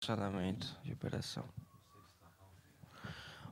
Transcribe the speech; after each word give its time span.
Funcionamento 0.00 0.76
de 0.84 0.92
operação. 0.92 1.44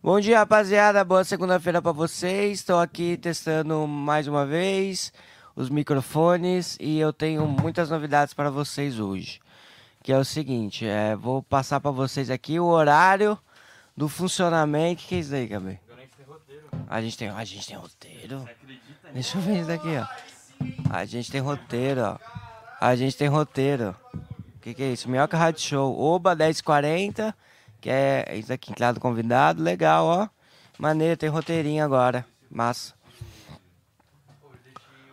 Bom 0.02 0.20
dia, 0.20 0.38
rapaziada. 0.38 1.02
Boa 1.02 1.24
segunda-feira 1.24 1.80
para 1.80 1.90
vocês. 1.90 2.60
Estou 2.60 2.78
aqui 2.78 3.16
testando 3.16 3.86
mais 3.86 4.28
uma 4.28 4.44
vez 4.44 5.12
os 5.56 5.70
microfones 5.70 6.76
e 6.78 6.98
eu 6.98 7.12
tenho 7.12 7.46
muitas 7.46 7.90
novidades 7.90 8.34
para 8.34 8.50
vocês 8.50 9.00
hoje. 9.00 9.40
Que 10.02 10.12
é 10.12 10.18
o 10.18 10.24
seguinte, 10.24 10.86
é, 10.86 11.16
vou 11.16 11.42
passar 11.42 11.80
para 11.80 11.90
vocês 11.90 12.30
aqui 12.30 12.60
o 12.60 12.66
horário 12.66 13.38
do 13.96 14.08
funcionamento. 14.08 15.02
O 15.02 15.06
que 15.06 15.14
é 15.14 15.18
isso 15.18 15.34
aí, 15.34 15.46
Gabi? 15.46 15.80
A 16.86 17.00
gente 17.00 17.16
tem, 17.16 17.30
a 17.30 17.44
gente 17.44 17.66
tem 17.66 17.76
roteiro. 17.76 18.48
Deixa 19.12 19.38
eu 19.38 19.42
ver 19.42 19.58
isso 19.60 19.68
daqui, 19.68 19.96
ó. 19.96 20.06
A 20.90 21.04
gente 21.06 21.32
tem 21.32 21.40
roteiro, 21.40 22.02
ó. 22.02 22.18
A 22.80 22.94
gente 22.94 23.16
tem 23.16 23.28
roteiro. 23.28 23.96
Que, 24.64 24.72
que 24.72 24.82
é 24.82 24.92
isso? 24.92 25.10
Minhoca 25.10 25.36
Rádio 25.36 25.60
Show. 25.60 26.00
Oba 26.00 26.34
1040. 26.34 27.36
Que 27.82 27.90
é 27.90 28.34
isso 28.34 28.50
aqui, 28.50 28.70
entrada 28.70 28.98
convidado. 28.98 29.62
Legal, 29.62 30.06
ó. 30.06 30.28
Maneiro, 30.78 31.18
tem 31.18 31.28
roteirinho 31.28 31.84
agora. 31.84 32.24
Massa. 32.50 32.94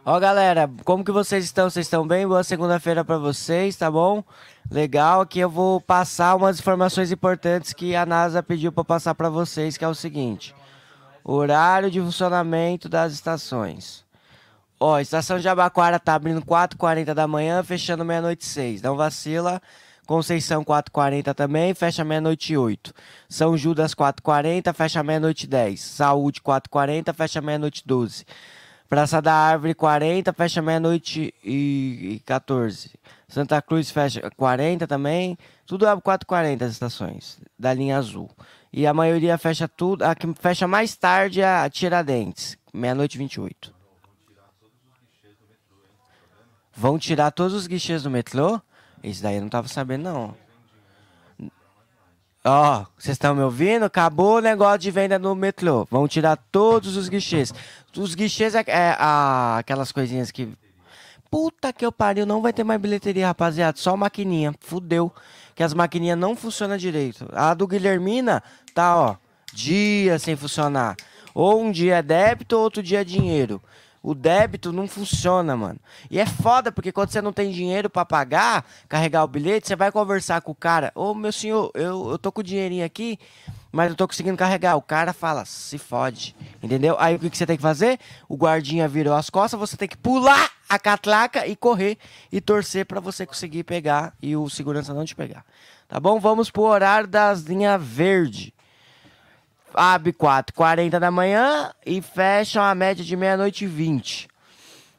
Ó, 0.06 0.18
galera, 0.22 0.72
como 0.86 1.04
que 1.04 1.12
vocês 1.12 1.44
estão? 1.44 1.70
Vocês 1.70 1.86
estão 1.86 2.08
bem? 2.08 2.26
Boa 2.26 2.46
segunda-feira 2.46 3.04
para 3.04 3.18
vocês, 3.18 3.76
tá 3.76 3.92
bom? 3.92 4.24
Legal, 4.72 5.20
aqui 5.20 5.42
eu 5.42 5.50
vou 5.50 5.82
passar 5.82 6.34
umas 6.36 6.58
informações 6.58 7.12
importantes 7.12 7.74
que 7.74 7.94
a 7.94 8.06
NASA 8.06 8.42
pediu 8.42 8.72
para 8.72 8.86
passar 8.86 9.14
para 9.16 9.30
vocês, 9.30 9.76
que 9.76 9.84
é 9.84 9.88
o 9.90 9.94
seguinte: 9.94 10.56
horário 11.26 11.92
de 11.92 12.00
funcionamento 12.00 12.88
das 12.88 13.12
estações. 13.12 14.06
Ó, 14.84 15.00
estação 15.00 15.38
de 15.38 15.48
Abaquara 15.48 16.00
tá 16.00 16.16
abrindo 16.16 16.42
4h40 16.42 17.14
da 17.14 17.28
manhã, 17.28 17.62
fechando 17.62 18.04
meia-noite 18.04 18.44
6. 18.44 18.82
Não 18.82 18.98
vacila. 18.98 19.62
Conceição 20.08 20.66
4h40 20.66 21.36
também, 21.36 21.72
fecha 21.76 22.04
meia-noite 22.04 22.58
8. 22.58 22.92
São 23.30 23.56
Judas 23.56 23.94
4h40, 23.94 24.74
fecha 24.74 25.04
meia-noite 25.04 25.46
10. 25.46 25.80
Saúde 25.80 26.42
4h40, 26.42 27.14
fecha 27.14 27.40
meia-noite 27.42 27.84
12. 27.86 28.26
Praça 28.90 29.22
da 29.22 29.36
Árvore 29.36 29.76
40, 29.76 30.34
fecha 30.34 30.64
meia-noite 30.64 31.32
e 31.46 32.20
14. 32.26 32.90
Santa 33.28 33.62
Cruz 33.62 33.92
fecha 33.92 34.32
40 34.36 34.88
também. 34.88 35.38
Tudo 35.68 35.88
abre 35.88 36.04
4h40 36.04 36.64
as 36.64 36.72
estações 36.72 37.40
da 37.58 37.72
linha 37.72 38.00
azul. 38.00 38.32
E 38.74 38.88
a 38.88 38.96
maioria 38.96 39.38
fecha 39.38 39.68
tudo. 39.68 40.04
A 40.04 40.16
que 40.16 40.26
fecha 40.40 40.68
mais 40.68 40.96
tarde 40.96 41.40
é 41.40 41.46
a 41.46 41.70
Tiradentes, 41.70 42.58
meia-noite 42.74 43.20
28. 43.20 43.81
Vão 46.74 46.98
tirar 46.98 47.32
todos 47.32 47.54
os 47.54 47.68
guichês 47.68 48.04
do 48.04 48.10
metrô? 48.10 48.62
Isso 49.04 49.22
daí 49.22 49.36
eu 49.36 49.42
não 49.42 49.50
tava 49.50 49.68
sabendo, 49.68 50.04
não. 50.04 50.36
Ó, 52.44 52.86
vocês 52.98 53.16
estão 53.16 53.36
me 53.36 53.44
ouvindo? 53.44 53.84
Acabou 53.86 54.38
o 54.38 54.42
negócio 54.42 54.80
de 54.80 54.90
venda 54.90 55.20
no 55.20 55.36
metrô. 55.36 55.88
Vão 55.92 56.08
tirar 56.08 56.38
todos 56.52 56.98
os 56.98 57.08
guichês. 57.08 57.54
Os 57.96 58.16
guichês 58.16 58.56
é, 58.56 58.64
é 58.68 58.98
aquelas 59.58 59.92
coisinhas 59.92 60.32
que. 60.32 60.50
Puta 61.30 61.72
que 61.72 61.86
eu 61.86 61.92
pariu, 61.92 62.26
não 62.26 62.42
vai 62.42 62.52
ter 62.52 62.64
mais 62.64 62.82
bilheteria, 62.82 63.28
rapaziada. 63.28 63.78
Só 63.78 63.96
maquininha. 63.96 64.54
Fudeu. 64.60 65.14
Que 65.56 65.64
as 65.64 65.74
maquininhas 65.74 66.18
não 66.18 66.36
funcionam 66.36 66.78
direito. 66.78 67.28
A 67.32 67.54
do 67.54 67.68
Guilhermina 67.68 68.42
tá, 68.74 68.98
ó, 68.98 69.16
dia 69.54 70.18
sem 70.18 70.36
funcionar. 70.36 70.96
Ou 71.34 71.62
um 71.62 71.72
dia 71.72 71.98
é 71.98 72.02
débito, 72.02 72.58
outro 72.58 72.82
dia 72.82 73.02
é 73.02 73.04
dinheiro. 73.04 73.62
O 74.04 74.16
débito 74.16 74.72
não 74.72 74.88
funciona, 74.88 75.56
mano. 75.56 75.80
E 76.10 76.20
é 76.20 76.26
foda, 76.26 76.72
porque 76.72 76.92
quando 76.92 77.12
você 77.12 77.22
não 77.22 77.32
tem 77.32 77.52
dinheiro 77.52 77.88
para 77.88 78.04
pagar, 78.04 78.66
carregar 78.90 79.24
o 79.24 79.28
bilhete, 79.28 79.68
você 79.68 79.76
vai 79.76 79.92
conversar 79.92 80.42
com 80.42 80.52
o 80.52 80.56
cara. 80.56 80.92
Ô, 80.96 81.14
meu 81.14 81.32
senhor, 81.32 81.72
eu, 81.76 82.10
eu 82.12 82.18
tô 82.18 82.32
com 82.32 82.42
o 82.42 82.44
dinheirinho 82.44 82.84
aqui, 82.84 83.20
mas 83.72 83.92
eu 83.92 83.96
tô 83.96 84.08
conseguindo 84.08 84.36
carregar. 84.36 84.76
O 84.76 84.82
cara 84.82 85.14
fala, 85.14 85.46
se 85.46 85.78
fode. 85.78 86.36
Entendeu? 86.64 86.96
Aí 87.00 87.16
o 87.16 87.20
que, 87.20 87.30
que 87.30 87.38
você 87.38 87.46
tem 87.46 87.58
que 87.58 87.62
fazer? 87.62 88.00
O 88.28 88.36
guardinha 88.36 88.88
virou 88.88 89.14
as 89.14 89.30
costas, 89.30 89.60
você 89.60 89.78
tem 89.78 89.88
que 89.88 89.98
pular 89.98 90.50
a 90.68 90.80
catraca 90.80 91.46
e 91.46 91.56
correr 91.56 91.98
e 92.32 92.42
torcer 92.42 92.88
para 92.88 93.00
você 93.00 93.24
conseguir 93.26 93.64
pegar 93.64 94.16
e 94.20 94.36
o 94.36 94.50
segurança 94.50 94.96
não 94.96 95.06
te 95.06 95.16
pegar. 95.16 95.46
Tá 95.88 96.00
bom? 96.00 96.20
Vamos 96.20 96.50
pro 96.50 96.64
horário 96.64 97.08
das 97.08 97.42
linhas 97.42 97.80
verde 97.84 98.52
abre 99.74 100.14
4 100.14 100.54
40 100.56 101.00
da 101.00 101.12
manhã 101.12 101.72
e 101.86 102.02
fecha 102.02 102.70
a 102.70 102.76
média 102.76 103.04
de 103.04 103.16
meia-noite 103.16 103.66
e 103.66 103.68
20. 103.68 104.28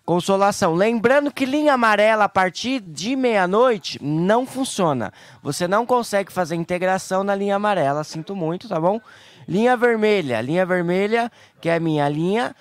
Consolação. 0.04 0.74
Lembrando 0.74 1.30
que 1.30 1.44
linha 1.44 1.74
amarela 1.74 2.24
a 2.24 2.28
partir 2.28 2.80
de 2.80 3.14
meia-noite 3.14 3.98
não 4.02 4.44
funciona. 4.44 5.12
Você 5.42 5.68
não 5.68 5.86
consegue 5.86 6.32
fazer 6.32 6.56
integração 6.56 7.22
na 7.22 7.34
linha 7.34 7.56
amarela, 7.56 8.02
sinto 8.02 8.34
muito, 8.34 8.68
tá 8.68 8.80
bom? 8.80 9.00
Linha 9.46 9.76
vermelha. 9.76 10.40
Linha 10.40 10.66
vermelha, 10.66 11.30
que 11.60 11.68
é 11.68 11.78
minha 11.78 12.08
linha. 12.08 12.54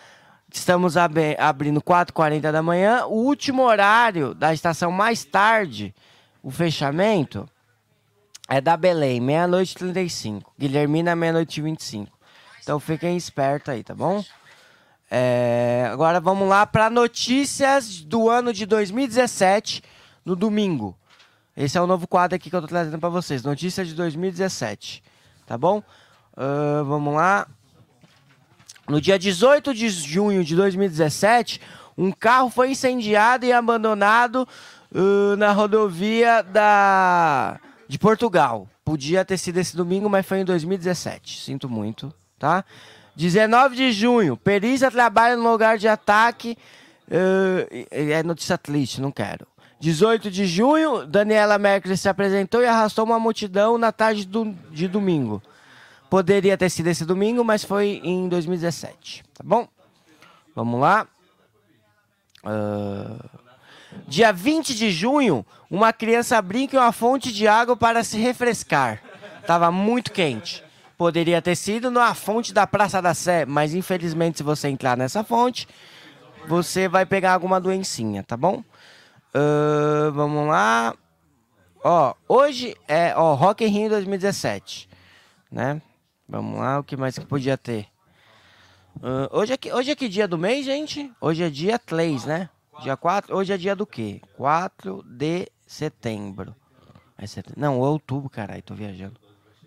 Estamos 0.54 0.98
ab 0.98 1.18
abrindo 1.40 1.82
4h40 1.82 2.52
da 2.52 2.62
manhã. 2.62 3.06
O 3.06 3.16
último 3.26 3.64
horário 3.64 4.36
da 4.36 4.54
estação 4.54 4.92
mais 4.92 5.26
tarde, 5.26 5.96
o 6.44 6.52
fechamento, 6.52 7.50
é 8.52 8.60
da 8.60 8.76
Belém, 8.76 9.22
meia-noite 9.22 9.72
e 9.72 9.76
35. 9.76 10.54
Guilhermina, 10.60 11.16
meia-noite 11.16 11.62
e 11.62 11.64
25. 11.64 12.12
Então 12.62 12.82
fiquem 12.82 13.16
espertos 13.16 13.70
aí, 13.70 13.82
tá 13.82 13.96
bom? 13.96 14.22
É, 15.10 15.88
agora 15.90 16.20
vamos 16.20 16.50
lá 16.50 16.66
para 16.66 16.90
notícias 16.90 18.02
do 18.02 18.30
ano 18.30 18.52
de 18.52 18.66
2017, 18.66 19.82
no 20.26 20.36
domingo. 20.36 20.98
Esse 21.56 21.78
é 21.78 21.82
o 21.82 21.88
novo 21.88 22.06
quadro 22.06 22.36
aqui 22.36 22.50
que 22.50 22.56
eu 22.56 22.60
tô 22.60 22.68
trazendo 22.68 23.00
para 23.00 23.08
vocês. 23.08 23.42
Notícias 23.42 23.88
de 23.88 23.94
2017, 23.94 25.02
tá 25.46 25.58
bom? 25.58 25.82
Uh, 26.34 26.84
vamos 26.84 27.14
lá. 27.14 27.48
No 28.90 29.00
dia 29.00 29.18
18 29.18 29.74
de 29.74 29.90
junho 29.90 30.44
de 30.44 30.58
2017, 30.58 31.62
um 31.98 32.12
carro 32.12 32.50
foi 32.50 32.72
incendiado 32.72 33.46
e 33.46 33.54
abandonado 33.54 34.46
uh, 34.94 35.38
na 35.38 35.54
rodovia 35.54 36.42
da 36.42 37.62
de 37.92 38.00
Portugal. 38.00 38.70
Podia 38.86 39.26
ter 39.26 39.38
sido 39.38 39.58
esse 39.58 39.76
domingo, 39.76 40.10
mas 40.10 40.26
foi 40.26 40.40
em 40.40 40.46
2017. 40.46 41.42
Sinto 41.42 41.68
muito, 41.68 42.14
tá? 42.40 42.64
19 43.18 43.76
de 43.76 43.92
junho, 43.92 44.38
perícia 44.38 44.90
trabalha 44.90 45.36
no 45.36 45.52
lugar 45.52 45.78
de 45.78 45.90
ataque. 45.90 46.58
Uh, 47.10 47.86
é 47.92 48.24
notícia 48.24 48.58
triste, 48.58 49.02
não 49.02 49.12
quero. 49.12 49.46
18 49.82 50.32
de 50.32 50.46
junho, 50.46 51.06
Daniela 51.06 51.58
Merkel 51.58 51.98
se 51.98 52.08
apresentou 52.08 52.62
e 52.62 52.66
arrastou 52.66 53.04
uma 53.04 53.20
multidão 53.20 53.78
na 53.78 53.92
tarde 53.92 54.26
do, 54.26 54.56
de 54.72 54.88
domingo. 54.88 55.44
Poderia 56.10 56.58
ter 56.58 56.70
sido 56.70 56.88
esse 56.88 57.04
domingo, 57.04 57.44
mas 57.44 57.62
foi 57.62 58.00
em 58.06 58.30
2017. 58.30 59.26
Tá 59.34 59.44
bom? 59.44 59.68
Vamos 60.56 60.80
lá. 60.80 61.06
Uh... 62.46 63.51
Dia 64.08 64.32
20 64.32 64.76
de 64.76 64.92
junho, 64.92 65.46
uma 65.70 65.94
criança 65.94 66.42
brinca 66.42 66.76
em 66.76 66.80
uma 66.80 66.92
fonte 66.92 67.32
de 67.32 67.48
água 67.48 67.76
para 67.76 68.04
se 68.04 68.18
refrescar. 68.18 69.02
Tava 69.46 69.72
muito 69.72 70.12
quente. 70.12 70.64
Poderia 70.98 71.42
ter 71.42 71.56
sido 71.56 71.90
na 71.90 72.14
fonte 72.14 72.54
da 72.54 72.68
Praça 72.68 73.02
da 73.02 73.14
Sé, 73.14 73.46
mas 73.46 73.74
infelizmente 73.74 74.38
se 74.38 74.44
você 74.44 74.68
entrar 74.68 74.96
nessa 74.96 75.24
fonte, 75.24 75.68
você 76.48 76.88
vai 76.88 77.06
pegar 77.06 77.34
alguma 77.34 77.60
doencinha, 77.60 78.24
tá 78.24 78.38
bom? 78.38 78.64
Uh, 79.34 80.12
vamos 80.14 80.48
lá. 80.48 80.94
Ó, 81.84 82.14
hoje 82.28 82.76
é 82.88 83.14
ó, 83.16 83.34
Rock 83.34 83.66
in 83.66 83.70
Rio 83.70 83.90
2017, 83.90 84.88
né? 85.52 85.82
Vamos 86.30 86.60
lá, 86.60 86.80
o 86.80 86.84
que 86.84 86.96
mais 86.96 87.18
que 87.18 87.26
podia 87.26 87.58
ter? 87.58 87.88
Uh, 88.98 89.28
hoje, 89.32 89.54
é 89.54 89.58
que, 89.58 89.74
hoje 89.74 89.92
é 89.92 89.96
que 89.96 90.08
dia 90.08 90.28
do 90.28 90.38
mês, 90.38 90.66
gente? 90.66 91.12
Hoje 91.20 91.44
é 91.44 91.50
dia 91.50 91.80
3, 91.80 92.26
né? 92.26 92.50
Dia 92.82 92.98
4, 92.98 93.36
hoje 93.36 93.54
é 93.54 93.58
dia 93.58 93.76
do 93.76 93.86
quê? 93.86 94.22
4 94.36 95.04
de 95.06 95.48
setembro. 95.68 96.56
É 97.18 97.28
setembro. 97.28 97.60
Não, 97.60 97.80
outubro, 97.80 98.30
caralho, 98.30 98.64
tô 98.64 98.74
viajando. 98.74 99.20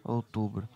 Outubro. 0.02 0.68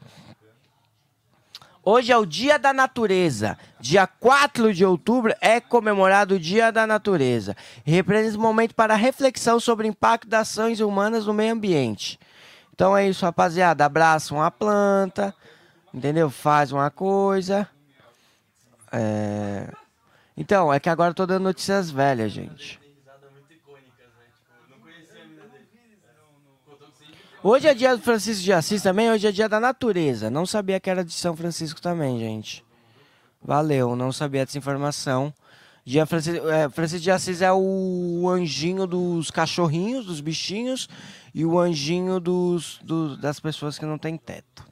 Hoje 1.83 2.13
é 2.13 2.17
o 2.17 2.25
Dia 2.25 2.59
da 2.59 2.73
Natureza. 2.73 3.59
Dia 3.81 4.07
4 4.07 4.73
de 4.73 4.85
outubro 4.85 5.35
é 5.41 5.59
comemorado 5.59 6.37
o 6.37 6.39
Dia 6.39 6.71
da 6.71 6.87
Natureza. 6.87 7.57
Representa 7.85 8.39
um 8.39 8.43
momento 8.43 8.75
para 8.75 8.95
reflexão 8.95 9.59
sobre 9.59 9.89
o 9.89 9.91
impacto 9.91 10.29
das 10.29 10.51
ações 10.51 10.81
humanas 10.81 11.27
no 11.27 11.35
meio 11.35 11.53
ambiente. 11.53 12.21
Então 12.73 12.97
é 12.97 13.09
isso, 13.09 13.25
rapaziada. 13.25 13.85
Abraça 13.85 14.33
uma 14.33 14.51
planta, 14.51 15.35
entendeu? 15.93 16.31
Faz 16.31 16.71
uma 16.71 16.91
coisa. 16.91 17.69
É... 18.93 19.73
Então, 20.41 20.73
é 20.73 20.79
que 20.79 20.89
agora 20.89 21.11
eu 21.11 21.15
tô 21.15 21.27
dando 21.27 21.43
notícias 21.43 21.91
velhas, 21.91 22.31
gente. 22.31 22.79
Hoje 27.43 27.67
é 27.67 27.75
dia 27.75 27.97
do 27.97 28.01
Francisco 28.01 28.45
de 28.45 28.53
Assis 28.53 28.81
também, 28.81 29.11
hoje 29.11 29.27
é 29.27 29.33
dia 29.33 29.49
da 29.49 29.59
natureza. 29.59 30.31
Não 30.31 30.47
sabia 30.47 30.79
que 30.79 30.89
era 30.89 31.05
de 31.05 31.13
São 31.13 31.35
Francisco 31.35 31.83
também, 31.83 32.21
gente. 32.21 32.65
Valeu, 33.43 33.97
não 33.97 34.13
sabia 34.13 34.47
dessa 34.47 34.57
informação. 34.57 35.35
Dia 35.85 36.07
Francisco, 36.07 36.49
é, 36.49 36.69
Francisco 36.69 37.03
de 37.03 37.11
Assis 37.11 37.43
é 37.43 37.53
o 37.53 38.29
anjinho 38.29 38.87
dos 38.87 39.33
cachorrinhos, 39.33 40.07
dos 40.07 40.21
bichinhos, 40.21 40.89
e 41.35 41.45
o 41.45 41.59
anjinho 41.59 42.21
dos, 42.21 42.81
das 43.21 43.41
pessoas 43.41 43.77
que 43.77 43.85
não 43.85 43.99
têm 43.99 44.17
teto. 44.17 44.68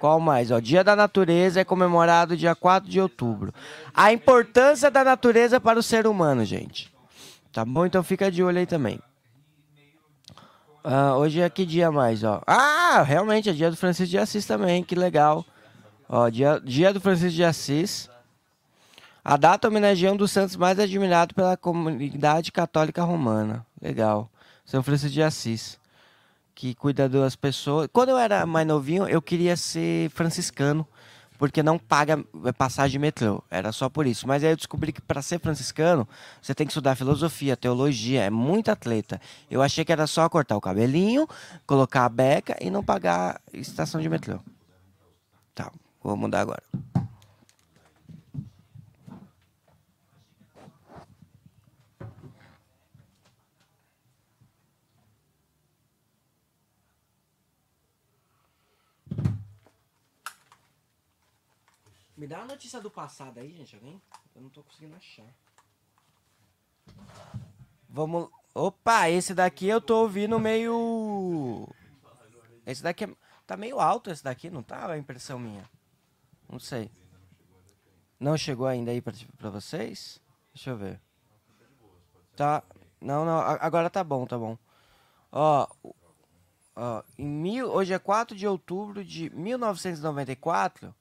Qual 0.00 0.18
mais? 0.18 0.50
Ó, 0.50 0.58
dia 0.58 0.82
da 0.82 0.96
Natureza 0.96 1.60
é 1.60 1.64
comemorado 1.64 2.34
dia 2.34 2.54
4 2.54 2.88
de 2.88 2.98
outubro. 2.98 3.52
A 3.92 4.10
importância 4.10 4.90
da 4.90 5.04
natureza 5.04 5.60
para 5.60 5.78
o 5.78 5.82
ser 5.82 6.06
humano, 6.06 6.42
gente. 6.42 6.90
Tá 7.52 7.66
bom? 7.66 7.84
Então 7.84 8.02
fica 8.02 8.30
de 8.30 8.42
olho 8.42 8.58
aí 8.58 8.66
também. 8.66 8.98
Ah, 10.82 11.16
hoje 11.18 11.42
é 11.42 11.50
que 11.50 11.66
dia 11.66 11.92
mais, 11.92 12.24
ó? 12.24 12.40
Ah, 12.46 13.02
realmente 13.02 13.50
é 13.50 13.52
dia 13.52 13.70
do 13.70 13.76
Francisco 13.76 14.10
de 14.10 14.16
Assis 14.16 14.46
também, 14.46 14.82
que 14.82 14.94
legal. 14.94 15.44
Ó, 16.08 16.30
dia, 16.30 16.58
dia 16.64 16.94
do 16.94 17.00
Francisco 17.00 17.36
de 17.36 17.44
Assis. 17.44 18.08
A 19.22 19.36
data 19.36 19.68
homenageia 19.68 20.10
um 20.10 20.16
dos 20.16 20.30
santos 20.30 20.56
mais 20.56 20.78
admirados 20.78 21.34
pela 21.34 21.58
comunidade 21.58 22.50
católica 22.50 23.02
romana. 23.02 23.66
Legal. 23.82 24.30
São 24.64 24.82
Francisco 24.82 25.12
de 25.12 25.22
Assis. 25.22 25.79
Que 26.60 26.74
cuida 26.74 27.08
das 27.08 27.34
pessoas. 27.34 27.88
Quando 27.90 28.10
eu 28.10 28.18
era 28.18 28.44
mais 28.44 28.66
novinho, 28.66 29.08
eu 29.08 29.22
queria 29.22 29.56
ser 29.56 30.10
franciscano. 30.10 30.86
Porque 31.38 31.62
não 31.62 31.78
paga 31.78 32.22
passagem 32.58 32.90
de 32.90 32.98
metrô. 32.98 33.42
Era 33.50 33.72
só 33.72 33.88
por 33.88 34.06
isso. 34.06 34.28
Mas 34.28 34.44
aí 34.44 34.50
eu 34.50 34.56
descobri 34.56 34.92
que 34.92 35.00
para 35.00 35.22
ser 35.22 35.40
franciscano, 35.40 36.06
você 36.42 36.54
tem 36.54 36.66
que 36.66 36.70
estudar 36.70 36.96
filosofia, 36.96 37.56
teologia. 37.56 38.24
É 38.24 38.28
muito 38.28 38.70
atleta. 38.70 39.18
Eu 39.50 39.62
achei 39.62 39.86
que 39.86 39.90
era 39.90 40.06
só 40.06 40.28
cortar 40.28 40.54
o 40.54 40.60
cabelinho, 40.60 41.26
colocar 41.66 42.04
a 42.04 42.10
beca 42.10 42.54
e 42.60 42.68
não 42.68 42.84
pagar 42.84 43.40
estação 43.54 43.98
de 43.98 44.10
metrô. 44.10 44.38
Tá, 45.54 45.72
vou 46.02 46.14
mudar 46.14 46.42
agora. 46.42 46.62
Me 62.20 62.26
dá 62.26 62.42
a 62.42 62.44
notícia 62.44 62.78
do 62.82 62.90
passado 62.90 63.40
aí, 63.40 63.50
gente, 63.50 63.74
alguém? 63.74 63.98
Eu 64.36 64.42
não 64.42 64.50
tô 64.50 64.62
conseguindo 64.62 64.94
achar. 64.94 65.24
Vamos. 67.88 68.28
Opa, 68.54 69.08
esse 69.08 69.32
daqui 69.32 69.66
eu 69.66 69.80
tô 69.80 70.02
ouvindo 70.02 70.38
meio. 70.38 71.66
Esse 72.66 72.82
daqui 72.82 73.04
é... 73.04 73.16
tá 73.46 73.56
meio 73.56 73.80
alto, 73.80 74.10
esse 74.10 74.22
daqui, 74.22 74.50
não 74.50 74.62
tá? 74.62 74.86
É 74.90 74.92
a 74.92 74.98
impressão 74.98 75.38
minha. 75.38 75.64
Não 76.46 76.58
sei. 76.58 76.90
Não 78.18 78.36
chegou 78.36 78.66
ainda 78.66 78.90
aí 78.90 79.00
pra, 79.00 79.14
pra 79.38 79.48
vocês? 79.48 80.20
Deixa 80.52 80.68
eu 80.68 80.76
ver. 80.76 81.00
Tá. 82.36 82.62
Não, 83.00 83.24
não. 83.24 83.38
Agora 83.38 83.88
tá 83.88 84.04
bom, 84.04 84.26
tá 84.26 84.36
bom. 84.36 84.58
Ó. 85.32 85.66
ó 86.76 87.02
em 87.16 87.26
mil... 87.26 87.72
Hoje 87.72 87.94
é 87.94 87.98
4 87.98 88.36
de 88.36 88.46
outubro 88.46 89.02
de 89.02 89.30
1994. 89.30 90.94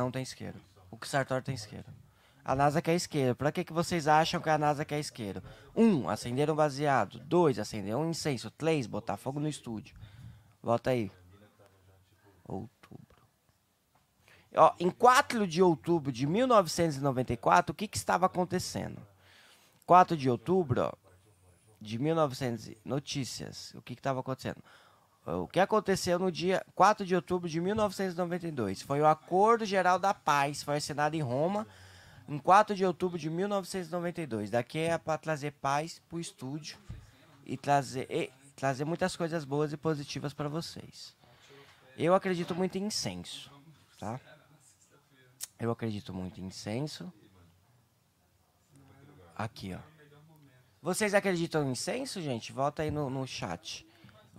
Não 0.00 0.10
tem 0.10 0.22
isqueiro. 0.22 0.58
O 0.90 0.98
Sartor 1.04 1.42
tem 1.42 1.54
isqueiro. 1.54 1.84
A 2.42 2.56
NASA 2.56 2.80
quer 2.80 2.94
isqueiro. 2.94 3.34
Pra 3.36 3.52
que, 3.52 3.62
que 3.62 3.72
vocês 3.72 4.08
acham 4.08 4.40
que 4.40 4.48
a 4.48 4.56
NASA 4.56 4.82
quer 4.82 4.98
isqueiro? 4.98 5.42
Um, 5.76 6.08
acender 6.08 6.50
um 6.50 6.54
baseado. 6.54 7.18
Dois, 7.18 7.58
acender 7.58 7.94
um 7.94 8.08
incenso. 8.08 8.50
Três, 8.50 8.86
botar 8.86 9.18
fogo 9.18 9.38
no 9.38 9.46
estúdio. 9.46 9.94
Volta 10.62 10.88
aí. 10.88 11.12
Outubro. 12.48 13.22
Ó, 14.56 14.74
em 14.80 14.90
4 14.90 15.46
de 15.46 15.62
outubro 15.62 16.10
de 16.10 16.26
1994, 16.26 17.72
o 17.72 17.74
que, 17.74 17.86
que 17.86 17.98
estava 17.98 18.24
acontecendo? 18.24 19.06
4 19.84 20.16
de 20.16 20.30
outubro 20.30 20.96
de 21.78 21.98
1900. 21.98 22.70
Notícias. 22.86 23.74
O 23.74 23.82
que 23.82 23.92
estava 23.92 24.20
acontecendo? 24.20 24.64
O 25.26 25.46
que 25.46 25.60
aconteceu 25.60 26.18
no 26.18 26.32
dia 26.32 26.64
4 26.74 27.04
de 27.04 27.14
outubro 27.14 27.48
de 27.48 27.60
1992 27.60 28.82
foi 28.82 29.00
o 29.00 29.06
Acordo 29.06 29.64
Geral 29.64 29.98
da 29.98 30.14
Paz, 30.14 30.62
foi 30.62 30.78
assinado 30.78 31.14
em 31.14 31.20
Roma 31.20 31.66
em 32.30 32.38
4 32.38 32.76
de 32.76 32.84
outubro 32.84 33.18
de 33.18 33.28
1992. 33.28 34.50
Daqui 34.50 34.78
é 34.78 34.96
para 34.96 35.18
trazer 35.18 35.50
paz 35.52 36.00
para 36.08 36.16
o 36.16 36.20
estúdio 36.20 36.78
e 37.44 37.56
trazer, 37.56 38.06
e 38.08 38.30
trazer 38.54 38.84
muitas 38.84 39.16
coisas 39.16 39.44
boas 39.44 39.72
e 39.72 39.76
positivas 39.76 40.32
para 40.32 40.48
vocês. 40.48 41.16
Eu 41.98 42.14
acredito 42.14 42.54
muito 42.54 42.78
em 42.78 42.84
incenso, 42.84 43.50
tá? 43.98 44.20
Eu 45.58 45.72
acredito 45.72 46.14
muito 46.14 46.40
em 46.40 46.44
incenso. 46.44 47.12
Aqui, 49.36 49.74
ó. 49.74 49.80
Vocês 50.80 51.14
acreditam 51.14 51.64
em 51.64 51.72
incenso, 51.72 52.22
gente? 52.22 52.52
Volta 52.52 52.82
aí 52.82 52.92
no, 52.92 53.10
no 53.10 53.26
chat. 53.26 53.84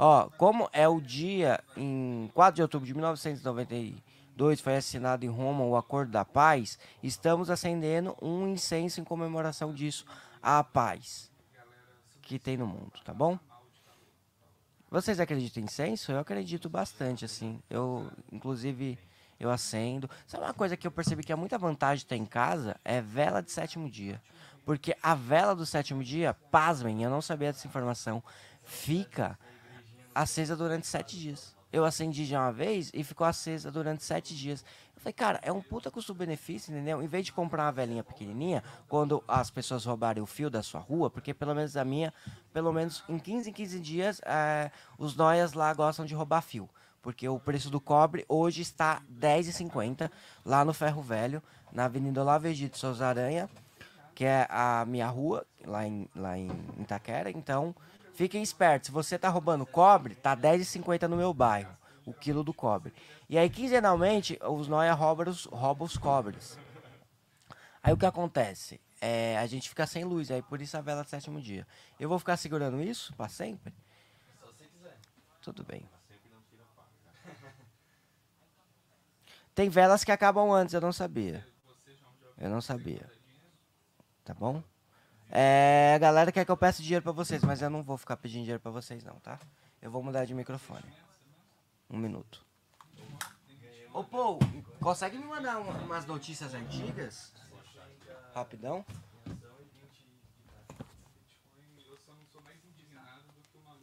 Ó, 0.03 0.31
como 0.31 0.68
é 0.74 0.88
o 0.88 1.00
dia, 1.00 1.63
em 1.77 2.27
4 2.33 2.56
de 2.56 2.62
outubro 2.63 2.88
de 2.88 2.94
1992, 2.95 4.59
foi 4.59 4.75
assinado 4.75 5.24
em 5.24 5.30
Roma 5.30 5.63
o 5.63 5.77
Acordo 5.77 6.12
da 6.12 6.25
Paz, 6.25 6.80
estamos 7.03 7.51
acendendo 7.51 8.18
um 8.19 8.48
incenso 8.48 9.00
em 9.00 9.03
comemoração 9.03 9.71
disso, 9.71 10.03
a 10.42 10.63
paz 10.63 11.31
que 12.24 12.39
tem 12.39 12.57
no 12.57 12.65
mundo, 12.65 12.94
tá 13.06 13.13
bom? 13.13 13.38
Vocês 14.89 15.19
acreditam 15.19 15.62
em 15.62 15.65
incenso? 15.68 16.12
Eu 16.12 16.18
acredito 16.18 16.68
bastante, 16.68 17.24
assim. 17.24 17.62
Eu, 17.69 18.12
inclusive, 18.31 18.98
eu 19.39 19.51
acendo. 19.51 20.09
Sabe 20.25 20.45
uma 20.45 20.53
coisa 20.53 20.75
que 20.75 20.88
eu 20.88 20.92
percebi 20.92 21.24
que 21.24 21.31
é 21.31 21.36
muita 21.36 21.59
vantagem 21.59 22.07
ter 22.07 22.15
em 22.15 22.25
casa? 22.25 22.75
É 22.83 23.01
vela 23.01 23.39
de 23.39 23.51
sétimo 23.51 23.88
dia. 23.88 24.19
Porque 24.65 24.98
a 25.03 25.13
vela 25.13 25.56
do 25.56 25.65
sétimo 25.65 26.03
dia, 26.03 26.33
pasmem, 26.50 27.03
eu 27.03 27.09
não 27.12 27.21
sabia 27.21 27.53
dessa 27.53 27.68
informação, 27.68 28.24
fica 28.63 29.38
acesa 30.13 30.56
durante 30.56 30.88
sete 30.88 31.19
dias. 31.19 31.56
Eu 31.72 31.86
acendi 31.86 32.25
já 32.25 32.42
uma 32.42 32.52
vez 32.52 32.92
e 32.94 33.04
ficou 33.04 33.25
acesa 33.25 33.72
durante 33.72 34.04
sete 34.04 34.36
dias. 34.36 34.63
Eu 34.94 35.02
falei, 35.02 35.13
cara, 35.13 35.40
é 35.42 35.52
um 35.52 35.62
puta 35.62 35.90
custo-benefício, 35.90 36.72
entendeu? 36.72 37.02
Em 37.02 37.08
vez 37.08 37.25
de 37.25 37.31
comprar 37.31 37.63
uma 37.63 37.72
velhinha 37.72 38.04
pequenininha, 38.04 38.62
quando 38.90 39.24
as 39.25 39.50
pessoas 39.50 39.86
roubarem 39.86 40.22
o 40.22 40.25
fio 40.25 40.50
da 40.50 40.62
sua 40.62 40.81
rua, 40.81 41.10
porque 41.10 41.34
pelo 41.34 41.56
menos 41.56 41.78
a 41.78 41.86
minha, 41.86 42.13
pelo 42.52 42.74
menos 42.74 43.04
em 43.08 43.18
15 43.18 43.50
em 43.50 43.54
15 43.54 43.80
dias, 43.80 44.22
é, 44.25 44.69
os 44.98 45.16
noias 45.16 45.54
lá 45.54 45.74
gostam 45.74 46.06
de 46.06 46.13
roubar 46.13 46.42
fio. 46.42 46.69
Porque 47.02 47.28
o 47.28 47.40
preço 47.40 47.69
do 47.69 47.80
cobre 47.80 48.25
hoje 48.28 48.62
está 48.62 49.02
R$10,50 49.19 50.12
lá 50.46 50.63
no 50.63 50.74
Ferro 50.74 51.02
Velho, 51.02 51.42
na 51.72 51.86
Avenida 51.86 52.22
Olavo 52.22 52.48
Egito 52.48 52.78
Souza 52.78 53.08
Aranha, 53.08 53.50
que 54.13 54.25
é 54.25 54.46
a 54.50 54.86
minha 54.86 55.08
rua, 55.08 55.46
lá 55.66 55.88
em, 55.88 56.08
lá 56.16 56.38
em 56.38 56.52
Itaquera. 56.80 57.31
Então, 57.31 57.74
Fiquem 58.22 58.44
espertos, 58.44 58.86
se 58.86 58.92
você 58.92 59.18
tá 59.18 59.30
roubando 59.30 59.66
cobre, 59.66 60.14
tá 60.14 60.36
R$10,50 60.36 61.08
no 61.08 61.18
meu 61.18 61.34
bairro, 61.34 61.76
o 62.06 62.13
quilo 62.13 62.44
do 62.44 62.54
cobre. 62.54 62.94
E 63.28 63.36
aí, 63.36 63.50
quinzenalmente, 63.50 64.38
os 64.44 64.68
noia 64.68 64.94
roubam 64.94 65.28
os, 65.28 65.46
roubam 65.46 65.88
os 65.88 65.98
cobres. 65.98 66.56
Aí 67.82 67.92
o 67.92 67.98
que 67.98 68.06
acontece? 68.06 68.80
É, 69.01 69.40
a 69.40 69.48
gente 69.48 69.68
fica 69.68 69.88
sem 69.88 70.04
luz, 70.04 70.30
aí 70.30 70.44
por 70.44 70.62
isso 70.62 70.78
a 70.78 70.82
vela 70.82 71.04
do 71.04 71.10
sétimo 71.10 71.42
dia. 71.42 71.66
Eu 72.00 72.08
vou 72.08 72.20
ficar 72.20 72.38
segurando 72.38 72.80
isso 72.80 73.12
para 73.16 73.28
sempre? 73.28 73.74
Se 73.74 74.46
você 74.46 74.66
quiser. 74.66 75.00
Tudo 75.42 75.63
bem. 75.63 75.90
Tem 79.56 79.68
velas 79.68 80.04
que 80.04 80.12
acabam 80.12 80.51
antes, 80.51 80.75
eu 80.75 80.82
não 80.82 80.94
sabia. 80.94 81.44
Eu 82.38 82.51
não 82.51 82.62
sabia. 82.62 83.10
Tá 84.24 84.36
bom? 84.36 84.63
É, 85.34 85.94
a 85.96 85.98
galera 85.98 86.30
quer 86.30 86.44
que 86.44 86.52
eu 86.52 86.58
peça 86.58 86.84
dinheiro 86.84 87.02
pra 87.02 87.14
vocês, 87.14 87.42
mas 87.42 87.62
eu 87.62 87.70
não 87.70 87.82
vou 87.82 87.98
ficar 87.98 88.18
pedindo 88.18 88.42
dinheiro 88.42 88.60
pra 88.60 88.70
vocês 88.70 89.02
não, 89.02 89.16
tá? 89.22 89.40
Eu 89.82 89.90
vou 89.90 90.04
mudar 90.04 90.26
de 90.26 90.34
microfone. 90.34 90.84
Um 91.90 91.98
minuto. 91.98 92.46
Ô, 93.94 94.04
Paul, 94.04 94.40
consegue 94.82 95.18
me 95.18 95.26
mandar 95.26 95.60
umas 95.60 96.06
notícias 96.06 96.54
antigas? 96.54 97.34
Rapidão. 98.36 98.86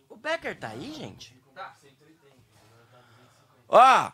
O 0.09 0.17
Becker 0.17 0.59
tá 0.59 0.69
aí, 0.69 0.93
gente? 0.93 1.35
Tá. 1.55 1.75
Ó, 3.69 4.13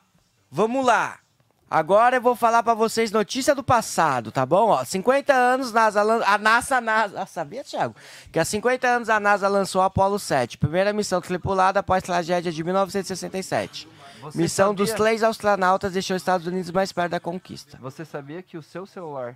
vamos 0.50 0.84
lá. 0.86 1.23
Agora 1.74 2.18
eu 2.18 2.20
vou 2.20 2.36
falar 2.36 2.62
para 2.62 2.72
vocês 2.72 3.10
notícia 3.10 3.52
do 3.52 3.64
passado, 3.64 4.30
tá 4.30 4.46
bom? 4.46 4.68
Ó, 4.68 4.84
50 4.84 5.34
anos 5.34 5.72
NASA, 5.72 6.02
a 6.24 6.38
NASA, 6.38 6.80
NASA 6.80 7.20
ah, 7.20 7.26
sabia, 7.26 7.64
Thiago? 7.64 7.96
Que 8.30 8.38
há 8.38 8.44
50 8.44 8.86
anos 8.86 9.08
a 9.08 9.18
NASA 9.18 9.48
lançou 9.48 9.82
o 9.82 9.84
Apollo 9.84 10.20
7, 10.20 10.56
primeira 10.56 10.92
missão 10.92 11.20
tripulada 11.20 11.80
após 11.80 12.04
a 12.04 12.06
tragédia 12.06 12.52
de 12.52 12.62
1967. 12.62 13.88
Você 14.20 14.38
missão 14.38 14.68
sabia... 14.68 14.84
dos 14.84 14.94
três 14.94 15.24
astronautas 15.24 15.92
deixou 15.92 16.14
os 16.14 16.22
Estados 16.22 16.46
Unidos 16.46 16.70
mais 16.70 16.92
perto 16.92 17.10
da 17.10 17.18
conquista. 17.18 17.76
Você 17.80 18.04
sabia 18.04 18.40
que 18.40 18.56
o 18.56 18.62
seu 18.62 18.86
celular 18.86 19.34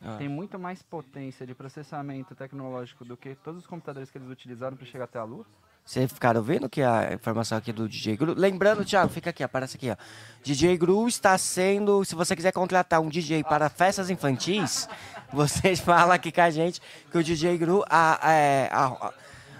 ah. 0.00 0.14
tem 0.18 0.28
muito 0.28 0.60
mais 0.60 0.84
potência 0.84 1.44
de 1.44 1.52
processamento 1.52 2.32
tecnológico 2.36 3.04
do 3.04 3.16
que 3.16 3.34
todos 3.34 3.62
os 3.62 3.66
computadores 3.66 4.08
que 4.08 4.18
eles 4.18 4.30
utilizaram 4.30 4.76
para 4.76 4.86
chegar 4.86 5.06
até 5.06 5.18
a 5.18 5.24
Lua? 5.24 5.44
Vocês 5.84 6.12
ficaram 6.12 6.40
ouvindo 6.40 6.68
que 6.68 6.80
a 6.80 7.12
informação 7.12 7.58
aqui 7.58 7.72
do 7.72 7.88
DJ 7.88 8.16
Gru? 8.16 8.34
Lembrando, 8.36 8.84
Thiago, 8.84 9.12
fica 9.12 9.30
aqui, 9.30 9.42
aparece 9.42 9.76
aqui, 9.76 9.90
ó. 9.90 9.96
DJ 10.42 10.76
Gru 10.76 11.08
está 11.08 11.36
sendo, 11.36 12.04
se 12.04 12.14
você 12.14 12.36
quiser 12.36 12.52
contratar 12.52 13.00
um 13.00 13.08
DJ 13.08 13.42
para 13.42 13.68
festas 13.68 14.08
infantis, 14.08 14.88
vocês 15.32 15.80
falam 15.80 16.12
aqui 16.12 16.30
com 16.30 16.40
a 16.40 16.50
gente 16.50 16.80
que 17.10 17.18
o 17.18 17.22
DJ 17.22 17.58
Gru 17.58 17.84
a, 17.90 18.18
é, 18.30 18.68
a, 18.70 18.86
a, 18.86 19.12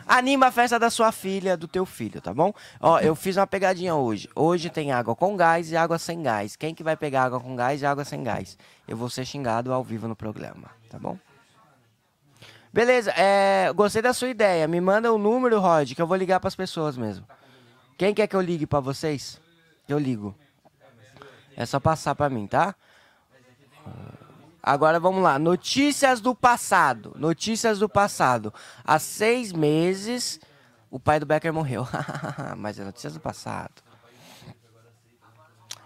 anima 0.06 0.46
a 0.46 0.52
festa 0.52 0.78
da 0.78 0.90
sua 0.90 1.10
filha, 1.10 1.56
do 1.56 1.66
teu 1.66 1.84
filho, 1.84 2.20
tá 2.20 2.32
bom? 2.32 2.54
Ó, 2.80 3.00
eu 3.00 3.16
fiz 3.16 3.36
uma 3.36 3.46
pegadinha 3.46 3.96
hoje. 3.96 4.28
Hoje 4.34 4.70
tem 4.70 4.92
água 4.92 5.16
com 5.16 5.36
gás 5.36 5.72
e 5.72 5.76
água 5.76 5.98
sem 5.98 6.22
gás. 6.22 6.54
Quem 6.54 6.72
que 6.72 6.84
vai 6.84 6.96
pegar 6.96 7.24
água 7.24 7.40
com 7.40 7.56
gás 7.56 7.82
e 7.82 7.86
água 7.86 8.04
sem 8.04 8.22
gás? 8.22 8.56
Eu 8.86 8.96
vou 8.96 9.10
ser 9.10 9.24
xingado 9.24 9.72
ao 9.72 9.82
vivo 9.82 10.06
no 10.06 10.14
programa, 10.14 10.70
tá 10.88 11.00
bom? 11.00 11.18
Beleza, 12.72 13.12
é, 13.12 13.70
gostei 13.74 14.00
da 14.00 14.14
sua 14.14 14.28
ideia. 14.28 14.66
Me 14.66 14.80
manda 14.80 15.12
o 15.12 15.16
um 15.16 15.18
número, 15.18 15.60
Rod, 15.60 15.92
que 15.92 16.00
eu 16.00 16.06
vou 16.06 16.16
ligar 16.16 16.40
para 16.40 16.48
as 16.48 16.56
pessoas 16.56 16.96
mesmo. 16.96 17.26
Quem 17.98 18.14
quer 18.14 18.26
que 18.26 18.34
eu 18.34 18.40
ligue 18.40 18.66
para 18.66 18.80
vocês? 18.80 19.40
Eu 19.86 19.98
ligo. 19.98 20.34
É 21.54 21.66
só 21.66 21.78
passar 21.78 22.14
para 22.14 22.30
mim, 22.30 22.46
tá? 22.46 22.74
Agora 24.62 24.98
vamos 24.98 25.22
lá. 25.22 25.38
Notícias 25.38 26.20
do 26.20 26.34
passado. 26.34 27.12
Notícias 27.16 27.78
do 27.78 27.88
passado. 27.88 28.54
Há 28.82 28.98
seis 28.98 29.52
meses, 29.52 30.40
o 30.90 30.98
pai 30.98 31.20
do 31.20 31.26
Becker 31.26 31.52
morreu. 31.52 31.86
Mas 32.56 32.78
é 32.78 32.84
notícias 32.84 33.12
do 33.12 33.20
passado. 33.20 33.82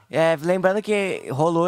É, 0.09 0.37
lembrando 0.41 0.81
que 0.81 1.29
rolou. 1.31 1.67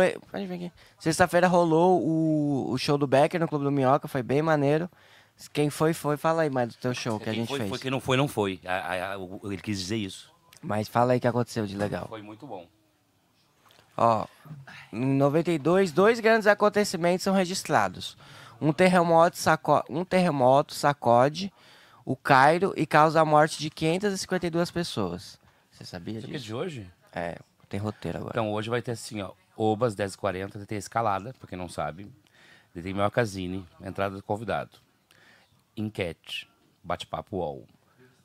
Sexta-feira 0.99 1.49
rolou 1.49 2.01
o, 2.01 2.71
o 2.71 2.79
show 2.79 2.97
do 2.97 3.07
Becker 3.07 3.41
no 3.41 3.49
Clube 3.49 3.65
do 3.65 3.73
Minhoca, 3.73 4.07
foi 4.07 4.23
bem 4.23 4.43
maneiro. 4.43 4.89
Quem 5.53 5.71
foi, 5.71 5.93
foi. 5.93 6.17
Fala 6.17 6.43
aí 6.43 6.51
mais 6.51 6.69
do 6.69 6.75
teu 6.77 6.95
show 6.95 7.19
que 7.19 7.25
quem 7.25 7.33
a 7.33 7.37
gente 7.37 7.49
foi, 7.49 7.59
fez. 7.59 7.71
Foi, 7.71 7.79
quem 7.79 7.91
não 7.91 8.01
foi, 8.01 8.17
não 8.17 8.29
foi. 8.29 8.61
A, 8.65 8.75
a, 8.75 9.15
a, 9.15 9.19
ele 9.45 9.59
quis 9.59 9.79
dizer 9.79 9.97
isso. 9.97 10.33
Mas 10.61 10.89
fala 10.89 11.13
aí 11.13 11.19
o 11.19 11.21
que 11.21 11.29
aconteceu 11.29 11.67
de 11.67 11.77
legal. 11.77 12.09
Foi 12.09 12.23
muito 12.23 12.47
bom. 12.47 12.67
Ó, 13.97 14.27
em 14.93 15.15
92, 15.15 15.93
dois 15.93 16.21
grandes 16.21 16.47
acontecimentos 16.47 17.23
são 17.25 17.35
registrados. 17.35 18.17
Um 18.61 18.73
terremoto, 18.73 19.37
saco... 19.37 19.85
um 19.89 20.05
terremoto 20.05 20.75
sacode 20.75 21.53
o 22.09 22.17
Cairo 22.17 22.73
e 22.75 22.87
causa 22.87 23.21
a 23.21 23.25
morte 23.25 23.59
de 23.59 23.69
552 23.69 24.71
pessoas. 24.71 25.39
Você 25.71 25.85
sabia 25.85 26.19
Isso 26.19 26.27
disso? 26.27 26.37
aqui 26.37 26.37
é 26.37 26.47
de 26.47 26.55
hoje? 26.55 26.91
É, 27.13 27.39
tem 27.69 27.79
roteiro 27.79 28.17
agora. 28.17 28.33
Então, 28.33 28.51
hoje 28.51 28.71
vai 28.71 28.81
ter 28.81 28.93
assim, 28.93 29.21
ó. 29.21 29.33
Obas 29.55 29.95
10h40, 29.95 30.65
tem 30.65 30.77
a 30.77 30.79
escalada, 30.79 31.35
pra 31.39 31.47
quem 31.47 31.59
não 31.59 31.69
sabe. 31.69 32.11
Tem 32.73 32.95
casine, 33.11 33.67
entrada 33.83 34.17
do 34.17 34.23
convidado. 34.23 34.71
Enquete, 35.81 36.49
bate-papo 36.83 37.37
UOL. 37.37 37.67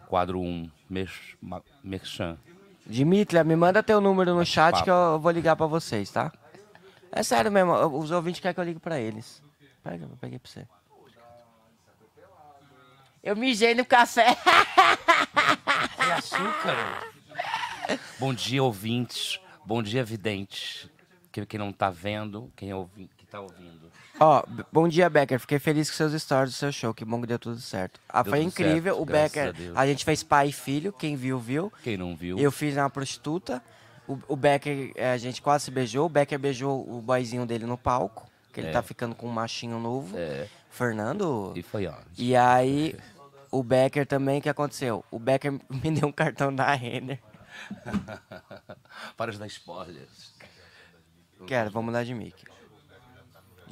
Quadro 0.07 0.39
1, 0.41 0.69
Merch, 0.89 1.37
ma- 1.41 1.61
Merchan. 1.83 2.37
Dimitria, 2.85 3.43
me 3.43 3.55
manda 3.55 3.81
teu 3.81 4.01
número 4.01 4.35
no 4.35 4.45
chat 4.45 4.83
que 4.83 4.89
eu 4.89 5.19
vou 5.19 5.31
ligar 5.31 5.55
pra 5.55 5.65
vocês, 5.67 6.09
tá? 6.11 6.31
É 7.11 7.21
sério 7.23 7.51
mesmo, 7.51 7.71
os 7.97 8.11
ouvintes 8.11 8.41
querem 8.41 8.53
que 8.55 8.59
eu 8.59 8.63
ligue 8.65 8.79
pra 8.79 8.99
eles. 8.99 9.41
Pega, 9.83 10.05
eu 10.05 10.17
peguei 10.19 10.39
pra 10.39 10.49
você. 10.51 10.67
Eu 13.23 13.35
mijei 13.35 13.73
no 13.73 13.85
café. 13.85 14.35
Tem 15.95 16.11
açúcar? 16.11 17.03
Bom 18.19 18.33
dia, 18.33 18.61
ouvintes. 18.61 19.39
Bom 19.65 19.81
dia, 19.81 20.03
videntes. 20.03 20.89
Quem, 21.31 21.45
não 21.57 21.71
tá 21.71 21.89
vendo, 21.89 22.51
quem 22.55 22.73
ouvi, 22.73 23.09
que 23.17 23.22
tá 23.33 23.39
ouvindo. 23.41 23.91
Ó, 24.19 24.43
b- 24.47 24.63
bom 24.71 24.87
dia, 24.87 25.09
Becker. 25.09 25.39
Fiquei 25.39 25.57
feliz 25.57 25.89
com 25.89 25.97
seus 25.97 26.13
stories 26.21 26.53
do 26.53 26.55
seu 26.57 26.71
show. 26.71 26.93
Que 26.93 27.03
bom 27.03 27.19
que 27.19 27.25
deu 27.27 27.39
tudo 27.39 27.59
certo. 27.59 27.99
Ah, 28.07 28.21
Deu 28.21 28.31
foi 28.31 28.41
incrível. 28.43 28.93
certo, 28.95 29.01
o 29.01 29.05
Becker, 29.05 29.53
a 29.75 29.81
a, 29.81 29.87
gente 29.87 30.05
fez 30.05 30.21
pai 30.23 30.49
e 30.49 30.51
filho. 30.53 30.93
Quem 30.93 31.15
viu, 31.15 31.39
viu. 31.39 31.73
Quem 31.83 31.97
não 31.97 32.15
viu, 32.15 32.37
Eu 32.37 32.51
fiz 32.51 32.77
uma 32.77 32.89
prostituta. 32.89 33.61
O, 34.07 34.19
o 34.27 34.35
Becker, 34.35 34.91
eh, 34.95 35.11
a 35.13 35.17
gente 35.17 35.41
quase 35.41 35.65
se 35.65 35.71
beijou. 35.71 36.05
O 36.05 36.09
Becker 36.09 36.37
beijou 36.37 36.87
o 36.87 37.01
boyzinho 37.01 37.45
dele 37.45 37.65
no 37.65 37.77
palco. 37.77 38.29
Que 38.53 38.59
ele 38.59 38.67
É. 38.67 38.71
tá 38.71 38.83
ficando 38.83 39.15
com 39.15 39.27
um 39.27 39.31
machinho 39.31 39.79
novo. 39.79 40.15
É. 40.17 40.47
Fernando. 40.69 41.51
e 41.55 41.63
foi 41.63 41.87
ó. 41.87 41.93
E 42.17 42.35
aí, 42.35 42.95
o 43.49 43.63
Becker 43.63 44.05
também, 44.05 44.39
o 44.39 44.41
que 44.43 44.49
aconteceu? 44.49 45.03
O 45.09 45.17
Becker 45.17 45.53
me 45.83 45.91
deu 45.91 46.07
um 46.07 46.11
cartão 46.11 46.53
da 46.53 46.71
Renner. 46.75 47.19
Para 49.17 49.31
de 49.31 49.39
dar 49.39 49.47
spoilers. 49.47 50.33
Quero, 51.47 51.71
vamos 51.71 51.87
mudar 51.87 52.03
de 52.03 52.13
mic. 52.13 52.43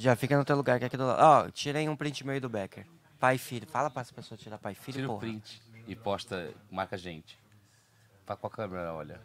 Já 0.02 0.16
fica 0.16 0.36
no 0.36 0.44
teu 0.44 0.56
lugar 0.56 0.80
que 0.80 0.84
é 0.86 0.88
aqui 0.88 0.98
do 0.98 1.06
lado. 1.06 1.22
Ó, 1.22 1.52
tirei 1.52 1.88
um 1.88 1.96
print 1.96 2.26
meio 2.26 2.42
do 2.42 2.50
Becker. 2.50 2.88
Pai 3.20 3.36
e 3.36 3.38
filho. 3.38 3.68
Fala 3.68 3.88
para 3.88 4.02
as 4.02 4.12
pessoas 4.12 4.40
tirar 4.40 4.58
pai 4.58 4.72
e 4.72 4.76
filho, 4.76 4.96
Tira 4.96 5.06
o 5.06 5.10
porra. 5.10 5.20
print 5.20 5.62
e 5.86 5.96
posta, 5.96 6.56
marca 6.72 6.96
a 6.96 6.98
gente. 6.98 7.38
Pra 8.26 8.36
qual 8.36 8.50
câmera, 8.50 8.92
olha? 8.96 9.22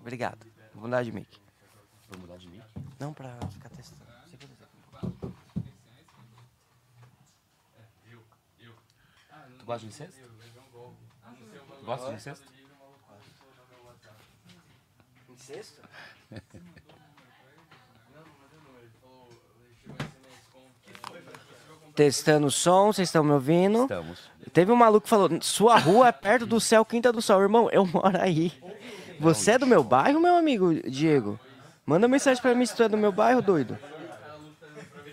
Obrigado. 0.00 0.46
Vou 0.72 0.84
mudar 0.84 1.02
de 1.02 1.12
mic. 1.12 1.28
Vou 2.08 2.20
mudar 2.20 2.38
de 2.38 2.48
mim? 2.48 2.62
Não, 2.98 3.12
pra 3.12 3.36
ficar 3.52 3.68
testando. 3.68 4.08
Tu 9.58 9.64
gosta 9.66 9.80
de 9.80 9.86
incesto? 9.86 10.20
Gosta 11.84 12.08
de 12.08 12.14
incesto? 12.16 12.57
Incesto? 15.48 15.80
Testando 21.94 22.46
o 22.46 22.50
som, 22.50 22.92
vocês 22.92 23.08
estão 23.08 23.24
me 23.24 23.32
ouvindo? 23.32 23.82
Estamos. 23.82 24.30
Teve 24.52 24.70
um 24.70 24.76
maluco 24.76 25.04
que 25.04 25.08
falou: 25.08 25.30
Sua 25.40 25.78
rua 25.78 26.08
é 26.08 26.12
perto 26.12 26.44
do 26.46 26.60
céu, 26.60 26.84
Quinta 26.84 27.10
do 27.10 27.22
Sol. 27.22 27.40
Irmão, 27.40 27.70
eu 27.70 27.86
moro 27.86 28.20
aí. 28.20 28.52
Você 29.18 29.52
é 29.52 29.58
do 29.58 29.66
meu 29.66 29.82
bairro, 29.82 30.20
meu 30.20 30.36
amigo 30.36 30.74
Diego? 30.88 31.40
Manda 31.84 32.06
mensagem 32.06 32.40
pra 32.40 32.54
mim 32.54 32.66
se 32.66 32.76
tu 32.76 32.82
é 32.82 32.88
do 32.88 32.96
meu 32.96 33.10
bairro, 33.10 33.40
doido. 33.40 33.76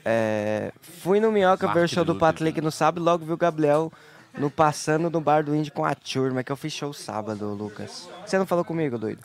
É, 0.03 0.71
fui 0.81 1.19
no 1.19 1.31
Minhoca 1.31 1.67
ver 1.73 1.85
o 1.85 1.87
show 1.87 2.05
do. 2.05 2.15
Patrick 2.15 2.59
no 2.61 2.71
sábado 2.71 3.01
e 3.01 3.05
logo 3.05 3.25
vi 3.25 3.31
o 3.31 3.37
Gabriel 3.37 3.91
no 4.37 4.51
passando 4.51 5.09
no 5.09 5.21
bar 5.21 5.43
do 5.43 5.55
Indy 5.55 5.71
com 5.71 5.85
a 5.85 5.95
turma, 5.95 6.43
que 6.43 6.51
eu 6.51 6.57
fiz 6.57 6.73
show 6.73 6.93
sábado, 6.93 7.53
Lucas. 7.53 8.09
Você 8.25 8.37
não 8.37 8.45
falou 8.45 8.65
comigo, 8.65 8.97
doido? 8.97 9.23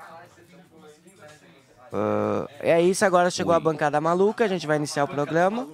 Ah, 1.92 2.46
é 2.60 2.80
isso, 2.80 3.04
agora 3.04 3.30
chegou 3.30 3.52
a 3.54 3.60
bancada 3.60 4.00
maluca, 4.00 4.44
a 4.44 4.48
gente 4.48 4.66
vai 4.66 4.76
iniciar 4.76 5.04
o 5.04 5.08
programa, 5.08 5.66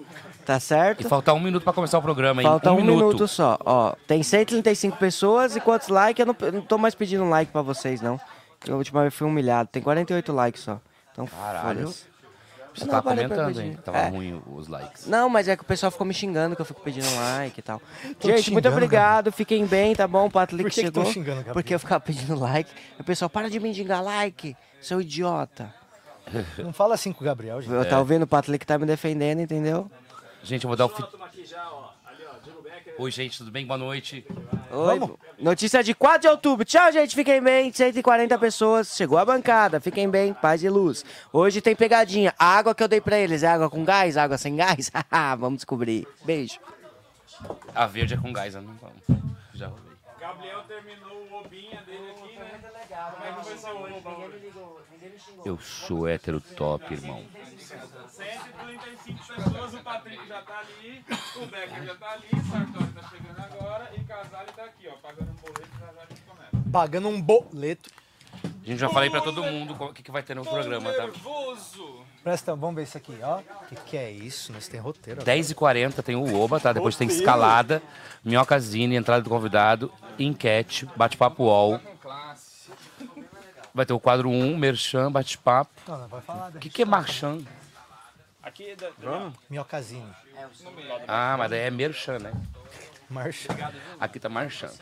tá 0.44 0.58
certo? 0.58 1.02
E 1.02 1.04
falta 1.04 1.32
um 1.34 1.40
minuto 1.40 1.62
pra 1.62 1.72
começar 1.72 1.98
o 1.98 2.02
programa, 2.02 2.42
hein? 2.42 2.48
Falta 2.48 2.72
um, 2.72 2.76
minuto. 2.76 3.28
só. 3.28 3.58
Ó, 3.64 3.94
tem 4.06 4.22
135 4.22 4.96
pessoas 4.96 5.56
e 5.56 5.60
quantos 5.60 5.88
likes? 5.88 6.20
Eu 6.20 6.26
não, 6.26 6.36
eu 6.40 6.52
não 6.52 6.62
tô 6.62 6.78
mais 6.78 6.94
pedindo 6.94 7.28
like 7.28 7.52
pra 7.52 7.62
vocês, 7.62 8.00
não. 8.00 8.18
Eu, 8.66 8.74
a 8.74 8.78
última 8.78 9.02
vez 9.02 9.14
fui 9.14 9.26
humilhado. 9.26 9.68
Tem 9.70 9.82
48 9.82 10.32
likes 10.32 10.62
só. 10.62 10.80
Então, 11.12 11.26
Caralho. 11.26 11.92
Você 12.74 12.84
Não, 12.84 12.90
tá 12.92 13.00
comentando, 13.00 13.58
hein? 13.58 13.78
Tava 13.82 13.96
É. 13.96 14.08
ruim 14.10 14.42
os 14.52 14.68
likes. 14.68 15.06
Não, 15.06 15.30
mas 15.30 15.48
é 15.48 15.56
que 15.56 15.62
o 15.62 15.64
pessoal 15.64 15.90
ficou 15.90 16.06
me 16.06 16.12
xingando 16.12 16.54
que 16.54 16.60
eu 16.60 16.66
fico 16.66 16.82
pedindo 16.82 17.06
like 17.14 17.58
e 17.58 17.62
tal. 17.62 17.80
te 18.18 18.26
Gente, 18.26 18.50
muito 18.50 18.64
xingando, 18.64 18.68
obrigado. 18.68 19.32
Fiquem 19.32 19.64
bem, 19.64 19.94
tá 19.94 20.06
bom? 20.06 20.26
O 20.26 20.30
Patrick 20.30 20.62
Por 20.62 20.70
que 20.70 20.82
chegou. 20.82 21.06
xingando, 21.06 21.42
porque 21.54 21.74
eu 21.74 21.78
ficava 21.78 22.00
pedindo 22.04 22.38
like. 22.38 22.70
O 23.00 23.04
pessoal, 23.04 23.30
para 23.30 23.48
de 23.48 23.58
me 23.58 23.72
xingar 23.74 24.02
like, 24.02 24.54
seu 24.78 25.00
idiota. 25.00 25.72
Não 26.58 26.72
fala 26.72 26.94
assim 26.94 27.12
com 27.12 27.22
o 27.22 27.24
Gabriel, 27.24 27.60
gente. 27.62 27.72
Eu 27.72 27.82
É. 27.82 27.84
tá 27.84 27.98
ouvindo? 27.98 28.22
O 28.22 28.26
Patrick 28.26 28.64
tá 28.66 28.78
me 28.78 28.86
defendendo, 28.86 29.40
entendeu? 29.40 29.90
Gente, 30.42 30.64
eu 30.64 30.68
vou 30.68 30.76
dar 30.76 30.86
o... 30.86 30.88
Fi... 30.88 31.02
Oi, 32.98 33.10
gente, 33.10 33.36
tudo 33.36 33.50
bem? 33.50 33.66
Boa 33.66 33.76
noite. 33.76 34.26
Oi. 34.70 35.16
Notícia 35.38 35.82
de 35.84 35.94
4 35.94 36.20
de 36.22 36.28
outubro. 36.28 36.64
Tchau, 36.64 36.90
gente. 36.90 37.14
Fiquem 37.14 37.42
bem. 37.42 37.70
140 37.70 38.38
pessoas. 38.38 38.96
Chegou 38.96 39.18
a 39.18 39.24
bancada. 39.24 39.80
Fiquem 39.80 40.08
bem. 40.08 40.32
Paz 40.32 40.62
e 40.62 40.68
luz. 40.70 41.04
Hoje 41.30 41.60
tem 41.60 41.76
pegadinha. 41.76 42.34
A 42.38 42.56
água 42.56 42.74
que 42.74 42.82
eu 42.82 42.88
dei 42.88 43.00
pra 43.00 43.18
eles 43.18 43.42
é 43.42 43.48
água 43.48 43.68
com 43.68 43.84
gás? 43.84 44.16
Água 44.16 44.38
sem 44.38 44.56
gás? 44.56 44.90
Vamos 45.38 45.58
descobrir. 45.58 46.08
Beijo. 46.24 46.58
A 47.74 47.86
verde 47.86 48.14
é 48.14 48.16
com 48.16 48.32
gás, 48.32 48.54
eu 48.54 48.62
não 48.62 48.72
vamos. 48.74 48.96
Já 49.52 49.66
roubei. 49.66 49.92
Gabriel 50.18 50.62
terminou 50.62 51.26
o 51.30 51.40
obinha 51.40 51.82
dele 51.82 52.12
aqui, 52.12 52.38
né? 52.38 52.58
Como 53.12 53.24
é 53.26 53.32
que 53.32 53.44
foi 53.44 53.52
essa 53.52 53.72
hoje? 53.72 53.94
Eu 55.44 55.58
sou 55.58 56.08
hétero 56.08 56.40
top, 56.40 56.92
irmão. 56.92 57.24
135 57.58 59.34
pessoas, 59.34 59.74
o 59.74 59.78
Patrick 59.78 60.26
já 60.26 60.42
tá 60.42 60.58
ali, 60.60 61.04
o 61.36 61.46
Becker 61.46 61.84
já 61.84 61.94
tá 61.94 62.10
ali, 62.12 62.28
o 62.32 62.50
Sartori 62.50 62.92
tá 62.92 63.02
chegando 63.08 63.38
agora 63.38 63.92
e 63.96 64.04
Casale 64.04 64.52
tá 64.54 64.64
aqui, 64.64 64.88
ó, 64.88 64.92
pagando 64.96 65.30
um 65.30 65.34
boleto 65.34 65.68
já 65.78 65.86
já 65.86 66.02
a 66.02 66.06
gente 66.06 66.20
começa. 66.22 66.70
Pagando 66.72 67.08
um 67.08 67.20
boleto. 67.20 67.90
Gente, 68.64 68.78
já 68.78 68.88
falei 68.88 69.08
pra 69.08 69.20
todo 69.20 69.42
mundo 69.44 69.76
o 69.78 69.92
que, 69.92 70.02
que 70.02 70.10
vai 70.10 70.22
ter 70.22 70.34
no 70.34 70.44
programa, 70.44 70.92
tá? 70.92 71.04
Nervoso! 71.04 72.04
Presta, 72.22 72.56
vamos 72.56 72.74
ver 72.74 72.82
isso 72.82 72.96
aqui, 72.96 73.16
ó. 73.22 73.38
O 73.38 73.66
que, 73.68 73.76
que 73.76 73.96
é 73.96 74.10
isso? 74.10 74.52
Nós 74.52 74.66
tem 74.66 74.80
roteiro. 74.80 75.22
10h40 75.22 76.02
tem 76.02 76.16
o 76.16 76.40
Oba, 76.40 76.58
tá? 76.58 76.72
Depois 76.72 76.96
tem 76.96 77.06
escalada, 77.06 77.80
minhocazine, 78.24 78.96
entrada 78.96 79.22
do 79.22 79.30
convidado, 79.30 79.92
enquete, 80.18 80.86
bate-papo 80.96 81.44
UOL. 81.44 81.80
Vai 83.76 83.84
ter 83.84 83.92
o 83.92 84.00
quadro 84.00 84.30
1, 84.30 84.56
merchan, 84.56 85.12
bate-papo. 85.12 85.70
Não, 85.86 85.98
não 85.98 86.08
vai 86.08 86.22
falar. 86.22 86.48
O 86.48 86.58
que, 86.58 86.70
que 86.70 86.80
é 86.80 86.84
marchand? 86.86 87.44
Aqui, 88.42 88.74
da, 88.74 88.90
Minhocazine. 89.50 90.10
Ah, 91.06 91.36
mas 91.38 91.50
daí 91.50 91.60
é 91.60 91.70
merchan, 91.70 92.18
né? 92.18 92.32
Marcha. 93.10 93.50
Aqui 94.00 94.18
tá 94.18 94.30
marchando. 94.30 94.72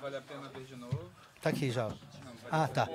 vale 0.00 0.16
a 0.16 0.20
pena 0.22 0.48
ver 0.48 0.64
de 0.64 0.74
novo. 0.74 1.08
Tá 1.40 1.50
aqui 1.50 1.70
já. 1.70 1.88
Ah, 2.50 2.66
tá. 2.66 2.88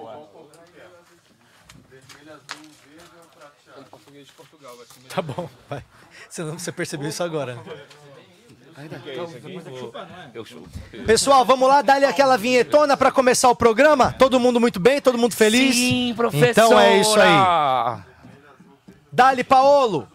Português 3.90 4.28
de 4.28 4.34
Portugal, 4.34 4.76
vai 4.76 4.86
ser 4.86 5.00
Tá 5.08 5.22
bom, 5.22 5.50
vai. 5.70 5.82
Você, 6.30 6.44
não, 6.44 6.60
você 6.60 6.74
percebeu 6.74 7.08
isso 7.08 7.24
agora. 7.24 7.56
né? 7.56 7.88
Eu 10.34 10.44
chupo. 10.44 10.70
Pessoal, 11.06 11.46
vamos 11.46 11.68
lá, 11.68 11.82
dar-lhe 11.82 12.06
aquela 12.06 12.38
vinhetona 12.38 12.98
pra 12.98 13.12
começar 13.12 13.50
o 13.50 13.56
programa? 13.56 14.14
Todo 14.20 14.40
mundo 14.40 14.60
muito 14.60 14.80
bem? 14.80 15.00
Todo 15.00 15.18
mundo 15.18 15.34
feliz? 15.34 15.76
Sim, 15.76 16.14
professora! 16.16 16.52
Então 16.52 16.80
é 16.80 17.00
isso 17.00 17.18
aí. 17.20 18.02
Dali 19.12 19.44
Paolo. 19.46 20.08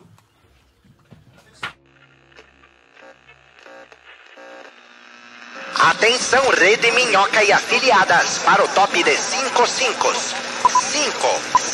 Atenção, 5.82 6.42
Rede 6.50 6.90
Minhoca 6.92 7.42
e 7.42 7.50
afiliadas, 7.52 8.38
para 8.38 8.62
o 8.62 8.68
top 8.68 9.02
de 9.02 9.16
5 9.16 9.66
5. 9.66 10.14
5, 10.14 11.14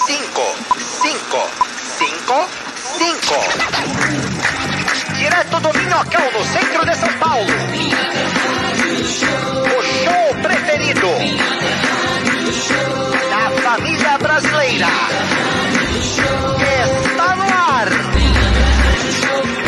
5, 0.07 0.41
5, 1.03 1.51
5, 1.99 2.49
5. 2.99 4.26
Direto 5.37 5.61
do 5.61 5.79
Minhocão, 5.79 6.33
no 6.33 6.45
centro 6.47 6.87
de 6.87 6.97
São 6.97 7.13
Paulo. 7.19 7.45
O 9.67 9.83
show 9.83 10.35
preferido 10.43 11.09
da 13.29 13.51
família 13.61 14.17
brasileira. 14.17 14.87
Está 17.05 17.37
no 17.37 17.43
ar. 17.43 17.89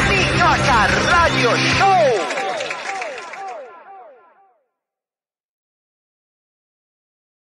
Minhoca 0.09 0.87
Radio 1.13 1.51
Show. 1.59 2.28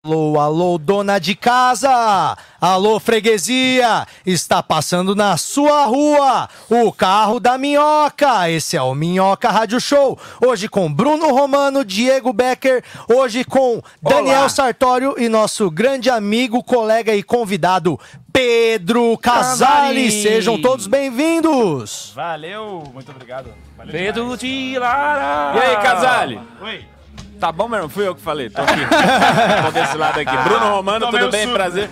Alô, 0.06 0.38
alô, 0.38 0.78
dona 0.78 1.18
de 1.18 1.34
casa! 1.34 2.38
Alô, 2.60 3.00
freguesia! 3.00 4.06
Está 4.24 4.62
passando 4.62 5.16
na 5.16 5.36
sua 5.36 5.84
rua 5.84 6.48
o 6.70 6.92
carro 6.92 7.40
da 7.40 7.58
Minhoca. 7.58 8.48
Esse 8.48 8.76
é 8.76 8.82
o 8.82 8.94
Minhoca 8.94 9.50
Rádio 9.50 9.80
Show. 9.80 10.16
Hoje 10.40 10.68
com 10.68 10.92
Bruno 10.92 11.34
Romano, 11.34 11.84
Diego 11.84 12.32
Becker, 12.32 12.84
hoje 13.12 13.44
com 13.44 13.82
Daniel 14.00 14.48
Sartório 14.48 15.16
e 15.18 15.28
nosso 15.28 15.68
grande 15.72 16.08
amigo, 16.08 16.62
colega 16.62 17.12
e 17.12 17.20
convidado 17.20 17.98
Pedro 18.32 19.18
Casale. 19.18 20.08
Sejam 20.12 20.62
todos 20.62 20.86
bem-vindos! 20.86 22.12
Valeu, 22.14 22.84
muito 22.94 23.10
obrigado. 23.10 23.52
Valeu 23.76 23.90
Pedro 23.90 24.36
de 24.36 24.78
Lara! 24.78 25.58
E 25.58 25.62
aí, 25.62 25.76
Casale? 25.78 26.40
Oi. 26.60 26.95
Tá 27.38 27.52
bom, 27.52 27.68
meu 27.68 27.76
irmão? 27.76 27.88
Fui 27.88 28.06
eu 28.06 28.14
que 28.14 28.20
falei. 28.20 28.48
Tô 28.48 28.62
aqui. 28.62 28.72
tô 29.64 29.70
desse 29.70 29.96
lado 29.96 30.20
aqui. 30.20 30.36
Bruno 30.38 30.70
Romano, 30.70 31.06
Tomei 31.06 31.20
tudo 31.20 31.28
um 31.28 31.32
bem? 31.32 31.42
suco. 31.42 31.54
Prazer. 31.54 31.90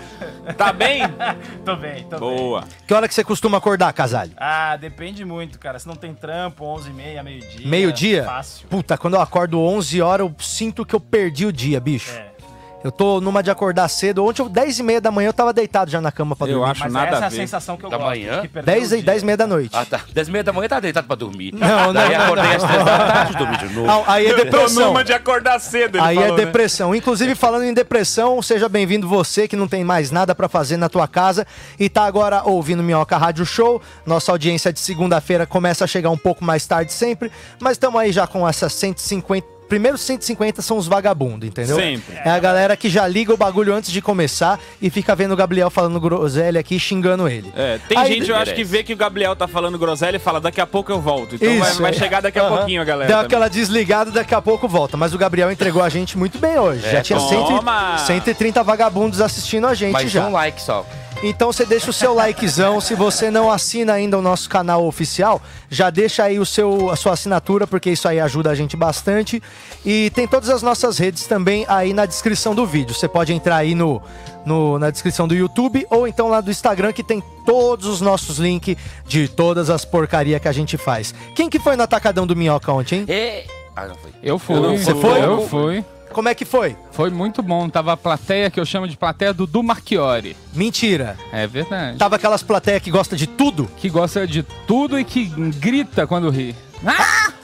Tá 0.57 0.71
bem? 0.73 1.01
Tô 1.65 1.75
bem, 1.75 2.03
tô 2.03 2.19
bem. 2.19 2.19
Boa. 2.19 2.63
Que 2.85 2.93
hora 2.93 3.07
que 3.07 3.13
você 3.15 3.23
costuma 3.23 3.57
acordar, 3.57 3.91
Casale? 3.93 4.31
Ah, 4.37 4.77
depende 4.77 5.25
muito, 5.25 5.57
cara. 5.57 5.79
Se 5.79 5.87
não 5.87 5.95
tem 5.95 6.13
trampo, 6.13 6.63
11h30, 6.63 7.23
meio-dia. 7.23 7.67
Meio-dia? 7.67 8.23
Fácil. 8.25 8.67
Puta, 8.67 8.95
quando 8.95 9.15
eu 9.15 9.21
acordo 9.21 9.59
11 9.59 10.01
horas, 10.03 10.27
eu 10.27 10.35
sinto 10.39 10.85
que 10.85 10.93
eu 10.93 10.99
perdi 10.99 11.47
o 11.47 11.51
dia, 11.51 11.79
bicho. 11.79 12.11
É. 12.11 12.34
Eu 12.83 12.91
tô 12.91 13.19
numa 13.19 13.41
de 13.41 13.49
acordar 13.49 13.87
cedo. 13.87 14.23
Ontem, 14.23 14.43
eu- 14.43 14.49
10 14.49 14.77
e 14.77 14.83
meia 14.83 15.01
da 15.01 15.09
manhã, 15.09 15.29
eu 15.29 15.33
tava 15.33 15.51
deitado 15.51 15.89
já 15.89 15.99
na 15.99 16.11
cama 16.11 16.35
pra 16.35 16.47
Eu 16.47 16.59
dormir. 16.59 16.69
acho 16.71 16.81
Mas 16.81 16.93
nada 16.93 17.15
essa 17.15 17.23
é 17.23 17.27
a 17.27 17.31
sensação 17.31 17.75
que 17.77 17.83
eu 17.83 17.89
Da 17.89 17.97
gosto. 17.97 18.09
manhã? 18.09 18.41
que 18.41 18.47
perdeu 18.47 18.75
10 18.75 18.91
o 18.91 18.93
e 18.93 18.97
dia. 18.97 19.05
10 19.07 19.23
e 19.23 19.25
meia 19.25 19.37
da 19.37 19.47
noite. 19.47 19.71
Ah, 19.73 19.83
tá. 19.85 20.01
10 20.13 20.27
e 20.27 20.31
meia 20.31 20.43
da 20.43 20.53
manhã 20.53 20.67
tá 20.69 20.79
deitado 20.79 21.07
pra 21.07 21.15
dormir. 21.15 21.51
Não, 21.55 21.67
não, 21.67 21.93
Daí 21.93 22.15
não, 22.15 22.25
acordei 22.25 22.45
não, 22.45 22.55
às 22.57 22.63
3 22.63 22.85
da 22.85 22.97
tarde, 23.07 23.37
dormi 23.37 23.57
de 23.57 23.65
novo. 23.69 23.87
Não, 23.87 24.03
aí 24.05 24.27
é 24.27 24.29
Tô 24.29 24.43
depressão. 24.43 24.85
numa 24.87 25.03
de 25.03 25.13
acordar 25.13 25.59
cedo, 25.59 25.97
ele 25.97 26.05
Aí 26.05 26.15
falou, 26.15 26.29
é 26.29 26.37
né? 26.39 26.45
depressão. 26.45 26.93
Inclusive, 26.93 27.33
falando 27.33 27.63
em 27.63 27.73
depressão, 27.73 28.39
seja 28.43 28.69
bem-vindo 28.69 29.07
você 29.07 29.47
que 29.47 29.55
não 29.55 29.67
tem 29.67 29.83
mais 29.83 30.11
nada 30.11 30.35
pra 30.35 30.47
fazer 30.47 30.77
na 30.77 30.87
tua 30.87 31.07
casa 31.07 31.47
e 31.79 31.89
tá 31.89 32.03
agora 32.05 32.43
ouvindo 32.45 32.83
Minhoca 32.83 33.17
Rádio 33.17 33.47
Show. 33.47 33.81
Nossa 34.05 34.31
audiência 34.31 34.71
de 34.71 34.79
segunda-feira 34.79 35.47
começa 35.47 35.83
a 35.85 35.87
chegar 35.87 36.11
um 36.11 36.17
pouco 36.17 36.43
mais 36.45 36.67
tarde 36.67 36.93
sempre, 36.93 37.31
mas 37.59 37.71
estamos 37.71 37.99
aí 37.99 38.11
já 38.11 38.27
com 38.27 38.47
essas 38.47 38.71
150. 38.73 39.54
Primeiros 39.67 40.01
150 40.01 40.61
são 40.61 40.77
os 40.77 40.87
vagabundos, 40.87 41.47
entendeu? 41.47 41.75
Sempre. 41.75 42.15
É 42.23 42.29
a 42.29 42.37
galera 42.39 42.77
que 42.77 42.87
já 42.89 43.07
liga 43.07 43.33
o 43.33 43.37
bagulho 43.37 43.73
antes 43.73 43.91
de 43.91 44.01
começar 44.01 44.59
e 44.81 44.89
fica 44.89 45.15
vendo 45.15 45.31
o 45.33 45.35
Gabriel 45.35 45.69
falando 45.71 45.99
groselha 45.99 46.59
aqui, 46.59 46.79
xingando 46.79 47.27
ele. 47.27 47.51
É, 47.55 47.79
tem 47.87 47.97
Aí- 47.97 48.13
gente, 48.13 48.29
eu 48.29 48.35
acho 48.35 48.53
que 48.53 48.63
vê 48.63 48.83
que 48.83 48.93
o 48.93 48.97
Gabriel 48.97 49.35
tá 49.35 49.47
falando 49.47 49.77
groselha 49.79 50.17
e 50.17 50.19
fala, 50.19 50.39
daqui 50.39 50.61
a 50.61 50.67
pouco 50.67 50.91
eu 50.91 51.01
volto. 51.01 51.35
Então 51.35 51.57
vai, 51.59 51.71
Isso, 51.71 51.81
vai 51.81 51.91
é. 51.91 51.93
chegar 51.93 52.21
daqui 52.21 52.37
a 52.37 52.43
Aham. 52.43 52.57
pouquinho 52.57 52.81
a 52.81 52.85
galera. 52.85 53.07
Deu 53.07 53.17
também. 53.17 53.25
aquela 53.27 53.47
desligada, 53.49 54.11
daqui 54.11 54.35
a 54.35 54.41
pouco 54.41 54.67
volta. 54.67 54.95
Mas 54.97 55.13
o 55.13 55.17
Gabriel 55.17 55.51
entregou 55.51 55.81
a 55.81 55.89
gente 55.89 56.17
muito 56.17 56.37
bem 56.37 56.59
hoje. 56.59 56.85
É, 56.85 56.91
já 56.91 57.01
tinha 57.01 57.19
toma! 57.19 57.97
100, 57.97 58.05
130 58.21 58.63
vagabundos 58.63 59.19
assistindo 59.19 59.65
a 59.67 59.73
gente 59.73 59.93
Mas 59.93 60.11
já. 60.11 60.27
um 60.27 60.31
like 60.31 60.61
só. 60.61 60.85
Então 61.23 61.51
você 61.51 61.65
deixa 61.65 61.89
o 61.89 61.93
seu 61.93 62.13
likezão. 62.13 62.79
Se 62.79 62.93
você 62.93 63.31
não 63.31 63.49
assina 63.49 63.93
ainda 63.93 64.17
o 64.17 64.21
nosso 64.21 64.47
canal 64.49 64.85
oficial, 64.85 65.41
já 65.69 65.89
deixa 65.89 66.23
aí 66.23 66.37
o 66.39 66.45
seu, 66.45 66.89
a 66.91 66.95
sua 66.95 67.13
assinatura, 67.13 67.65
porque 67.65 67.89
isso 67.89 68.07
aí 68.07 68.19
ajuda 68.19 68.51
a 68.51 68.55
gente 68.55 68.77
bastante. 68.77 69.41
E 69.83 70.11
tem 70.11 70.27
todas 70.27 70.49
as 70.49 70.61
nossas 70.61 70.97
redes 70.99 71.25
também 71.25 71.65
aí 71.67 71.93
na 71.93 72.05
descrição 72.05 72.53
do 72.53 72.65
vídeo. 72.65 72.93
Você 72.93 73.07
pode 73.07 73.33
entrar 73.33 73.55
aí 73.57 73.73
no, 73.73 74.01
no- 74.45 74.77
na 74.77 74.91
descrição 74.91 75.27
do 75.27 75.33
YouTube 75.33 75.87
ou 75.89 76.07
então 76.07 76.27
lá 76.27 76.41
do 76.41 76.51
Instagram, 76.51 76.93
que 76.93 77.03
tem 77.03 77.23
todos 77.45 77.87
os 77.87 78.01
nossos 78.01 78.37
links 78.37 78.75
de 79.07 79.27
todas 79.27 79.69
as 79.71 79.83
porcaria 79.83 80.39
que 80.39 80.47
a 80.47 80.51
gente 80.51 80.77
faz. 80.77 81.13
Quem 81.33 81.49
que 81.49 81.57
foi 81.59 81.75
no 81.75 81.83
Atacadão 81.83 82.27
do 82.27 82.35
Minhoca 82.35 82.71
ontem, 82.71 82.99
hein? 82.99 83.05
E... 83.07 83.43
Ah, 83.75 83.87
não 83.87 83.95
foi. 83.95 84.11
Eu 84.21 84.37
fui. 84.39 84.55
Você 84.77 84.93
foi? 84.95 85.23
Eu 85.23 85.47
fui. 85.47 85.83
Como 86.15 86.29
é 86.29 86.33
que 86.33 86.45
foi? 86.45 86.77
Foi 86.93 87.09
muito 87.09 87.43
bom. 87.43 87.67
Tava 87.67 87.91
a 87.91 87.97
plateia 87.97 88.49
que 88.49 88.57
eu 88.57 88.65
chamo 88.65 88.87
de 88.87 88.95
plateia 88.95 89.33
do 89.33 89.45
Du 89.45 89.61
Marchiori. 89.61 90.33
Mentira. 90.53 91.17
É 91.29 91.45
verdade. 91.45 91.97
Tava 91.97 92.15
aquelas 92.15 92.41
plateias 92.41 92.81
que 92.81 92.89
gosta 92.89 93.17
de 93.17 93.27
tudo? 93.27 93.69
Que 93.75 93.89
gosta 93.89 94.25
de 94.25 94.41
tudo 94.65 94.97
e 94.97 95.03
que 95.03 95.25
grita 95.59 96.07
quando 96.07 96.29
ri. 96.29 96.55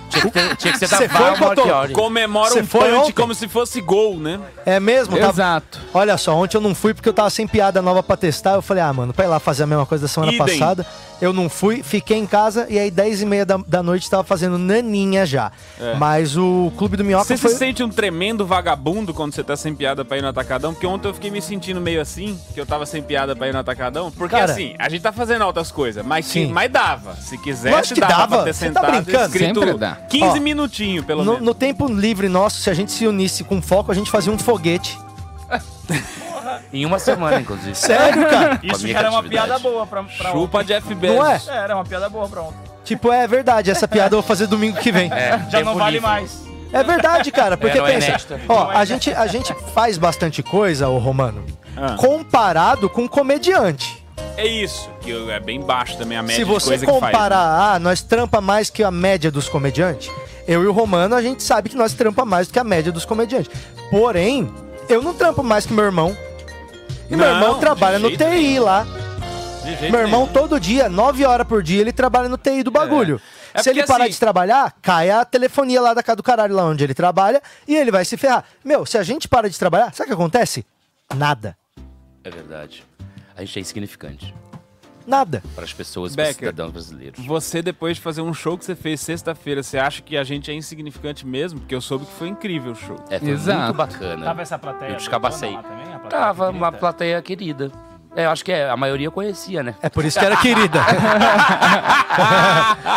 Tinha 0.09 0.23
que, 0.25 0.31
ter, 0.31 0.55
tinha 0.55 0.73
que 0.73 0.79
ser 0.79 0.87
da 0.87 0.97
Você 0.97 1.09
foi, 1.09 1.35
Cotô? 1.37 1.63
Comemora 1.93 2.49
Você 2.51 2.61
um 2.61 2.65
foi 2.65 2.89
punch 2.89 2.95
ontem? 3.01 3.11
como 3.13 3.35
se 3.35 3.47
fosse 3.49 3.81
gol, 3.81 4.17
né? 4.17 4.39
É 4.65 4.79
mesmo? 4.79 5.17
Tava- 5.17 5.31
Exato. 5.31 5.79
Olha 5.93 6.17
só, 6.17 6.33
ontem 6.35 6.55
eu 6.57 6.61
não 6.61 6.73
fui 6.73 6.93
porque 6.93 7.07
eu 7.09 7.13
tava 7.13 7.29
sem 7.29 7.45
piada 7.47 7.81
nova 7.81 8.01
pra 8.01 8.15
testar. 8.17 8.55
Eu 8.55 8.61
falei, 8.61 8.83
ah, 8.83 8.91
mano, 8.93 9.13
pra 9.13 9.25
ir 9.25 9.27
lá 9.29 9.39
fazer 9.39 9.63
a 9.63 9.67
mesma 9.67 9.85
coisa 9.85 10.03
da 10.03 10.07
semana 10.07 10.31
Idem. 10.33 10.45
passada. 10.59 10.85
Eu 11.21 11.31
não 11.31 11.47
fui, 11.47 11.83
fiquei 11.83 12.17
em 12.17 12.25
casa 12.25 12.65
e 12.67 12.79
aí 12.79 12.89
10 12.89 13.21
e 13.21 13.25
meia 13.27 13.45
da, 13.45 13.57
da 13.57 13.83
noite 13.83 14.09
tava 14.09 14.23
fazendo 14.23 14.57
naninha 14.57 15.23
já. 15.25 15.51
É. 15.79 15.93
Mas 15.95 16.35
o 16.35 16.71
Clube 16.77 16.97
do 16.97 17.03
Minhoca 17.05 17.25
Você 17.25 17.37
foi... 17.37 17.51
se 17.51 17.57
sente 17.57 17.83
um 17.83 17.89
tremendo 17.89 18.43
vagabundo 18.45 19.13
quando 19.13 19.33
você 19.33 19.43
tá 19.43 19.55
sem 19.55 19.75
piada 19.75 20.03
pra 20.03 20.17
ir 20.17 20.21
no 20.21 20.27
atacadão? 20.29 20.73
Porque 20.73 20.87
ontem 20.87 21.07
eu 21.07 21.13
fiquei 21.13 21.29
me 21.29 21.41
sentindo 21.41 21.79
meio 21.79 22.01
assim, 22.01 22.39
que 22.53 22.59
eu 22.59 22.65
tava 22.65 22.85
sem 22.87 23.03
piada 23.03 23.35
pra 23.35 23.47
ir 23.47 23.53
no 23.53 23.59
atacadão. 23.59 24.09
Porque 24.11 24.35
Cara. 24.35 24.51
assim, 24.51 24.73
a 24.79 24.89
gente 24.89 25.01
tá 25.03 25.11
fazendo 25.11 25.45
outras 25.45 25.71
coisas, 25.71 26.03
mas, 26.03 26.25
Sim. 26.25 26.51
mas 26.51 26.71
dava. 26.71 27.15
Se 27.15 27.37
quisesse, 27.37 27.93
dava, 27.93 28.11
dava. 28.13 28.35
pra 28.37 28.43
ter 28.45 28.53
Você 28.53 28.71
tá 28.71 28.81
sentado 28.81 28.97
e 28.97 29.01
brincando? 29.01 29.25
escrito 29.27 29.59
Sempre 29.59 29.77
dá. 29.77 29.95
15 30.09 30.25
Ó, 30.25 30.41
minutinhos, 30.41 31.05
pelo 31.05 31.23
No, 31.23 31.33
menos. 31.33 31.45
no 31.45 31.53
tempo 31.53 31.87
livre 31.87 32.27
nosso, 32.27 32.61
se 32.61 32.69
a 32.69 32.73
gente 32.73 32.91
se 32.91 33.05
unisse 33.05 33.43
com 33.43 33.61
foco, 33.61 33.91
a 33.91 33.95
gente 33.95 34.09
fazia 34.09 34.33
um 34.33 34.39
foguete. 34.39 34.97
Em 36.73 36.85
uma 36.85 36.99
semana, 36.99 37.39
inclusive. 37.39 37.75
Sério, 37.75 38.27
cara? 38.29 38.59
Isso 38.63 38.87
já 38.87 38.99
era 38.99 39.09
uma 39.11 39.23
piada 39.23 39.59
boa 39.59 39.85
pra, 39.85 40.03
pra 40.03 40.31
Chupa 40.31 40.59
ontem. 40.59 40.67
Jeff 40.67 40.95
Bezos. 40.95 41.17
Não 41.17 41.25
é? 41.25 41.41
É, 41.47 41.55
era 41.63 41.75
uma 41.75 41.83
piada 41.85 42.09
boa 42.09 42.27
pra 42.27 42.41
ontem. 42.41 42.57
Tipo, 42.83 43.11
é 43.11 43.27
verdade, 43.27 43.69
essa 43.69 43.87
piada 43.87 44.15
eu 44.15 44.21
vou 44.21 44.27
fazer 44.27 44.47
domingo 44.47 44.77
que 44.79 44.91
vem. 44.91 45.11
É, 45.13 45.39
Já 45.49 45.61
não 45.63 45.75
vale 45.75 45.93
livre. 45.99 46.07
mais. 46.07 46.41
É 46.73 46.83
verdade, 46.83 47.31
cara, 47.31 47.57
porque 47.57 47.77
É, 47.77 47.81
pensa, 47.83 48.07
inédita. 48.07 48.39
ó, 48.47 48.71
é 48.71 48.77
a 48.77 48.85
gente, 48.85 49.11
a 49.13 49.27
gente 49.27 49.53
faz 49.73 49.97
bastante 49.97 50.41
coisa, 50.41 50.87
ô 50.87 50.97
Romano, 50.97 51.45
Ah. 51.75 51.95
comparado 51.97 52.89
com 52.89 53.07
comediante. 53.09 54.01
É 54.37 54.47
isso, 54.47 54.89
que 55.01 55.11
é 55.29 55.39
bem 55.39 55.59
baixo 55.59 55.97
também 55.97 56.17
a 56.17 56.21
média 56.23 56.37
Se 56.37 56.45
de 56.45 56.49
você 56.49 56.71
que 56.77 56.85
faz. 56.85 56.87
né? 56.87 56.87
comparar, 56.93 57.73
ah, 57.73 57.79
nós 57.79 58.01
trampa 58.01 58.39
mais 58.39 58.69
que 58.69 58.83
a 58.83 58.89
média 58.89 59.29
dos 59.29 59.49
comediantes, 59.49 60.09
eu 60.47 60.63
e 60.63 60.67
o 60.67 60.71
Romano, 60.71 61.13
a 61.13 61.21
gente 61.21 61.43
sabe 61.43 61.67
que 61.69 61.75
nós 61.75 61.93
trampa 61.93 62.23
mais 62.23 62.47
do 62.47 62.53
que 62.53 62.59
a 62.59 62.63
média 62.63 62.89
dos 62.91 63.03
comediantes. 63.03 63.51
Porém, 63.91 64.49
eu 64.93 65.01
não 65.01 65.13
trampo 65.13 65.43
mais 65.43 65.65
que 65.65 65.73
meu 65.73 65.85
irmão. 65.85 66.15
E 67.09 67.15
meu 67.15 67.25
Não, 67.27 67.33
irmão 67.35 67.59
trabalha 67.59 67.99
no 67.99 68.09
TI 68.09 68.17
nenhum. 68.23 68.63
lá. 68.63 68.85
De 69.63 69.75
jeito 69.75 69.91
Meu 69.91 70.01
irmão, 70.01 70.21
nenhum. 70.21 70.33
todo 70.33 70.59
dia, 70.59 70.89
9 70.89 71.25
horas 71.25 71.45
por 71.47 71.61
dia, 71.61 71.81
ele 71.81 71.91
trabalha 71.91 72.27
no 72.29 72.37
TI 72.37 72.63
do 72.63 72.71
bagulho. 72.71 73.21
É 73.53 73.61
Se 73.61 73.69
ele 73.69 73.85
parar 73.85 74.05
assim- 74.05 74.13
de 74.13 74.19
trabalhar, 74.19 74.73
cai 74.81 75.09
a 75.09 75.23
telefonia 75.25 75.81
lá 75.81 75.93
da 75.93 76.01
casa 76.01 76.15
do 76.15 76.23
caralho, 76.23 76.55
lá 76.55 76.63
onde 76.65 76.83
ele 76.83 76.93
trabalha, 76.93 77.41
e 77.67 77.75
ele 77.75 77.91
vai 77.91 78.03
se 78.05 78.15
ferrar. 78.17 78.45
Meu, 78.63 78.85
se 78.85 78.97
a 78.97 79.03
gente 79.03 79.27
para 79.27 79.49
de 79.49 79.59
trabalhar, 79.59 79.93
sabe 79.93 80.05
o 80.05 80.07
que 80.07 80.13
acontece? 80.21 80.65
Nada. 81.13 81.55
É 82.23 82.29
verdade. 82.29 82.83
A 83.35 83.41
gente 83.43 83.59
é 83.59 83.61
insignificante 83.61 84.33
Nada. 85.07 85.41
para 85.55 85.63
as 85.63 85.73
pessoas, 85.73 86.15
para 86.15 86.29
os 86.29 86.35
cidadãos 86.35 86.71
brasileiros. 86.71 87.25
Você, 87.25 87.61
depois 87.61 87.97
de 87.97 88.03
fazer 88.03 88.21
um 88.21 88.33
show 88.33 88.57
que 88.57 88.65
você 88.65 88.75
fez 88.75 88.99
sexta-feira, 89.01 89.63
você 89.63 89.77
acha 89.77 90.01
que 90.01 90.15
a 90.17 90.23
gente 90.23 90.51
é 90.51 90.53
insignificante 90.53 91.25
mesmo? 91.25 91.59
Porque 91.59 91.73
eu 91.75 91.81
soube 91.81 92.05
que 92.05 92.11
foi 92.13 92.27
incrível 92.29 92.73
o 92.73 92.75
show. 92.75 92.97
É, 93.09 93.19
foi 93.19 93.29
Exato. 93.29 93.61
muito 93.63 93.77
bacana. 93.77 94.25
Tava 94.25 94.41
essa 94.41 94.57
plateia. 94.59 94.89
Eu 94.91 94.95
descabacei. 94.97 95.57
Tava 96.09 96.51
que 96.51 96.57
uma 96.57 96.71
plateia 96.71 97.21
querida. 97.21 97.71
É, 98.13 98.25
eu 98.25 98.29
acho 98.29 98.43
que 98.43 98.51
é, 98.51 98.69
a 98.69 98.75
maioria 98.75 99.09
conhecia, 99.09 99.63
né? 99.63 99.73
É 99.81 99.87
por 99.89 100.03
isso 100.03 100.19
que 100.19 100.25
era 100.25 100.35
querida. 100.35 100.81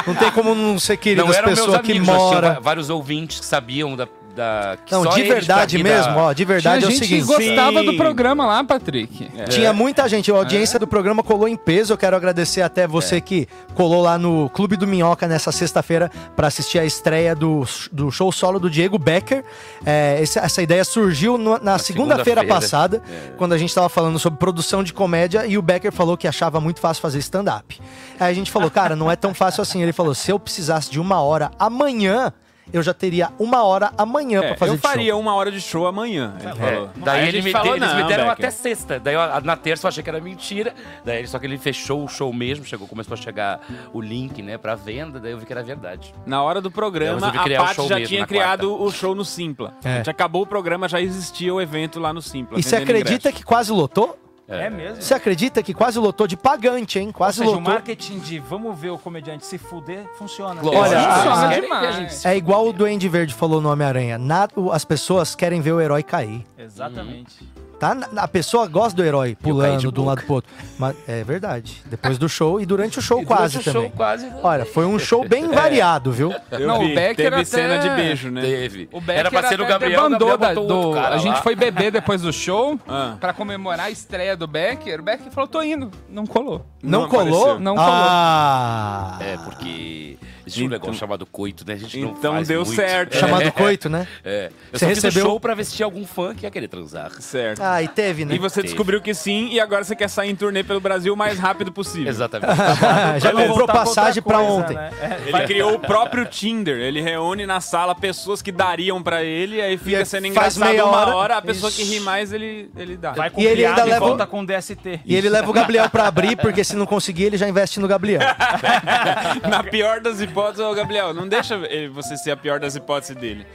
não 0.07 0.15
tem 0.15 0.31
como 0.33 0.55
não 0.55 0.79
ser 0.79 0.97
querida 0.97 1.23
Não 1.23 1.31
as 1.31 1.37
eram 1.37 1.49
meus 1.49 1.61
pessoas 1.61 1.81
que 1.83 1.93
amigos, 1.93 2.09
moram. 2.09 2.55
va- 2.55 2.61
vários 2.61 2.91
ouvintes 2.91 3.41
que 3.41 3.47
sabiam 3.47 3.97
da... 3.97 4.09
da 4.35 4.77
que 4.85 4.93
Não, 4.93 5.05
só 5.05 5.11
de 5.11 5.23
verdade 5.23 5.77
daqui 5.79 5.83
da- 5.83 5.89
mesmo, 5.91 6.17
ó, 6.19 6.33
de 6.33 6.45
verdade 6.45 6.79
Tinha 6.81 6.87
é 6.87 6.89
o 6.89 6.91
gente 6.97 7.07
seguinte. 7.09 7.25
gostava 7.27 7.81
Sim. 7.81 7.87
do 7.87 7.95
programa 7.95 8.45
lá, 8.47 8.65
Patrick. 8.65 9.29
Tinha 9.49 9.73
muita 9.73 10.09
gente, 10.09 10.31
a 10.31 10.35
audiência 10.35 10.79
do 10.79 10.87
programa 10.87 11.23
colou 11.23 11.47
em 11.49 11.57
peso. 11.57 11.93
Eu 11.93 11.97
quero 11.99 12.17
agradecer 12.17 12.63
até 12.63 12.87
você 12.87 13.21
que 13.21 13.47
colou 13.75 14.03
lá 14.03 14.19
no 14.19 14.51
Clube 14.51 14.77
do 14.77 14.87
Minhoca 14.87 15.27
nessa 15.29 15.53
sexta-feira 15.53 16.11
para 16.35 16.49
assistir 16.49 16.79
a 16.79 16.85
estreia 16.85 17.35
do, 17.35 17.65
do 17.93 18.11
show 18.11 18.31
solo 18.33 18.59
do 18.59 18.69
Diego 18.69 18.99
Becker. 18.99 19.45
É, 19.87 20.19
esse- 20.21 20.39
essa 20.39 20.61
ideia 20.63 20.85
surgiu 20.85 21.39
no- 21.39 21.59
na, 21.63 21.79
segunda-feira 21.79 22.41
segunda-feira. 22.41 22.45
passada, 22.45 23.03
quando 23.37 23.53
a 23.53 23.59
gente 23.59 23.69
estava 23.69 23.89
falando 23.89 24.19
sobre 24.19 24.39
produção 24.39 24.83
de 24.83 24.93
comédia 24.93 25.47
e 25.47 25.57
o 25.57 25.63
Becker 25.63 25.93
falou 25.93 26.17
que 26.17 26.27
achava 26.27 26.61
muito 26.61 26.81
fácil 26.81 27.01
fazer 27.01 27.19
stand-up. 27.21 27.81
Aí 28.19 28.31
a 28.33 28.35
gente 28.35 28.51
falou, 28.51 28.71
cara, 28.71 28.97
não 28.97 29.11
é 29.11 29.17
tão 29.17 29.33
fácil 29.33 29.63
assim. 29.63 29.83
Ele 29.83 29.93
falou, 29.93 30.15
se 30.15 30.31
eu 30.31 30.39
precisasse 30.39 30.91
de 30.91 30.99
uma 31.01 31.21
hora 31.21 31.51
amanhã, 31.59 32.33
eu 32.73 32.83
já 32.83 32.93
teria 32.95 33.31
uma 33.39 33.63
hora 33.65 33.93
amanhã 33.97 34.41
É, 34.43 34.49
para 34.49 34.57
fazer 34.57 34.73
eu 34.73 34.77
de 34.77 34.83
show. 34.83 34.91
faria 34.91 35.17
uma 35.17 35.35
hora 35.35 35.51
de 35.51 35.61
show 35.61 35.87
amanhã. 35.87 36.35
Ele 36.41 36.49
É, 36.49 36.55
falou. 36.55 36.91
daí 36.97 37.29
ele 37.29 37.43
me 37.43 37.51
falou, 37.53 37.77
eles 37.77 37.93
me 37.95 38.01
"Não, 38.03 38.09
deram 38.09 38.25
Becker." 38.25 38.47
até 38.47 38.51
sexta. 38.51 38.99
Daí 38.99 39.15
eu- 39.15 39.41
na 39.43 39.57
terça 39.57 39.87
eu 39.87 39.89
achei 39.89 40.03
que 40.03 40.11
era 40.11 40.21
mentira. 40.21 40.75
Daí 41.05 41.19
ele- 41.19 41.29
só 41.29 41.39
que 41.39 41.47
ele 41.47 41.59
fechou 41.59 42.05
o 42.05 42.09
show 42.09 42.33
mesmo, 42.33 42.65
chegou, 42.65 42.87
começou 42.89 43.15
a 43.15 43.17
chegar 43.17 43.61
o 43.93 44.01
link, 44.01 44.43
né, 44.43 44.57
pra 44.59 44.75
venda, 44.75 45.21
daí 45.21 45.33
eu 45.33 45.39
vi 45.39 45.47
que 45.47 45.53
era 45.53 45.63
verdade. 45.63 46.15
Na 46.27 46.43
hora 46.43 46.61
do 46.61 46.71
programa, 46.71 47.29
a 47.29 47.33
Paty 47.33 47.89
já 47.89 48.01
tinha 48.05 48.27
criado 48.27 48.81
o 48.83 48.91
show 48.91 49.15
no 49.15 49.25
Simpla. 49.25 49.75
É. 49.85 49.93
A 49.93 49.97
gente 49.99 50.11
acabou 50.11 50.43
o 50.43 50.47
programa, 50.47 50.89
já 50.89 51.01
existia 51.01 51.53
o 51.55 51.61
evento 51.61 52.01
lá 52.01 52.13
no 52.13 52.23
Simpla. 52.23 52.59
E 52.59 52.63
você 52.63 52.77
acredita 52.77 53.29
ingresso. 53.29 53.37
que 53.37 53.43
quase 53.45 53.71
lotou? 53.73 54.19
É 54.47 54.69
mesmo? 54.69 55.01
Você 55.01 55.15
acredita 55.15 55.63
que 55.63 55.73
quase 55.73 55.99
lotou 55.99 56.27
de 56.27 56.37
pagante, 56.37 56.99
hein? 56.99 57.07
Ou 57.09 57.13
Quase 57.15 57.39
seja, 57.39 57.49
o 57.51 57.55
lotou. 57.55 57.73
marketing 57.73 58.19
de 58.19 58.39
vamos 58.39 58.79
ver 58.79 58.91
o 58.91 58.99
comediante 58.99 59.47
se 59.47 59.57
fuder 59.57 60.07
funciona. 60.19 60.61
Olha, 60.63 60.79
Lógico, 60.79 61.33
a- 61.33 62.09
se 62.11 62.29
É 62.29 62.37
igual 62.37 62.69
o 62.69 62.73
Duende 62.73 63.09
Verde 63.09 63.33
falou 63.33 63.61
no 63.61 63.71
Homem-Aranha. 63.73 64.19
O- 64.55 64.71
As 64.71 64.85
pessoas 64.85 65.35
querem 65.35 65.61
ver 65.63 65.73
o 65.73 65.81
herói 65.81 66.03
cair. 66.03 66.45
Exatamente. 66.59 67.49
Tá? 67.79 67.95
Na- 67.95 68.23
A 68.23 68.29
pessoa 68.29 68.67
gosta 68.67 68.97
do 68.97 69.05
herói 69.05 69.35
caí 69.35 69.37
pulando 69.37 69.93
de 69.93 70.01
um 70.01 70.05
lado 70.05 70.23
pro 70.23 70.35
outro. 70.35 70.51
Mas 70.79 70.97
é 71.07 71.23
verdade. 71.25 71.83
Depois 71.87 72.17
do 72.19 72.29
show 72.29 72.61
e 72.61 72.67
durante 72.67 72.99
o 72.99 73.03
show 73.03 73.21
E 73.23 73.25
durante 73.25 73.39
quase 73.41 73.59
o 73.59 73.63
também. 73.65 73.83
show 73.83 73.91
quase. 73.91 74.33
Olha, 74.43 74.65
foi 74.65 74.85
um 74.87 74.99
show 74.99 75.29
bem 75.29 75.49
variado, 75.53 76.11
viu? 76.13 76.35
Eu 76.51 76.67
Não, 76.67 76.79
vi, 76.81 76.93
o 76.93 76.95
Becker 76.95 77.17
teve 77.17 77.35
até- 77.37 77.45
cena 77.45 77.79
de 77.79 77.91
beijo, 77.91 78.31
né? 78.31 78.41
Teve. 78.41 78.89
O 78.93 79.01
Becker 79.01 79.21
Era 79.21 79.31
pra 79.31 79.49
ser 79.49 79.61
o 79.61 79.67
Gabriel, 79.67 80.01
o 80.01 80.05
debandou 80.05 80.29
Gabriel 80.31 80.55
da- 80.55 80.61
botou 80.61 80.77
outro 80.77 80.91
do- 80.93 81.03
cara 81.03 81.15
A 81.15 81.19
gente 81.19 81.35
lá. 81.35 81.43
foi 81.43 81.55
beber 81.55 81.91
depois 81.91 82.23
do 82.23 82.33
show 82.33 82.79
Ah. 82.89 83.17
pra 83.21 83.33
comemorar 83.33 83.87
a 83.87 83.91
estreia 83.91 84.37
do 84.37 84.47
Becker. 84.47 85.01
O 85.01 85.03
Becker 85.03 85.31
falou, 85.33 85.49
tô 85.49 85.63
indo. 85.63 85.91
Não 86.09 86.27
colou. 86.27 86.65
Não, 86.83 87.03
Não 87.03 87.09
colou? 87.09 87.25
apareceu. 87.43 87.61
Não 87.61 87.75
colou. 87.77 87.91
Ah! 87.91 89.19
É, 89.21 89.37
porque 89.39 90.17
existe 90.47 90.63
um 90.63 90.67
Então- 90.67 90.79
negócio 90.79 90.95
chamado 91.01 91.27
coito, 91.27 91.65
né? 91.67 91.75
A 91.75 91.77
gente 91.77 91.99
não 92.01 92.11
Então 92.11 92.33
faz 92.35 92.49
deu 92.49 92.65
muito. 92.65 92.75
certo. 92.77 93.17
Chamado 93.17 93.53
coito, 93.53 93.89
né? 93.89 94.07
É. 94.25 94.51
Eu 94.73 94.79
Você 94.79 94.85
só 94.85 94.89
fiz 94.91 94.99
o 94.99 95.07
recebeu- 95.07 95.27
show 95.27 95.41
pra 95.41 95.55
ver 95.55 95.65
se 95.65 95.75
tinha 95.75 95.87
algum 95.87 96.07
fã 96.07 96.35
que 96.35 96.45
ia 96.47 96.51
querer 96.51 96.69
transar. 96.69 97.11
Certo. 97.21 97.61
Ah, 97.63 97.83
e 97.83 97.89
teve, 97.89 98.25
né? 98.25 98.35
E 98.35 98.39
você 98.39 98.57
Teve. 98.57 98.69
descobriu 98.69 99.01
que 99.01 99.15
sim, 99.15 99.49
e 99.53 99.61
agora 99.61 99.85
você 99.85 99.95
quer 99.97 100.09
sair 100.09 100.31
em 100.31 100.37
turnê 100.37 100.63
pelo 100.63 100.81
Brasil 100.81 101.13
o 101.15 101.17
mais 101.17 101.39
rápido 101.39 101.73
possível. 101.73 102.09
Exatamente. 102.09 102.53
Já 103.21 103.33
comprou 103.33 103.67
pra 103.67 103.75
passagem 103.75 104.23
pra 104.23 104.39
coisa, 104.39 104.53
ontem. 104.53 104.75
né? 104.77 104.91
É. 105.01 105.29
Ele 105.29 105.47
criou 105.47 105.75
o 105.75 105.79
próprio 105.79 106.25
Tinder. 106.27 106.77
Ele 106.81 107.01
reúne 107.01 107.47
na 107.47 107.61
sala 107.61 107.95
pessoas 107.95 108.43
que 108.43 108.53
dariam 108.53 109.03
pra 109.03 109.23
ele, 109.23 109.61
aí 109.61 109.77
fica 109.77 109.99
aí 109.99 110.07
sendo 110.07 110.33
faz 110.35 110.57
engraçado 110.57 110.71
meia 110.71 110.85
uma 110.85 110.97
hora. 110.99 111.17
hora, 111.17 111.37
a 111.37 111.43
pessoa 111.43 111.71
que 111.71 111.83
Isso. 111.83 111.93
ri 111.93 112.01
mais, 112.01 112.33
ele, 112.33 112.71
ele 112.77 112.97
dá. 112.97 113.13
Vai 113.13 113.31
com 113.31 113.41
E 113.41 113.47
ele 113.47 113.65
ainda 113.65 113.83
e 113.83 113.91
leva- 113.91 114.07
volta 114.07 114.27
com 114.27 114.45
DST. 114.45 115.01
E 115.05 115.15
ele 115.15 115.29
leva 115.29 115.49
o 115.51 115.53
Gabriel 115.53 115.89
pra 115.91 116.07
abrir, 116.07 116.37
porque 116.37 116.63
se 116.65 116.75
não 116.77 116.87
conseguir, 116.87 117.25
ele 117.25 117.37
já 117.37 117.49
investe 117.49 117.79
no 117.81 117.89
Gabriel. 117.89 118.21
Na 119.49 119.63
pior 119.63 120.01
das 120.01 120.21
hipóteses, 120.21 120.34
ô 120.41 120.75
Gabriel, 120.75 121.13
não 121.15 121.29
deixa 121.29 121.55
ele- 121.55 121.89
você 121.89 122.17
ser 122.17 122.31
a 122.33 122.37
pior 122.37 122.59
das 122.61 122.75
hipóteses 122.75 123.17
dele. 123.17 123.47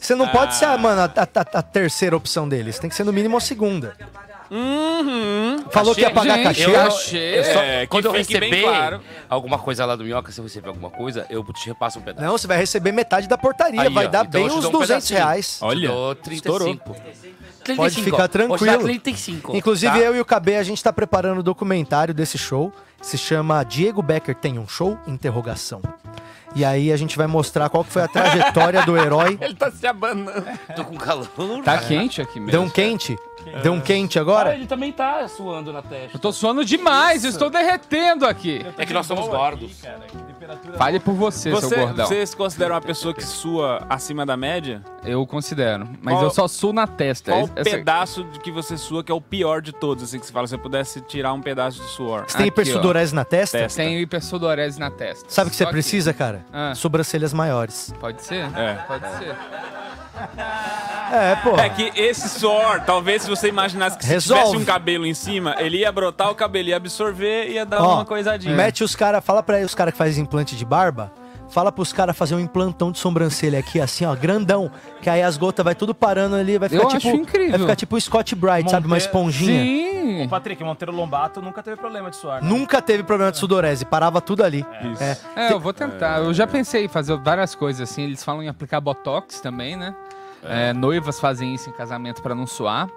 Você 0.00 0.14
não 0.14 0.28
pode 0.28 0.54
ser, 0.54 0.66
mano, 0.78 1.00
a, 1.00 1.04
a- 1.04 1.58
a 1.58 1.62
terceira 1.62 2.14
opção 2.16 2.46
dele. 2.48 2.72
Você 2.72 2.80
tem 2.80 2.90
que 2.90 2.96
ser 2.96 3.04
no 3.04 3.12
mínimo 3.12 3.36
a 3.36 3.40
segunda. 3.40 3.96
Falou 5.70 5.94
que 5.94 6.00
ia 6.02 6.10
pagar 6.10 6.34
Gente, 6.36 6.44
cachê. 6.44 6.64
eu 6.70 6.80
achei. 6.80 7.38
Eu 7.38 7.44
só- 7.44 7.60
É, 7.62 7.80
que 7.82 7.86
quando 7.88 8.04
eu 8.06 8.14
fique 8.14 8.38
bem 8.38 8.50
receber 8.50 8.68
claro. 8.70 9.00
alguma 9.28 9.58
coisa 9.58 9.84
lá 9.84 9.96
do 9.96 10.04
Minhoca, 10.04 10.30
se 10.30 10.40
eu 10.40 10.44
receber 10.44 10.68
alguma 10.68 10.90
coisa, 10.90 11.26
eu 11.28 11.42
te 11.52 11.66
repasso 11.68 11.98
um 11.98 12.02
pedaço. 12.02 12.24
Não, 12.26 12.36
você 12.38 12.46
vai 12.46 12.56
receber 12.58 12.92
metade 12.92 13.28
da 13.28 13.36
portaria. 13.36 13.80
Aí, 13.82 13.88
vai 13.88 14.06
ó, 14.06 14.08
dar 14.08 14.26
então 14.26 14.40
eu 14.40 14.46
bem 14.46 14.52
te 14.54 14.58
uns 14.58 14.62
dou 14.62 14.70
um 14.70 14.80
200 14.80 15.08
pedacinho. 15.08 15.18
reais. 15.18 15.58
Olha, 15.60 15.80
Te 15.88 15.94
dou 15.94 16.14
35. 16.14 16.96
35. 17.64 17.76
Pode 17.76 17.94
ficar. 18.02 18.16
Vou 18.18 18.28
te 18.28 18.30
tranquilo. 18.32 18.66
dar 18.66 18.78
35. 18.78 19.56
Inclusive, 19.56 19.92
tá? 19.92 20.04
eu 20.04 20.14
e 20.16 20.20
o 20.20 20.24
KB, 20.24 20.56
a 20.56 20.62
gente 20.62 20.82
tá 20.82 20.92
preparando 20.92 21.38
o 21.38 21.42
documentário 21.42 22.12
desse 22.14 22.36
show. 22.38 22.72
Se 23.00 23.18
chama 23.18 23.62
Diego 23.64 24.00
Becker 24.02 24.34
Tem 24.34 24.58
um 24.58 24.66
Show? 24.68 24.96
Interrogação. 25.06 25.82
E 26.56 26.64
aí 26.64 26.92
a 26.92 26.96
gente 26.96 27.16
vai 27.18 27.26
mostrar 27.26 27.68
qual 27.68 27.84
que 27.84 27.90
foi 27.92 28.02
a 28.02 28.08
trajetória 28.08 28.82
do 28.86 28.96
herói. 28.96 29.36
Ele 29.40 29.54
tá 29.54 29.70
se 29.70 29.86
abanando. 29.86 30.30
Tô 30.76 30.84
com 30.84 30.96
calor. 30.96 31.26
Tá 31.64 31.78
quente 31.78 32.22
aqui 32.22 32.38
mesmo. 32.38 32.52
Deu 32.52 32.62
um 32.62 32.70
quente? 33.44 33.62
Deu 33.62 33.72
um 33.72 33.80
quente 33.80 34.18
Ah, 34.18 34.22
agora? 34.22 34.54
ele 34.54 34.66
também 34.66 34.90
tá 34.92 35.26
suando 35.28 35.72
na 35.72 35.82
testa. 35.82 36.16
Eu 36.16 36.20
tô 36.20 36.32
suando 36.32 36.64
demais, 36.64 37.24
eu 37.24 37.30
estou 37.30 37.50
derretendo 37.50 38.26
aqui. 38.26 38.64
É 38.78 38.84
que 38.86 38.92
nós 38.92 39.06
somos 39.06 39.28
gordos. 39.28 39.82
Fale 40.76 41.00
por 41.00 41.14
você, 41.14 41.50
Você, 41.50 41.68
seu 41.68 41.78
gordão. 41.86 42.06
você 42.06 42.26
se 42.26 42.36
considera 42.36 42.74
uma 42.74 42.80
pessoa 42.80 43.14
que 43.14 43.24
sua 43.24 43.84
acima 43.88 44.26
da 44.26 44.36
média? 44.36 44.82
Eu 45.04 45.26
considero. 45.26 45.88
Mas 46.02 46.14
Qual- 46.14 46.24
eu 46.24 46.30
só 46.30 46.46
suo 46.48 46.72
na 46.72 46.86
testa. 46.86 47.32
Qual 47.32 47.48
Essa- 47.56 47.70
pedaço 47.70 48.24
de 48.24 48.38
que 48.40 48.50
você 48.50 48.76
sua 48.76 49.02
que 49.02 49.10
é 49.10 49.14
o 49.14 49.20
pior 49.20 49.60
de 49.62 49.72
todos? 49.72 50.04
Assim, 50.04 50.18
que 50.18 50.26
você 50.26 50.32
fala, 50.32 50.46
se 50.46 50.50
você 50.56 50.58
pudesse 50.62 51.00
tirar 51.00 51.32
um 51.32 51.40
pedaço 51.40 51.80
de 51.82 51.88
suor. 51.88 52.24
Você 52.26 52.36
tem 52.36 52.48
Aqui, 52.48 52.60
ó. 52.60 52.62
hipersudorese 52.62 53.14
na 53.14 53.24
testa? 53.24 53.58
Testa. 53.58 53.82
Tenho 53.82 53.98
hipersudorese 54.00 54.78
na 54.78 54.90
testa. 54.90 55.24
Sabe 55.28 55.48
o 55.48 55.50
que 55.50 55.56
você 55.56 55.64
Só 55.64 55.70
precisa, 55.70 56.12
cara? 56.12 56.44
Ah. 56.52 56.74
Sobrancelhas 56.74 57.32
maiores. 57.32 57.92
Pode 58.00 58.22
ser? 58.22 58.44
É. 58.56 58.74
Pode 58.86 59.08
ser. 59.18 59.34
É, 61.12 61.36
pô. 61.36 61.56
É 61.56 61.68
que 61.68 61.92
esse 61.94 62.28
suor, 62.28 62.80
talvez 62.84 63.22
se 63.22 63.28
você 63.30 63.48
imaginasse 63.48 63.96
que 63.96 64.04
se 64.04 64.10
Resolve. 64.10 64.42
tivesse 64.42 64.62
um 64.62 64.64
cabelo 64.64 65.06
em 65.06 65.14
cima, 65.14 65.54
ele 65.58 65.78
ia 65.78 65.92
brotar 65.92 66.30
o 66.30 66.34
cabelo, 66.34 66.68
ia 66.68 66.76
absorver 66.76 67.48
e 67.48 67.52
ia 67.54 67.64
dar 67.66 67.82
Ó, 67.82 67.94
uma 67.96 68.04
coisadinha. 68.04 68.54
Mete 68.54 68.82
os 68.82 68.96
caras, 68.96 69.24
fala 69.24 69.42
pra 69.42 69.56
aí 69.56 69.64
os 69.64 69.74
caras 69.74 69.92
que 69.92 69.98
fazem 69.98 70.22
implante 70.22 70.56
de 70.56 70.64
barba. 70.64 71.12
Fala 71.50 71.70
pros 71.70 71.92
caras 71.92 72.16
fazer 72.16 72.34
um 72.34 72.40
implantão 72.40 72.90
de 72.90 72.98
sobrancelha 72.98 73.58
aqui, 73.60 73.78
assim, 73.80 74.04
ó, 74.04 74.14
grandão. 74.16 74.72
Que 75.00 75.08
aí 75.10 75.22
as 75.22 75.36
gotas 75.36 75.62
vai 75.62 75.74
tudo 75.74 75.94
parando 75.94 76.34
ali, 76.34 76.58
vai 76.58 76.68
ficar 76.68 76.82
Eu 76.82 76.88
tipo. 76.88 77.06
acho 77.08 77.16
incrível. 77.16 77.50
Vai 77.50 77.60
ficar 77.60 77.76
tipo 77.76 77.94
o 77.94 78.00
Scott 78.00 78.34
Bright, 78.34 78.68
sabe? 78.70 78.86
Uma 78.88 78.96
esponjinha. 78.98 79.62
Sim. 79.62 80.24
O 80.24 80.28
Patrick, 80.28 80.64
Monteiro 80.64 80.90
Lombato 80.92 81.40
nunca 81.40 81.62
teve 81.62 81.76
problema 81.76 82.10
de 82.10 82.16
suar. 82.16 82.42
né? 82.42 82.48
Nunca 82.48 82.82
teve 82.82 83.04
problema 83.04 83.30
de 83.30 83.38
sudorese, 83.38 83.84
parava 83.84 84.20
tudo 84.20 84.42
ali. 84.42 84.66
É. 84.98 85.16
É, 85.48 85.52
eu 85.52 85.60
vou 85.60 85.72
tentar. 85.72 86.18
Eu 86.22 86.32
já 86.34 86.46
pensei 86.46 86.86
em 86.86 86.88
fazer 86.88 87.16
várias 87.18 87.54
coisas 87.54 87.88
assim. 87.88 88.02
Eles 88.02 88.24
falam 88.24 88.42
em 88.42 88.48
aplicar 88.48 88.80
botox 88.80 89.38
também, 89.40 89.76
né? 89.76 89.94
É, 90.44 90.72
noivas 90.72 91.18
fazem 91.18 91.54
isso 91.54 91.68
em 91.68 91.72
casamento 91.72 92.22
pra 92.22 92.34
não 92.34 92.46
suar. 92.46 92.90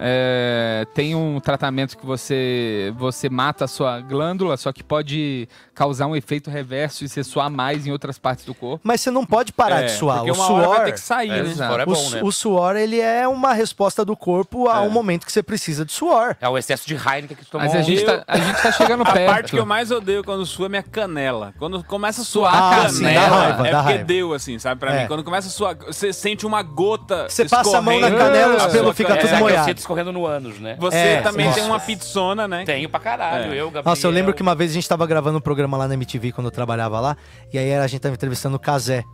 É, 0.00 0.86
tem 0.94 1.14
um 1.14 1.38
tratamento 1.40 1.96
que 1.96 2.04
você 2.06 2.92
você 2.96 3.28
mata 3.28 3.64
a 3.64 3.68
sua 3.68 4.00
glândula, 4.00 4.56
só 4.56 4.72
que 4.72 4.82
pode 4.82 5.48
causar 5.74 6.06
um 6.06 6.16
efeito 6.16 6.50
reverso 6.50 7.04
e 7.04 7.08
você 7.08 7.22
suar 7.22 7.50
mais 7.50 7.86
em 7.86 7.92
outras 7.92 8.18
partes 8.18 8.44
do 8.44 8.54
corpo. 8.54 8.80
Mas 8.82 9.00
você 9.00 9.10
não 9.10 9.24
pode 9.24 9.52
parar 9.52 9.82
É, 9.82 9.86
de 9.86 9.92
suar. 9.92 10.18
Porque 10.18 10.30
O 10.30 10.34
uma 10.34 10.44
hora 10.52 10.66
vai 10.68 10.74
suor. 10.76 10.84
ter 10.86 10.92
que 10.92 11.00
sair, 11.00 11.30
É, 11.30 11.42
né? 11.42 11.54
suor 11.54 11.80
é 11.80 11.82
o, 11.82 11.86
bom, 11.86 12.10
né? 12.10 12.20
o 12.22 12.32
suor, 12.32 12.76
ele 12.76 13.00
é 13.00 13.26
uma 13.28 13.52
resposta 13.52 14.04
do 14.04 14.16
corpo 14.16 14.68
a 14.68 14.78
É. 14.78 14.80
um 14.80 14.90
momento 14.90 15.24
que 15.26 15.32
você 15.32 15.42
precisa 15.42 15.84
de 15.84 15.92
suor. 15.92 16.36
É 16.40 16.48
o 16.48 16.56
excesso 16.58 16.86
de 16.86 16.94
Heineken 16.94 17.36
que 17.36 17.44
tu 17.44 17.50
tomou. 17.52 17.66
Mas 17.66 17.76
a 17.76 17.82
gente, 17.82 18.02
eu- 18.02 18.06
tá, 18.18 18.24
a 18.26 18.38
gente 18.38 18.62
tá 18.62 18.72
chegando 18.72 19.02
A 19.06 19.12
perto. 19.12 19.30
parte 19.30 19.50
que 19.52 19.58
eu 19.58 19.66
mais 19.66 19.90
odeio 19.90 20.24
quando 20.24 20.44
sua 20.46 20.66
é 20.66 20.68
minha 20.68 20.82
canela. 20.82 21.54
Quando 21.58 21.82
começa 21.84 22.22
a 22.22 22.24
suar 22.24 22.52
Suar 22.52 22.62
a 22.62 22.82
a 22.82 22.86
canela. 22.86 23.12
Dá 23.14 23.28
raiva, 23.28 23.68
é 23.68 23.70
dá 23.70 23.78
porque 23.78 23.92
raiva. 23.92 24.04
deu, 24.04 24.32
assim, 24.34 24.58
sabe? 24.58 24.80
Pra 24.80 24.92
É. 24.94 25.02
mim, 25.02 25.06
quando 25.08 25.22
começa 25.24 25.48
a 25.48 25.50
suar, 25.50 25.76
você 25.86 26.12
sente 26.12 26.46
uma 26.46 26.62
gota 26.62 27.26
Você 27.28 27.48
passa 27.48 27.78
a 27.78 27.82
mão 27.82 27.98
na 28.00 28.10
canela, 28.10 28.68
pelos 28.68 28.84
sua 28.86 28.94
ficam 28.94 29.16
canela. 29.16 29.28
tudo 29.28 29.36
é, 29.36 29.40
molhado. 29.40 29.81
Escorrendo 29.82 30.12
no 30.12 30.26
ânus, 30.26 30.58
né? 30.58 30.76
Você 30.78 30.96
É, 30.96 31.20
também 31.20 31.46
isso. 31.46 31.56
tem 31.56 31.64
uma 31.64 31.78
pizzona, 31.78 32.48
né? 32.48 32.64
Tenho 32.64 32.88
pra 32.88 32.98
caralho. 33.00 33.52
É. 33.52 33.60
Eu, 33.60 33.66
Gabriel. 33.66 33.82
Nossa, 33.84 34.06
eu 34.06 34.10
lembro 34.10 34.32
que 34.32 34.42
uma 34.42 34.54
vez 34.54 34.70
a 34.70 34.74
gente 34.74 34.88
tava 34.88 35.06
gravando 35.06 35.38
um 35.38 35.40
programa 35.40 35.76
lá 35.76 35.86
na 35.86 35.94
MTV 35.94 36.32
quando 36.32 36.46
eu 36.46 36.50
trabalhava 36.50 36.98
lá, 37.00 37.16
e 37.52 37.58
aí 37.58 37.74
a 37.74 37.86
gente 37.86 38.00
tava 38.00 38.14
entrevistando 38.14 38.56
o 38.56 38.58
Kazé. 38.60 39.04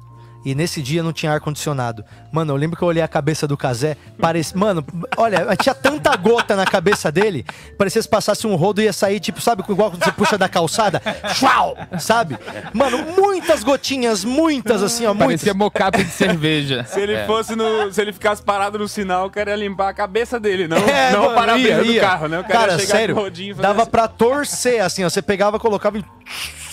E 0.45 0.55
nesse 0.55 0.81
dia 0.81 1.03
não 1.03 1.13
tinha 1.13 1.33
ar-condicionado. 1.33 2.05
Mano, 2.33 2.53
eu 2.53 2.57
lembro 2.57 2.77
que 2.77 2.83
eu 2.83 2.89
olhei 2.89 3.03
a 3.03 3.09
cabeça 3.09 3.47
do 3.47 3.57
Kazé, 3.57 3.97
parecia. 4.21 4.57
Mano, 4.57 4.85
olha, 5.17 5.55
tinha 5.57 5.75
tanta 5.75 6.15
gota 6.17 6.55
na 6.57 6.65
cabeça 6.65 7.11
dele, 7.11 7.45
parecia 7.77 8.01
se 8.01 8.09
passasse 8.09 8.47
um 8.47 8.55
rodo 8.55 8.81
ia 8.81 8.93
sair, 8.93 9.19
tipo, 9.21 9.41
sabe, 9.41 9.63
igual 9.69 9.91
quando 9.91 10.05
você 10.05 10.13
puxa 10.13 10.39
da 10.39 10.49
calçada? 10.49 11.03
Chau! 11.35 11.77
Sabe? 11.99 12.39
Mano, 12.73 12.99
muitas 13.17 13.63
gotinhas, 13.65 14.25
muitas 14.25 14.83
assim, 14.83 15.05
ó, 15.07 15.09
muitas. 15.13 15.27
Parecia 15.43 15.55
mocap 15.55 16.03
de 16.03 16.11
cerveja. 16.11 16.85
Se 16.89 17.01
ele 17.01 17.25
fosse 17.27 17.55
no. 17.57 17.93
Se 17.93 18.01
ele 18.01 18.13
ficasse 18.13 18.41
parado 18.43 18.79
no 18.79 18.89
sinal, 18.89 19.27
o 19.27 19.31
cara 19.31 19.51
ia 19.51 19.57
limpar 19.57 19.89
a 19.89 19.95
cabeça 19.95 20.39
dele, 20.39 20.69
não, 20.69 20.77
É, 20.79 21.11
não 21.13 21.21
mano, 21.23 21.33
o 21.33 21.35
para-brisa 21.35 21.69
ia, 21.69 21.83
ia. 21.83 22.01
do 22.01 22.01
carro, 22.01 22.29
né? 22.29 22.39
O 22.39 22.43
cara, 22.45 22.55
Cara, 22.59 22.73
ia 22.73 22.79
chegar 22.79 22.93
sério, 22.99 23.17
e 23.37 23.55
dava 23.55 23.83
assim. 23.83 23.91
pra 23.91 24.09
torcer, 24.09 24.81
assim, 24.83 25.05
ó. 25.05 25.11
Você 25.11 25.21
pegava, 25.21 25.59
colocava 25.59 25.99
e. 25.99 26.05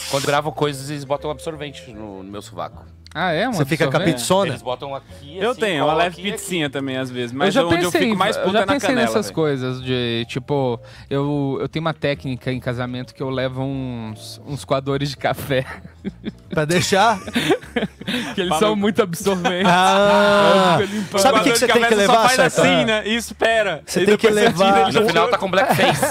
Quando 0.10 0.25
gravo 0.25 0.51
coisas, 0.51 0.89
eles 0.89 1.04
botam 1.04 1.32
absorvente 1.32 1.91
no, 1.91 2.21
no 2.23 2.32
meu 2.32 2.41
sovaco. 2.41 2.86
Ah, 3.17 3.32
é? 3.32 3.47
Um 3.47 3.54
Você 3.54 3.63
fica 3.65 3.89
com 3.89 3.95
a 3.95 3.99
pizzona? 4.01 4.49
Eles 4.51 4.62
botam 4.62 4.93
aqui, 4.93 5.38
Eu 5.39 5.51
assim, 5.51 5.60
tenho, 5.62 5.86
uma 5.86 5.93
leve 5.93 6.19
aqui, 6.21 6.32
pizzinha 6.34 6.69
também, 6.69 6.97
às 6.97 7.10
vezes. 7.10 7.32
Eu 7.32 7.38
Mas 7.39 7.54
já 7.54 7.63
onde 7.63 7.75
eu 7.75 7.80
pensei, 7.91 8.01
fico 8.10 8.17
mais 8.17 8.36
eu 8.36 8.41
puta 8.43 8.58
já 8.58 8.63
é 8.63 8.65
na 8.65 8.73
pensei 8.73 8.89
canela. 8.89 9.08
nessas 9.08 9.25
velho. 9.28 9.36
coisas 9.36 9.82
de, 9.82 10.25
tipo, 10.28 10.78
eu, 11.10 11.58
eu 11.62 11.69
tenho 11.69 11.80
uma 11.86 11.93
técnica 11.93 12.51
em 12.51 12.60
casamento 12.60 13.15
que 13.15 13.23
eu 13.23 13.30
levo 13.30 13.62
uns, 13.63 14.41
uns 14.45 14.65
coadores 14.65 15.10
de 15.12 15.15
café, 15.17 15.65
Pra 16.49 16.65
deixar. 16.65 17.19
que 18.36 18.41
eles 18.41 18.56
são 18.60 18.75
muito 18.75 19.01
absorventes. 19.01 19.65
Ah! 19.73 20.78
Eu. 21.13 21.19
Sabe 21.19 21.39
o 21.39 21.43
que, 21.43 21.51
que 21.51 21.58
você 21.60 21.67
tem 21.67 21.82
que 21.84 21.89
Só 21.89 21.95
levar, 21.95 22.30
faz 22.30 22.54
Sartori? 22.54 22.67
assim, 22.75 22.86
né? 22.86 23.04
E 23.08 23.15
espera. 23.15 23.82
Você 23.86 24.01
E 24.01 24.06
tem 24.06 24.17
que 24.17 24.28
você 24.28 24.34
levar- 24.34 24.73
tira, 24.73 24.89
E 24.89 24.93
no 25.01 25.08
final 25.08 25.28
tá 25.30 25.38
com 25.38 25.49
blackface. 25.49 26.06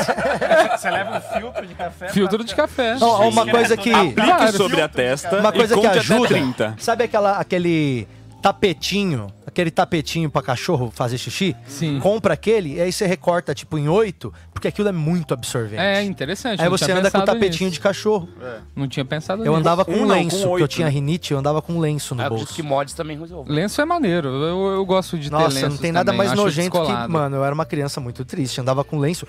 Você 0.79 0.91
leva 0.91 1.17
um 1.19 1.39
filtro 1.39 1.67
de 1.67 1.75
café. 1.75 2.09
Filtro 2.09 2.39
pra- 2.39 2.47
de 2.47 2.55
café. 2.55 2.97
Ó, 3.01 3.29
uma 3.29 3.47
coisa 3.47 3.77
que. 3.77 3.93
Aplique 3.93 4.53
sobre 4.57 4.81
a 4.81 4.89
testa 4.89 5.39
Uma 5.39 5.53
coisa 5.53 5.79
que 5.79 5.87
ajuda. 5.87 6.75
Até 6.95 6.95
30. 6.95 6.95
Sabe 6.95 7.05
aquela, 7.05 7.39
aquele 7.39 8.07
tapetinho? 8.45 9.27
Aquele 9.47 9.71
tapetinho 9.71 10.29
pra 10.29 10.43
cachorro 10.43 10.91
fazer 10.95 11.17
xixi? 11.17 11.57
Sim. 11.67 11.99
Compra 12.01 12.35
aquele 12.35 12.75
e 12.75 12.81
aí 12.81 12.93
você 12.93 13.07
recorta 13.07 13.55
tipo 13.55 13.79
em 13.79 13.89
oito, 13.89 14.33
porque 14.53 14.69
aquilo 14.69 14.89
é 14.89 14.93
muito 14.93 15.33
absorvente. 15.33 15.81
É 15.81 16.03
interessante. 16.03 16.61
Aí 16.61 16.69
você 16.69 16.91
anda 16.93 17.11
com 17.11 17.19
o 17.19 17.23
tapetinho 17.25 17.69
nisso. 17.69 17.75
de 17.75 17.81
cachorro. 17.81 18.29
Não 18.77 18.87
tinha 18.89 19.05
pensado 19.05 19.43
Eu 19.43 19.53
nisso. 19.53 19.61
andava 19.61 19.85
com 19.85 19.93
Um 19.93 20.03
um 20.03 20.07
não, 20.07 20.09
lenço, 20.15 20.31
com 20.37 20.43
porque 20.43 20.47
eu 20.49 20.65
oito, 20.65 20.69
tinha 20.69 20.87
né? 20.87 20.93
rinite, 20.93 21.33
eu 21.33 21.39
andava 21.39 21.63
com 21.63 21.75
um 21.75 21.81
lenço 21.81 22.15
no 22.15 22.21
Eu 22.23 22.27
acredito 22.27 22.47
bolso. 22.49 22.55
que 22.61 22.63
mods 22.63 22.95
também 22.95 23.19
resolvem. 23.19 23.55
Lenço 23.55 23.81
é 23.81 23.85
maneiro. 23.85 24.29
Eu, 24.29 24.67
eu 24.75 24.85
gosto 24.85 25.17
de 25.17 25.31
ter 25.31 25.35
Nossa, 25.37 25.49
lenços 25.55 25.71
não 25.71 25.77
tem 25.79 25.93
nada 25.93 26.05
também, 26.07 26.19
mais 26.19 26.33
acho 26.33 26.43
nojento 26.43 26.71
que. 26.73 26.79
descolado. 26.79 27.13
Mano, 27.13 27.37
eu 27.37 27.45
era 27.45 27.55
uma 27.55 27.65
criança 27.65 28.01
muito 28.01 28.25
triste. 28.25 28.61
Andava 28.61 28.85
com 28.85 28.99
lenço, 28.99 29.27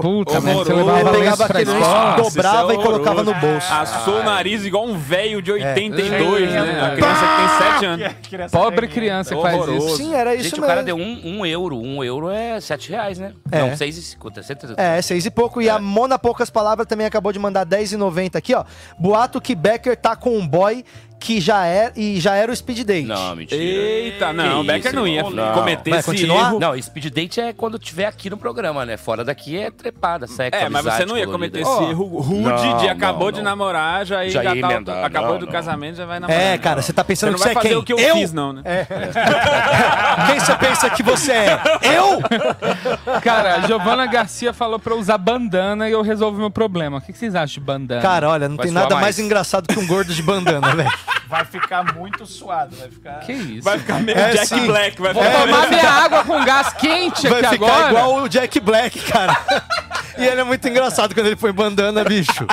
Puta, 0.00 0.40
mano, 0.40 0.64
você 0.64 0.72
levava 0.72 1.00
eu 1.00 1.04
lenço 1.04 1.18
pegava 1.18 1.44
aquele 1.44 1.70
lenço, 1.70 2.22
dobrava 2.34 2.72
é 2.72 2.76
e 2.76 2.82
colocava 2.82 3.22
no 3.22 3.34
bolso. 3.34 3.70
Assou 3.72 4.20
o 4.20 4.22
nariz 4.22 4.64
igual 4.64 4.86
um 4.86 4.96
velho 4.96 5.42
de 5.42 5.50
É. 5.50 5.54
82, 5.74 6.50
É. 6.50 6.62
né? 6.62 6.80
A 6.82 6.90
criança 6.94 7.20
que 7.26 7.36
tem 7.36 7.72
7 7.74 7.84
anos. 7.86 8.13
Criança 8.28 8.58
Pobre 8.58 8.88
criança 8.88 9.34
que 9.34 9.42
faz 9.42 9.68
isso. 9.68 9.96
Sim, 9.96 10.14
era 10.14 10.34
isso 10.34 10.44
Gente, 10.44 10.52
mesmo. 10.52 10.64
o 10.64 10.68
cara 10.68 10.82
deu 10.82 10.96
um, 10.96 11.38
um 11.38 11.46
euro. 11.46 11.78
Um 11.78 12.02
euro 12.02 12.30
é 12.30 12.60
sete 12.60 12.90
reais, 12.90 13.18
né? 13.18 13.32
É. 13.50 13.60
Não, 13.60 13.76
seis 13.76 13.96
e 13.96 14.02
cinquenta. 14.02 14.40
É, 14.76 15.00
seis 15.02 15.26
e 15.26 15.30
pouco. 15.30 15.60
E 15.60 15.68
a 15.68 15.78
Mona 15.78 16.18
Poucas 16.18 16.50
Palavras 16.50 16.86
também 16.86 17.06
acabou 17.06 17.32
de 17.32 17.38
mandar 17.38 17.66
10,90 17.66 18.36
aqui, 18.36 18.54
ó. 18.54 18.64
Boato 18.98 19.40
que 19.40 19.54
Becker 19.54 19.96
tá 19.96 20.16
com 20.16 20.36
um 20.36 20.46
boy 20.46 20.84
que 21.20 21.40
já 21.40 21.66
é 21.66 21.90
e 21.96 22.20
já 22.20 22.34
era 22.34 22.52
o 22.52 22.56
speed 22.56 22.80
date. 22.84 23.06
Não, 23.06 23.34
mentira. 23.34 23.60
Eita, 23.62 24.32
não, 24.32 24.60
o 24.60 24.64
Becker 24.64 24.94
não 24.94 25.06
ia 25.08 25.22
não. 25.22 25.52
cometer 25.54 25.90
Vai 25.90 25.98
esse 26.00 26.10
continuar? 26.10 26.48
erro. 26.50 26.60
Não, 26.60 26.82
speed 26.82 27.06
date 27.06 27.40
é 27.40 27.52
quando 27.54 27.78
tiver 27.78 28.04
aqui 28.04 28.28
no 28.28 28.36
programa, 28.36 28.84
né? 28.84 28.96
Fora 28.98 29.24
daqui 29.24 29.56
é 29.58 29.70
trepada, 29.70 30.26
sexo, 30.26 30.60
É, 30.60 30.68
mas 30.68 30.84
você 30.84 31.06
não 31.06 31.16
ia 31.16 31.26
cometer 31.26 31.60
esse 31.60 31.70
Ó, 31.70 31.88
erro 31.90 32.04
rude 32.20 32.42
não, 32.48 32.76
de 32.76 32.88
acabou 32.88 33.26
não, 33.26 33.32
de 33.32 33.38
não. 33.38 33.44
namorar, 33.50 34.04
já, 34.04 34.22
Já 34.28 34.42
já 34.42 34.54
ia 34.54 34.60
tá, 34.60 34.70
emendar, 34.72 35.04
acabou 35.04 35.32
não, 35.32 35.38
do 35.38 35.46
não. 35.46 35.52
casamento, 35.52 35.96
já 35.96 36.04
vai 36.04 36.20
namorar. 36.20 36.42
É, 36.42 36.58
cara, 36.58 36.82
você 36.82 36.92
tá 36.92 37.02
Você 37.02 37.06
pensando 37.08 37.30
não 37.32 37.38
que 37.38 37.44
vai 37.44 37.52
você 37.54 37.58
é 37.58 37.62
fazer 37.62 37.68
quem? 37.70 37.78
o 37.78 37.82
que 37.84 37.92
eu, 37.94 37.98
eu? 37.98 38.16
fiz, 38.16 38.32
não, 38.32 38.52
né? 38.52 38.62
Quem 40.26 40.40
você 40.40 40.54
pensa 40.56 40.90
que 40.90 41.02
você 41.02 41.32
é? 41.32 41.60
Eu? 41.96 43.20
Cara, 43.20 43.56
a 43.56 43.60
Giovana 43.66 44.06
Garcia 44.06 44.52
falou 44.52 44.78
pra 44.78 44.92
eu 44.94 44.98
usar 44.98 45.18
bandana 45.18 45.88
e 45.88 45.92
eu 45.92 46.02
resolvi 46.02 46.38
meu 46.38 46.50
problema. 46.50 46.98
O 46.98 47.00
que 47.00 47.12
vocês 47.12 47.34
acham 47.34 47.54
de 47.54 47.60
bandana? 47.60 48.02
Cara, 48.02 48.28
olha, 48.28 48.48
não 48.48 48.56
Vai 48.56 48.66
tem 48.66 48.72
nada 48.74 48.90
mais. 48.94 49.02
mais. 49.02 49.18
engraçado 49.18 49.66
que 49.66 49.78
um 49.78 49.86
gordo 49.86 50.12
de 50.12 50.22
bandana, 50.22 50.68
velho. 50.74 50.90
Vai 51.26 51.44
ficar 51.44 51.94
muito 51.94 52.26
suado, 52.26 52.76
vai 52.76 52.88
ficar... 52.90 53.20
que 53.20 53.32
isso? 53.32 53.62
Vai 53.62 53.78
ficar 53.78 54.00
meio 54.00 54.16
É, 54.16 54.32
Jack 54.32 54.46
sim. 54.46 54.66
Black, 54.66 55.00
vai 55.00 55.12
Vou 55.14 55.22
ficar 55.22 55.40
tomar 55.42 55.68
minha 55.68 55.88
água 55.90 56.24
com 56.24 56.44
gás 56.44 56.72
quente 56.74 57.26
Vai 57.28 57.40
aqui 57.40 57.54
ficar 57.54 57.66
agora. 57.66 57.88
igual 57.90 58.22
o 58.22 58.28
Jack 58.28 58.60
Black, 58.60 59.00
cara. 59.00 59.36
E 60.16 60.24
ele 60.24 60.40
é 60.42 60.44
muito 60.44 60.68
engraçado 60.68 61.12
quando 61.12 61.26
ele 61.26 61.34
põe 61.34 61.50
bandana, 61.50 62.04
bicho. 62.04 62.46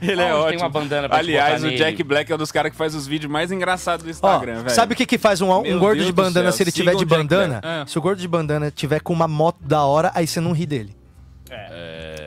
Ele 0.00 0.22
é 0.22 0.32
Onde 0.32 0.36
tem 0.36 0.42
ótimo. 0.54 0.62
uma 0.62 0.68
bandana 0.70 1.06
pra 1.06 1.18
Aliás, 1.18 1.62
o 1.62 1.66
nele? 1.66 1.76
Jack 1.76 2.02
Black 2.02 2.32
é 2.32 2.34
um 2.34 2.38
dos 2.38 2.50
caras 2.50 2.72
que 2.72 2.78
faz 2.78 2.94
os 2.94 3.06
vídeos 3.06 3.30
mais 3.30 3.52
engraçados 3.52 4.02
do 4.02 4.08
Ó, 4.08 4.10
Instagram, 4.10 4.62
velho. 4.62 4.70
sabe 4.70 4.94
o 4.94 4.96
que 4.96 5.04
que 5.04 5.18
faz 5.18 5.42
um, 5.42 5.52
um 5.52 5.78
gordo 5.78 5.96
Deus 5.96 6.06
de 6.06 6.12
bandana 6.14 6.50
se 6.50 6.62
ele 6.62 6.72
tiver 6.72 6.92
sigam 6.92 7.04
de 7.04 7.10
Jack 7.10 7.22
bandana? 7.22 7.60
É. 7.62 7.84
Se 7.86 7.98
o 7.98 8.00
gordo 8.00 8.20
de 8.20 8.26
bandana 8.26 8.70
tiver 8.70 9.00
com 9.00 9.12
uma 9.12 9.28
moto 9.28 9.58
da 9.60 9.82
hora, 9.84 10.12
aí 10.14 10.26
você 10.26 10.40
não 10.40 10.52
ri 10.52 10.64
dele. 10.64 10.96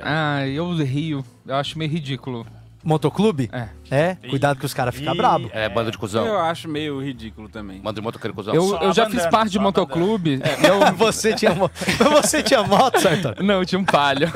Ah, 0.03 0.45
eu 0.47 0.71
rio. 0.75 1.25
Eu 1.45 1.56
acho 1.56 1.77
meio 1.80 1.89
ridículo. 1.89 2.45
Motoclube? 2.88 3.50
É. 3.52 3.67
É? 3.89 4.15
Cuidado 4.30 4.58
que 4.60 4.65
os 4.65 4.73
caras 4.73 4.95
ficam 4.95 5.15
bravos. 5.15 5.50
É, 5.54 5.67
banda 5.67 5.91
de 5.91 5.97
cuzão. 5.97 6.26
Eu 6.26 6.39
acho 6.39 6.67
meio 6.69 7.02
ridículo 7.02 7.50
também. 7.50 7.80
Manda 7.84 7.95
de 7.95 8.02
motoqueiro 8.02 8.34
cuzão. 8.34 8.54
Eu, 8.54 8.63
eu 8.82 8.93
já 8.93 9.04
bandana, 9.04 9.10
fiz 9.21 9.26
parte 9.30 9.50
de 9.52 9.60
motoclube. 9.60 10.41
Eu, 10.63 10.93
Você 10.95 11.34
tinha, 11.34 11.54
mo- 11.54 11.69
você 12.12 12.41
tinha 12.41 12.63
moto, 12.63 13.00
Sartor? 13.00 13.36
não, 13.43 13.56
eu 13.56 13.65
tinha 13.65 13.80
um 13.80 13.84
palio. 13.86 14.30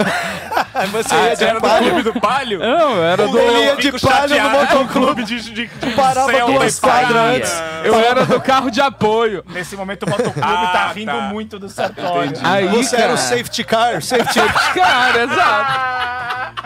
Aí 0.74 0.88
você 0.92 1.14
Ah, 1.16 1.24
ia 1.30 1.36
você 1.36 1.44
de 1.46 1.50
era 1.50 1.60
do 1.60 1.68
palio. 1.68 1.90
clube 1.94 2.04
do 2.12 2.20
Palio? 2.22 2.60
Não, 2.60 2.96
eu 2.98 3.04
era 3.04 3.28
do. 3.28 3.38
Ele 3.40 3.60
ia 3.66 3.76
de 3.78 3.92
palio 4.00 4.44
no 4.44 4.50
motoclube. 4.50 5.24
de, 5.24 5.42
de, 5.42 5.68
de 5.68 5.90
Parava 5.96 6.32
Celta 6.32 6.52
duas 6.54 6.78
e 6.78 6.82
Paraná. 6.82 7.02
quadras 7.08 7.36
antes. 7.36 7.64
Eu 7.86 7.96
era 8.00 8.26
do 8.26 8.40
carro 8.42 8.70
de 8.70 8.82
apoio. 8.82 9.44
Nesse 9.50 9.76
momento 9.76 10.04
o 10.04 10.10
motoclube 10.10 10.40
Ah, 10.42 10.70
tá 10.74 10.92
rindo 10.94 11.12
tá. 11.12 11.22
muito 11.22 11.58
do. 11.60 11.68
Entendi. 11.68 12.42
Aí, 12.44 12.68
Você 12.68 12.92
cara, 12.96 13.04
era 13.10 13.14
o 13.14 13.18
safety 13.18 13.64
car, 13.64 14.02
safety 14.02 14.40
Cara, 14.76 15.24
exato. 15.24 16.61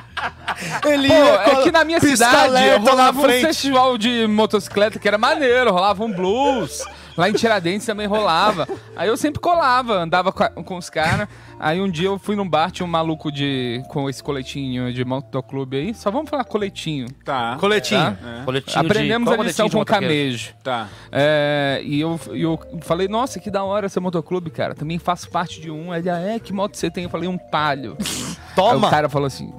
Ele 0.85 1.07
Pô, 1.07 1.13
ia 1.13 1.41
é 1.59 1.63
que 1.63 1.71
na 1.71 1.83
minha 1.83 1.99
cidade 1.99 2.77
rolava 2.87 3.19
um 3.19 3.23
festival 3.29 3.97
de 3.97 4.27
motocicleta 4.27 4.99
que 4.99 5.07
era 5.07 5.17
maneiro, 5.17 5.71
rolava 5.71 6.03
um 6.03 6.11
blues. 6.11 6.83
Lá 7.17 7.29
em 7.29 7.33
Tiradentes 7.33 7.85
também 7.85 8.05
rolava. 8.07 8.67
Aí 8.93 9.07
eu 9.07 9.15
sempre 9.15 9.39
colava, 9.39 9.93
andava 9.93 10.33
com, 10.33 10.43
a- 10.43 10.49
com 10.49 10.75
os 10.77 10.89
caras. 10.89 11.29
Aí 11.57 11.79
um 11.79 11.89
dia 11.89 12.09
eu 12.09 12.19
fui 12.19 12.35
num 12.35 12.47
bar, 12.47 12.69
tinha 12.71 12.85
um 12.85 12.89
maluco 12.89 13.31
de, 13.31 13.81
com 13.87 14.09
esse 14.09 14.21
coletinho 14.21 14.91
de 14.93 15.05
motoclube 15.05 15.77
aí. 15.77 15.93
Só 15.93 16.11
vamos 16.11 16.29
falar 16.29 16.43
coletinho. 16.43 17.07
Tá. 17.23 17.55
Coletinho. 17.57 18.17
Tá? 18.21 18.41
Coletinho 18.43 18.81
de- 18.81 18.85
Aprendemos 18.91 19.29
qual 19.29 19.39
a 19.39 19.43
lição 19.45 19.69
coletinho 19.69 19.85
de 19.85 19.91
com 19.91 20.05
camejo. 20.05 20.53
Tá. 20.61 20.89
É, 21.09 21.79
e 21.85 22.01
eu, 22.01 22.19
e 22.33 22.41
eu 22.41 22.59
falei, 22.81 23.07
nossa, 23.07 23.39
que 23.39 23.49
da 23.49 23.63
hora 23.63 23.87
seu 23.87 24.01
motoclube, 24.01 24.49
cara. 24.49 24.75
Também 24.75 24.99
faço 24.99 25.29
parte 25.29 25.61
de 25.61 25.71
um. 25.71 25.95
Ele, 25.95 26.09
ah, 26.09 26.19
é, 26.19 26.37
que 26.37 26.51
moto 26.51 26.75
você 26.75 26.91
tem? 26.91 27.05
Eu 27.05 27.09
falei, 27.09 27.29
um 27.29 27.37
palio. 27.37 27.95
Aí 27.97 28.35
Toma. 28.57 28.87
o 28.87 28.91
cara 28.91 29.07
falou 29.07 29.27
assim, 29.27 29.53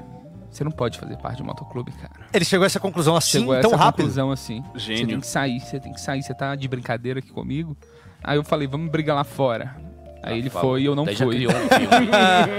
você 0.56 0.64
não 0.64 0.70
pode 0.70 0.98
fazer 0.98 1.16
parte 1.18 1.36
de 1.38 1.42
um 1.42 1.46
motoclube, 1.46 1.92
cara. 1.92 2.26
Ele 2.32 2.44
chegou 2.44 2.64
a 2.64 2.66
essa 2.66 2.80
conclusão 2.80 3.16
assim, 3.16 3.40
Chegou 3.40 3.54
a 3.54 3.60
tão 3.60 3.72
essa 3.72 3.76
rápido. 3.82 4.02
conclusão 4.04 4.30
assim. 4.30 4.62
Você 4.72 4.96
Gênio. 4.96 5.06
tem 5.08 5.20
que 5.20 5.26
sair, 5.26 5.60
você 5.60 5.78
tem 5.80 5.92
que 5.92 6.00
sair. 6.00 6.22
Você 6.22 6.34
tá 6.34 6.54
de 6.54 6.66
brincadeira 6.68 7.18
aqui 7.20 7.30
comigo. 7.30 7.76
Aí 8.24 8.36
eu 8.36 8.44
falei, 8.44 8.66
vamos 8.66 8.90
brigar 8.90 9.14
lá 9.14 9.24
fora. 9.24 9.76
Aí 10.22 10.38
ele 10.38 10.50
foi 10.50 10.82
e 10.82 10.86
eu 10.86 10.96
não 10.96 11.04
Daí 11.04 11.14
fui. 11.14 11.46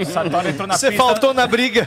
Você 0.70 0.88
pista. 0.88 0.92
faltou 0.92 1.34
na 1.34 1.46
briga. 1.46 1.86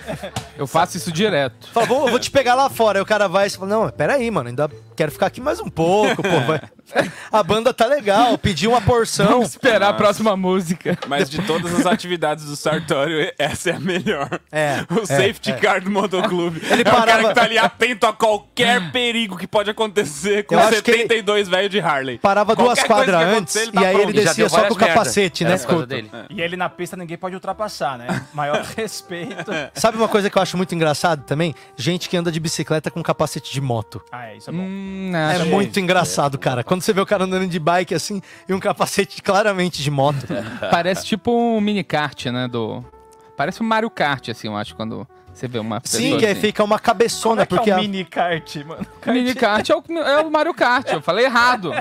Eu 0.56 0.68
faço 0.68 0.96
isso 0.98 1.12
direto. 1.12 1.68
Fala, 1.70 1.88
vou, 1.88 2.08
vou 2.08 2.20
te 2.20 2.30
pegar 2.30 2.54
lá 2.54 2.70
fora. 2.70 3.00
Aí 3.00 3.02
o 3.02 3.06
cara 3.06 3.28
vai 3.28 3.48
e 3.48 3.50
você 3.50 3.58
fala, 3.58 3.70
não, 3.70 3.90
peraí, 3.90 4.30
mano, 4.30 4.50
ainda 4.50 4.70
quero 4.96 5.12
ficar 5.12 5.26
aqui 5.28 5.42
mais 5.42 5.60
um 5.60 5.70
pouco, 5.70 6.22
pô. 6.22 6.40
vai. 6.46 6.62
A 7.32 7.44
banda 7.44 7.74
tá 7.74 7.86
legal, 7.86 8.38
pedi 8.38 8.68
uma 8.68 8.82
porção. 8.82 9.26
Vamos 9.28 9.50
esperar 9.50 9.90
a 9.90 9.94
próxima 9.94 10.36
música. 10.36 10.98
Mas 11.08 11.30
de 11.30 11.42
todas 11.44 11.74
as 11.74 11.86
atividades 11.86 12.46
do 12.46 12.56
Sartório, 12.56 13.32
essa 13.38 13.70
é 13.72 13.74
a 13.76 13.80
melhor. 13.80 14.40
É, 14.52 14.86
O 14.90 15.02
é, 15.02 15.06
safety 15.06 15.52
é. 15.52 15.54
car 15.56 15.82
do 15.84 15.90
motoclube. 15.90 16.62
Ele 16.70 16.82
é 16.82 16.82
o 16.82 16.86
cara 16.86 16.98
parava- 17.06 17.28
que 17.30 17.36
tá 17.36 17.44
ali 17.44 17.58
atento 17.58 18.06
a 18.06 18.14
qualquer 18.14 18.92
perigo 18.92 19.38
que 19.38 19.48
pode 19.48 19.70
acontecer 19.70 20.44
com 20.46 20.56
Eu 20.56 20.60
acho 20.60 20.82
que 20.84 20.92
ele 20.92 21.02
72 21.04 21.48
velho 21.48 21.70
de 21.70 21.80
Harley. 21.80 22.18
Parava 22.18 22.56
duas 22.56 22.80
Qualquer 22.80 22.82
que 22.82 22.88
quadras 23.12 23.38
antes 23.38 23.54
tá 23.54 23.82
e 23.82 23.86
aí 23.86 23.94
pronto. 23.96 24.10
ele 24.10 24.24
descia 24.24 24.50
só 24.50 24.64
com 24.68 24.74
o 24.74 24.78
capacete, 24.78 25.44
né? 25.44 25.56
E 26.30 26.42
ele 26.42 26.56
na 26.58 26.70
pista 26.70 26.96
ninguém 26.98 27.18
pode 27.18 27.36
ultrapassar, 27.36 27.98
né? 27.98 28.26
Maior 28.34 28.62
respeito. 28.76 29.52
Sabe 29.74 29.98
uma 29.98 30.08
coisa 30.08 30.30
que 30.30 30.38
eu 30.38 30.42
acho 30.42 30.58
muito 30.58 30.74
engraçado 30.76 31.24
também? 31.24 31.54
Gente 31.78 32.10
que 32.10 32.18
anda 32.18 32.32
de 32.32 32.40
bicicleta 32.40 32.92
com 32.92 33.02
capacete 33.02 33.52
de 33.52 33.62
moto. 33.62 34.02
Ah, 34.12 34.28
é, 34.28 34.38
isso 34.38 34.50
é 34.50 34.54
bom. 34.54 34.62
Hum, 34.62 35.12
É 35.16 35.36
acho- 35.36 35.46
muito 35.46 35.80
engraçado, 35.80 36.38
cara. 36.38 36.64
Quando 36.64 36.81
você 36.82 36.94
vê 36.94 37.02
o 37.02 37.06
cara 37.06 37.24
andando 37.24 37.48
de 37.48 37.60
bike 37.60 37.94
assim 37.96 38.22
e 38.48 38.54
um 38.54 38.60
capacete 38.60 39.22
claramente 39.24 39.82
de 39.82 39.92
moto. 39.92 40.26
Parece 40.70 41.06
tipo 41.06 41.32
um 41.32 41.60
mini 41.62 41.84
kart, 41.84 42.26
né? 42.28 42.48
Do... 42.48 42.84
Parece 43.38 43.62
um 43.64 43.66
Mario 43.66 43.90
Kart, 43.90 44.30
assim, 44.30 44.48
eu 44.48 44.56
acho, 44.56 44.76
quando 44.76 45.08
você 45.34 45.48
vê 45.48 45.58
uma 45.58 45.82
pessoa 45.82 46.02
Sim, 46.02 46.18
que 46.18 46.26
aí 46.26 46.34
assim. 46.34 46.42
fica 46.42 46.64
uma 46.64 46.78
Como 46.78 46.86
cabeçona, 46.86 47.42
é 47.42 47.46
que 47.46 47.56
porque 47.56 47.72
é 47.72 47.76
um 47.76 47.78
a- 47.78 47.82
mini 47.82 48.06
kart, 48.06 48.56
mano? 48.66 48.86
Mini 49.08 49.34
kart 49.34 49.68
é 49.70 49.76
o, 49.76 49.84
é 49.98 50.22
o 50.22 50.30
Mario 50.30 50.54
Kart, 50.54 50.92
eu 50.92 51.02
falei 51.02 51.26
errado. 51.26 51.72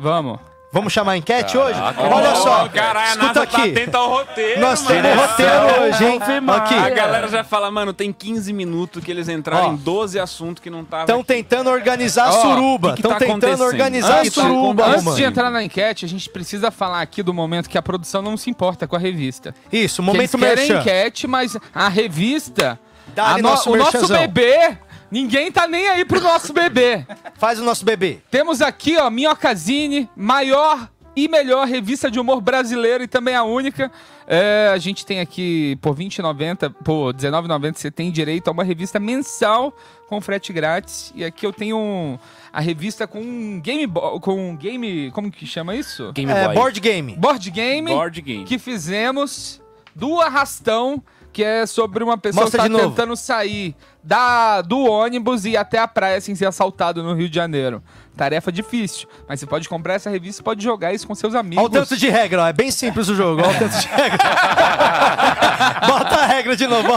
Vamos. 0.00 0.40
Vamos 0.70 0.92
chamar 0.92 1.12
a 1.12 1.16
enquete 1.16 1.56
hoje? 1.56 1.80
Caraca. 1.80 2.02
Olha 2.14 2.34
só, 2.34 2.68
caralho, 2.68 3.08
a 3.22 3.24
escuta 3.24 3.32
tá 3.32 3.42
aqui. 3.42 3.74
ao 3.96 4.08
roteiro, 4.10 4.60
Nós 4.60 4.82
mano. 4.82 5.02
temos 5.02 5.20
roteiro 5.26 5.82
hoje, 5.82 6.04
hein? 6.04 6.20
Aqui. 6.46 6.74
A 6.74 6.90
galera 6.90 7.28
já 7.28 7.42
fala, 7.42 7.70
mano, 7.70 7.94
tem 7.94 8.12
15 8.12 8.52
minutos 8.52 9.02
que 9.02 9.10
eles 9.10 9.30
entraram 9.30 9.68
Ó. 9.68 9.72
em 9.72 9.76
12 9.76 10.20
assuntos 10.20 10.62
que 10.62 10.68
não 10.68 10.84
tava 10.84 11.04
Estão 11.04 11.24
tentando 11.24 11.70
organizar 11.70 12.28
a 12.28 12.32
suruba. 12.32 12.94
Estão 12.94 13.12
tá 13.12 13.16
tentando 13.18 13.64
organizar 13.64 14.16
a 14.16 14.20
Antes- 14.20 14.34
suruba, 14.34 14.84
Antes 14.84 14.96
Romano. 14.98 15.16
de 15.16 15.24
entrar 15.24 15.50
na 15.50 15.64
enquete, 15.64 16.04
a 16.04 16.08
gente 16.08 16.28
precisa 16.28 16.70
falar 16.70 17.00
aqui 17.00 17.22
do 17.22 17.32
momento 17.32 17.66
que 17.70 17.78
a 17.78 17.82
produção 17.82 18.20
não 18.20 18.36
se 18.36 18.50
importa 18.50 18.86
com 18.86 18.94
a 18.94 18.98
revista. 18.98 19.54
Isso, 19.72 20.02
eles 20.02 20.06
momento 20.06 20.36
querem 20.38 20.56
merchan. 20.68 20.80
enquete, 20.80 21.26
mas 21.26 21.56
a 21.74 21.88
revista, 21.88 22.78
a 23.16 23.36
no- 23.38 23.42
nosso 23.42 23.72
o 23.72 23.76
nosso 23.76 24.06
bebê, 24.06 24.76
ninguém 25.10 25.50
tá 25.52 25.66
nem 25.66 25.88
aí 25.88 26.04
pro 26.04 26.20
nosso 26.20 26.52
bebê. 26.52 27.06
Faz 27.36 27.58
o 27.58 27.64
nosso 27.64 27.84
bebê. 27.84 28.18
Temos 28.30 28.60
aqui, 28.62 28.96
ó, 28.96 29.08
Minhocazine, 29.10 30.08
maior 30.16 30.88
e 31.16 31.26
melhor 31.28 31.66
revista 31.66 32.10
de 32.10 32.20
humor 32.20 32.40
brasileira 32.40 33.02
e 33.02 33.08
também 33.08 33.34
a 33.34 33.42
única. 33.42 33.90
É, 34.30 34.70
a 34.72 34.78
gente 34.78 35.04
tem 35.06 35.20
aqui 35.20 35.76
por 35.80 35.96
R$20,90, 35.96 36.72
por 36.84 37.12
R$19,90 37.14 37.76
você 37.76 37.90
tem 37.90 38.10
direito 38.12 38.46
a 38.48 38.50
uma 38.52 38.62
revista 38.62 39.00
mensal 39.00 39.74
com 40.06 40.20
frete 40.20 40.52
grátis. 40.52 41.12
E 41.16 41.24
aqui 41.24 41.44
eu 41.46 41.52
tenho 41.52 41.76
um- 41.78 42.18
a 42.52 42.60
revista 42.60 43.06
com 43.06 43.20
um 43.20 43.58
game, 43.60 43.86
bo- 43.86 44.20
com 44.20 44.50
um 44.50 44.56
game, 44.56 45.10
como 45.12 45.30
que 45.30 45.44
chama 45.46 45.74
isso? 45.74 46.12
Game 46.12 46.30
É, 46.30 46.44
Boy. 46.46 46.54
board 46.54 46.78
game. 46.80 47.16
Board 47.16 47.50
game 47.50 47.90
Board 47.90 48.20
game. 48.20 48.44
que 48.44 48.58
fizemos 48.58 49.60
do 49.96 50.20
arrastão, 50.20 51.02
que 51.32 51.42
é 51.42 51.66
sobre 51.66 52.04
uma 52.04 52.16
pessoa 52.18 52.44
Mostra 52.44 52.62
que 52.62 52.70
tá 52.70 52.78
tentando 52.80 53.16
sair 53.16 53.74
da, 54.08 54.62
do 54.62 54.86
ônibus 54.90 55.44
e 55.44 55.50
ir 55.50 55.56
até 55.58 55.78
a 55.78 55.86
praia 55.86 56.18
sem 56.18 56.34
ser 56.34 56.46
assaltado 56.46 57.02
no 57.02 57.12
Rio 57.12 57.28
de 57.28 57.34
Janeiro. 57.36 57.82
Tarefa 58.16 58.50
difícil, 58.50 59.06
mas 59.28 59.38
você 59.38 59.46
pode 59.46 59.68
comprar 59.68 59.94
essa 59.94 60.08
revista 60.08 60.40
e 60.40 60.44
pode 60.44 60.64
jogar 60.64 60.94
isso 60.94 61.06
com 61.06 61.14
seus 61.14 61.34
amigos. 61.34 61.62
Olha 61.62 61.66
o 61.66 61.70
tanto 61.70 61.94
de 61.94 62.08
regra, 62.08 62.42
ó. 62.44 62.46
É 62.48 62.52
bem 62.54 62.70
simples 62.70 63.06
o 63.10 63.14
jogo. 63.14 63.42
Olha 63.42 63.54
o 63.54 63.58
tanto 63.58 63.78
de 63.78 63.86
regra. 63.86 64.18
Bota 65.86 66.16
a 66.16 66.26
regra 66.26 66.56
de 66.56 66.66
novo. 66.66 66.88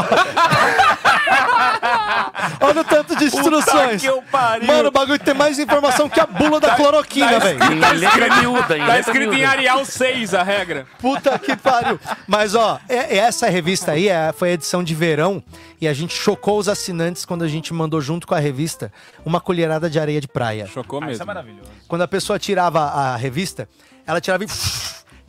Olha 2.61 2.81
o 2.81 2.83
tanto 2.83 3.15
de 3.17 3.25
instruções. 3.25 4.01
que 4.01 4.07
eu 4.07 4.23
pariu. 4.31 4.65
Mano, 4.67 4.87
o 4.89 4.91
bagulho 4.91 5.19
tem 5.19 5.33
mais 5.33 5.59
informação 5.59 6.07
que 6.09 6.19
a 6.19 6.25
bula 6.25 6.59
da 6.59 6.75
cloroquina, 6.75 7.39
velho. 7.39 7.59
Em 7.71 7.97
letra 7.99 8.35
miúda, 8.37 8.77
em 8.77 8.85
Tá 8.85 8.99
escrito 8.99 9.33
em 9.33 9.37
miúda. 9.37 9.49
Arial 9.51 9.85
6 9.85 10.33
a 10.33 10.43
regra. 10.43 10.87
Puta 10.99 11.37
que 11.37 11.55
pariu. 11.57 11.99
Mas, 12.25 12.55
ó, 12.55 12.79
é- 12.87 13.15
é 13.15 13.17
essa 13.17 13.49
revista 13.49 13.91
aí 13.91 14.07
é- 14.07 14.31
foi 14.35 14.49
a 14.49 14.53
edição 14.53 14.83
de 14.83 14.95
verão 14.95 15.43
e 15.81 15.87
a 15.87 15.93
gente 15.93 16.13
chocou 16.13 16.59
os 16.59 16.69
assinantes 16.69 17.25
quando 17.25 17.43
a 17.43 17.47
gente 17.47 17.73
mandou 17.73 17.99
junto 17.99 18.27
com 18.27 18.35
a 18.35 18.39
revista 18.39 18.93
uma 19.25 19.41
colherada 19.41 19.89
de 19.89 19.99
areia 19.99 20.21
de 20.21 20.27
praia. 20.27 20.67
Chocou 20.67 20.99
Ah, 21.01 21.05
isso 21.05 21.09
é 21.09 21.25
mesmo. 21.25 21.25
maravilhoso. 21.25 21.69
Quando 21.87 22.03
a 22.03 22.07
pessoa 22.07 22.37
tirava 22.37 22.79
a 22.81 23.15
revista, 23.15 23.67
ela 24.05 24.21
tirava 24.21 24.43
e 24.43 24.47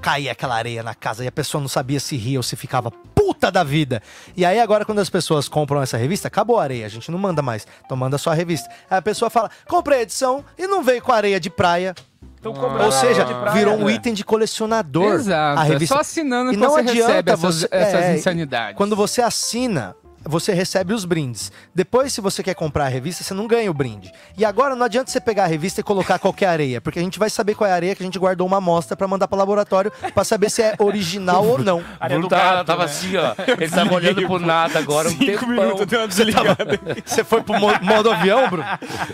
caía 0.01 0.33
aquela 0.33 0.55
areia 0.57 0.83
na 0.83 0.95
casa 0.95 1.25
e 1.25 1.27
a 1.29 1.33
pessoa 1.33 1.61
não 1.61 1.69
sabia 1.69 1.99
se 2.01 2.17
ria 2.17 2.39
ou 2.39 2.43
se 2.43 2.55
ficava 2.57 2.91
puta 2.91 3.51
da 3.51 3.63
vida. 3.65 4.03
E 4.37 4.45
aí 4.45 4.61
agora 4.61 4.85
quando 4.85 4.99
as 4.99 5.09
pessoas 5.09 5.49
compram 5.49 5.81
essa 5.81 5.97
revista, 5.97 6.29
acabou 6.29 6.59
a 6.59 6.63
areia, 6.65 6.85
a 6.87 6.89
gente 6.89 7.11
não 7.11 7.19
manda 7.19 7.41
mais. 7.41 7.67
Então 7.85 7.97
manda 7.97 8.19
só 8.19 8.31
a 8.31 8.35
revista. 8.35 8.69
Aí 8.91 8.99
a 8.99 9.03
pessoa 9.03 9.31
fala: 9.31 9.51
"Comprei 9.69 10.01
a 10.01 10.03
edição 10.03 10.45
e 10.59 10.67
não 10.67 10.83
veio 10.83 11.01
com 11.01 11.13
areia 11.13 11.41
de 11.41 11.49
praia". 11.49 11.95
Então, 12.39 12.53
cobrando 12.53 12.85
Ou 12.87 12.91
seja, 12.93 13.25
de 13.25 13.33
praia, 13.33 13.53
virou 13.53 13.77
um 13.77 13.85
né? 13.85 13.93
item 13.93 14.13
de 14.13 14.25
colecionador. 14.25 15.15
Exato, 15.15 15.61
a 15.61 15.65
é 15.65 15.69
revista. 15.69 15.95
só 15.95 16.01
assinando 16.01 16.51
E 16.51 16.55
que 16.57 16.61
não 16.61 16.71
você 16.71 16.81
adianta 16.81 17.07
recebe 17.13 17.31
essas, 17.31 17.55
você- 17.61 17.69
essas 17.71 18.01
é, 18.03 18.15
insanidades. 18.17 18.77
Quando 18.77 18.97
você 18.97 19.23
assina, 19.23 19.95
você 20.25 20.53
recebe 20.53 20.93
os 20.95 21.05
brindes. 21.05 21.51
Depois, 21.75 22.13
se 22.13 22.21
você 22.21 22.43
quer 22.43 22.55
comprar 22.55 22.85
a 22.87 22.89
revista, 22.89 23.23
você 23.25 23.35
não 23.35 23.47
ganha 23.47 23.71
o 23.71 23.75
brinde. 23.75 24.13
E 24.37 24.45
agora 24.45 24.75
não 24.75 24.85
adianta 24.87 25.11
você 25.11 25.21
pegar 25.21 25.45
a 25.45 25.47
revista 25.47 25.81
e 25.81 25.85
colocar 25.85 26.19
qualquer 26.19 26.47
areia, 26.47 26.81
porque 26.81 26.99
a 26.99 27.03
gente 27.03 27.19
vai 27.19 27.29
saber 27.31 27.55
qual 27.55 27.69
é 27.69 27.73
a 27.73 27.77
areia 27.77 27.95
que 27.95 28.03
a 28.03 28.07
gente 28.07 28.19
guardou 28.19 28.47
uma 28.47 28.59
amostra 28.59 28.97
pra 28.97 29.07
mandar 29.09 29.29
pro 29.29 29.39
laboratório 29.39 29.93
pra 30.15 30.25
saber 30.25 30.51
se 30.51 30.63
é 30.63 30.75
original 30.79 31.47
ou 31.47 31.59
não. 31.59 31.83
Areia 32.01 32.19
Bruno 32.21 32.29
do 32.29 32.29
tá- 32.29 32.55
gato, 32.55 32.67
tava 32.67 32.79
né? 32.81 32.85
assim, 32.91 33.17
ó. 33.17 33.35
Ele 33.59 33.69
tava 33.71 33.95
olhando 33.95 34.23
pro 34.27 34.39
nada 34.39 34.79
agora 34.79 35.09
um 35.09 35.13
Cinco 35.13 35.25
tempão. 35.25 35.49
minutos, 35.49 35.87
deu 35.87 36.01
uma 36.01 36.09
desligada. 36.09 36.67
Você 37.05 37.25
foi 37.25 37.43
pro 37.43 37.59
mo- 37.59 37.73
modo 37.83 38.11
avião, 38.11 38.49
Bruno? 38.49 38.65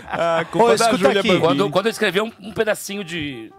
Ah, 0.07 0.41
Ô, 0.43 0.45
culpa 0.51 0.75
da 0.77 0.85
escuta 0.85 1.13
Júlia. 1.21 1.39
Quando, 1.39 1.69
quando 1.69 1.85
eu 1.87 1.91
escrevi 1.91 2.21
um, 2.21 2.31
um 2.41 2.51
pedacinho 2.51 3.03
de. 3.03 3.51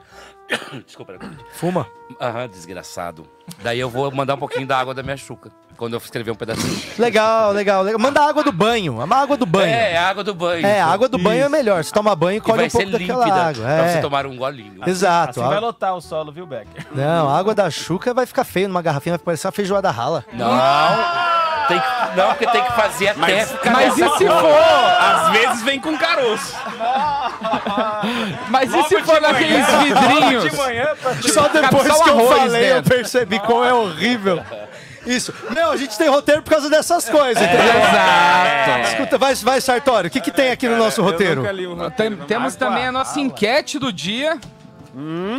Desculpa. 0.87 1.15
Fuma. 1.53 1.87
Aham, 2.21 2.49
desgraçado. 2.49 3.27
Daí 3.63 3.79
eu 3.81 3.89
vou 3.89 4.11
mandar 4.11 4.35
um 4.35 4.39
pouquinho 4.39 4.67
da 4.67 4.79
água 4.79 4.93
da 4.95 5.03
minha 5.03 5.17
chuca. 5.17 5.51
Quando 5.77 5.95
eu 5.95 5.99
escrever 5.99 6.31
um 6.31 6.35
pedacinho. 6.35 6.79
Legal, 6.99 7.53
legal, 7.53 7.83
legal. 7.83 7.99
Manda 7.99 8.21
a 8.21 8.29
água 8.29 8.43
do 8.45 8.53
banho. 8.53 9.01
A 9.01 9.17
água 9.17 9.37
do 9.37 9.47
banho. 9.47 9.73
É, 9.75 9.97
a 9.97 10.09
água 10.11 10.23
do 10.23 10.35
banho. 10.35 10.67
É, 10.67 10.79
a 10.81 10.87
água 10.87 11.09
do 11.09 11.17
banho 11.17 11.45
é 11.45 11.49
melhor. 11.49 11.83
Você 11.83 11.91
toma 11.91 12.15
banho 12.15 12.35
e 12.37 12.39
E 12.39 12.41
colhe 12.43 12.57
vai 12.59 12.67
um 12.67 12.71
ser 12.71 12.79
pouco 12.79 12.93
daquela 12.93 13.25
límpida 13.25 13.43
água. 13.49 13.65
pra 13.65 13.89
você 13.89 13.99
É. 13.99 14.01
tomar 14.03 14.27
um 14.27 14.37
golinho. 14.37 14.83
Exato. 14.87 15.41
Assim 15.41 15.49
vai 15.49 15.59
lotar 15.61 15.95
o 15.97 16.01
solo, 16.03 16.31
viu, 16.31 16.47
Becker? 16.47 16.87
Não, 16.93 17.31
a 17.31 17.39
água 17.39 17.55
da 17.55 17.71
chuca 17.71 18.13
vai 18.13 18.27
ficar 18.27 18.45
feia 18.45 18.69
numa 18.69 18.83
garrafinha, 18.83 19.17
vai 19.17 19.25
parecer 19.25 19.47
uma 19.47 19.53
feijoada 19.53 19.91
rala. 19.91 20.23
Não. 20.35 20.51
Tem 21.69 21.79
que, 21.81 22.17
não, 22.17 22.29
porque 22.31 22.47
tem 22.49 22.65
que 22.65 22.73
fazer 22.73 23.09
até 23.09 23.47
ficar 23.47 23.71
Mas 23.71 23.97
e 23.97 24.03
se 24.19 24.27
cor. 24.27 24.41
for? 24.41 24.61
Às 25.01 25.29
vezes 25.31 25.63
vem 25.63 25.81
com 25.81 25.97
caroço. 25.97 26.57
Mas 28.51 28.73
e 28.75 28.83
se 28.85 29.03
for 29.03 29.21
naqueles 29.21 29.67
vidrinhos? 29.67 30.45
Só 31.33 31.49
depois 31.49 31.87
só 31.89 32.01
o 32.01 32.03
que 32.05 32.11
eu 32.11 32.19
arroz 32.19 32.39
falei, 32.41 32.71
eu 32.71 32.75
dentro. 32.77 32.95
percebi 32.97 33.39
como 33.41 33.65
é 33.65 33.73
horrível. 33.73 34.43
Isso. 35.07 35.33
Meu, 35.51 35.71
a 35.71 35.77
gente 35.79 35.97
tem 35.97 36.09
roteiro 36.09 36.43
por 36.43 36.51
causa 36.51 36.69
dessas 36.69 37.09
coisas, 37.09 37.43
É. 37.43 37.47
entendeu? 37.47 37.81
Exato. 37.81 38.89
Escuta, 38.93 39.19
vai, 39.19 39.35
vai 39.37 39.61
Sartório, 39.61 40.09
o 40.09 40.11
que, 40.11 40.21
que 40.21 40.31
tem 40.31 40.51
aqui 40.51 40.69
no 40.69 40.77
nosso 40.77 41.03
roteiro? 41.03 41.33
Eu 41.33 41.37
nunca 41.37 41.53
li 41.53 41.67
o 41.67 41.75
Tem- 41.75 41.85
roteiro, 41.85 42.17
não. 42.19 42.27
temos 42.27 42.55
também 42.55 42.87
a 42.87 42.93
nossa 42.93 43.19
enquete 43.19 43.79
do 43.79 43.91
dia, 43.93 44.39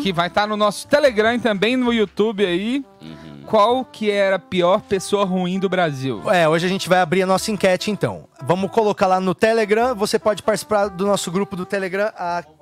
que 0.02 0.12
vai 0.12 0.28
estar 0.28 0.48
no 0.48 0.58
nosso 0.58 0.88
Telegram 0.88 1.36
e 1.36 1.40
também 1.40 1.76
no 1.78 1.94
YouTube 1.94 2.44
aí. 2.46 2.84
Qual 3.46 3.84
que 3.84 4.10
era 4.10 4.38
a 4.38 4.40
pior 4.40 4.80
pessoa 4.82 5.26
ruim 5.26 5.60
do 5.60 5.68
Brasil? 5.68 6.24
É, 6.32 6.48
hoje 6.48 6.66
a 6.66 6.70
gente 6.70 6.88
vai 6.88 7.00
abrir 7.02 7.22
a 7.24 7.26
nossa 7.26 7.52
enquete 7.52 7.92
então. 7.92 8.24
Vamos 8.44 8.72
colocar 8.72 9.08
lá 9.08 9.20
no 9.20 9.36
Telegram, 9.36 9.94
você 9.94 10.18
pode 10.18 10.42
participar 10.42 10.88
do 10.88 11.06
nosso 11.06 11.30
grupo 11.30 11.56
do 11.56 11.66
Telegram 11.66 12.12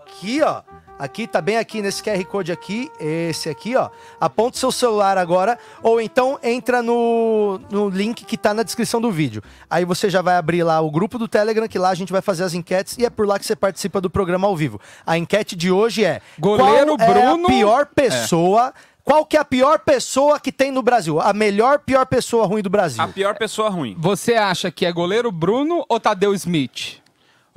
aqui, 0.09 0.41
ó. 0.41 0.61
Aqui, 0.97 1.25
tá 1.27 1.39
bem 1.39 1.55
aqui 1.55 1.81
nesse 1.81 2.03
QR 2.03 2.21
Code 2.25 2.51
aqui, 2.51 2.91
esse 2.99 3.47
aqui, 3.49 3.73
ó. 3.73 3.89
Aponta 4.19 4.57
o 4.57 4.59
seu 4.59 4.69
celular 4.71 5.17
agora, 5.17 5.57
ou 5.81 6.01
então 6.01 6.37
entra 6.43 6.83
no, 6.83 7.57
no 7.71 7.87
link 7.87 8.25
que 8.25 8.37
tá 8.37 8.53
na 8.53 8.63
descrição 8.63 8.99
do 8.99 9.09
vídeo. 9.09 9.41
Aí 9.69 9.85
você 9.85 10.09
já 10.09 10.21
vai 10.21 10.35
abrir 10.35 10.61
lá 10.61 10.81
o 10.81 10.91
grupo 10.91 11.17
do 11.17 11.25
Telegram, 11.25 11.69
que 11.69 11.79
lá 11.79 11.89
a 11.89 11.95
gente 11.95 12.11
vai 12.11 12.21
fazer 12.21 12.43
as 12.43 12.53
enquetes 12.53 12.97
e 12.97 13.05
é 13.05 13.09
por 13.09 13.25
lá 13.25 13.39
que 13.39 13.45
você 13.45 13.55
participa 13.55 14.01
do 14.01 14.09
programa 14.09 14.45
ao 14.45 14.57
vivo. 14.57 14.77
A 15.05 15.17
enquete 15.17 15.55
de 15.55 15.71
hoje 15.71 16.03
é: 16.03 16.21
Goleiro 16.37 16.97
qual 16.97 17.09
é 17.09 17.13
Bruno- 17.13 17.45
a 17.45 17.49
pior 17.49 17.85
pessoa? 17.85 18.73
Qual 19.05 19.25
que 19.25 19.37
é 19.37 19.39
a 19.39 19.45
pior 19.45 19.79
pessoa 19.79 20.37
que 20.37 20.51
tem 20.51 20.69
no 20.69 20.83
Brasil? 20.83 21.19
A 21.21 21.31
melhor 21.31 21.79
pior 21.79 22.05
pessoa 22.05 22.45
ruim 22.45 22.61
do 22.61 22.69
Brasil? 22.69 23.01
A 23.01 23.07
pior 23.07 23.35
pessoa 23.37 23.69
ruim. 23.69 23.95
Você 23.97 24.33
acha 24.33 24.69
que 24.69 24.85
é 24.85 24.91
goleiro 24.91 25.31
Bruno 25.31 25.83
ou 25.87 25.97
Tadeu 25.99 26.33
Smith? 26.35 26.97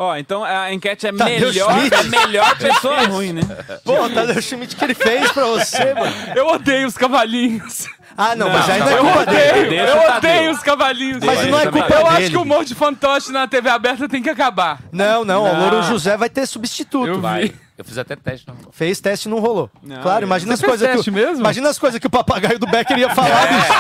Ó, 0.03 0.17
então 0.17 0.43
a 0.43 0.73
enquete 0.73 1.07
é 1.07 1.13
Tadeu 1.13 1.49
melhor, 1.53 1.71
Schmidt. 1.79 1.95
a 1.95 2.03
melhor 2.03 2.57
pessoa 2.59 3.03
ruim, 3.07 3.33
né? 3.35 3.43
Pô, 3.85 4.09
Tadeu 4.11 4.43
Schmidt 4.43 4.75
que 4.75 4.85
ele 4.85 4.95
fez 4.95 5.31
pra 5.31 5.45
você, 5.45 5.95
mano. 5.95 6.13
Eu 6.35 6.49
odeio 6.49 6.89
os 6.89 6.97
cavalinhos. 6.97 7.87
Ah, 8.17 8.35
não, 8.37 8.49
Não, 8.49 8.59
mas 8.59 8.69
ainda 8.69 8.85
não, 8.85 8.93
é 8.93 8.99
Eu 8.99 9.05
culpa 9.05 9.27
dele. 9.27 9.41
odeio, 9.51 9.69
Deixa 9.71 9.85
eu 9.87 9.97
Tadeu. 10.03 10.17
odeio 10.33 10.51
os 10.51 10.59
cavalinhos. 10.59 11.25
Mas 11.25 11.47
não 11.47 11.59
é 11.61 11.67
culpa 11.71 11.95
Eu 11.95 12.07
acho 12.07 12.17
dele. 12.19 12.31
que 12.31 12.37
o 12.37 12.43
humor 12.43 12.65
de 12.65 12.75
fantoche 12.75 13.33
na 13.33 13.47
TV 13.47 13.71
aberta 13.71 14.09
tem 14.09 14.21
que 14.23 14.29
acabar. 14.29 14.81
Não, 14.91 15.25
não, 15.25 15.45
o 15.45 15.59
Louro 15.61 15.83
José 15.85 16.17
vai 16.17 16.29
ter 16.29 16.47
substituto. 16.47 17.07
Eu 17.07 17.21
Vai. 17.21 17.53
Eu 17.79 17.85
fiz 17.85 17.97
até 17.97 18.15
teste. 18.15 18.47
Não. 18.47 18.55
Fez 18.71 19.01
teste 19.01 19.29
e 19.29 19.31
não 19.31 19.39
rolou. 19.41 19.71
Não, 19.83 20.03
claro, 20.03 20.25
eu- 20.25 20.27
imagina 20.27 20.53
as 20.55 20.61
fez 20.61 20.69
coisas 20.71 20.87
que. 20.89 20.95
teste 20.95 21.11
o- 21.11 21.13
mesmo? 21.13 21.37
Imagina 21.41 21.69
as 21.71 21.79
coisas 21.79 21.99
que 21.99 22.07
o 22.07 22.11
papagaio 22.11 22.59
do 22.59 22.67
Becker 22.67 22.99
ia 22.99 23.09
falar, 23.15 23.47
bicho. 23.47 23.73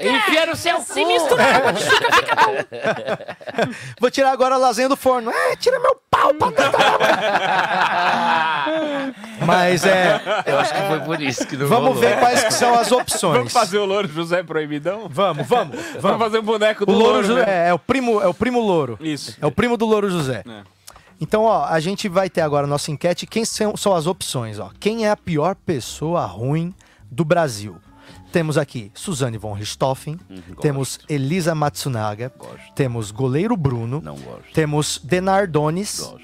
Enfia 0.00 0.46
no 0.46 0.56
seu 0.56 0.78
cu. 0.78 0.94
Vou 4.00 4.10
tirar 4.10 4.32
agora 4.32 4.54
a 4.56 4.58
lasanha 4.58 4.88
do 4.88 4.96
forno. 4.96 5.30
É, 5.30 5.54
tira 5.56 5.78
meu 5.78 5.96
pau 6.10 6.34
pra 6.34 6.48
Mas 9.46 9.84
é. 9.84 10.20
Eu 10.46 10.58
acho 10.58 10.74
que 10.74 10.80
foi 10.82 11.00
por 11.00 11.20
isso 11.20 11.46
que 11.46 11.56
não 11.56 11.66
Vamos 11.66 11.94
rolou. 11.94 12.00
ver 12.00 12.18
quais 12.18 12.44
que 12.44 12.52
são 12.52 12.74
as 12.74 12.90
opções. 12.92 13.36
Vamos 13.36 13.52
fazer 13.52 13.78
o 13.78 13.84
Louro 13.84 14.08
José 14.08 14.42
Proibidão? 14.42 15.06
Vamos, 15.08 15.46
vamos. 15.46 15.78
Vamos 16.00 16.18
fazer 16.18 16.38
um 16.38 16.42
boneco 16.42 16.82
O 16.82 16.86
do 16.86 16.92
Louro 16.92 17.12
Louro, 17.12 17.26
José 17.26 17.46
né? 17.46 17.66
é, 17.66 17.68
é 17.68 17.74
o 17.74 17.78
primo, 17.78 18.20
é 18.20 18.26
o 18.26 18.34
primo 18.34 18.60
Louro. 18.60 18.98
Isso. 19.00 19.36
É 19.40 19.46
o 19.46 19.50
primo 19.50 19.76
do 19.76 19.86
Louro 19.86 20.10
José. 20.10 20.42
É. 20.48 20.62
Então, 21.20 21.44
ó, 21.44 21.64
a 21.64 21.78
gente 21.80 22.08
vai 22.08 22.28
ter 22.28 22.40
agora 22.40 22.64
a 22.64 22.68
nossa 22.68 22.90
enquete. 22.90 23.26
Quem 23.26 23.44
são, 23.44 23.76
são 23.76 23.94
as 23.94 24.06
opções, 24.06 24.58
ó? 24.58 24.70
Quem 24.80 25.06
é 25.06 25.10
a 25.10 25.16
pior 25.16 25.54
pessoa 25.54 26.24
ruim 26.26 26.74
do 27.10 27.24
Brasil? 27.24 27.76
Temos 28.34 28.58
aqui 28.58 28.90
Suzane 28.94 29.38
von 29.38 29.52
Richthofen, 29.52 30.18
gosto. 30.28 30.60
temos 30.60 30.98
Elisa 31.08 31.54
Matsunaga, 31.54 32.32
Gosto. 32.36 32.72
temos 32.74 33.12
Goleiro 33.12 33.56
Bruno, 33.56 34.00
Não 34.02 34.16
gosto. 34.16 34.52
temos 34.52 35.00
Denardones, 35.04 36.00
Gosto. 36.00 36.20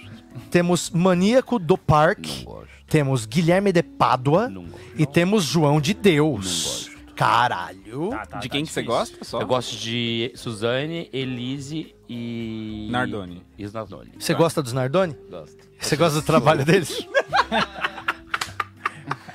temos 0.51 0.91
Maníaco 0.91 1.57
do 1.57 1.79
Parque, 1.79 2.43
gosto. 2.45 2.67
temos 2.89 3.27
Guilherme 3.27 3.73
de 3.73 3.85
Pádua 3.85 4.49
Não 4.49 4.65
gosto. 4.65 4.81
e 4.99 5.07
temos 5.07 5.45
João 5.45 5.81
de 5.81 5.95
Deus. 5.95 6.89
Gosto. 6.89 7.15
Caralho. 7.15 8.09
Tá, 8.11 8.27
tá, 8.27 8.39
De 8.41 8.49
tá 8.49 8.53
quem 8.55 8.65
que 8.65 8.73
você 8.73 8.83
gosta? 8.83 9.25
Só? 9.25 9.41
Eu 9.43 9.47
gosto 9.47 9.77
de 9.77 10.33
Suzane, 10.35 11.09
Elise 11.13 11.95
e. 12.09 12.89
Nardoni. 12.91 13.45
E 13.57 13.65
os 13.65 13.73
Nardoni. 13.73 14.11
Você 14.19 14.35
gosta 14.35 14.61
dos 14.61 14.73
Nardoni? 14.73 15.15
Gosto. 15.31 15.59
Você 15.79 15.95
gosta 15.97 16.21
do 16.21 16.27
trabalho 16.27 16.65
deles? 16.67 17.07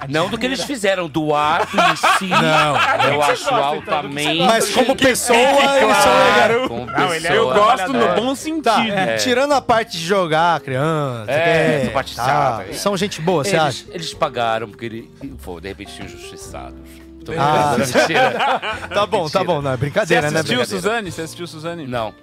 Não 0.09 0.29
do 0.29 0.37
que 0.37 0.45
eles 0.45 0.63
fizeram, 0.63 1.07
do 1.07 1.33
ato 1.35 1.75
em 1.77 1.95
si. 2.17 2.27
Não. 2.27 2.75
Eu 3.13 3.21
acho 3.21 3.49
altamente. 3.53 4.39
Mas 4.45 4.69
como 4.73 4.95
pessoa, 4.95 5.37
eles 5.37 5.97
são 5.97 6.13
legais. 6.25 6.67
Como 6.67 6.89
é- 6.91 7.19
pessoa. 7.19 7.33
Eu 7.35 7.53
gosto 7.53 7.93
no 7.93 8.03
É. 8.03 8.15
bom 8.15 8.35
sentido. 8.35 8.63
Tá, 8.63 9.17
tirando 9.19 9.53
a 9.53 9.61
parte 9.61 9.97
de 9.97 10.03
jogar 10.05 10.59
criança, 10.61 11.31
É, 11.31 11.77
que 11.79 11.81
essa 11.83 11.91
parte 11.91 12.15
tá, 12.15 12.25
chata. 12.25 12.73
são 12.73 12.95
gente 12.97 13.21
boa, 13.21 13.43
você 13.43 13.55
acha? 13.55 13.85
Eles, 13.91 14.13
pagaram 14.13 14.67
porque 14.69 14.85
ele, 14.85 15.11
pô, 15.43 15.59
de 15.59 15.67
repente 15.67 15.93
tinham 15.93 16.07
Ah. 17.37 17.75
Tá 18.93 19.05
bom, 19.05 19.29
tá 19.29 19.43
bom, 19.43 19.61
não 19.61 19.71
é 19.71 19.73
Você 19.73 19.79
brincadeira, 19.81 20.29
né? 20.31 20.39
assistiu 20.39 20.57
brincadeira. 20.59 20.81
Suzane? 20.81 21.11
Você 21.11 21.21
assistiu 21.21 21.47
Suzane? 21.47 21.87
Não, 21.87 22.13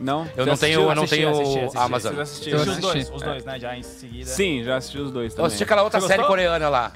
Não? 0.00 0.20
eu 0.20 0.26
Você 0.26 0.44
não 0.44 0.52
assistiu? 0.52 0.78
tenho, 0.78 0.90
eu 0.90 0.94
não 0.94 1.06
tenho. 1.06 1.70
Amazon. 1.80 2.14
Você 2.14 2.20
assistiu? 2.20 2.52
Eu 2.52 2.58
Os 2.60 2.64
dois, 2.66 2.84
assisti. 2.96 3.14
os 3.16 3.22
dois, 3.22 3.44
né? 3.44 3.58
Já 3.58 3.76
em 3.76 3.82
seguida. 3.82 4.26
Sim, 4.26 4.62
já 4.64 4.76
assisti 4.76 4.98
os 4.98 5.10
dois 5.10 5.32
Eu 5.32 5.36
também. 5.36 5.46
assisti 5.46 5.64
aquela 5.64 5.82
outra 5.82 6.00
Você 6.00 6.06
série 6.08 6.24
coreana 6.24 6.68
lá. 6.68 6.92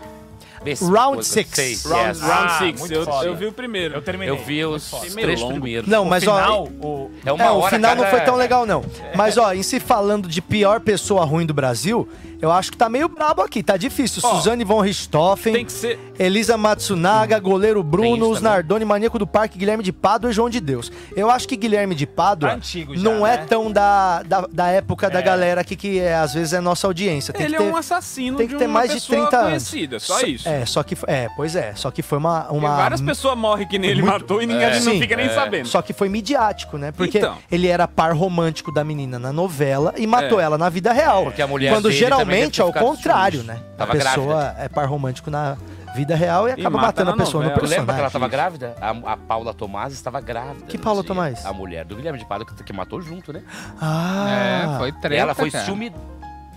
Round 0.74 1.16
pô, 1.16 1.22
six. 1.22 1.50
seis, 1.52 1.84
Round, 1.84 2.08
yes. 2.08 2.20
round 2.20 2.52
Ah, 2.52 2.94
Eu, 2.94 3.04
foda. 3.04 3.26
eu 3.26 3.36
vi 3.36 3.46
o 3.46 3.52
primeiro. 3.52 3.94
Eu 3.94 4.02
terminei. 4.02 4.30
Eu 4.30 4.38
vi 4.44 4.64
os 4.64 4.90
três 5.14 5.40
longo. 5.40 5.52
primeiros. 5.54 5.88
Não, 5.88 6.02
O 6.04 6.08
mas 6.10 6.22
final, 6.24 6.64
ó. 6.80 6.86
o- 6.86 7.10
É 7.24 7.32
uma 7.32 7.44
É, 7.44 7.50
o 7.50 7.62
final 7.68 7.94
não 7.96 8.04
cada- 8.04 8.16
foi 8.16 8.20
tão 8.24 8.36
legal, 8.36 8.66
não. 8.66 8.84
Mas, 9.14 9.36
ó, 9.38 9.52
em 9.52 9.62
se 9.62 9.78
falando 9.80 10.28
de 10.28 10.40
pior 10.42 10.80
pessoa 10.80 11.24
ruim 11.24 11.46
do 11.46 11.54
Brasil, 11.54 12.08
eu 12.40 12.50
acho 12.52 12.70
que 12.70 12.76
tá 12.76 12.88
meio 12.88 13.08
brabo 13.08 13.42
aqui, 13.42 13.62
tá 13.62 13.76
difícil. 13.76 14.20
Ó, 14.24 14.34
Suzane 14.36 14.64
von 14.64 14.80
Richthofen, 14.80 15.52
Tem 15.52 15.64
que 15.64 15.72
ser. 15.72 15.98
Elisa 16.18 16.56
Matsunaga, 16.56 17.38
goleiro 17.38 17.82
Bruno, 17.82 18.30
os. 18.30 18.40
Nardoni, 18.40 18.84
Maníaco 18.84 19.18
do 19.18 19.26
Parque, 19.26 19.58
Guilherme 19.58 19.82
de 19.82 19.92
Pádua 19.92 20.30
e 20.30 20.32
João 20.32 20.48
de 20.48 20.60
Deus. 20.60 20.90
Eu 21.14 21.30
acho 21.30 21.46
que 21.48 21.56
Guilherme 21.56 21.94
de 21.94 22.06
Pádua 22.06 22.50
Tá 22.50 22.54
antigo 22.56 22.96
já, 22.96 23.02
não 23.02 23.26
é 23.26 23.38
né? 23.38 23.46
tão 23.48 23.70
da, 23.70 24.22
da, 24.22 24.46
da 24.52 24.66
época 24.68 25.08
da 25.10 25.18
É. 25.18 25.22
galera 25.22 25.60
aqui 25.60 25.74
que 25.76 25.98
é, 25.98 26.14
às 26.14 26.34
vezes 26.34 26.52
é 26.52 26.60
nossa 26.60 26.86
audiência. 26.86 27.32
Tem 27.34 27.46
Ele 27.46 27.56
que 27.56 27.62
ter, 27.62 27.68
é 27.68 27.72
um 27.72 27.76
assassino 27.76 28.36
tem 28.38 28.46
que 28.46 28.52
de 28.54 28.58
ter 28.58 28.66
uma 28.66 28.72
mais 28.74 28.90
de 28.90 28.96
pessoa 28.96 29.20
30 29.22 29.36
anos. 29.36 29.48
conhecida, 29.48 29.98
só 30.00 30.20
Só- 30.20 30.26
isso. 30.26 30.48
É, 30.48 30.64
só 30.66 30.82
que 30.82 30.94
foi- 30.94 31.10
é, 31.10 31.28
pois 31.36 31.56
é, 31.56 31.72
só 31.74 31.90
que 31.90 32.02
foi 32.02 32.18
uma 32.18 32.46
uma 32.50 32.76
várias 32.76 33.00
pessoas 33.00 33.36
morrem 33.36 33.66
que 33.66 33.78
nem 33.78 33.90
ele 33.90 34.02
muito- 34.02 34.12
matou 34.20 34.42
e 34.42 34.46
ninguém 34.46 34.64
É. 34.66 34.74
não 34.80 34.92
Sim, 34.92 35.00
fica 35.00 35.16
nem 35.16 35.26
é. 35.26 35.34
sabendo. 35.34 35.68
Só 35.68 35.82
que 35.82 35.92
foi 35.92 36.08
midiático, 36.08 36.76
né? 36.78 36.92
Porque 36.92 37.18
Então. 37.18 37.36
ele 37.50 37.66
era 37.66 37.86
par 37.88 38.12
romântico 38.14 38.72
da 38.72 38.82
menina 38.84 39.18
na 39.18 39.32
novela 39.32 39.92
e 39.96 40.06
matou 40.06 40.40
É. 40.40 40.44
ela 40.44 40.56
na 40.58 40.68
vida 40.68 40.92
real. 40.92 41.24
Porque 41.24 41.42
a 41.42 41.46
mulher 41.46 41.72
Quando 41.72 41.88
dele 41.88 42.06
também 42.08 42.25
geralmente 42.26 42.60
é 42.60 42.64
o 42.64 42.72
contrário, 42.72 43.42
né? 43.42 43.58
Tava 43.76 43.92
a 43.92 43.96
pessoa 43.96 44.40
grávida. 44.42 44.62
é 44.64 44.68
par 44.68 44.86
romântico 44.88 45.30
na 45.30 45.56
vida 45.94 46.14
real 46.14 46.46
e 46.48 46.52
acaba 46.52 46.70
mata 46.70 46.86
matando 46.86 47.10
a 47.10 47.16
na 47.16 47.24
pessoa 47.24 47.42
no 47.44 47.50
novela. 47.50 47.66
Tu 47.68 47.70
lembra 47.70 47.94
que 47.94 48.00
ela 48.00 48.10
personagem. 48.10 48.20
tava 48.20 48.28
grávida? 48.28 48.74
A, 49.08 49.12
a 49.12 49.16
Paula 49.16 49.54
Tomás 49.54 49.92
estava 49.94 50.20
grávida. 50.20 50.66
Que 50.66 50.76
Paula 50.76 51.00
sei. 51.00 51.08
Tomás? 51.08 51.46
A 51.46 51.52
mulher 51.52 51.84
do 51.86 51.96
Guilherme 51.96 52.18
de 52.18 52.26
Pádua 52.26 52.46
que, 52.46 52.62
que 52.64 52.72
matou 52.72 53.00
junto, 53.00 53.32
né? 53.32 53.42
Ah, 53.80 54.26
É, 54.74 54.78
foi 54.78 54.92
treta, 54.92 55.22
ela 55.22 55.34
foi 55.34 55.50
cara. 55.50 55.64
ciúme 55.64 55.92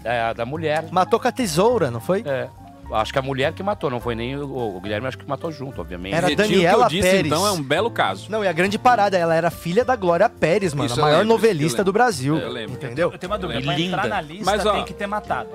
é, 0.04 0.34
da 0.34 0.46
mulher. 0.46 0.86
matou 0.92 1.20
com 1.20 1.28
a 1.28 1.32
tesoura, 1.32 1.90
não 1.90 2.00
foi? 2.02 2.22
É. 2.26 2.48
Acho 2.92 3.14
que 3.14 3.20
a 3.20 3.22
mulher 3.22 3.54
que 3.54 3.62
matou, 3.62 3.90
não 3.90 4.00
foi 4.00 4.16
nem 4.16 4.36
o, 4.36 4.76
o 4.76 4.80
Guilherme, 4.82 5.08
acho 5.08 5.18
que 5.18 5.28
matou 5.28 5.52
junto, 5.52 5.80
obviamente. 5.80 6.14
Era 6.16 6.28
Retiro 6.28 6.50
Daniela 6.50 6.78
que 6.78 6.96
eu 6.96 7.02
disse, 7.02 7.12
Pérez. 7.12 7.26
então 7.28 7.46
é 7.46 7.52
um 7.52 7.62
belo 7.62 7.92
caso. 7.92 8.32
Não, 8.32 8.44
e 8.44 8.48
a 8.48 8.52
grande 8.52 8.80
parada, 8.80 9.18
ela 9.18 9.36
era 9.36 9.52
filha 9.52 9.86
da 9.86 9.96
Glória 9.96 10.28
Pérez, 10.28 10.74
mano, 10.74 10.88
Isso 10.88 10.96
a 10.96 10.98
eu 10.98 11.04
maior 11.06 11.20
lembro, 11.20 11.34
novelista 11.34 11.84
do 11.84 11.94
Brasil. 11.94 12.38
Eu 12.38 12.50
lembro. 12.50 12.74
Entendeu? 12.76 13.12
Eu 13.12 13.18
tenho 13.20 13.32
uma 13.32 13.38
dúvida. 13.38 13.62
Pra 13.62 13.80
entrar 13.80 14.04
linda. 14.04 14.08
na 14.16 14.22
lista 14.22 14.46
Mas, 14.46 14.66
ó, 14.66 14.74
tem 14.74 14.84
que 14.86 14.94
ter 14.94 15.08
matado. 15.08 15.50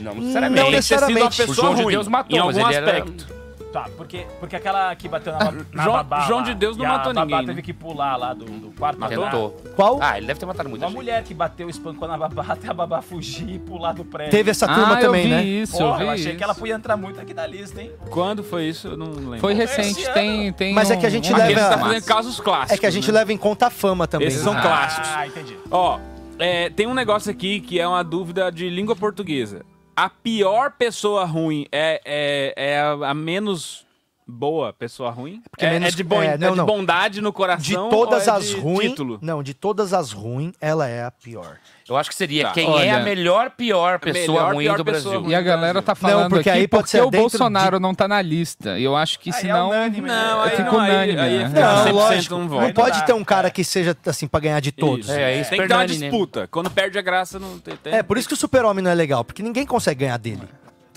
Não 0.00 0.14
Não 0.14 0.20
necessariamente. 0.20 0.62
Uma 0.62 0.70
necessariamente. 0.70 1.42
O 1.42 1.46
pessoa 1.46 1.54
João 1.54 1.74
de 1.74 1.82
ruim, 1.82 1.92
Deus 1.94 2.08
matou, 2.08 2.38
em 2.38 2.42
mas 2.44 2.56
algum 2.58 2.68
ele 2.70 2.76
era- 2.76 2.98
aspecto. 2.98 3.26
Tá, 3.76 3.90
porque, 3.94 4.26
porque 4.40 4.56
aquela 4.56 4.96
que 4.96 5.06
bateu 5.06 5.34
na, 5.34 5.38
ba- 5.38 5.52
na 5.70 5.82
João- 5.84 5.96
babá 5.96 6.20
João 6.22 6.38
lá, 6.38 6.44
de 6.46 6.54
Deus 6.54 6.78
não 6.78 6.84
e 6.84 6.86
a 6.86 6.92
matou 6.92 7.12
babá 7.12 7.24
ninguém, 7.26 7.40
né? 7.42 7.46
teve 7.48 7.60
que 7.60 7.72
pular 7.74 8.16
lá 8.16 8.32
do, 8.32 8.46
do 8.46 8.70
quarto. 8.74 8.98
Matou. 8.98 9.50
Qual? 9.76 9.98
Ah, 10.00 10.16
ele 10.16 10.26
deve 10.26 10.40
ter 10.40 10.46
matado 10.46 10.66
muita 10.70 10.86
Uma 10.86 10.88
gente. 10.90 10.96
mulher 10.96 11.22
que 11.24 11.34
bateu, 11.34 11.68
espancou 11.68 12.08
na 12.08 12.16
babá 12.16 12.42
até 12.48 12.70
a 12.70 12.72
babá 12.72 13.02
fugir 13.02 13.50
e 13.50 13.58
pular 13.58 13.92
do 13.92 14.02
prédio. 14.02 14.30
Teve 14.30 14.50
essa 14.50 14.66
turma 14.66 14.94
ah, 14.94 14.96
também, 14.96 15.24
eu 15.24 15.28
vi 15.28 15.34
né? 15.34 15.44
isso, 15.44 15.76
Porra, 15.76 15.90
eu 15.90 15.96
vi 15.98 16.04
eu 16.04 16.10
achei 16.10 16.26
isso. 16.28 16.36
que 16.38 16.42
ela 16.44 16.54
podia 16.54 16.74
entrar 16.74 16.96
muito 16.96 17.20
aqui 17.20 17.34
na 17.34 17.46
lista, 17.46 17.82
hein? 17.82 17.92
Quando 18.08 18.42
foi 18.42 18.64
isso? 18.64 18.88
Eu 18.88 18.96
não 18.96 19.08
lembro. 19.12 19.40
Foi 19.40 19.52
recente, 19.52 20.10
tem, 20.14 20.50
tem 20.54 20.72
Mas 20.72 20.90
é 20.90 20.96
um- 20.96 21.00
que 21.00 21.04
a 21.04 21.10
gente 21.10 21.30
um 21.30 21.36
leva- 21.36 21.60
a 21.60 21.64
tá 21.68 21.76
massa. 21.76 21.88
fazendo 21.88 22.04
casos 22.06 22.40
clássicos. 22.40 22.72
É 22.72 22.78
que 22.78 22.86
a 22.86 22.90
gente 22.90 23.12
né? 23.12 23.18
leva 23.18 23.30
em 23.34 23.36
conta 23.36 23.66
a 23.66 23.70
fama 23.70 24.06
também. 24.06 24.28
Esses 24.28 24.40
são 24.40 24.54
né? 24.54 24.62
clássicos. 24.62 25.10
Ah, 25.14 25.26
entendi. 25.26 25.54
Ó, 25.70 25.98
é, 26.38 26.70
tem 26.70 26.86
um 26.86 26.94
negócio 26.94 27.30
aqui 27.30 27.60
que 27.60 27.78
é 27.78 27.86
uma 27.86 28.02
dúvida 28.02 28.50
de 28.50 28.70
língua 28.70 28.96
portuguesa. 28.96 29.66
A 29.96 30.10
pior 30.10 30.72
pessoa 30.72 31.24
ruim 31.24 31.66
é, 31.72 32.02
é, 32.04 32.54
é 32.54 32.80
a, 32.80 33.10
a 33.10 33.14
menos 33.14 33.85
boa 34.26 34.72
pessoa 34.72 35.10
ruim? 35.10 35.40
Porque 35.50 35.64
é, 35.64 35.70
menos- 35.70 35.92
é 35.92 35.96
de, 35.96 36.02
bon- 36.02 36.20
é, 36.22 36.36
não, 36.36 36.48
é 36.48 36.50
de 36.50 36.56
não. 36.56 36.66
bondade 36.66 37.20
no 37.20 37.30
De 37.30 37.36
coração 37.36 37.88
todas 37.88 38.26
ou 38.26 38.34
é 38.34 38.36
as 38.36 38.48
de 38.48 38.56
ruins. 38.56 38.90
título? 38.90 39.18
Não, 39.22 39.42
de 39.42 39.54
todas 39.54 39.92
as 39.92 40.10
ruins, 40.12 40.52
ela 40.60 40.88
é 40.88 41.04
a 41.04 41.10
pior. 41.10 41.58
Eu 41.88 41.96
acho 41.96 42.10
que 42.10 42.16
seria 42.16 42.44
Tá. 42.48 42.50
quem 42.50 42.68
Olha, 42.68 42.82
é 42.84 42.90
a 42.90 42.98
melhor, 43.00 43.50
pior 43.50 44.00
pessoa 44.00 44.38
melhor, 44.40 44.54
ruim 44.54 44.64
pior 44.64 44.76
do 44.78 44.84
pessoa 44.84 45.02
Brasil. 45.02 45.20
ruim. 45.20 45.30
E 45.30 45.34
a 45.36 45.40
galera 45.40 45.80
tá 45.80 45.94
falando 45.94 46.30
porque 46.30 46.50
aqui 46.50 46.58
aí 46.58 46.66
pode 46.68 46.82
porque 46.82 46.90
ser 46.96 47.02
o 47.04 47.10
Bolsonaro 47.10 47.78
não 47.78 47.94
tá 47.94 48.08
na 48.08 48.20
lista. 48.20 48.76
E 48.78 48.82
eu 48.82 48.96
acho 48.96 49.20
que 49.20 49.30
Aí 49.30 49.36
é 49.36 49.40
senão... 49.40 49.68
unânime, 49.68 50.08
né? 50.08 50.08
Não, 50.08 50.42
aí 50.42 50.50
Fica 50.50 50.64
não, 50.64 50.80
aí, 50.80 50.90
unânime, 50.90 51.20
aí 51.20 51.38
né? 51.38 51.48
fica 51.48 51.60
Não, 51.60 51.84
100% 51.86 51.92
lógico. 51.92 52.34
um 52.34 52.44
Não 52.60 52.72
pode 52.72 53.06
ter 53.06 53.12
um 53.12 53.24
cara 53.24 53.46
é. 53.46 53.50
que 53.52 53.62
seja 53.62 53.96
assim 54.04 54.26
pra 54.26 54.40
ganhar 54.40 54.58
de 54.60 54.72
todos. 54.72 55.06
Isso. 55.08 55.16
É, 55.16 55.40
isso 55.40 55.50
Tem 55.50 55.60
que 55.60 55.68
dar 55.68 55.76
uma 55.78 55.86
disputa. 55.86 56.48
Quando 56.50 56.68
perde 56.68 56.98
a 56.98 57.02
graça, 57.02 57.38
não 57.38 57.58
tem. 57.60 57.76
tem- 57.76 57.94
É, 57.94 58.02
por 58.02 58.18
isso 58.18 58.26
que 58.26 58.34
o 58.34 58.36
super-homem 58.36 58.82
não 58.82 58.90
é 58.90 58.94
legal, 58.94 59.24
porque 59.24 59.40
ninguém 59.42 59.64
consegue 59.64 60.00
ganhar 60.00 60.16
dele. 60.16 60.42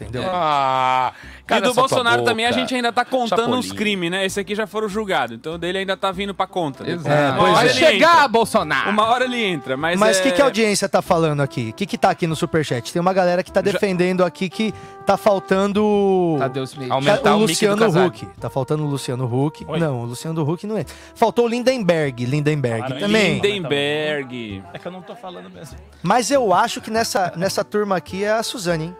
Entendeu? 0.04 0.24
Ah, 0.26 1.14
E 1.50 1.62
do 1.62 1.74
Bolsonaro 1.74 2.24
também 2.24 2.46
a 2.46 2.52
gente 2.52 2.74
ainda 2.74 2.92
tá 2.92 3.04
contando 3.04 3.40
Chapolin. 3.40 3.60
os 3.60 3.72
crimes, 3.72 4.12
né? 4.12 4.26
Esse 4.26 4.40
aqui 4.40 4.56
já 4.56 4.66
foram 4.68 4.88
julgados. 4.88 5.36
Então 5.36 5.56
o 5.56 5.58
dele 5.58 5.80
ainda 5.80 5.98
tá 5.98 6.12
vindo 6.12 6.34
pra 6.34 6.48
conta. 6.48 6.84
né? 6.84 6.92
Exato. 6.92 7.10
É, 7.10 7.40
hora 7.40 7.50
é. 7.50 7.54
Vai 7.54 7.70
chegar, 7.70 8.16
entra. 8.16 8.28
Bolsonaro! 8.28 8.90
Uma 8.90 9.06
hora 9.08 9.26
ele 9.26 9.44
entra, 9.44 9.76
mas. 9.76 10.00
Mas 10.00 10.18
o 10.18 10.20
é... 10.22 10.24
que, 10.24 10.32
que 10.34 10.42
a 10.42 10.46
audiência 10.46 10.88
tá 10.88 11.02
falando 11.02 11.42
aqui? 11.42 11.70
O 11.70 11.74
que, 11.74 11.86
que 11.86 11.98
tá 11.98 12.10
aqui 12.10 12.28
no 12.28 12.36
superchat? 12.36 12.92
Tem 12.94 13.00
uma 13.02 13.14
galera 13.14 13.44
que 13.44 13.52
tá 13.52 13.62
defendendo 13.62 14.24
aqui 14.24 14.50
que 14.50 14.74
tá 15.06 15.18
faltando. 15.18 16.38
Smith. 16.66 16.92
Aumentar 16.92 17.36
o 17.36 17.38
o 17.38 17.42
Luciano. 17.42 18.06
Huck. 18.06 18.26
Tá 18.40 18.50
faltando 18.50 18.84
o 18.84 18.88
Luciano 18.88 19.26
Huck. 19.26 19.66
Oi. 19.68 19.80
Não, 19.80 20.02
o 20.02 20.06
Luciano 20.06 20.50
Huck 20.50 20.66
não 20.68 20.78
é. 20.78 20.86
Faltou 21.16 21.46
o 21.46 21.48
Lindenberg. 21.48 22.26
Lindenberg 22.26 22.82
Falaram 22.82 23.00
também. 23.00 23.40
Lindenberg. 23.40 24.64
É 24.74 24.80
que 24.80 24.88
eu 24.88 24.92
não 24.92 25.02
tô 25.02 25.16
falando 25.16 25.50
mesmo. 25.50 25.78
Mas 26.04 26.32
eu 26.32 26.54
acho 26.54 26.82
que 26.82 26.92
nessa, 26.92 27.34
nessa 27.36 27.64
turma 27.64 27.96
aqui 27.98 28.24
é 28.24 28.32
a 28.32 28.44
Suzane, 28.44 28.86
hein? 28.86 28.96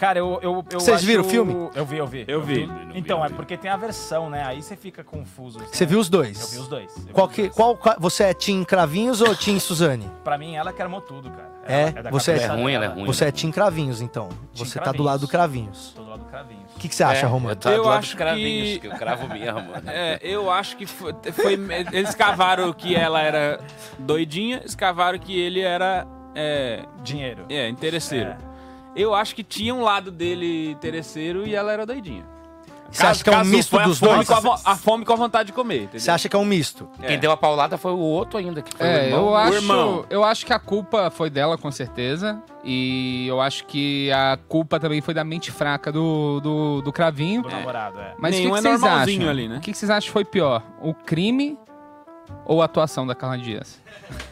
Cara, 0.00 0.18
eu. 0.18 0.38
eu, 0.42 0.64
eu 0.72 0.80
Vocês 0.80 0.96
acho- 0.96 1.04
viram 1.06 1.22
o 1.22 1.28
filme? 1.28 1.52
Eu 1.74 1.84
vi, 1.84 1.98
eu 1.98 2.06
vi. 2.06 2.24
Eu 2.26 2.40
vi. 2.42 2.66
Então, 2.94 3.22
é 3.22 3.28
porque 3.28 3.54
tem 3.54 3.70
a 3.70 3.76
versão, 3.76 4.30
né? 4.30 4.42
Aí 4.46 4.62
você 4.62 4.74
fica 4.74 5.04
confuso. 5.04 5.58
assim. 5.60 5.74
Você 5.74 5.84
viu 5.84 5.98
os 6.00 6.08
dois? 6.08 6.40
Eu 6.40 6.48
vi 6.48 6.56
os 6.58 6.68
dois. 6.68 6.96
Eu 7.06 7.12
Qual 7.12 7.28
que, 7.28 7.42
dois. 7.42 7.54
qual, 7.54 7.76
qual- 7.76 7.96
você 8.00 8.24
é 8.24 8.32
Tim 8.32 8.64
Cravinhos 8.64 9.20
ou 9.20 9.36
Tim 9.36 9.58
Suzane? 9.58 10.10
Pra 10.24 10.38
mim, 10.38 10.56
ela 10.56 10.72
que 10.72 10.80
armou 10.80 11.02
tudo, 11.02 11.28
cara. 11.30 11.50
É? 11.66 11.82
Ela- 11.90 12.02
da 12.04 12.10
Você 12.10 12.32
é- 12.32 12.42
É 12.44 12.46
ruim, 12.46 12.72
ela 12.72 12.86
é 12.86 12.88
ruim. 12.88 13.04
Você 13.04 13.26
é 13.26 13.30
Tim 13.30 13.50
Cravinhos, 13.50 14.00
então. 14.00 14.30
Tim 14.54 14.64
Você 14.64 14.80
tá 14.80 14.90
do 14.90 15.02
lado 15.02 15.20
do 15.20 15.28
Cravinhos. 15.28 15.92
Tô 15.94 16.02
do 16.02 16.08
lado 16.08 16.20
do 16.20 16.30
Cravinhos. 16.30 16.64
O 16.74 16.78
que, 16.78 16.88
que 16.88 16.94
você 16.94 17.04
acha, 17.04 17.26
É, 17.26 17.28
Romano? 17.28 17.50
Eu, 17.52 17.56
tô 17.56 17.68
Eu 17.68 17.82
do 17.82 17.88
lado 17.88 17.98
acho 17.98 18.08
dos 18.08 18.14
cravinhos, 18.14 18.68
que- 18.72 18.78
que 18.80 18.86
eu 18.86 18.92
cravo 18.96 19.28
mesmo. 19.28 19.60
É, 19.86 20.18
eu 20.22 20.50
acho 20.50 20.78
que 20.78 20.86
foi, 20.86 21.12
foi- 21.30 21.58
Eles 21.92 22.14
cavaram 22.14 22.72
que 22.72 22.96
ela 22.96 23.20
era 23.20 23.60
doidinha, 23.98 24.62
escavaram 24.64 25.18
que 25.18 25.38
ele 25.38 25.60
era. 25.60 26.06
É, 26.34 26.84
Dinheiro. 27.02 27.44
é 27.50 27.68
interesseiro. 27.68 28.30
É. 28.30 28.49
Eu 28.96 29.14
acho 29.14 29.34
que 29.34 29.42
tinha 29.44 29.74
um 29.74 29.82
lado 29.82 30.10
dele 30.10 30.70
interesseiro 30.70 31.46
e 31.46 31.54
ela 31.54 31.72
era 31.72 31.86
doidinha. 31.86 32.24
Você 32.90 33.06
acha 33.06 33.22
que 33.22 33.30
é 33.30 33.36
um 33.38 33.44
misto 33.44 33.78
a 33.78 33.84
dos 33.84 34.00
fome 34.00 34.14
dois? 34.24 34.26
com 34.28 34.34
a, 34.50 34.58
a 34.64 34.74
fome 34.76 35.04
com 35.04 35.12
a 35.12 35.16
vontade 35.16 35.46
de 35.46 35.52
comer, 35.52 35.82
entendeu? 35.82 36.00
Você 36.00 36.10
acha 36.10 36.28
que 36.28 36.34
é 36.34 36.38
um 36.40 36.44
misto? 36.44 36.88
Quem 37.06 37.20
deu 37.20 37.30
a 37.30 37.36
paulada 37.36 37.78
foi 37.78 37.92
o 37.92 37.98
outro 37.98 38.36
ainda, 38.36 38.60
que 38.62 38.76
foi 38.76 38.84
o 38.84 38.90
É, 38.90 39.04
irmão. 39.06 39.20
eu 39.28 39.36
acho, 39.36 39.54
irmão. 39.54 40.04
eu 40.10 40.24
acho 40.24 40.44
que 40.44 40.52
a 40.52 40.58
culpa 40.58 41.08
foi 41.08 41.30
dela, 41.30 41.56
com 41.56 41.70
certeza. 41.70 42.42
E 42.64 43.28
eu 43.28 43.40
acho 43.40 43.64
que 43.66 44.10
a 44.10 44.36
culpa 44.48 44.80
também 44.80 45.00
foi 45.00 45.14
da 45.14 45.22
mente 45.22 45.52
fraca 45.52 45.92
do, 45.92 46.40
do, 46.40 46.82
do 46.82 46.92
Cravinho. 46.92 47.42
Do 47.42 47.48
namorado, 47.48 48.00
é. 48.00 48.14
Mas 48.18 48.34
o 48.34 48.38
que, 48.38 48.42
Nenhum 48.42 48.54
que 48.54 48.58
é 48.58 48.62
vocês 48.62 48.80
normalzinho 48.80 49.20
acham? 49.20 49.30
ali, 49.30 49.48
né? 49.48 49.56
O 49.58 49.60
que, 49.60 49.70
que 49.70 49.78
vocês 49.78 49.88
acham 49.90 50.06
que 50.08 50.12
foi 50.12 50.24
pior? 50.24 50.60
O 50.82 50.92
crime 50.92 51.56
ou 52.44 52.62
a 52.62 52.64
atuação 52.64 53.06
da 53.06 53.14
Carla 53.14 53.38
Dias? 53.38 53.78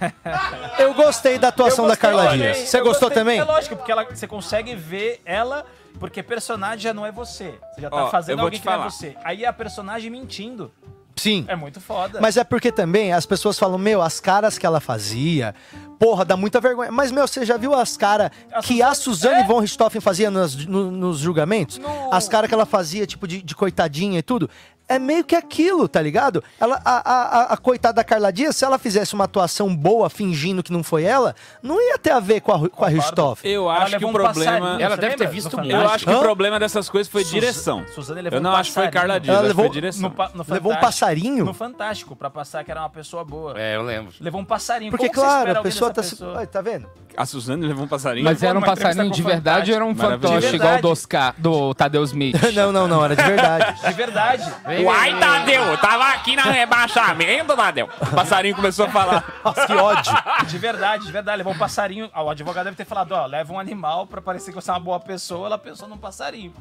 Eu 0.79 0.95
gostei 0.95 1.39
da 1.39 1.49
atuação 1.49 1.85
Eu 1.85 1.89
da 1.91 1.95
gostei, 1.95 2.11
Carla 2.11 2.37
Dias. 2.37 2.49
gostei, 2.49 2.67
Você 2.67 2.79
eu 2.81 2.85
gostou 2.85 3.09
gostei, 3.09 3.23
também? 3.25 3.39
É 3.39 3.45
lógico, 3.45 3.77
porque 3.77 3.93
ela, 3.93 4.05
você 4.05 4.27
consegue 4.27 4.75
ver 4.75 5.21
ela, 5.25 5.65
porque 6.01 6.23
personagem 6.23 6.81
já 6.81 6.95
não 6.95 7.05
é 7.07 7.13
você. 7.13 7.55
Você 7.75 7.83
já 7.83 7.91
tá 7.91 8.05
Ó, 8.05 8.11
fazendo 8.11 8.41
alguém 8.43 8.61
que 8.61 8.67
não 8.67 8.73
é 8.75 8.91
você. 8.91 9.17
Aí 9.25 9.45
a 9.45 9.53
personagem 9.53 10.11
mentindo. 10.11 10.71
Sim. 11.17 11.45
É 11.49 11.57
muito 11.57 11.81
foda. 11.81 12.21
Mas 12.21 12.37
é 12.37 12.45
porque 12.45 12.71
também 12.71 13.13
as 13.13 13.27
pessoas 13.27 13.59
falam, 13.59 13.77
meu, 13.77 14.01
as 14.01 14.21
caras 14.21 14.57
que 14.57 14.65
ela 14.65 14.79
fazia, 14.79 15.53
porra, 15.99 16.25
dá 16.25 16.37
muita 16.37 16.61
vergonha. 16.61 16.93
Mas, 16.93 17.11
meu, 17.11 17.27
você 17.27 17.45
já 17.45 17.57
viu 17.57 17.75
as 17.75 17.97
caras 17.97 18.31
A 18.53 18.61
que 18.63 18.81
a 18.81 18.95
Suzane- 18.95 19.35
Suzane 19.35 19.43
é. 19.43 19.47
von 19.47 19.59
Richthofen 19.59 20.01
fazia 20.01 20.31
nos, 20.31 20.65
no- 20.67 20.93
nos 20.93 21.19
julgamentos? 21.19 21.79
No- 21.79 22.13
As 22.15 22.29
caras 22.29 22.47
que 22.49 22.55
ela 22.55 22.65
fazia, 22.67 23.05
tipo, 23.05 23.27
de, 23.27 23.43
de 23.43 23.55
coitadinha 23.57 24.21
e 24.21 24.23
tudo. 24.23 24.49
É 24.89 24.99
meio 24.99 25.23
que 25.23 25.37
aquilo, 25.37 25.87
tá 25.87 26.01
ligado? 26.01 26.43
Ela, 26.59 26.81
a, 26.85 26.93
a, 27.11 27.41
a- 27.41 27.53
a 27.53 27.57
coitada 27.59 27.95
da 27.95 28.05
Carla 28.05 28.33
Dias, 28.33 28.57
se 28.57 28.65
ela 28.65 28.79
fizesse 28.79 29.13
uma 29.15 29.25
atuação 29.25 29.75
boa 29.77 30.09
fingindo 30.09 30.63
que 30.63 30.73
não 30.73 30.83
foi 30.83 31.05
ela, 31.05 31.35
não 31.63 31.79
ia 31.81 31.99
ter 31.99 32.11
a 32.11 32.21
ver 32.21 32.41
com 32.41 32.53
a, 32.53 32.69
com 32.71 32.85
a 32.85 32.89
Richthofen. 32.89 33.51
Eu 33.51 33.65
Ela 33.71 33.85
acho 33.85 33.99
que 33.99 34.05
o 34.05 34.09
um 34.09 34.13
problema. 34.13 34.79
Ela 34.81 34.97
deve 34.97 35.17
ter 35.17 35.29
visto 35.29 35.57
muito. 35.59 35.71
Eu 35.71 35.89
acho 35.89 36.05
que 36.07 36.11
Hã? 36.11 36.17
o 36.19 36.21
problema 36.21 36.59
dessas 36.59 36.89
coisas 36.89 37.11
foi 37.11 37.23
Sus- 37.23 37.31
direção. 37.33 37.85
Suzane 37.95 38.23
levou 38.23 38.37
Eu 38.39 38.41
um 38.41 38.45
não 38.45 38.55
acho 38.57 38.71
que 38.71 38.75
foi 38.75 38.85
passarinho. 38.85 39.01
Carla 39.09 39.21
Dias, 39.21 39.37
Ela 39.37 39.39
acho 39.41 39.49
que 39.51 39.55
foi 39.55 39.63
levou- 39.65 39.75
direção. 39.75 40.09
No, 40.35 40.45
no 40.45 40.55
Levou 40.55 40.73
um 40.73 40.77
passarinho? 40.77 41.45
No 41.45 41.55
Fantástico, 41.55 42.17
pra 42.17 42.31
passar 42.31 42.65
que 42.65 42.71
era 42.71 42.81
uma 42.81 42.91
pessoa 42.91 43.25
boa. 43.25 43.55
É, 43.61 43.77
eu 43.77 43.83
lembro. 43.83 44.13
Levou 44.21 44.41
um 44.41 44.45
passarinho. 44.45 44.91
Porque, 44.91 45.09
Como 45.11 45.21
claro, 45.27 45.51
a 45.59 45.63
pessoa 45.63 45.93
tá 45.93 46.03
se. 46.03 46.11
pessoa? 46.11 46.39
Ai, 46.39 46.47
tá 46.47 46.63
vendo? 46.63 46.89
A 47.17 47.27
Suzane 47.27 47.67
levou 47.67 47.85
um 47.85 47.89
passarinho. 47.89 48.25
Mas 48.25 48.43
era 48.43 48.59
um 48.59 48.63
passarinho 48.63 49.11
de 49.11 49.23
verdade 49.23 49.71
ou 49.71 49.77
era 49.77 49.85
um 49.85 49.95
fantoche 49.95 50.55
igual 50.57 50.81
do 50.81 50.89
Oscar, 50.89 51.35
do 51.37 51.75
Tadeu 51.75 52.03
Smith? 52.05 52.37
não, 52.55 52.71
não, 52.73 52.89
não, 52.89 53.05
era 53.05 53.15
de 53.17 53.23
verdade. 53.23 53.83
De 53.83 53.93
verdade. 53.93 54.55
Uai, 54.85 55.19
Tadeu, 55.19 55.79
tava 55.79 56.09
aqui 56.09 56.37
na 56.37 56.45
rebaixamento, 56.45 57.57
Tadeu. 57.57 57.89
O 58.01 58.15
passarinho 58.15 58.55
começou 58.55 58.87
a 58.87 58.91
falar. 58.91 59.25
Nossa, 59.45 59.67
que 59.67 59.73
ódio. 59.73 60.13
De 60.47 60.59
verdade, 60.59 61.07
de 61.07 61.13
verdade. 61.13 61.39
Levou 61.39 61.53
um 61.53 61.59
passarinho. 61.59 62.11
O 62.15 62.31
advogado 62.31 62.65
deve 62.65 62.77
ter 62.77 62.85
falado, 62.85 63.13
ó, 63.13 63.27
leva 63.27 63.53
um 63.53 63.59
animal 63.59 64.07
pra 64.07 64.21
parecer 64.21 64.51
que 64.51 64.57
você 64.57 64.71
é 64.71 64.75
uma 64.75 64.81
boa 64.81 65.01
pessoa. 65.01 65.47
Ela 65.47 65.59
pensou 65.59 65.89
num 65.89 65.99
passarinho. 65.99 66.53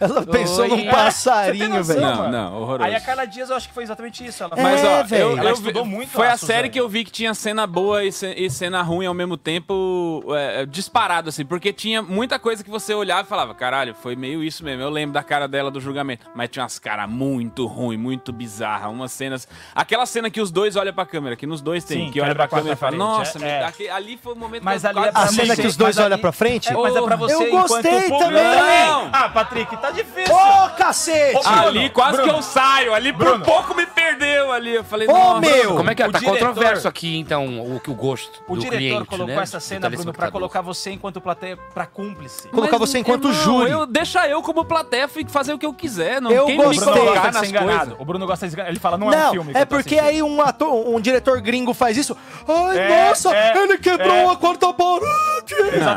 Ela 0.00 0.22
pensou 0.26 0.66
num 0.68 0.74
Oi. 0.76 0.84
passarinho, 0.90 1.68
Você 1.76 1.92
tem 1.94 2.02
velho. 2.02 2.14
noção, 2.16 2.30
Não, 2.30 2.50
não, 2.50 2.60
horroroso. 2.62 2.84
Aí 2.88 2.94
a 2.94 3.00
Carla 3.00 3.26
Dias, 3.26 3.50
eu 3.50 3.56
acho 3.56 3.68
que 3.68 3.74
foi 3.74 3.82
exatamente 3.84 4.24
isso. 4.24 4.42
Ela 4.42 4.54
Mas, 4.56 4.82
É, 4.82 5.00
ó, 5.00 5.02
velho. 5.04 5.22
eu, 5.22 5.38
Ela 5.38 5.50
eu 5.50 5.54
estudou 5.54 5.84
muito 5.84 6.10
Foi 6.10 6.26
a 6.26 6.32
a 6.32 6.36
série 6.36 6.68
que 6.68 6.80
eu 6.80 6.88
vi 6.88 7.04
que 7.04 7.10
tinha 7.10 7.34
cena 7.34 7.66
boa 7.66 8.04
e, 8.04 8.10
ce- 8.12 8.34
e 8.36 8.48
cena 8.50 8.82
ruim 8.82 9.06
ao 9.06 9.14
mesmo 9.14 9.36
tempo, 9.36 10.22
é, 10.36 10.64
disparado, 10.66 11.28
assim, 11.28 11.44
porque 11.44 11.72
tinha 11.72 12.02
muita 12.02 12.38
coisa 12.38 12.64
que 12.64 12.70
você 12.70 12.94
olhava 12.94 13.22
e 13.22 13.24
falava, 13.26 13.54
caralho, 13.54 13.94
foi 13.94 14.16
meio 14.16 14.42
isso 14.42 14.64
mesmo. 14.64 14.82
Eu 14.82 14.90
lembro 14.90 15.12
da 15.14 15.22
cara 15.22 15.46
dela 15.46 15.70
do 15.70 15.80
julgamento. 15.80 16.26
Mas 16.34 16.48
tinha 16.48 16.62
umas 16.62 16.78
caras 16.78 17.08
muito 17.08 17.66
ruins, 17.66 17.98
muito 18.00 18.32
bizarras, 18.32 18.90
umas 18.90 19.12
cenas. 19.12 19.46
Aquela 19.74 20.06
cena 20.06 20.30
que 20.30 20.40
os 20.40 20.50
dois 20.50 20.76
olham 20.76 20.92
pra 20.94 21.04
câmera, 21.06 21.36
que 21.36 21.46
nos 21.46 21.60
dois 21.60 21.84
tem, 21.84 22.06
Sim, 22.06 22.10
que 22.12 22.20
olha 22.20 22.30
quebra 22.30 22.48
pra 22.48 22.56
a 22.56 22.60
câmera 22.60 22.74
e 22.74 22.78
fala, 22.78 22.96
nossa, 22.96 23.38
parede, 23.38 23.44
me- 23.44 23.50
é. 23.60 23.64
aque- 23.66 23.88
ali 23.88 24.18
foi 24.22 24.32
o 24.32 24.36
momento 24.36 24.62
Mas 24.62 24.82
que 24.82 24.86
eu 24.86 24.90
ali 24.90 24.98
é 24.98 25.02
quase 25.02 25.12
pra 25.12 25.22
A 25.22 25.26
cena 25.28 25.54
você- 25.56 25.62
que 25.62 25.68
os 25.68 25.76
dois 25.76 25.96
mas 25.96 26.04
olham 26.04 26.14
ali- 26.14 26.20
pra 26.22 26.32
frente? 26.32 26.68
É, 26.70 26.72
mas 26.74 26.96
é 26.96 27.02
pra 27.02 27.16
você 27.16 27.34
Eu 27.34 27.42
enquanto 27.48 27.82
público. 27.82 28.18
também. 28.18 28.42
Não. 28.42 29.10
Ah, 29.12 29.28
Patrick, 29.28 29.69
tá 29.76 29.90
difícil. 29.90 30.34
Ô, 30.34 30.68
cacete! 30.70 31.36
Ô, 31.36 31.42
Bruno, 31.42 31.66
Ali 31.68 31.90
quase 31.90 32.16
Bruno. 32.16 32.28
que 32.32 32.38
eu 32.38 32.42
saio, 32.42 32.94
ali 32.94 33.12
por 33.12 33.24
Bruno. 33.24 33.44
pouco 33.44 33.74
me 33.74 33.86
perdeu 33.86 34.52
ali. 34.52 34.74
Eu 34.74 34.84
falei, 34.84 35.08
Ô, 35.08 35.12
nossa. 35.12 35.40
meu! 35.40 35.76
Como 35.76 35.90
é 35.90 35.94
que 35.94 36.02
é? 36.02 36.06
O 36.08 36.12
Tá 36.12 36.18
diretor- 36.18 36.38
controverso 36.38 36.88
aqui, 36.88 37.18
então, 37.18 37.46
o, 37.60 37.76
o 37.86 37.94
gosto 37.94 38.42
O 38.48 38.54
do 38.54 38.60
diretor 38.60 38.78
cliente, 38.78 39.04
colocou 39.06 39.34
né? 39.36 39.42
essa 39.42 39.60
cena, 39.60 39.88
Bruno, 39.90 40.12
pra 40.12 40.30
colocar 40.30 40.60
você 40.60 40.90
enquanto 40.90 41.20
plateia 41.20 41.56
pra 41.74 41.86
cúmplice. 41.86 42.48
Colocar 42.48 42.78
Mas, 42.78 42.88
você 42.90 42.98
enquanto 42.98 43.28
irmão, 43.28 43.42
júri. 43.44 43.70
Eu, 43.70 43.86
deixa 43.86 44.26
eu 44.28 44.42
como 44.42 44.64
plateia 44.64 45.08
fazer 45.28 45.52
o 45.52 45.58
que 45.58 45.66
eu 45.66 45.72
quiser. 45.74 46.20
Não, 46.20 46.30
Eu 46.30 46.46
quem 46.46 46.56
gostei. 46.56 46.86
me 46.92 46.98
colocar 47.00 47.32
nas 47.32 47.50
coisas. 47.52 47.94
O 47.98 48.04
Bruno 48.04 48.26
gosta 48.26 48.48
de. 48.48 48.60
Ele 48.60 48.78
fala, 48.78 48.96
não, 48.98 49.12
é 49.12 49.16
um 49.16 49.20
Não, 49.20 49.30
filme. 49.32 49.52
é 49.54 49.64
porque 49.64 49.96
assistindo. 49.98 50.08
aí 50.08 50.22
um 50.22 50.40
ator, 50.42 50.72
um 50.88 51.00
diretor 51.00 51.40
gringo 51.40 51.72
faz 51.74 51.96
isso. 51.96 52.16
Ai, 52.48 52.78
É, 52.78 53.08
nossa, 53.08 53.34
é, 53.34 53.56
ele 53.56 53.78
quebrou 53.78 54.14
é. 54.14 54.32
a 54.32 54.36
quarta 54.36 54.72
parede. 54.72 55.54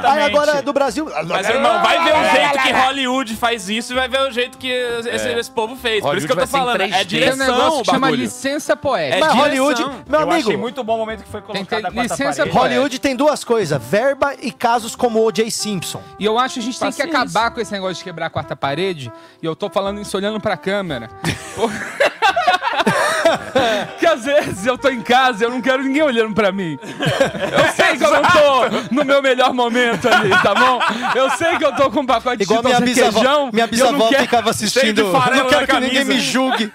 Aí 0.07 0.23
agora 0.23 0.61
do 0.61 0.73
Brasil. 0.73 1.09
Mas, 1.27 1.47
irmão, 1.49 1.81
vai 1.81 2.03
ver 2.03 2.11
o 2.13 2.17
É. 2.17 2.31
jeito 2.31 2.63
que 2.63 2.71
Hollywood 2.71 3.35
faz 3.35 3.62
isso 3.69 3.93
e 3.93 3.95
vai 3.95 4.07
ver 4.07 4.21
o 4.21 4.31
jeito 4.31 4.57
que 4.57 4.67
esse, 4.67 5.27
esse 5.29 5.51
povo 5.51 5.75
fez. 5.75 6.01
Por 6.01 6.17
isso 6.17 6.25
que 6.25 6.31
eu 6.33 6.37
tô 6.37 6.45
Hollywood 6.45 6.51
falando. 6.51 6.81
É 6.81 6.87
3D. 6.87 6.91
Tem 6.91 7.03
um 7.03 7.05
direção 7.05 7.47
negócio 7.47 7.79
o 7.79 7.83
que 7.83 7.91
chama 7.91 8.11
licença 8.11 8.75
poética. 8.75 9.17
É 9.17 9.19
Mas 9.19 9.33
direção. 9.33 9.65
Hollywood, 9.65 9.81
meu 10.07 10.19
eu 10.19 10.29
amigo, 10.31 10.47
achei 10.49 10.57
muito 10.57 10.83
bom 10.83 10.95
o 10.95 10.97
momento 10.97 11.23
que 11.23 11.29
foi 11.29 11.41
Tem 11.41 11.65
que 11.65 11.69
colocado 11.69 11.93
quarta 11.93 12.13
licença. 12.13 12.45
Hollywood 12.45 12.99
tem 12.99 13.15
duas 13.15 13.43
coisas: 13.43 13.81
verba 13.83 14.33
e 14.41 14.51
casos 14.51 14.95
como 14.95 15.23
O.J. 15.25 15.49
Simpson. 15.51 16.01
E 16.19 16.25
eu 16.25 16.37
acho 16.39 16.55
que 16.55 16.59
a 16.59 16.63
gente 16.63 16.79
tem 16.79 16.91
que 16.91 16.97
Paciência. 16.97 17.19
acabar 17.21 17.51
com 17.51 17.59
esse 17.61 17.71
negócio 17.71 17.95
de 17.95 18.03
quebrar 18.03 18.27
a 18.27 18.29
quarta 18.29 18.55
parede. 18.55 19.11
E 19.41 19.45
eu 19.45 19.55
tô 19.55 19.69
falando 19.69 20.01
isso 20.01 20.15
olhando 20.17 20.39
pra 20.39 20.55
câmera. 20.57 21.09
que 23.99 24.05
às 24.05 24.25
vezes 24.25 24.65
eu 24.65 24.77
tô 24.77 24.89
em 24.89 25.01
casa 25.01 25.43
e 25.43 25.47
eu 25.47 25.51
não 25.51 25.61
quero 25.61 25.83
ninguém 25.83 26.01
olhando 26.01 26.33
pra 26.33 26.51
mim. 26.51 26.77
Eu 26.81 27.73
sei 27.73 27.97
que 27.97 28.03
eu 28.03 28.11
não 28.11 28.21
tô 28.21 28.93
no 28.95 29.05
meu 29.05 29.21
melhor 29.21 29.53
momento 29.53 30.07
ali, 30.07 30.29
tá 30.29 30.53
bom? 30.55 30.79
Eu 31.15 31.29
sei 31.31 31.57
que 31.57 31.65
eu 31.65 31.73
tô 31.75 31.89
com 31.91 32.01
um 32.01 32.05
pacote 32.05 32.37
de 32.37 32.43
Igual 32.43 32.63
minha 32.63 32.77
Cheetos 32.77 32.95
bisavó, 32.95 33.49
minha 33.51 33.67
bisavó 33.67 34.09
ficava 34.09 34.49
assistindo. 34.49 35.01
Eu 35.01 35.11
não 35.11 35.47
quero 35.49 35.67
que 35.67 35.79
ninguém 35.79 36.05
me 36.05 36.19
julgue. 36.19 36.71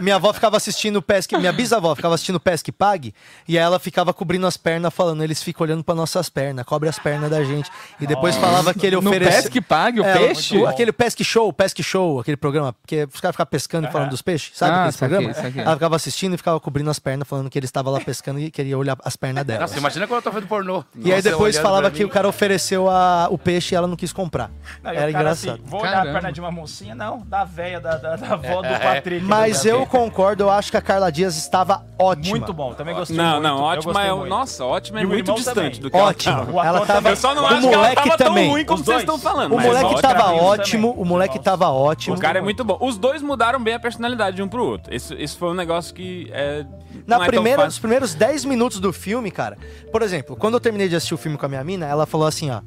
Minha 0.00 0.16
avó 0.16 0.32
ficava 0.32 0.56
assistindo 0.56 1.00
Pesque. 1.02 1.36
Minha 1.36 1.52
bisavó 1.52 1.94
ficava 1.94 2.14
assistindo 2.14 2.38
Pesque 2.40 2.70
Pague 2.72 3.14
e 3.48 3.58
aí 3.58 3.64
ela 3.64 3.78
ficava 3.78 4.12
cobrindo 4.12 4.46
as 4.46 4.56
pernas, 4.56 4.92
falando: 4.92 5.22
eles 5.22 5.42
ficam 5.42 5.64
olhando 5.64 5.84
pra 5.84 5.94
nossas 5.94 6.28
pernas, 6.28 6.64
cobre 6.64 6.88
as 6.88 6.98
pernas 6.98 7.30
da 7.30 7.42
gente. 7.44 7.70
E 8.00 8.06
depois 8.06 8.36
falava 8.36 8.72
que 8.74 8.86
ele 8.86 8.96
No 8.96 9.08
ofereceu. 9.08 9.42
pesque 9.42 9.60
pague 9.60 10.00
o 10.00 10.04
É, 10.04 10.16
peixe? 10.18 10.58
o- 10.58 10.66
aquele 10.66 10.92
Pesque 10.92 11.24
Show, 11.24 11.52
Pesque 11.52 11.82
Show, 11.82 12.20
aquele 12.20 12.36
programa, 12.36 12.74
que 12.86 13.04
os 13.12 13.20
caras 13.20 13.34
ficavam 13.34 13.50
pescando 13.50 13.88
e 13.88 13.90
falando 13.90 14.10
dos 14.10 14.22
peixes, 14.22 14.56
sabe 14.56 14.72
Ah, 14.72 14.84
aquele 14.84 14.98
programa? 14.98 15.34
saquei. 15.34 15.62
Ela 15.62 15.74
ficava 15.74 15.96
assistindo 15.96 16.34
e 16.34 16.36
ficava 16.36 16.60
cobrindo 16.60 16.90
as 16.90 16.98
pernas, 16.98 17.26
falando 17.28 17.48
que 17.50 17.58
ele 17.58 17.66
estava 17.66 17.90
lá 17.90 18.00
pescando 18.00 18.38
e 18.40 18.50
queria 18.50 18.76
olhar 18.78 18.96
as 19.04 19.16
pernas 19.16 19.44
dela. 19.44 19.60
Nossa, 19.60 19.78
imagina 19.78 20.06
quando 20.06 20.18
eu 20.18 20.22
tô 20.22 20.30
vendo 20.30 20.46
pornô. 20.46 20.84
E 20.96 21.04
aí 21.06 21.10
Nossa, 21.16 21.22
depois 21.22 21.54
olhando 21.54 21.62
falava 21.62 21.90
que 21.90 22.04
o 22.04 22.08
cara 22.08 22.28
ofereceu 22.28 22.88
a- 22.88 23.28
o 23.30 23.38
peixe 23.38 23.74
e 23.74 23.76
ela 23.76 23.86
não 23.86 23.96
quis 23.96 24.12
comprar. 24.12 24.50
Não, 24.82 24.90
Era 24.90 24.92
o 24.92 24.94
cara 24.98 25.10
engraçado. 25.10 25.52
Assim, 25.54 25.62
vou 25.64 25.80
olhar 25.82 26.00
a 26.06 26.12
perna 26.12 26.32
de 26.32 26.40
uma 26.40 26.50
mocinha, 26.50 26.94
não, 26.94 27.20
da 27.26 27.44
véia, 27.44 27.80
da, 27.80 27.96
da, 27.96 28.16
da 28.16 28.32
avó 28.34 28.60
do 28.62 28.66
É, 28.68 28.74
é. 28.74 28.78
Patrick. 28.78 29.24
Mas 29.24 29.61
do- 29.62 29.68
eu 29.68 29.86
concordo, 29.86 30.42
eu 30.44 30.50
acho 30.50 30.70
que 30.70 30.76
a 30.76 30.80
Carla 30.80 31.10
Dias 31.10 31.36
estava 31.36 31.84
ótima. 31.98 32.36
Muito 32.36 32.52
bom, 32.52 32.74
também 32.74 32.94
gostei 32.94 33.16
Não, 33.16 33.32
muito. 33.32 33.42
não, 33.42 33.56
eu 33.58 33.62
ótima 33.64 33.92
gostei 33.92 34.10
é. 34.10 34.14
muito. 34.14 34.28
Nossa, 34.30 34.64
ótima 34.64 34.98
é 34.98 35.02
E 35.02 35.04
o 35.04 35.08
muito 35.08 35.20
irmão 35.24 35.34
distante 35.36 35.54
também. 35.54 35.80
do 35.80 35.90
que 35.90 35.96
ela. 36.28 36.44
O 36.52 36.60
Ela 36.62 36.86
tava. 36.86 37.10
Eu 37.10 37.16
só 37.16 37.34
não 37.34 37.42
o 37.42 37.46
acho 37.46 37.60
que 37.60 37.66
ela 37.66 37.76
moleque 37.76 37.94
tava 38.02 38.16
tão 38.16 38.26
também. 38.28 38.50
ruim 38.50 38.64
como 38.64 38.80
Os 38.80 38.84
vocês 38.86 39.04
dois. 39.04 39.16
estão 39.16 39.18
falando. 39.18 39.52
O 39.52 39.56
mas 39.56 39.66
moleque 39.66 39.84
ótima. 39.86 40.02
tava 40.02 40.32
ótimo, 40.32 40.88
também. 40.88 41.02
o 41.02 41.06
moleque 41.06 41.34
Nossa. 41.36 41.44
tava 41.50 41.68
ótimo. 41.70 42.16
O 42.16 42.18
cara 42.20 42.38
é 42.38 42.42
muito 42.42 42.64
bom. 42.64 42.78
Os 42.80 42.98
dois 42.98 43.22
mudaram 43.22 43.62
bem 43.62 43.74
a 43.74 43.78
personalidade 43.80 44.36
de 44.36 44.42
um 44.42 44.48
pro 44.48 44.64
outro. 44.64 44.94
Isso, 44.94 45.14
isso 45.14 45.38
foi 45.38 45.48
um 45.50 45.54
negócio 45.54 45.94
que 45.94 46.28
é. 46.32 46.64
Na 47.06 47.16
não 47.16 47.24
é 47.24 47.26
tão 47.26 47.26
primeira, 47.26 47.64
nos 47.64 47.74
fácil. 47.74 47.80
primeiros 47.80 48.14
10 48.14 48.44
minutos 48.44 48.78
do 48.80 48.92
filme, 48.92 49.30
cara. 49.30 49.56
Por 49.90 50.02
exemplo, 50.02 50.36
quando 50.36 50.54
eu 50.54 50.60
terminei 50.60 50.88
de 50.88 50.96
assistir 50.96 51.14
o 51.14 51.18
filme 51.18 51.36
com 51.38 51.46
a 51.46 51.48
minha 51.48 51.64
mina, 51.64 51.86
ela 51.86 52.06
falou 52.06 52.26
assim, 52.26 52.50
ó. 52.50 52.60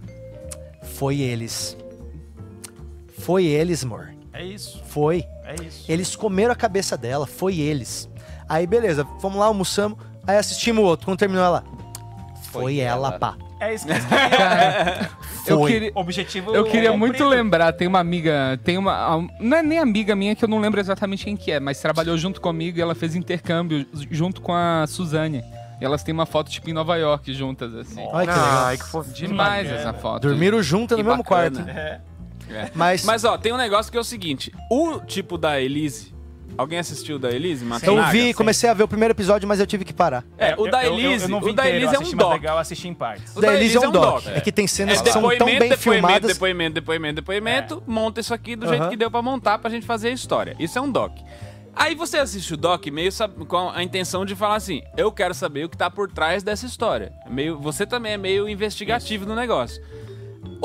Foi 0.95 1.19
eles. 1.19 1.75
Foi 3.19 3.45
eles, 3.45 3.83
amor. 3.83 4.09
É 4.33 4.43
isso, 4.43 4.81
Foi. 4.87 5.23
É 5.47 5.55
isso. 5.63 5.85
Eles 5.91 6.15
comeram 6.15 6.51
a 6.51 6.55
cabeça 6.55 6.97
dela, 6.97 7.25
foi 7.27 7.59
eles. 7.59 8.09
Aí, 8.47 8.65
beleza, 8.67 9.05
fomos 9.19 9.39
lá, 9.39 9.45
almoçamos. 9.45 9.97
Aí 10.27 10.37
assistimos 10.37 10.83
o 10.83 10.87
outro. 10.87 11.05
Quando 11.05 11.17
terminou 11.17 11.43
ela. 11.43 11.63
Foi, 12.51 12.61
Foi 12.63 12.77
ela, 12.79 13.07
ela. 13.09 13.19
pá. 13.19 13.35
É 13.59 13.73
isso 13.73 13.85
que 13.85 13.91
eles 13.93 14.05
queriam. 14.05 15.09
Eu 15.47 15.59
Foi. 15.59 15.71
queria, 15.71 15.91
Objetivo 15.93 16.55
eu 16.55 16.63
queria 16.63 16.91
cumprido. 16.91 16.97
muito 16.97 17.23
lembrar, 17.23 17.71
tem 17.71 17.87
uma 17.87 17.99
amiga, 17.99 18.59
tem 18.63 18.79
uma. 18.79 19.27
Não 19.39 19.57
é 19.57 19.61
nem 19.61 19.77
amiga 19.77 20.15
minha 20.15 20.35
que 20.35 20.43
eu 20.43 20.49
não 20.49 20.57
lembro 20.59 20.79
exatamente 20.79 21.23
quem 21.23 21.37
que 21.37 21.51
é, 21.51 21.59
mas 21.59 21.79
trabalhou 21.79 22.17
junto 22.17 22.41
comigo 22.41 22.79
e 22.79 22.81
ela 22.81 22.95
fez 22.95 23.13
intercâmbio 23.15 23.85
junto 24.09 24.41
com 24.41 24.51
a 24.51 24.85
Suzane. 24.87 25.43
E 25.79 25.85
elas 25.85 26.01
têm 26.01 26.13
uma 26.15 26.25
foto 26.25 26.49
tipo 26.49 26.67
em 26.67 26.73
Nova 26.73 26.95
York 26.95 27.31
juntas, 27.31 27.75
assim. 27.75 28.01
Olha 28.11 28.25
que 28.25 28.39
legal. 28.39 28.65
Ai, 28.65 28.77
que 28.77 28.85
fofinho. 28.85 29.27
Demais 29.27 29.69
essa 29.71 29.93
foto. 29.93 30.27
Dormiram 30.27 30.63
juntas 30.63 30.97
no 30.97 31.03
mesmo 31.03 31.21
bacana. 31.23 31.51
quarto. 31.63 31.69
É. 31.69 32.01
Mas, 32.73 33.03
Mas 33.03 33.23
ó, 33.23 33.37
tem 33.37 33.51
um 33.53 33.57
negócio 33.57 33.91
que 33.91 33.97
é 33.97 34.01
o 34.01 34.03
seguinte: 34.03 34.51
o 34.71 34.99
tipo 34.99 35.37
da 35.37 35.59
Elise. 35.59 36.13
Alguém 36.57 36.79
assistiu 36.79 37.17
o 37.17 37.19
da 37.19 37.29
Elise? 37.31 37.63
eu 37.63 37.69
Matsunaga? 37.69 38.11
vi, 38.11 38.33
comecei 38.33 38.69
a 38.69 38.73
ver 38.73 38.83
o 38.83 38.87
primeiro 38.87 39.11
episódio, 39.11 39.45
mas 39.45 39.59
eu 39.59 39.67
tive 39.67 39.83
que 39.83 39.91
parar. 39.91 40.23
É, 40.37 40.55
o 40.55 40.67
Eu- 40.67 40.71
da 40.71 40.85
eu- 40.85 40.93
eu- 40.93 40.99
eu 41.01 41.09
Elise, 41.11 41.27
não 41.29 41.41
vi 41.41 41.49
o 41.49 41.53
da 41.53 41.63
inteiro, 41.63 41.77
Elise 41.79 41.93
é 41.93 41.95
eu 41.95 41.99
um 41.99 42.01
assisti, 42.03 42.15
mas 42.15 42.25
doc. 42.25 42.33
legal, 42.33 42.55
eu 42.55 42.59
assisti 42.61 42.87
em 42.87 42.93
partes. 42.93 43.35
O 43.35 43.41
da 43.41 43.47
da 43.47 43.53
Elise 43.55 43.75
é 43.75 43.81
Elise 43.81 43.87
um 43.87 43.91
doc. 43.91 44.27
É 44.27 44.39
que 44.39 44.51
tem 44.53 44.63
É 44.63 44.67
cenas 44.69 45.01
que 45.01 45.11
são 45.11 45.21
tão 45.21 45.29
depoimento, 45.31 45.59
bem 45.59 45.69
depoimento, 45.69 45.81
filmadas. 46.07 46.31
depoimento, 46.33 46.73
depoimento, 46.75 47.15
depoimento, 47.15 47.83
monta 47.85 48.21
isso 48.21 48.33
aqui 48.33 48.55
do 48.55 48.69
jeito 48.69 48.87
que 48.87 48.95
deu 48.95 49.11
pra 49.11 49.21
montar 49.21 49.59
pra 49.59 49.69
gente 49.69 49.85
fazer 49.85 50.07
a 50.07 50.11
história. 50.11 50.55
Isso 50.57 50.77
é 50.79 50.81
um 50.81 50.89
doc. 50.89 51.11
Aí 51.75 51.93
você 51.93 52.19
assiste 52.19 52.53
o 52.53 52.57
doc 52.57 52.85
meio 52.87 53.11
com 53.49 53.69
a 53.71 53.83
intenção 53.83 54.23
de 54.25 54.33
falar 54.33 54.55
assim: 54.55 54.81
eu 54.95 55.11
quero 55.11 55.33
saber 55.33 55.65
o 55.65 55.69
que 55.69 55.75
tá 55.75 55.89
por 55.89 56.09
trás 56.09 56.41
dessa 56.41 56.65
história. 56.65 57.11
Meio, 57.29 57.59
você 57.59 57.85
também 57.85 58.13
é 58.13 58.17
meio 58.17 58.47
investigativo 58.47 59.25
no 59.25 59.35
negócio. 59.35 59.83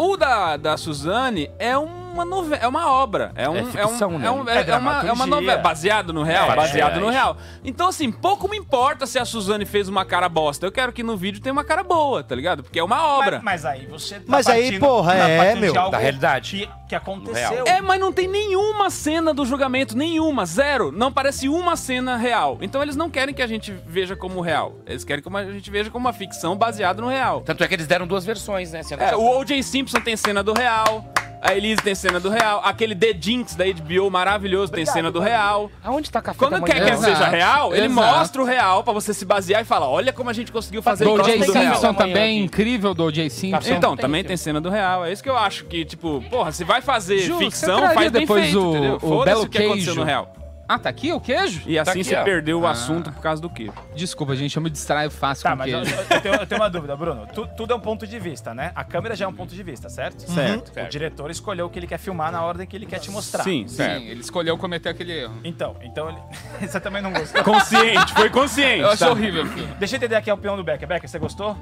O 0.03 0.17
da, 0.17 0.57
da 0.57 0.79
Suzane 0.79 1.51
é 1.59 1.77
uma 2.13 2.25
novela, 2.25 2.63
é 2.63 2.69
uma 2.69 2.91
obra. 2.91 3.33
É, 3.35 3.49
um, 3.49 3.57
É 3.57 3.65
ficção, 3.65 4.11
é, 4.13 4.15
um, 4.15 4.19
né? 4.19 4.27
é, 4.27 4.31
um- 4.31 4.49
É 4.49 4.71
é 4.71 4.77
uma, 4.77 5.09
é 5.09 5.13
uma 5.13 5.27
novela 5.27 5.61
baseado 5.61 6.13
no 6.13 6.23
real, 6.23 6.51
É, 6.51 6.57
baseado 6.57 6.97
é. 6.97 7.01
no 7.01 7.09
real. 7.09 7.37
Então, 7.65 7.89
assim, 7.89 8.11
pouco 8.11 8.49
me 8.49 8.57
importa 8.57 9.07
se 9.07 9.19
a 9.19 9.25
Suzane 9.25 9.65
fez 9.65 9.89
uma 9.89 10.05
cara 10.05 10.29
bosta. 10.29 10.67
Eu 10.67 10.73
quero 10.73 10.93
que 10.93 11.03
no 11.03 11.17
vídeo 11.17 11.41
tenha 11.41 11.53
uma 11.53 11.65
cara 11.65 11.83
boa, 11.83 12.23
tá 12.23 12.35
ligado? 12.35 12.63
Porque 12.63 12.79
é 12.79 12.85
uma 12.85 13.03
obra. 13.17 13.41
Mas, 13.43 13.63
mas 13.63 13.65
aí 13.65 13.87
você 13.87 14.17
tá 14.17 14.25
Mas 14.27 14.47
aí, 14.47 14.79
porra, 14.79 15.13
tá 15.15 15.29
é, 15.29 15.55
meu, 15.55 15.73
da 15.73 15.99
realidade. 15.99 16.51
Que, 16.59 16.89
que 16.89 16.95
aconteceu. 16.95 17.65
É, 17.67 17.81
mas 17.81 18.01
não 18.01 18.13
tem 18.13 18.27
nenhuma 18.29 18.91
cena 18.91 19.33
do 19.33 19.45
julgamento, 19.45 19.97
nenhuma, 19.97 20.45
zero. 20.47 20.91
Não 20.93 21.13
parece 21.13 21.49
uma 21.49 21.77
cena 21.77 22.17
real. 22.17 22.59
Então 22.61 22.83
eles 22.83 22.97
não 22.97 23.09
querem 23.11 23.35
que 23.35 23.43
a 23.43 23.47
gente 23.47 23.73
veja 23.87 24.17
como 24.17 24.41
real. 24.41 24.75
Eles 24.87 25.05
querem 25.05 25.23
que 25.23 25.37
a 25.37 25.53
gente 25.53 25.71
veja 25.71 25.91
como 25.91 26.07
uma 26.07 26.13
ficção 26.13 26.57
baseada 26.57 27.01
no 27.01 27.09
real. 27.09 27.41
Tanto 27.43 27.63
é 27.63 27.69
que 27.69 27.75
eles 27.75 27.87
deram 27.87 28.07
duas 28.07 28.25
versões, 28.25 28.73
né? 28.73 28.81
É, 28.99 29.15
o 29.17 29.39
O.J. 29.39 29.63
Simpson 29.63 30.01
tem 30.01 30.17
cena 30.17 30.43
do 30.43 30.53
real. 30.53 31.05
A 31.43 31.55
Elise 31.55 31.81
tem 31.83 31.95
cena 31.95 32.21
do 32.21 32.29
real. 32.29 32.61
Aquele 32.63 32.95
The 32.95 33.17
Jinx 33.19 33.55
da 33.55 33.65
HBO 33.65 34.11
maravilhoso 34.11 34.71
tem 34.71 34.85
cena 34.85 35.11
do 35.11 35.21
real. 35.21 35.71
Aonde 35.83 36.11
tá 36.11 36.21
café 36.21 36.39
Quando 36.39 36.61
da 36.61 36.67
quer 36.67 36.75
manhã? 36.75 36.85
que 36.87 36.93
Exato, 36.93 37.13
seja 37.17 37.29
real, 37.29 37.75
ele 37.75 37.87
exato. 37.87 38.07
mostra 38.09 38.43
o 38.43 38.45
real 38.45 38.85
pra 38.85 38.93
você 38.93 39.15
se 39.15 39.25
basear 39.25 39.63
e 39.63 39.65
falar: 39.65 39.89
olha 39.89 40.13
como 40.13 40.29
a 40.29 40.33
gente 40.35 40.53
conseguiu 40.53 40.83
fazer 40.83 41.07
o 41.07 41.17
real. 41.17 41.25
Simpson 41.47 41.95
também, 41.95 42.43
incrível 42.45 42.93
do 42.93 43.05
O.J. 43.05 43.31
Simpson. 43.31 43.73
Então, 43.75 43.97
tem, 43.97 44.03
também 44.03 44.23
tem. 44.23 44.29
tem 44.29 44.37
cena 44.37 44.61
do 44.61 44.69
real. 44.69 45.05
É 45.07 45.13
isso 45.13 45.23
que 45.23 45.31
eu 45.31 45.37
acho 45.37 45.65
que, 45.65 45.85
tipo, 45.85 46.23
porra, 46.29 46.53
se 46.53 46.63
vai 46.63 46.83
fazer 46.83 47.21
Ju, 47.21 47.39
ficção, 47.39 47.81
faz 47.95 48.11
bem 48.11 48.21
depois 48.21 48.45
feito, 48.45 48.61
o- 48.61 48.71
entendeu? 48.71 48.97
o 48.97 49.01
Foda-se 49.01 49.25
Belo 49.25 49.43
o 49.45 49.49
que 49.49 49.59
aconteceu 49.59 49.85
Queijo. 49.87 50.01
no 50.01 50.05
real. 50.05 50.33
Ah, 50.73 50.79
tá 50.79 50.89
aqui 50.89 51.13
o 51.13 51.21
queijo? 51.21 51.63
E 51.67 51.77
assim 51.77 51.91
aqui, 51.91 52.05
você 52.05 52.15
ó. 52.15 52.23
perdeu 52.23 52.61
o 52.61 52.65
Ah. 52.67 52.71
assunto 52.71 53.11
por 53.11 53.21
causa 53.21 53.43
do 53.43 53.51
quê? 53.51 53.73
Desculpa, 53.97 54.37
gente, 54.37 54.57
eu 54.57 54.63
me 54.63 54.71
distraio 54.71 55.11
fácil 55.11 55.43
Tá, 55.43 55.51
com 55.51 55.57
mas 55.57 55.73
eu, 55.73 55.81
queijo. 55.83 55.97
eu 55.99 56.21
tenho, 56.21 56.35
eu 56.37 56.47
tenho 56.47 56.61
uma 56.61 56.71
dúvida, 56.71 56.97
Bruno. 56.97 57.27
Tu- 57.35 57.49
tudo 57.57 57.73
é 57.73 57.77
um 57.77 57.81
ponto 57.81 58.07
de 58.07 58.19
vista, 58.21 58.55
né? 58.55 58.71
A 58.77 58.85
câmera 58.85 59.17
já 59.17 59.25
é 59.25 59.29
um 59.29 59.33
ponto 59.33 59.53
de 59.53 59.63
vista, 59.65 59.89
certo? 59.89 60.21
Certo. 60.31 60.71
O 60.79 60.89
diretor 60.89 61.29
escolheu 61.29 61.67
o 61.67 61.71
que 61.71 61.77
ele 61.79 61.89
quer 61.89 61.99
filmar 61.99 62.31
na 62.31 62.41
ordem 62.45 62.69
que 62.69 62.77
ele 62.77 62.87
quer 62.87 63.01
te 63.01 63.11
mostrar. 63.11 63.43
Sim, 63.43 63.67
Sim, 63.67 63.75
certo. 63.75 64.03
ele 64.05 64.21
escolheu 64.21 64.57
cometer 64.57 64.91
aquele 64.91 65.13
erro. 65.13 65.41
Então, 65.43 65.75
então 65.83 66.09
ele... 66.09 66.19
você 66.69 66.79
também 66.79 67.03
não 67.03 67.13
gostou. 67.13 67.43
Consciente, 67.43 68.13
foi 68.15 68.31
consciente. 68.31 68.81
Eu 68.83 68.91
acho 68.91 69.05
tá? 69.05 69.11
horrível 69.11 69.43
aquilo. 69.47 69.67
Deixa 69.77 69.97
eu 69.97 69.99
entender 69.99 70.15
aqui 70.15 70.31
a 70.31 70.35
opinião 70.35 70.57
do 70.57 70.63
Becker. 70.63 70.87
Becker, 70.87 71.09
você 71.11 71.19
gostou? 71.19 71.57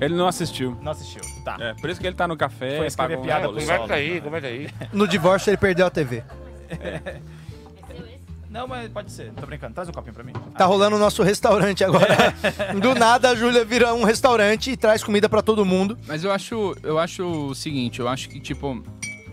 Ele 0.00 0.14
não 0.16 0.26
assistiu. 0.26 0.76
Não 0.82 0.90
assistiu. 0.90 1.22
Tá. 1.44 1.56
É, 1.60 1.74
por 1.74 1.88
isso 1.88 2.00
que 2.00 2.06
ele 2.08 2.16
tá 2.16 2.26
no 2.26 2.36
café. 2.36 2.76
Foi 2.78 2.86
escrever 2.88 3.14
pagou 3.14 3.22
um 3.24 3.26
piada 3.26 3.46
rolê. 3.46 3.64
pro 3.64 3.70
Conversa 3.72 3.94
aí, 3.94 4.20
conversa 4.20 4.46
aí. 4.48 4.68
No 4.92 5.06
divórcio 5.06 5.48
ele 5.50 5.56
perdeu 5.56 5.86
a 5.86 5.90
TV. 5.90 6.24
Não, 8.52 8.68
mas 8.68 8.92
pode 8.92 9.10
ser. 9.10 9.32
Tô 9.32 9.46
brincando. 9.46 9.72
Traz 9.72 9.88
um 9.88 9.92
copinho 9.92 10.12
pra 10.12 10.22
mim. 10.22 10.34
Tá 10.58 10.66
rolando 10.66 10.96
o 10.96 10.98
nosso 10.98 11.22
restaurante 11.22 11.82
agora. 11.82 12.34
Do 12.80 12.94
nada 12.94 13.30
a 13.30 13.34
Júlia 13.34 13.64
vira 13.64 13.94
um 13.94 14.04
restaurante 14.04 14.72
e 14.72 14.76
traz 14.76 15.02
comida 15.02 15.26
pra 15.26 15.40
todo 15.40 15.64
mundo. 15.64 15.98
Mas 16.06 16.22
eu 16.22 16.30
acho, 16.30 16.76
eu 16.82 16.98
acho 16.98 17.24
o 17.24 17.54
seguinte, 17.54 17.98
eu 17.98 18.06
acho 18.06 18.28
que, 18.28 18.38
tipo, 18.38 18.84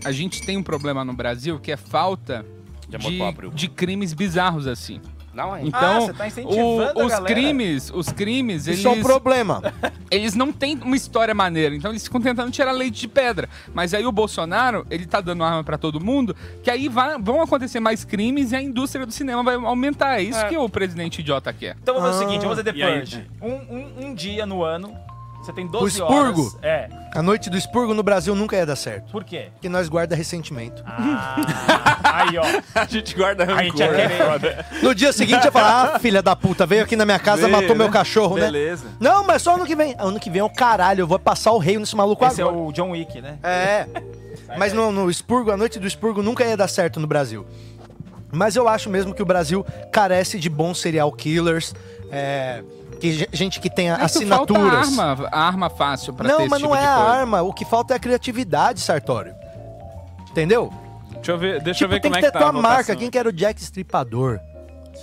a 0.02 0.10
gente 0.10 0.44
tem 0.46 0.56
um 0.56 0.62
problema 0.62 1.04
no 1.04 1.12
Brasil 1.12 1.60
que 1.60 1.70
é 1.70 1.76
falta 1.76 2.46
De 2.88 2.96
de, 2.96 3.50
de 3.52 3.68
crimes 3.68 4.14
bizarros 4.14 4.66
assim. 4.66 5.02
Não, 5.32 5.54
é. 5.54 5.62
Então, 5.62 6.00
você 6.00 6.12
tá 6.12 6.26
incentivando 6.26 7.00
o- 7.00 7.04
os 7.04 7.12
galera. 7.12 7.24
crimes, 7.34 7.90
os 7.94 8.08
crimes, 8.10 8.66
eles 8.66 8.80
Isso 8.80 8.88
é 8.88 8.90
um 8.90 9.00
problema. 9.02 9.62
eles 10.10 10.34
não 10.34 10.52
têm 10.52 10.76
uma 10.82 10.96
história 10.96 11.32
maneira, 11.34 11.74
então 11.74 11.90
eles 11.92 12.02
ficam 12.02 12.20
tentando 12.20 12.50
tirar 12.50 12.72
leite 12.72 13.00
de 13.00 13.08
pedra. 13.08 13.48
Mas 13.72 13.94
aí 13.94 14.04
o 14.04 14.10
Bolsonaro, 14.12 14.84
ele 14.90 15.06
tá 15.06 15.20
dando 15.20 15.44
arma 15.44 15.62
pra 15.62 15.78
todo 15.78 16.00
mundo, 16.04 16.34
que 16.62 16.70
aí 16.70 16.88
vai- 16.88 17.16
vão 17.20 17.40
acontecer 17.40 17.78
mais 17.80 18.04
crimes 18.04 18.50
e 18.52 18.56
a 18.56 18.62
indústria 18.62 19.06
do 19.06 19.12
cinema 19.12 19.42
vai 19.42 19.54
aumentar. 19.54 20.18
É 20.18 20.22
isso 20.22 20.44
que 20.48 20.56
o 20.56 20.68
presidente 20.68 21.20
idiota 21.20 21.52
quer. 21.52 21.76
Então 21.80 21.94
vamos 21.94 22.10
fazer 22.10 22.24
o 22.24 22.28
seguinte, 22.28 22.42
vamos 22.42 22.58
fazer? 22.58 22.72
Purge. 22.72 23.30
Um, 23.40 23.52
um, 23.52 24.06
um 24.08 24.14
dia 24.14 24.44
no 24.44 24.64
ano, 24.64 24.92
você 25.42 25.52
tem 25.52 25.66
12 25.66 26.00
expurgo? 26.00 26.42
horas. 26.42 26.56
É. 26.62 26.88
A 27.14 27.22
noite 27.22 27.48
do 27.50 27.56
expurgo 27.56 27.92
no 27.94 28.02
Brasil 28.02 28.34
nunca 28.34 28.56
ia 28.56 28.64
dar 28.66 28.76
certo. 28.76 29.10
Por 29.10 29.24
quê? 29.24 29.48
Porque 29.54 29.68
nós 29.68 29.88
guarda 29.88 30.14
ressentimento. 30.14 30.82
Ah, 30.86 31.36
aí, 32.28 32.38
ó. 32.38 32.44
A 32.74 32.84
gente 32.86 33.16
guarda 33.16 33.44
A 33.44 33.62
gente 33.62 33.72
rancor. 33.80 33.80
ia 33.96 34.02
é 34.02 34.08
querer. 34.08 34.24
foda. 34.26 34.66
No 34.82 34.94
dia 34.94 35.12
seguinte 35.12 35.44
ia 35.44 35.50
falar, 35.52 35.94
ah, 35.94 35.98
filha 35.98 36.22
da 36.22 36.36
puta, 36.36 36.64
veio 36.66 36.84
aqui 36.84 36.94
na 36.94 37.04
minha 37.04 37.18
casa, 37.18 37.42
Veio, 37.42 37.52
matou 37.52 37.74
meu 37.74 37.86
né? 37.86 37.92
cachorro, 37.92 38.36
Beleza. 38.36 38.84
né? 38.84 38.92
Não, 39.00 39.24
mas 39.26 39.42
só 39.42 39.54
ano 39.54 39.66
que 39.66 39.74
vem. 39.74 39.94
Ano 39.98 40.20
que 40.20 40.30
vem 40.30 40.40
é 40.40 40.44
o 40.44 40.50
caralho, 40.50 41.02
eu 41.02 41.06
vou 41.06 41.18
passar 41.18 41.52
o 41.52 41.58
rei 41.58 41.78
nesse 41.78 41.96
maluco 41.96 42.24
Esse 42.24 42.40
é 42.40 42.44
agora. 42.44 42.56
o 42.58 42.72
John 42.72 42.90
Wick, 42.90 43.20
né? 43.20 43.38
É. 43.42 43.86
Mas 44.56 44.72
no, 44.72 44.92
no 44.92 45.10
expurgo, 45.10 45.50
a 45.50 45.56
noite 45.56 45.78
do 45.78 45.86
expurgo 45.86 46.22
nunca 46.22 46.44
ia 46.44 46.56
dar 46.56 46.68
certo 46.68 47.00
no 47.00 47.06
Brasil. 47.06 47.46
Mas 48.32 48.54
eu 48.54 48.68
acho 48.68 48.88
mesmo 48.88 49.12
que 49.12 49.22
o 49.22 49.26
Brasil 49.26 49.66
carece 49.90 50.38
de 50.38 50.48
bons 50.48 50.78
serial 50.80 51.10
killers, 51.10 51.74
é, 52.12 52.62
que 53.00 53.12
ge- 53.12 53.28
gente 53.32 53.58
que 53.60 53.68
tenha 53.70 53.94
É 53.94 53.96
que 53.98 54.02
assinaturas. 54.04 54.94
Falta 54.94 55.02
arma, 55.02 55.28
arma 55.32 55.70
fácil 55.70 56.12
pra 56.12 56.26
ter 56.28 56.32
não, 56.34 56.40
esse 56.42 56.50
mas 56.50 56.58
tipo 56.60 56.70
não 56.70 56.76
é 56.76 56.80
de 56.80 56.86
a 56.86 56.94
coisa. 56.96 57.10
arma. 57.10 57.42
O 57.42 57.52
que 57.52 57.64
falta 57.64 57.94
é 57.94 57.96
a 57.96 58.00
criatividade, 58.00 58.80
Sartório. 58.80 59.34
Entendeu? 60.30 60.72
Deixa 61.14 61.32
eu 61.32 61.38
ver, 61.38 61.60
deixa 61.60 61.78
tipo, 61.78 61.84
eu 61.84 61.88
ver 61.96 62.00
tem 62.00 62.10
como 62.10 62.20
que 62.20 62.26
é 62.26 62.30
ter 62.30 62.36
que 62.38 62.42
tá 62.42 62.48
a 62.48 62.52
tua 62.52 62.62
marca. 62.62 62.96
Quem 62.96 63.10
que 63.10 63.18
era 63.18 63.28
o 63.28 63.32
Jack 63.32 63.60
Stripador? 63.60 64.38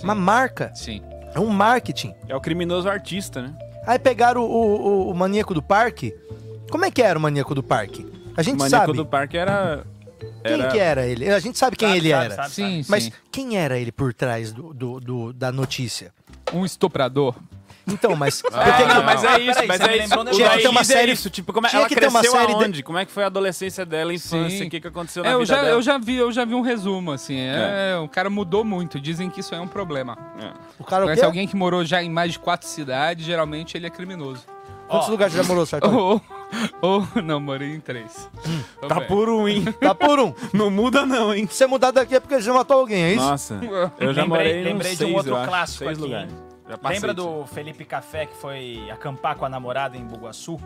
Uma 0.02 0.14
marca. 0.14 0.72
Sim. 0.74 1.02
É 1.34 1.38
um 1.40 1.48
marketing. 1.48 2.14
É 2.28 2.34
o 2.34 2.40
criminoso 2.40 2.88
artista, 2.88 3.42
né? 3.42 3.52
Aí 3.86 3.98
pegaram 3.98 4.42
o, 4.42 4.46
o- 5.06 5.10
o 5.10 5.14
maníaco 5.14 5.52
do 5.54 5.62
parque. 5.62 6.14
Como 6.70 6.84
é 6.84 6.90
que 6.90 7.02
era 7.02 7.18
o 7.18 7.22
maníaco 7.22 7.54
do 7.54 7.62
parque? 7.62 8.06
A 8.36 8.42
gente 8.42 8.56
O 8.56 8.58
maníaco 8.58 8.86
sabe. 8.86 8.96
do 8.96 9.06
parque 9.06 9.36
era... 9.36 9.84
Quem 10.44 10.60
era... 10.60 10.68
que 10.70 10.78
era 10.78 11.06
ele? 11.06 11.28
A 11.30 11.38
gente 11.38 11.58
sabe 11.58 11.76
quem 11.76 11.88
Sabe, 11.88 11.98
ele 12.00 12.10
sabe, 12.10 12.24
era. 12.24 12.34
sabe, 12.36 12.50
Sim, 12.50 12.84
Mas 12.88 13.04
sim. 13.04 13.12
quem 13.30 13.56
era 13.56 13.78
ele 13.78 13.90
por 13.92 14.12
trás 14.14 14.52
do, 14.52 14.72
do- 14.74 15.00
do- 15.00 15.32
da 15.32 15.50
notícia? 15.52 16.12
Um 16.52 16.64
estuprador. 16.64 17.34
Então, 17.92 18.14
mas. 18.16 18.42
Ah, 18.52 18.94
não, 18.94 19.02
mas 19.02 19.24
Ah, 19.24 19.38
é 19.38 19.40
isso, 19.42 19.54
peraí, 19.54 19.68
mas 19.68 19.80
é 19.80 19.84
isso. 19.96 20.02
lembrou 20.02 20.24
um 20.24 20.28
O 20.28 20.30
Tinha 20.32 20.50
que 20.50 20.58
ter 20.62 20.68
uma 20.68 20.80
é 20.80 20.84
série- 20.84 21.12
isso, 21.12 21.30
tipo, 21.30 21.52
como 21.52 21.66
é, 21.66 21.70
ela 21.72 21.88
que 21.88 21.94
ter 21.94 22.06
uma 22.08 22.20
cresceu 22.20 22.38
série 22.40 22.54
de- 22.54 22.64
aonde? 22.64 22.82
Como 22.82 22.98
é 22.98 23.04
que 23.04 23.12
foi 23.12 23.24
a 23.24 23.26
adolescência 23.26 23.84
dela, 23.86 24.10
a 24.10 24.14
infância, 24.14 24.66
o 24.66 24.70
que, 24.70 24.80
que 24.80 24.88
aconteceu 24.88 25.24
É, 25.24 25.28
na 25.28 25.32
eu, 25.34 25.40
vida 25.40 25.54
já, 25.54 25.56
dela? 25.62 25.68
eu 25.74 25.82
já 25.82 25.98
vi, 25.98 26.16
eu 26.16 26.32
já 26.32 26.44
vi 26.44 26.54
um 26.54 26.60
resumo, 26.60 27.12
assim. 27.12 27.36
É, 27.38 27.96
O 28.02 28.08
cara 28.08 28.28
mudou 28.30 28.64
muito. 28.64 29.00
Dizem 29.00 29.30
que 29.30 29.40
isso 29.40 29.54
é 29.54 29.60
um 29.60 29.68
problema. 29.68 30.16
o 30.78 30.84
cara 30.84 31.02
o 31.04 31.06
Conhece 31.06 31.20
quê? 31.20 31.26
alguém 31.26 31.46
que 31.48 31.56
morou 31.56 31.84
já 31.84 32.02
em 32.02 32.10
mais 32.10 32.32
de 32.32 32.38
quatro 32.38 32.66
cidades, 32.68 33.24
geralmente 33.24 33.76
ele 33.76 33.86
é 33.86 33.90
criminoso. 33.90 34.42
Quantos 34.88 35.08
lugares 35.08 35.34
já 35.34 35.42
morou, 35.44 35.64
Sartori? 35.66 35.94
Ou, 35.94 36.22
ou 36.80 37.06
não, 37.22 37.38
morei 37.40 37.74
em 37.74 37.80
três. 37.80 38.28
Tá 38.80 38.88
Também. 38.88 39.06
por 39.06 39.28
um, 39.28 39.46
hein? 39.46 39.64
Tá 39.80 39.94
por 39.94 40.18
um. 40.18 40.32
Não 40.54 40.70
muda 40.70 41.04
não, 41.04 41.34
hein? 41.34 41.46
Se 41.50 41.56
você 41.58 41.66
mudar 41.66 41.90
daqui 41.90 42.14
é 42.14 42.20
porque 42.20 42.40
você 42.40 42.50
matou 42.50 42.78
alguém, 42.80 43.02
é 43.02 43.12
isso? 43.12 43.22
Nossa, 43.22 43.60
eu 44.00 44.14
já 44.14 44.22
Lembrei- 44.22 44.26
morei 44.26 44.62
lembrei 44.64 44.96
de 44.96 45.04
um 45.04 45.08
seis, 45.08 45.16
outro 45.16 45.34
clássico 45.46 45.84
seis 45.84 45.90
aqui, 45.98 46.00
lugares. 46.00 46.32
Lembra 46.82 47.14
do 47.14 47.46
Felipe 47.46 47.84
Café 47.84 48.26
que 48.26 48.36
foi 48.36 48.88
acampar 48.90 49.36
com 49.36 49.44
a 49.44 49.48
namorada 49.48 49.96
em 49.96 50.04
Bugaçu? 50.04 50.58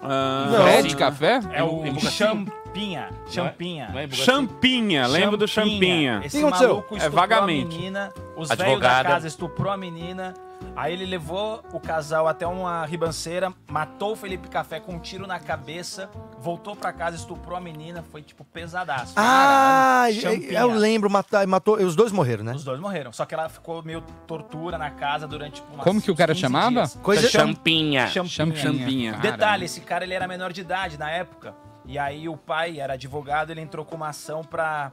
Ah, 0.00 0.48
Não. 0.50 0.62
Fred 0.64 0.96
Café? 0.96 1.40
É 1.52 1.62
o? 1.62 1.82
Champinha. 2.00 3.08
Champinha. 3.28 3.88
Não 3.90 3.98
é 3.98 4.06
Bugaçu? 4.06 4.24
Champinha, 4.24 5.06
lembro 5.06 5.36
do 5.36 5.48
Champinha. 5.48 6.20
Esse 6.24 6.36
O 6.36 6.40
que 6.40 6.46
aconteceu? 6.46 6.68
maluco 6.68 6.94
É, 6.94 6.98
estuprou 6.98 7.20
vagamente. 7.20 7.74
a 7.74 7.78
menina, 7.78 8.12
os 8.36 8.48
velhos 8.48 8.58
da 8.58 8.64
Advogada. 8.64 9.08
casa 9.08 9.26
estuprou 9.28 9.72
a 9.72 9.76
menina, 9.76 10.34
aí 10.78 10.92
ele 10.92 11.04
levou 11.06 11.62
o 11.72 11.80
casal 11.80 12.28
até 12.28 12.46
uma 12.46 12.84
ribanceira, 12.86 13.52
matou 13.68 14.12
o 14.12 14.16
Felipe 14.16 14.48
Café 14.48 14.78
com 14.80 14.92
um 14.94 14.98
tiro 14.98 15.26
na 15.26 15.38
cabeça, 15.40 16.08
voltou 16.38 16.76
pra 16.76 16.92
casa, 16.92 17.16
estuprou 17.16 17.56
a 17.56 17.60
menina, 17.60 18.02
foi 18.02 18.22
tipo 18.22 18.44
pesadaço. 18.44 19.14
Ah, 19.16 20.06
Caralho, 20.22 20.44
eu 20.52 20.68
lembro, 20.74 21.10
matou, 21.10 21.46
matou. 21.46 21.76
Os 21.76 21.96
dois 21.96 22.12
morreram, 22.12 22.44
né? 22.44 22.52
Os 22.54 22.64
dois 22.64 22.78
morreram, 22.80 23.12
só 23.12 23.24
que 23.26 23.34
ela 23.34 23.48
ficou 23.48 23.82
meio 23.82 24.00
tortura 24.26 24.78
na 24.78 24.90
casa 24.90 25.26
durante 25.26 25.56
tipo, 25.56 25.72
umas 25.74 25.84
Como 25.84 26.00
que 26.00 26.10
o 26.10 26.14
cara 26.16 26.32
15 26.32 26.40
chamava? 26.40 26.70
dias. 26.70 26.94
Coisa- 27.02 27.28
Champinha. 27.28 28.06
Champinha. 28.08 28.56
Champinha. 28.56 29.12
Detalhe, 29.14 29.64
esse 29.64 29.80
cara 29.80 30.04
ele 30.04 30.14
era 30.14 30.28
menor 30.28 30.52
de 30.52 30.60
idade 30.60 30.96
na 30.98 31.10
época. 31.10 31.54
E 31.84 31.98
aí 31.98 32.28
o 32.28 32.36
pai 32.36 32.78
era 32.78 32.92
advogado, 32.94 33.50
ele 33.50 33.60
entrou 33.60 33.84
com 33.84 33.96
uma 33.96 34.08
ação 34.10 34.42
pra. 34.44 34.92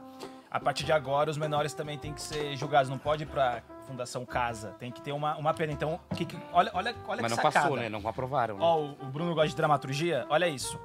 A 0.50 0.58
partir 0.58 0.84
de 0.84 0.92
agora, 0.92 1.30
os 1.30 1.36
menores 1.36 1.74
também 1.74 1.98
têm 1.98 2.12
que 2.14 2.22
ser 2.22 2.56
julgados. 2.56 2.88
Não 2.88 2.96
pode 2.98 3.24
ir 3.24 3.26
pra 3.26 3.60
Fundação 3.86 4.24
Casa. 4.26 4.74
Tem 4.78 4.90
que 4.90 5.00
ter 5.00 5.12
uma, 5.12 5.36
uma 5.36 5.54
pena. 5.54 5.72
Então, 5.72 6.00
que 6.16 6.24
que- 6.24 6.36
olha, 6.52 6.70
olha, 6.74 6.94
olha 7.08 7.22
Mas 7.22 7.32
que 7.32 7.36
não 7.36 7.44
sacada. 7.44 7.60
passou, 7.68 7.76
né? 7.76 7.88
Não 7.88 8.06
aprovaram. 8.08 8.56
né? 8.56 8.60
Ó, 8.62 8.78
o, 8.80 8.90
o 9.02 9.06
Bruno 9.06 9.34
gosta 9.34 9.48
de 9.48 9.56
dramaturgia. 9.56 10.26
Olha 10.28 10.48
isso. 10.48 10.78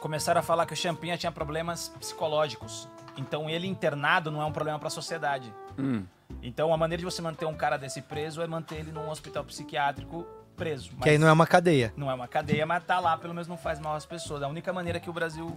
Começaram 0.00 0.40
a 0.40 0.42
falar 0.42 0.64
que 0.66 0.72
o 0.72 0.76
Champinha 0.76 1.16
tinha 1.18 1.30
problemas 1.32 1.88
psicológicos. 1.98 2.88
Então, 3.16 3.50
ele 3.50 3.66
internado 3.66 4.30
não 4.30 4.40
é 4.40 4.44
um 4.44 4.52
problema 4.52 4.78
pra 4.78 4.88
sociedade. 4.88 5.52
Hum. 5.78 6.04
Então, 6.42 6.72
a 6.72 6.76
maneira 6.76 7.00
de 7.00 7.04
você 7.04 7.20
manter 7.20 7.44
um 7.44 7.54
cara 7.54 7.76
desse 7.76 8.00
preso 8.00 8.40
é 8.40 8.46
manter 8.46 8.76
ele 8.76 8.92
num 8.92 9.10
hospital 9.10 9.44
psiquiátrico 9.44 10.24
preso. 10.56 10.90
Que 11.02 11.10
aí 11.10 11.18
não 11.18 11.26
é 11.28 11.32
uma 11.32 11.46
cadeia. 11.46 11.92
Não 11.96 12.10
é 12.10 12.14
uma 12.14 12.28
cadeia, 12.28 12.64
mas 12.66 12.84
tá 12.84 12.98
lá, 13.00 13.16
pelo 13.16 13.34
menos 13.34 13.48
não 13.48 13.56
faz 13.56 13.78
mal 13.80 13.94
às 13.94 14.06
pessoas. 14.06 14.42
É 14.42 14.44
a 14.44 14.48
única 14.48 14.72
maneira 14.72 15.00
que 15.00 15.08
o 15.10 15.12
Brasil 15.12 15.54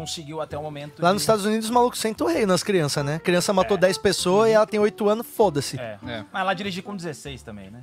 conseguiu 0.00 0.40
até 0.40 0.56
o 0.56 0.62
momento. 0.62 1.00
Lá 1.02 1.08
de- 1.08 1.14
nos 1.14 1.22
Estados 1.22 1.44
Unidos, 1.44 1.66
os 1.66 1.70
malucos 1.70 1.98
sentam 1.98 2.26
o 2.26 2.30
rei 2.30 2.46
nas 2.46 2.62
crianças, 2.62 3.04
né? 3.04 3.18
criança 3.18 3.52
matou 3.52 3.76
10 3.76 3.98
pessoas 3.98 4.48
e 4.48 4.52
ela 4.52 4.66
tem 4.66 4.80
8 4.80 5.08
anos, 5.08 5.26
foda-se. 5.26 5.78
É. 5.78 5.98
É. 6.06 6.24
Mas 6.32 6.44
lá 6.46 6.54
dirigir 6.54 6.82
com 6.82 6.96
16 6.96 7.42
também, 7.42 7.70
né? 7.70 7.82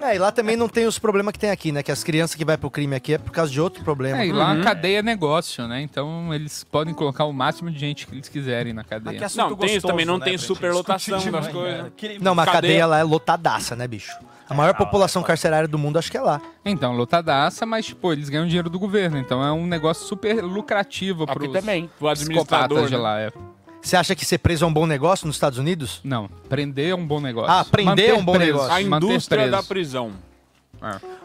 É, 0.00 0.16
e 0.16 0.18
lá 0.18 0.30
também 0.32 0.56
não 0.56 0.68
tem 0.68 0.86
os 0.86 0.98
problemas 0.98 1.32
que 1.32 1.38
tem 1.38 1.50
aqui, 1.50 1.70
né? 1.72 1.82
Que 1.82 1.90
as 1.92 2.02
crianças 2.04 2.34
que 2.34 2.44
vai 2.44 2.58
pro 2.58 2.68
crime 2.70 2.94
aqui 2.96 3.14
é 3.14 3.18
por 3.18 3.30
causa 3.30 3.50
de 3.50 3.60
outro 3.60 3.82
problema. 3.84 4.22
É, 4.22 4.26
e 4.26 4.32
lá 4.32 4.52
a 4.52 4.60
cadeia 4.60 4.98
é 4.98 5.02
negócio, 5.02 5.66
né? 5.68 5.80
Então 5.80 6.34
eles 6.34 6.64
podem 6.64 6.92
colocar 6.92 7.24
o 7.24 7.32
máximo 7.32 7.70
de 7.70 7.78
gente 7.78 8.06
que 8.06 8.14
eles 8.14 8.28
quiserem 8.28 8.72
na 8.72 8.82
cadeia. 8.84 9.24
assunto 9.24 9.38
Não, 9.50 9.56
tem 9.56 9.66
isso 9.66 9.74
gostoso, 9.76 9.86
também, 9.92 10.04
não 10.04 10.18
né, 10.18 10.24
tem 10.24 10.36
superlotação 10.38 11.30
das 11.30 11.48
coisas. 11.48 11.92
Não, 12.20 12.34
mas 12.34 12.48
a 12.48 12.52
Cadeia- 12.52 12.72
cadeia 12.72 12.86
lá 12.86 12.98
é 12.98 13.02
lotadaça, 13.04 13.74
né, 13.76 13.86
bicho? 13.86 14.12
A 14.48 14.54
maior 14.54 14.72
da 14.72 14.78
população 14.78 15.20
hora. 15.20 15.26
carcerária 15.28 15.68
do 15.68 15.78
mundo 15.78 15.98
acho 15.98 16.10
que 16.10 16.16
é 16.16 16.20
lá. 16.20 16.40
Então, 16.64 16.92
lotadaça, 16.92 17.64
mas, 17.64 17.86
tipo, 17.86 18.12
eles 18.12 18.28
ganham 18.28 18.46
dinheiro 18.46 18.68
do 18.68 18.78
governo. 18.78 19.18
Então 19.18 19.42
é 19.42 19.52
um 19.52 19.66
negócio 19.66 20.06
super 20.06 20.42
lucrativo 20.42 21.24
Aqui 21.24 21.34
pros 21.34 21.52
também. 21.52 21.90
O 22.00 22.08
administrador, 22.08 22.78
psicopatas 22.78 22.90
de 22.90 22.96
né? 22.96 23.02
lá. 23.02 23.20
É. 23.20 23.32
Você 23.80 23.96
acha 23.96 24.14
que 24.14 24.24
ser 24.24 24.38
preso 24.38 24.64
é 24.64 24.68
um 24.68 24.72
bom 24.72 24.86
negócio 24.86 25.26
nos 25.26 25.36
Estados 25.36 25.58
Unidos? 25.58 26.00
Não, 26.02 26.28
prender 26.48 26.90
é 26.90 26.94
um 26.94 27.06
bom 27.06 27.20
negócio. 27.20 27.50
Ah, 27.50 27.64
prender 27.64 28.10
é 28.10 28.14
um 28.14 28.24
bom 28.24 28.32
preso, 28.32 28.52
negócio. 28.52 28.72
A 28.72 28.80
manter 28.88 29.06
indústria 29.06 29.42
preso. 29.42 29.52
da 29.52 29.62
prisão. 29.62 30.12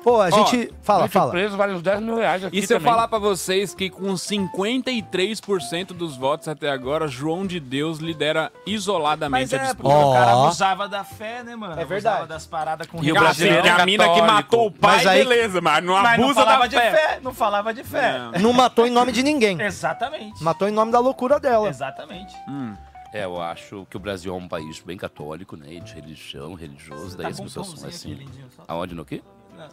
Pô, 0.03 0.21
a 0.21 0.29
gente. 0.29 0.73
fala, 0.81 1.07
fala. 1.09 1.29
preso, 1.31 1.57
vale 1.57 1.73
uns 1.73 1.81
10 1.81 2.01
mil 2.01 2.15
reais 2.15 2.43
aqui 2.45 2.57
E 2.57 2.65
se 2.65 2.73
eu 2.73 2.77
também. 2.79 2.91
falar 2.93 3.07
pra 3.09 3.19
vocês 3.19 3.73
que 3.75 3.89
com 3.89 4.13
53% 4.13 5.87
dos 5.87 6.15
votos 6.15 6.47
até 6.47 6.69
agora, 6.69 7.07
João 7.07 7.45
de 7.45 7.59
Deus 7.59 7.97
lidera 7.99 8.51
isoladamente 8.65 9.51
Mas 9.51 9.53
a 9.53 9.57
é, 9.57 9.59
disputa. 9.67 9.83
porque 9.83 10.03
o 10.05 10.13
cara 10.13 10.37
Ó. 10.37 10.45
abusava 10.45 10.87
da 10.87 11.03
fé, 11.03 11.43
né, 11.43 11.55
mano? 11.55 11.73
É 11.73 11.85
verdade. 11.85 12.07
Abusava 12.23 12.27
das 12.27 12.45
paradas 12.45 12.87
com 12.87 13.03
E 13.03 13.11
o 13.11 13.15
brasileiro 13.15 13.59
assim, 13.59 13.69
a 13.81 13.85
mina 13.85 14.03
que 14.05 14.09
católico. 14.09 14.33
matou 14.33 14.67
o 14.67 14.71
pai, 14.71 14.95
Mas 14.97 15.07
aí- 15.07 15.19
beleza, 15.19 15.61
mas 15.61 15.83
não 15.83 15.93
Mas 15.93 16.17
não 16.17 16.25
abusa 16.25 16.39
falava 16.41 16.59
da 16.61 16.67
de 16.67 16.75
fé. 16.77 16.91
fé. 16.91 17.19
Não 17.21 17.33
falava 17.33 17.73
de 17.73 17.83
fé. 17.83 18.21
É. 18.33 18.39
Não 18.39 18.53
matou 18.53 18.87
em 18.87 18.91
nome 18.91 19.11
de 19.11 19.21
ninguém. 19.23 19.59
Exatamente. 19.61 20.41
Matou 20.43 20.67
em 20.67 20.71
nome 20.71 20.91
da 20.91 20.99
loucura 20.99 21.39
dela. 21.39 21.67
Exatamente. 21.67 22.33
É, 23.11 23.25
eu 23.25 23.41
acho 23.41 23.87
que 23.89 23.97
o 23.97 23.99
Brasil 23.99 24.31
é 24.33 24.37
um 24.37 24.47
país 24.47 24.79
bem 24.79 24.95
católico, 24.97 25.57
né? 25.57 25.65
e 25.73 25.79
De 25.79 25.93
religião, 25.95 26.53
religioso, 26.53 27.17
daí 27.17 27.25
Tá 27.25 27.31
as 27.31 27.39
pessoas 27.39 27.67
são 27.67 27.89
assim. 27.89 28.27
Aonde, 28.67 28.93
no 28.93 29.03
quê? 29.03 29.21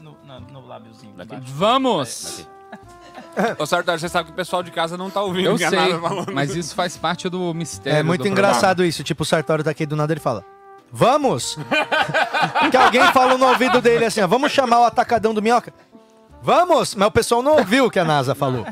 No, 0.01 0.16
no, 0.24 0.41
no 0.41 0.66
lábiozinho. 0.66 1.14
Vamos! 1.55 2.47
Ô, 3.59 3.66
Sartori, 3.66 4.01
você 4.01 4.09
sabe 4.09 4.26
que 4.26 4.32
o 4.32 4.34
pessoal 4.34 4.62
de 4.62 4.70
casa 4.70 4.97
não 4.97 5.11
tá 5.11 5.22
ouvindo 5.22 5.47
Eu 5.51 5.59
sei, 5.59 5.70
Nada 5.70 5.99
falando. 6.01 6.32
mas 6.32 6.55
isso 6.55 6.74
faz 6.74 6.97
parte 6.97 7.28
do 7.28 7.53
mistério. 7.55 7.99
É 7.99 8.03
muito 8.03 8.22
do 8.22 8.28
engraçado 8.28 8.84
isso. 8.84 9.03
Tipo, 9.05 9.22
o 9.22 9.26
Sartório 9.26 9.64
tá 9.64 9.70
aqui 9.70 9.87
do 9.87 9.97
nada 9.97 10.12
ele 10.12 10.20
fala: 10.20 10.45
Vamos! 10.91 11.59
que 12.70 12.76
alguém 12.76 13.03
falou 13.12 13.39
no 13.39 13.47
ouvido 13.47 13.80
dele 13.80 14.05
assim: 14.07 14.20
ó, 14.20 14.26
Vamos 14.26 14.53
chamar 14.53 14.80
o 14.80 14.84
atacadão 14.84 15.32
do 15.32 15.41
minhoca? 15.43 15.72
Vamos! 16.43 16.95
Mas 16.95 17.09
o 17.09 17.11
pessoal 17.11 17.43
não 17.43 17.57
ouviu 17.57 17.87
o 17.87 17.91
que 17.91 17.99
a 17.99 18.05
NASA 18.05 18.34
falou. 18.34 18.64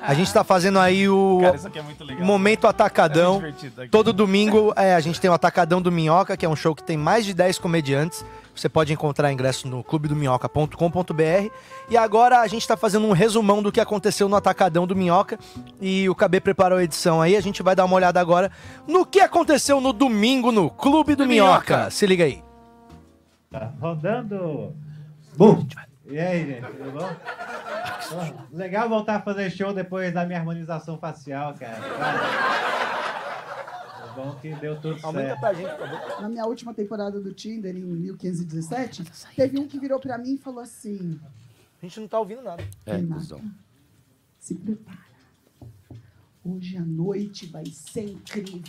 A 0.00 0.14
gente 0.14 0.32
tá 0.32 0.42
fazendo 0.42 0.78
aí 0.78 1.08
o 1.08 1.38
Cara, 1.40 1.56
isso 1.56 1.66
aqui 1.68 1.78
é 1.78 1.82
muito 1.82 2.02
legal. 2.02 2.24
Momento 2.24 2.66
É 2.66 2.70
Atacadão. 2.70 3.34
muito 3.34 3.44
divertido 3.44 3.82
aqui. 3.82 3.90
Todo 3.90 4.12
domingo 4.12 4.72
é, 4.76 4.94
a 4.94 5.00
gente 5.00 5.20
tem 5.20 5.30
o 5.30 5.34
Atacadão 5.34 5.80
do 5.80 5.92
Minhoca, 5.92 6.36
que 6.36 6.44
é 6.44 6.48
um 6.48 6.56
show 6.56 6.74
que 6.74 6.82
tem 6.82 6.96
mais 6.96 7.24
de 7.24 7.32
10 7.32 7.58
comediantes. 7.58 8.24
Você 8.54 8.68
pode 8.68 8.92
encontrar 8.92 9.32
ingresso 9.32 9.66
no 9.66 9.82
clubedominhoca.com.br. 9.82 11.50
E 11.90 11.96
agora 11.96 12.40
a 12.40 12.46
gente 12.46 12.62
está 12.62 12.76
fazendo 12.76 13.06
um 13.06 13.12
resumão 13.12 13.62
do 13.62 13.72
que 13.72 13.80
aconteceu 13.80 14.28
no 14.28 14.36
Atacadão 14.36 14.86
do 14.86 14.94
Minhoca. 14.94 15.38
E 15.80 16.08
o 16.08 16.14
KB 16.14 16.40
preparou 16.40 16.78
a 16.78 16.84
edição 16.84 17.20
aí. 17.20 17.36
A 17.36 17.40
gente 17.40 17.62
vai 17.62 17.74
dar 17.74 17.84
uma 17.84 17.96
olhada 17.96 18.20
agora 18.20 18.50
no 18.86 19.04
que 19.04 19.20
aconteceu 19.20 19.80
no 19.80 19.92
domingo 19.92 20.52
no 20.52 20.70
Clube 20.70 21.14
do 21.14 21.26
Minhoca. 21.26 21.90
Se 21.90 22.06
liga 22.06 22.24
aí. 22.24 22.42
Tá 23.50 23.72
rodando. 23.80 24.72
Bom, 25.36 25.66
E 26.06 26.18
aí, 26.18 26.46
gente, 26.46 26.66
tudo 26.66 26.92
bom? 26.92 27.10
Legal 28.52 28.88
voltar 28.88 29.16
a 29.16 29.22
fazer 29.22 29.50
show 29.50 29.72
depois 29.72 30.12
da 30.12 30.24
minha 30.24 30.38
harmonização 30.38 30.98
facial, 30.98 31.54
cara. 31.54 31.80
É 34.14 34.16
bom 34.16 34.34
que 34.40 34.54
deu 34.54 34.80
tudo 34.80 34.98
Aumenta 35.02 35.26
certo. 35.26 35.40
pra 35.40 35.52
gente, 35.54 35.70
por 35.76 35.88
favor. 35.88 36.22
Na 36.22 36.28
minha 36.28 36.46
última 36.46 36.72
temporada 36.72 37.20
do 37.20 37.32
Tinder, 37.32 37.74
em 37.76 37.80
1517, 37.80 39.04
teve 39.34 39.58
um 39.58 39.66
que 39.66 39.78
virou 39.78 39.98
pra 39.98 40.16
mim 40.16 40.34
e 40.34 40.38
falou 40.38 40.60
assim: 40.60 41.18
A 41.82 41.86
gente 41.86 41.98
não 42.00 42.06
tá 42.08 42.18
ouvindo 42.20 42.42
nada. 42.42 42.62
É, 42.86 42.96
Renata, 42.96 43.20
cuzão. 43.20 43.40
se 44.38 44.54
prepara. 44.54 44.98
Hoje 46.44 46.76
a 46.76 46.82
noite 46.82 47.46
vai 47.46 47.64
ser 47.66 48.04
incrível. 48.10 48.62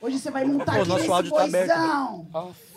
Hoje 0.00 0.18
você 0.18 0.30
vai 0.30 0.44
montar 0.44 0.74
Pô, 0.74 0.80
aqui 0.80 0.88
nosso 0.88 1.00
nesse 1.00 1.12
áudio 1.12 1.32
tá 1.32 1.44
aberto. 1.44 1.68
boizão. 2.30 2.54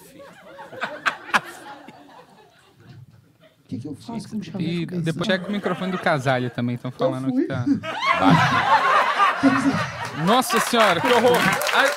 O 3.63 3.75
que, 3.75 3.79
que 3.79 3.87
eu 3.87 3.95
faço 3.95 4.29
com 4.29 4.37
o 4.37 4.39
E 4.39 4.43
chaveco 4.43 5.01
depois 5.01 5.25
checa 5.25 5.47
o 5.47 5.51
microfone 5.51 5.91
do 5.91 5.97
Casalho 5.97 6.51
também, 6.51 6.75
estão 6.75 6.91
falando 6.91 7.31
que 7.31 7.45
tá. 7.45 7.65
Nossa 10.25 10.59
senhora, 10.59 11.01
que 11.01 11.07
horror! 11.07 11.37
Ai, 11.73 11.87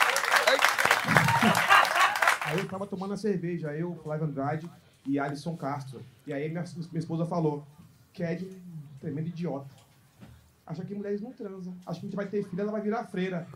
Aí 2.46 2.58
eu 2.58 2.68
tava 2.68 2.86
tomando 2.86 3.12
a 3.12 3.16
cerveja, 3.16 3.72
eu, 3.74 3.98
Flávio 4.02 4.26
Andrade 4.26 4.70
e 5.04 5.18
Alisson 5.18 5.56
Castro. 5.56 6.00
E 6.26 6.32
aí 6.32 6.48
minha, 6.48 6.64
minha 6.90 6.98
esposa 6.98 7.26
falou, 7.26 7.66
que 8.12 8.22
é 8.22 8.34
de 8.34 8.48
tremendo 9.00 9.28
idiota. 9.28 9.66
Acha 10.66 10.84
que 10.84 10.94
mulheres 10.94 11.20
não 11.20 11.32
transam. 11.32 11.74
Acha 11.84 12.00
que 12.00 12.06
a 12.06 12.08
gente 12.08 12.16
vai 12.16 12.26
ter 12.26 12.44
filha, 12.48 12.62
ela 12.62 12.72
vai 12.72 12.80
virar 12.80 13.04
freira. 13.04 13.46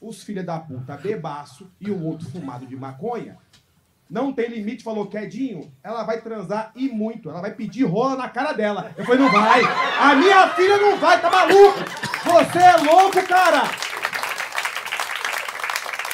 Os 0.00 0.22
filhos 0.22 0.44
da 0.44 0.58
puta 0.58 0.96
bebaço 0.96 1.70
e 1.78 1.90
o 1.90 2.02
outro 2.02 2.28
fumado 2.30 2.66
de 2.66 2.74
maconha. 2.74 3.38
Não 4.08 4.32
tem 4.32 4.48
limite, 4.48 4.82
falou 4.82 5.06
quedinho, 5.06 5.70
ela 5.84 6.02
vai 6.02 6.20
transar 6.20 6.72
e 6.74 6.88
muito. 6.88 7.30
Ela 7.30 7.40
vai 7.40 7.54
pedir 7.54 7.84
rola 7.84 8.16
na 8.16 8.28
cara 8.28 8.52
dela. 8.52 8.92
Eu 8.96 9.04
falei, 9.04 9.20
não 9.20 9.30
vai. 9.30 9.60
A 10.00 10.16
minha 10.16 10.48
filha 10.48 10.78
não 10.78 10.96
vai, 10.96 11.20
tá 11.20 11.30
maluco? 11.30 11.78
Você 12.24 12.58
é 12.58 12.76
louco, 12.78 13.22
cara. 13.28 13.89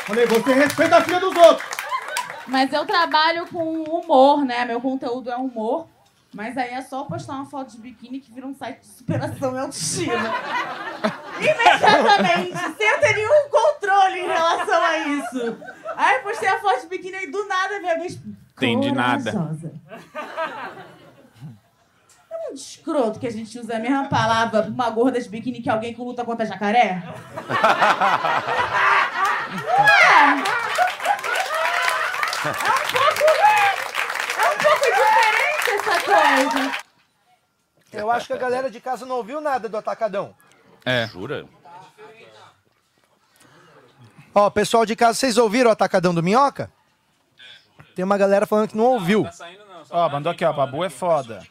Falei, 0.06 0.24
você 0.24 0.54
respeita 0.54 0.96
a 0.98 1.02
filha 1.02 1.18
dos 1.18 1.34
outros. 1.34 1.68
Mas 2.46 2.72
eu 2.72 2.86
trabalho 2.86 3.44
com 3.48 3.82
humor, 3.82 4.44
né? 4.44 4.64
Meu 4.64 4.80
conteúdo 4.80 5.30
é 5.30 5.36
humor. 5.36 5.88
Mas 6.32 6.56
aí 6.56 6.74
é 6.74 6.82
só 6.82 7.04
postar 7.04 7.32
uma 7.32 7.46
foto 7.46 7.72
de 7.72 7.78
biquíni 7.78 8.20
que 8.20 8.32
vira 8.32 8.46
um 8.46 8.54
site 8.54 8.80
de 8.80 8.86
superação 8.86 9.56
e 9.56 9.58
autoestima. 9.58 10.32
Imediatamente, 11.40 12.58
sem 12.76 13.00
ter 13.00 13.14
nenhum 13.14 13.48
controle 13.50 14.20
em 14.20 14.26
relação 14.26 14.82
a 14.82 14.98
isso. 14.98 15.58
Aí 15.96 16.18
postei 16.20 16.48
a 16.48 16.60
foto 16.60 16.82
de 16.82 16.86
biquíni 16.88 17.24
e 17.24 17.30
do 17.30 17.48
nada 17.48 17.80
veio 17.80 17.92
alguém. 17.92 18.20
Entendi 18.56 18.92
nada. 18.92 19.32
corajosa. 19.32 19.72
É 22.30 22.48
muito 22.48 22.60
escroto 22.60 23.18
que 23.18 23.26
a 23.26 23.32
gente 23.32 23.58
usa 23.58 23.76
a 23.76 23.80
mesma 23.80 24.08
palavra 24.08 24.62
pra 24.62 24.70
uma 24.70 24.90
gorda 24.90 25.20
de 25.20 25.28
biquíni 25.28 25.62
que 25.62 25.70
alguém 25.70 25.94
que 25.94 26.00
luta 26.00 26.24
contra 26.24 26.46
jacaré. 26.46 27.02
É 32.46 32.50
um 32.50 32.82
pouco. 32.88 33.36
É 34.38 34.48
um 34.48 34.58
pouco 34.58 34.84
diferente 34.84 35.70
essa 35.70 35.96
coisa. 36.00 36.86
Eu 37.92 38.10
acho 38.10 38.26
que 38.26 38.32
a 38.32 38.36
galera 38.36 38.70
de 38.70 38.80
casa 38.80 39.04
não 39.06 39.16
ouviu 39.16 39.40
nada 39.40 39.68
do 39.68 39.76
Atacadão. 39.76 40.34
É. 40.84 41.06
Jura? 41.08 41.46
Ó, 44.34 44.50
pessoal 44.50 44.84
de 44.84 44.94
casa, 44.94 45.14
vocês 45.14 45.38
ouviram 45.38 45.70
o 45.70 45.72
Atacadão 45.72 46.14
do 46.14 46.22
Minhoca? 46.22 46.70
Tem 47.94 48.04
uma 48.04 48.18
galera 48.18 48.46
falando 48.46 48.68
que 48.68 48.76
não 48.76 48.84
ouviu. 48.84 49.26
Ó, 49.90 50.08
mandou 50.10 50.30
aqui, 50.30 50.44
ó. 50.44 50.52
Babu 50.52 50.84
é 50.84 50.90
foda. 50.90 51.42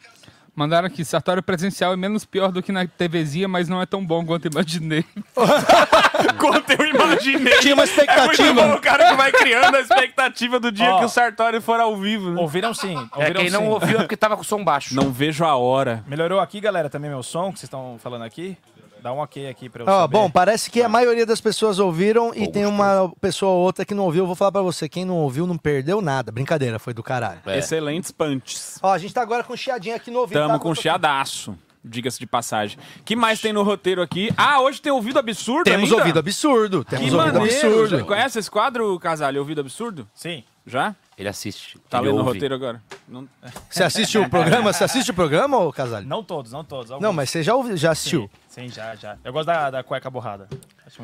Mandaram 0.54 0.86
aqui, 0.86 1.04
Sartório 1.04 1.42
presencial 1.42 1.92
é 1.92 1.96
menos 1.96 2.24
pior 2.24 2.50
do 2.50 2.62
que 2.62 2.72
na 2.72 2.86
TVzinha, 2.86 3.48
mas 3.48 3.68
não 3.68 3.82
é 3.82 3.86
tão 3.86 4.06
bom 4.06 4.24
quanto 4.24 4.46
imaginei. 4.46 5.04
Quanto 6.38 6.70
eu 6.70 6.86
imaginei. 6.86 7.58
Tinha 7.60 7.74
uma 7.74 7.84
É 7.84 7.86
muito 7.86 8.00
expectativa. 8.00 8.52
bom 8.62 8.74
o 8.74 8.80
cara 8.80 9.08
que 9.10 9.14
vai 9.16 9.32
criando 9.32 9.74
a 9.76 9.80
expectativa 9.80 10.60
do 10.60 10.70
dia 10.72 10.94
Ó. 10.94 10.98
que 10.98 11.04
o 11.04 11.08
Sartori 11.08 11.60
for 11.60 11.80
ao 11.80 11.96
vivo. 11.96 12.30
Né? 12.30 12.40
Ouviram 12.40 12.72
sim. 12.74 12.94
É, 12.94 13.18
Ouviram 13.18 13.40
quem 13.40 13.50
não 13.50 13.60
sim. 13.62 13.68
ouviu 13.68 13.96
é 13.98 14.02
porque 14.02 14.16
tava 14.16 14.36
com 14.36 14.42
som 14.42 14.62
baixo. 14.64 14.94
Não 14.94 15.10
vejo 15.10 15.44
a 15.44 15.56
hora. 15.56 16.04
Melhorou 16.06 16.40
aqui, 16.40 16.60
galera, 16.60 16.88
também 16.90 17.10
meu 17.10 17.22
som 17.22 17.52
que 17.52 17.58
vocês 17.58 17.64
estão 17.64 17.96
falando 18.02 18.22
aqui? 18.22 18.56
Dá 19.02 19.12
um 19.12 19.18
ok 19.18 19.46
aqui 19.48 19.68
pra 19.68 19.82
eu 19.82 19.86
saber. 19.86 20.12
bom, 20.16 20.28
parece 20.28 20.68
que 20.68 20.82
a 20.82 20.88
maioria 20.88 21.24
das 21.24 21.40
pessoas 21.40 21.78
ouviram 21.78 22.32
e 22.34 22.48
tem 22.50 22.66
uma 22.66 23.12
pessoa 23.20 23.52
ou 23.52 23.58
outra 23.62 23.84
que 23.84 23.94
não 23.94 24.04
ouviu. 24.04 24.22
Eu 24.22 24.26
vou 24.26 24.34
falar 24.34 24.50
pra 24.50 24.62
você, 24.62 24.88
quem 24.88 25.04
não 25.04 25.16
ouviu 25.18 25.46
não 25.46 25.56
perdeu 25.56 26.00
nada. 26.00 26.32
Brincadeira, 26.32 26.78
foi 26.78 26.92
do 26.92 27.04
caralho. 27.04 27.38
É. 27.46 27.58
Excelentes 27.58 28.10
punches. 28.10 28.80
Ó, 28.82 28.92
a 28.92 28.98
gente 28.98 29.14
tá 29.14 29.22
agora 29.22 29.44
com 29.44 29.54
chiadinho 29.56 29.94
aqui 29.94 30.10
no 30.10 30.20
ouvido. 30.20 30.40
Tamo 30.40 30.54
tá? 30.54 30.58
com 30.58 30.74
chiadaço. 30.74 31.56
Diga-se 31.88 32.18
de 32.18 32.26
passagem. 32.26 32.78
que 33.04 33.14
mais 33.14 33.40
tem 33.40 33.52
no 33.52 33.62
roteiro 33.62 34.02
aqui? 34.02 34.30
Ah, 34.36 34.60
hoje 34.60 34.80
tem 34.80 34.90
ouvido 34.90 35.18
absurdo 35.20 35.64
Temos 35.64 35.88
ainda? 35.90 36.02
ouvido 36.02 36.18
absurdo. 36.18 36.84
Temos 36.84 37.08
Que 37.08 37.14
ouvido 37.14 37.38
maneiro. 37.38 37.66
absurdo. 37.66 38.04
Conhece 38.04 38.38
esse 38.40 38.50
quadro, 38.50 38.98
Casalho? 38.98 39.38
Ouvido 39.40 39.60
absurdo? 39.60 40.08
Sim. 40.12 40.42
Já? 40.66 40.96
Ele 41.16 41.28
assiste. 41.28 41.78
Tá 41.88 41.98
ele 41.98 42.08
lendo 42.08 42.20
o 42.20 42.22
roteiro 42.24 42.54
agora? 42.56 42.82
Não... 43.08 43.28
Você 43.70 43.84
assiste 43.84 44.18
o 44.18 44.28
programa? 44.28 44.72
Você 44.72 44.82
assiste 44.82 45.10
o 45.12 45.14
programa, 45.14 45.56
ô 45.58 45.72
Casalho? 45.72 46.06
Não 46.06 46.24
todos, 46.24 46.50
não 46.50 46.64
todos. 46.64 46.90
Não, 46.90 46.96
alguns. 46.96 47.14
mas 47.14 47.30
você 47.30 47.42
já, 47.42 47.54
ouviu, 47.54 47.76
já 47.76 47.92
assistiu? 47.92 48.22
Sim, 48.22 48.30
já, 48.68 48.94
já. 48.94 49.16
Eu 49.22 49.32
gosto 49.32 49.46
da, 49.46 49.70
da 49.70 49.82
cueca 49.82 50.08
borrada. 50.08 50.48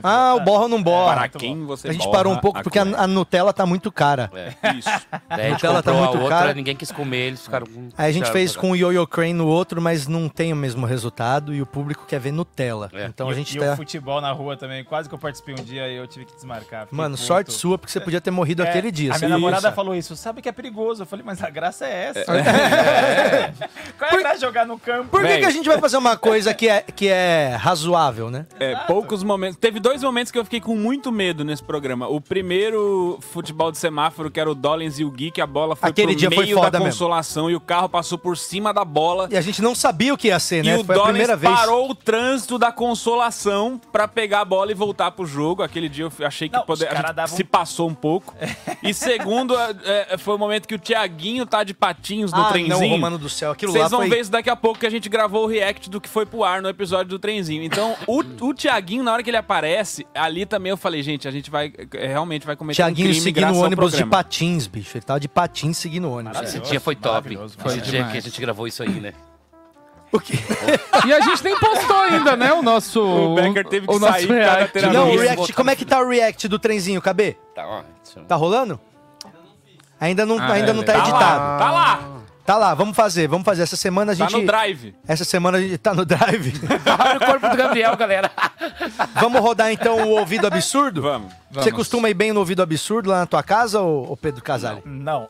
Ah, 0.02 0.34
bom. 0.34 0.36
o 0.36 0.44
borra 0.44 0.62
ou 0.62 0.68
não 0.68 0.82
borra? 0.82 1.14
Para 1.14 1.28
quem 1.28 1.64
você 1.66 1.88
A 1.88 1.92
gente 1.92 2.04
borra 2.04 2.16
parou 2.16 2.32
um 2.32 2.38
pouco 2.38 2.58
a 2.58 2.62
porque 2.62 2.78
a, 2.78 2.84
cueca? 2.84 3.02
a 3.02 3.06
Nutella 3.06 3.52
tá 3.52 3.66
muito 3.66 3.92
cara. 3.92 4.30
É. 4.34 4.74
Isso. 4.74 4.88
Daí 5.28 5.48
a 5.48 5.50
Nutella 5.50 5.82
tá 5.82 5.90
comprou 5.90 6.08
muito 6.08 6.18
a 6.18 6.22
outra, 6.22 6.38
cara. 6.38 6.54
ninguém 6.54 6.74
quis 6.74 6.90
comer, 6.90 7.26
eles 7.26 7.42
ficaram 7.42 7.66
com... 7.66 7.88
Aí 7.98 8.08
a 8.08 8.12
gente 8.12 8.30
fez 8.30 8.56
com 8.56 8.70
o 8.70 8.76
Yo-Yo 8.76 9.06
Crane 9.06 9.34
no 9.34 9.46
outro, 9.46 9.82
mas 9.82 10.06
não 10.06 10.28
tem 10.28 10.52
o 10.52 10.56
mesmo 10.56 10.86
resultado 10.86 11.52
e 11.52 11.60
o 11.60 11.66
público 11.66 12.06
quer 12.06 12.20
ver 12.20 12.32
Nutella. 12.32 12.90
É. 12.92 13.06
Então 13.06 13.28
e, 13.28 13.32
a 13.32 13.34
gente 13.34 13.56
e 13.56 13.60
tá... 13.60 13.72
o 13.72 13.76
futebol 13.76 14.20
na 14.20 14.32
rua 14.32 14.56
também. 14.56 14.82
Quase 14.84 15.08
que 15.08 15.14
eu 15.14 15.18
participei 15.18 15.54
um 15.54 15.62
dia 15.62 15.88
e 15.88 15.96
eu 15.96 16.06
tive 16.06 16.24
que 16.24 16.34
desmarcar. 16.34 16.84
Fiquei 16.84 16.96
Mano, 16.96 17.16
puto. 17.16 17.26
sorte 17.26 17.52
sua, 17.52 17.76
porque 17.76 17.92
você 17.92 18.00
podia 18.00 18.20
ter 18.20 18.30
morrido 18.30 18.62
É, 18.62 18.68
aquele 18.68 18.90
dia. 18.90 19.14
A 19.14 19.18
minha 19.18 19.30
namorada 19.30 19.72
falou 19.72 19.94
isso. 19.94 20.16
Sabe 20.16 20.40
que 20.40 20.48
é 20.48 20.52
perigoso. 20.52 21.02
Eu 21.02 21.06
falei, 21.06 21.24
mas 21.24 21.42
a 21.42 21.50
graça 21.50 21.86
é 21.86 22.12
essa. 22.14 22.24
Qual 23.98 24.10
é 24.10 24.14
a 24.14 24.18
graça 24.18 24.36
de 24.36 24.40
jogar 24.42 24.64
no 24.64 24.78
campo? 24.78 25.08
Por 25.08 25.20
que, 25.20 25.26
Véi. 25.26 25.40
que 25.40 25.46
a 25.46 25.50
gente 25.50 25.68
vai 25.68 25.78
fazer 25.78 25.96
uma 25.96 26.16
coisa 26.16 26.54
que 26.54 26.68
é, 26.68 26.82
que 26.82 27.08
é 27.08 27.41
razoável, 27.50 28.30
né? 28.30 28.46
É, 28.58 28.74
poucos 28.86 29.22
momentos. 29.22 29.56
Teve 29.58 29.78
dois 29.80 30.02
momentos 30.02 30.30
que 30.32 30.38
eu 30.38 30.44
fiquei 30.44 30.60
com 30.60 30.74
muito 30.76 31.10
medo 31.12 31.44
nesse 31.44 31.62
programa. 31.62 32.08
O 32.08 32.20
primeiro 32.20 33.18
futebol 33.20 33.70
de 33.72 33.78
semáforo, 33.78 34.30
que 34.30 34.38
era 34.40 34.50
o 34.50 34.54
Dollins 34.54 34.98
e 34.98 35.04
o 35.04 35.10
Gui, 35.10 35.30
que 35.30 35.40
a 35.40 35.46
bola 35.46 35.74
foi 35.76 35.90
Aquele 35.90 36.08
pro 36.12 36.16
dia 36.16 36.30
foi 36.30 36.44
meio 36.44 36.56
foda 36.56 36.70
da 36.72 36.78
mesmo. 36.78 36.92
consolação 36.92 37.50
e 37.50 37.54
o 37.54 37.60
carro 37.60 37.88
passou 37.88 38.18
por 38.18 38.36
cima 38.36 38.72
da 38.72 38.84
bola. 38.84 39.28
E 39.30 39.36
a 39.36 39.40
gente 39.40 39.60
não 39.62 39.74
sabia 39.74 40.12
o 40.14 40.16
que 40.18 40.28
ia 40.28 40.38
ser, 40.38 40.64
né? 40.64 40.76
E 40.76 40.80
o 40.80 40.84
Foi 40.84 40.94
a 40.94 40.98
Dollins 40.98 41.10
primeira 41.12 41.36
vez. 41.36 41.54
parou 41.54 41.90
o 41.90 41.94
trânsito 41.94 42.58
da 42.58 42.70
consolação 42.72 43.80
pra 43.90 44.06
pegar 44.08 44.40
a 44.40 44.44
bola 44.44 44.70
e 44.70 44.74
voltar 44.74 45.10
pro 45.10 45.26
jogo. 45.26 45.62
Aquele 45.62 45.88
dia 45.88 46.04
eu 46.18 46.26
achei 46.26 46.48
que 46.48 46.56
Não, 46.56 46.64
poder- 46.64 46.88
davam- 47.14 47.26
se 47.36 47.44
passou 47.44 47.88
um 47.88 47.94
pouco. 47.94 48.34
E 48.82 48.92
segundo, 48.94 49.54
é, 49.56 50.06
é, 50.10 50.18
foi 50.18 50.34
o 50.34 50.38
momento 50.38 50.66
que 50.66 50.74
o 50.74 50.78
Tiaguinho 50.78 51.44
tá 51.46 51.62
de 51.64 51.74
patins 51.74 52.32
no 52.32 52.40
ah, 52.42 52.48
trenzinho. 52.50 52.78
não, 52.78 52.88
Romano 52.88 53.18
do 53.18 53.28
céu. 53.28 53.52
Aquilo 53.52 53.72
lá 53.72 53.78
Vocês 53.80 53.90
vão 53.90 54.00
foi... 54.00 54.08
ver 54.08 54.20
isso 54.20 54.30
daqui 54.30 54.50
a 54.50 54.56
pouco 54.56 54.78
que 54.80 54.86
a 54.86 54.90
gente 54.90 55.08
gravou 55.08 55.44
o 55.44 55.46
react 55.46 55.88
do 55.90 56.00
que 56.00 56.08
foi 56.08 56.24
pro 56.26 56.44
ar 56.44 56.62
no 56.62 56.68
episódio 56.68 57.06
do 57.08 57.18
trenzinho. 57.18 57.31
Então, 57.40 57.96
o, 58.06 58.20
o 58.46 58.54
Tiaguinho, 58.54 59.02
na 59.02 59.12
hora 59.12 59.22
que 59.22 59.30
ele 59.30 59.36
aparece, 59.36 60.06
ali 60.14 60.44
também 60.46 60.70
eu 60.70 60.76
falei, 60.76 61.02
gente, 61.02 61.26
a 61.26 61.30
gente 61.30 61.50
vai 61.50 61.72
é, 61.94 62.06
realmente 62.06 62.46
vai 62.46 62.56
cometer 62.56 62.76
Tiaguinho 62.76 63.08
um 63.08 63.10
crime 63.10 63.20
seguindo 63.22 63.52
o 63.52 63.58
ônibus 63.60 63.92
de 63.92 64.04
patins, 64.04 64.66
bicho. 64.66 64.96
Ele 64.96 65.04
tava 65.04 65.20
de 65.20 65.28
patins 65.28 65.76
seguindo 65.78 66.08
o 66.08 66.18
ônibus. 66.18 66.40
Esse 66.42 66.60
dia 66.60 66.80
foi 66.80 66.94
top. 66.96 67.08
maravilhoso, 67.14 67.56
Esse 67.66 67.80
dia 67.80 68.04
que 68.04 68.18
a 68.18 68.20
gente 68.20 68.40
gravou 68.40 68.66
isso 68.66 68.82
aí, 68.82 69.00
né? 69.00 69.12
O 70.12 70.20
quê? 70.20 70.34
E 71.06 71.12
a 71.12 71.20
gente 71.20 71.42
nem 71.42 71.58
postou 71.58 71.96
ainda, 72.02 72.36
né? 72.36 72.52
O 72.52 72.62
nosso. 72.62 73.00
O 73.02 73.34
Becker 73.34 73.66
teve 73.66 73.86
que 73.86 73.94
o 73.94 73.98
nosso 73.98 74.12
sair 74.12 74.26
react. 74.28 74.72
terapia. 74.72 74.98
Não, 74.98 75.10
o 75.10 75.18
react, 75.18 75.52
como 75.54 75.70
é 75.70 75.74
que 75.76 75.86
tá 75.86 76.00
o 76.00 76.06
react 76.08 76.46
do 76.48 76.58
trenzinho, 76.58 77.00
KB? 77.00 77.36
Tá, 77.54 77.66
ó. 77.66 77.82
isso- 78.04 78.20
Tá 78.20 78.36
rolando? 78.36 78.78
Ainda 79.98 80.26
não, 80.26 80.38
Ah, 80.38 80.52
ainda 80.52 80.70
é, 80.70 80.74
não 80.74 80.82
tá 80.82 80.92
tá 80.92 80.98
Tá 80.98 81.04
editado. 81.08 81.38
lá, 81.40 81.58
tá 81.58 81.70
lá, 81.70 82.21
Tá 82.44 82.56
lá, 82.58 82.74
vamos 82.74 82.96
fazer, 82.96 83.28
vamos 83.28 83.44
fazer. 83.44 83.62
Essa 83.62 83.76
semana 83.76 84.12
a 84.12 84.16
tá 84.16 84.24
gente. 84.26 84.40
no 84.40 84.46
drive. 84.46 84.94
Essa 85.06 85.24
semana 85.24 85.58
a 85.58 85.60
gente 85.60 85.78
tá 85.78 85.94
no 85.94 86.04
drive. 86.04 86.52
Olha 87.00 87.16
o 87.16 87.20
corpo 87.24 87.48
do 87.48 87.56
Gabriel, 87.56 87.96
galera. 87.96 88.30
vamos 89.14 89.40
rodar 89.40 89.70
então 89.70 90.08
o 90.08 90.18
ouvido 90.18 90.46
absurdo? 90.46 91.02
Vamos. 91.02 91.32
Você 91.52 91.70
costuma 91.70 92.10
ir 92.10 92.14
bem 92.14 92.32
no 92.32 92.40
ouvido 92.40 92.60
absurdo 92.62 93.10
lá 93.10 93.20
na 93.20 93.26
tua 93.26 93.42
casa, 93.42 93.80
ô, 93.80 94.16
Pedro 94.16 94.42
Casale? 94.42 94.82
Não. 94.84 95.28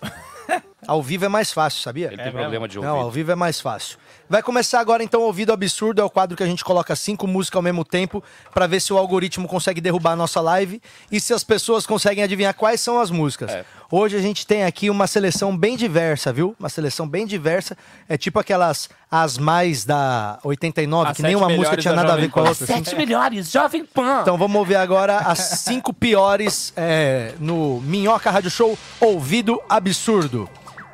Ao 0.86 1.00
vivo 1.02 1.24
é 1.24 1.28
mais 1.28 1.52
fácil, 1.52 1.80
sabia? 1.82 2.06
Ele 2.12 2.20
É 2.20 2.24
tem 2.24 2.32
problema 2.32 2.66
de 2.66 2.78
Não, 2.78 2.88
ao 2.88 2.96
ouvido. 3.04 3.12
vivo 3.14 3.32
é 3.32 3.34
mais 3.36 3.60
fácil. 3.60 3.98
Vai 4.32 4.42
começar 4.42 4.80
agora 4.80 5.04
então 5.04 5.20
o 5.20 5.24
Ouvido 5.24 5.52
Absurdo, 5.52 6.00
é 6.00 6.04
o 6.04 6.08
quadro 6.08 6.34
que 6.34 6.42
a 6.42 6.46
gente 6.46 6.64
coloca 6.64 6.96
cinco 6.96 7.26
músicas 7.26 7.56
ao 7.56 7.62
mesmo 7.62 7.84
tempo 7.84 8.24
pra 8.54 8.66
ver 8.66 8.80
se 8.80 8.90
o 8.90 8.96
algoritmo 8.96 9.46
consegue 9.46 9.78
derrubar 9.78 10.12
a 10.12 10.16
nossa 10.16 10.40
live 10.40 10.80
e 11.10 11.20
se 11.20 11.34
as 11.34 11.44
pessoas 11.44 11.84
conseguem 11.84 12.24
adivinhar 12.24 12.54
quais 12.54 12.80
são 12.80 12.98
as 12.98 13.10
músicas. 13.10 13.50
É. 13.50 13.62
Hoje 13.90 14.16
a 14.16 14.22
gente 14.22 14.46
tem 14.46 14.64
aqui 14.64 14.88
uma 14.88 15.06
seleção 15.06 15.54
bem 15.54 15.76
diversa, 15.76 16.32
viu? 16.32 16.56
Uma 16.58 16.70
seleção 16.70 17.06
bem 17.06 17.26
diversa. 17.26 17.76
É 18.08 18.16
tipo 18.16 18.38
aquelas 18.38 18.88
as 19.10 19.36
mais 19.36 19.84
da 19.84 20.38
89, 20.42 21.10
As 21.10 21.16
que 21.18 21.22
nem 21.22 21.32
sete 21.32 21.44
uma 21.44 21.54
música 21.54 21.76
tinha 21.76 21.92
da 21.92 22.02
nada 22.02 22.14
a 22.14 22.16
ver 22.16 22.30
com 22.30 22.40
a 22.40 22.48
outra. 22.48 22.64
assim. 22.64 22.72
Sete 22.72 22.96
melhores, 22.96 23.50
Jovem 23.50 23.84
Pan. 23.84 24.20
Então 24.22 24.38
vamos 24.38 24.56
ouvir 24.56 24.76
agora 24.76 25.18
as 25.18 25.40
cinco 25.40 25.92
piores 25.92 26.72
é, 26.74 27.34
no 27.38 27.82
Minhoca 27.82 28.30
Rádio 28.30 28.50
Show 28.50 28.78
Ouvido 28.98 29.60
Absurdo. 29.68 30.48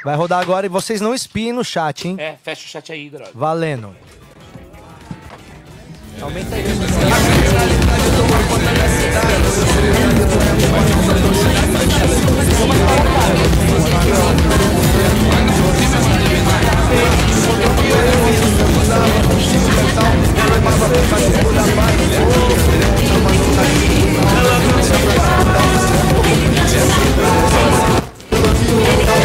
Vai 0.04 0.16
rodar 0.16 0.40
agora 0.40 0.66
e 0.66 0.68
vocês 0.68 1.00
não 1.00 1.14
espiem 1.14 1.52
no 1.52 1.64
chat, 1.64 2.06
hein? 2.06 2.16
É, 2.18 2.36
fecha 2.42 2.64
o 2.64 2.68
chat 2.68 2.92
aí, 2.92 3.10
droga. 3.10 3.30
Valendo. 3.34 3.94
Aumenta 6.20 6.54
aí. 6.54 6.64
Lá 29.08 29.17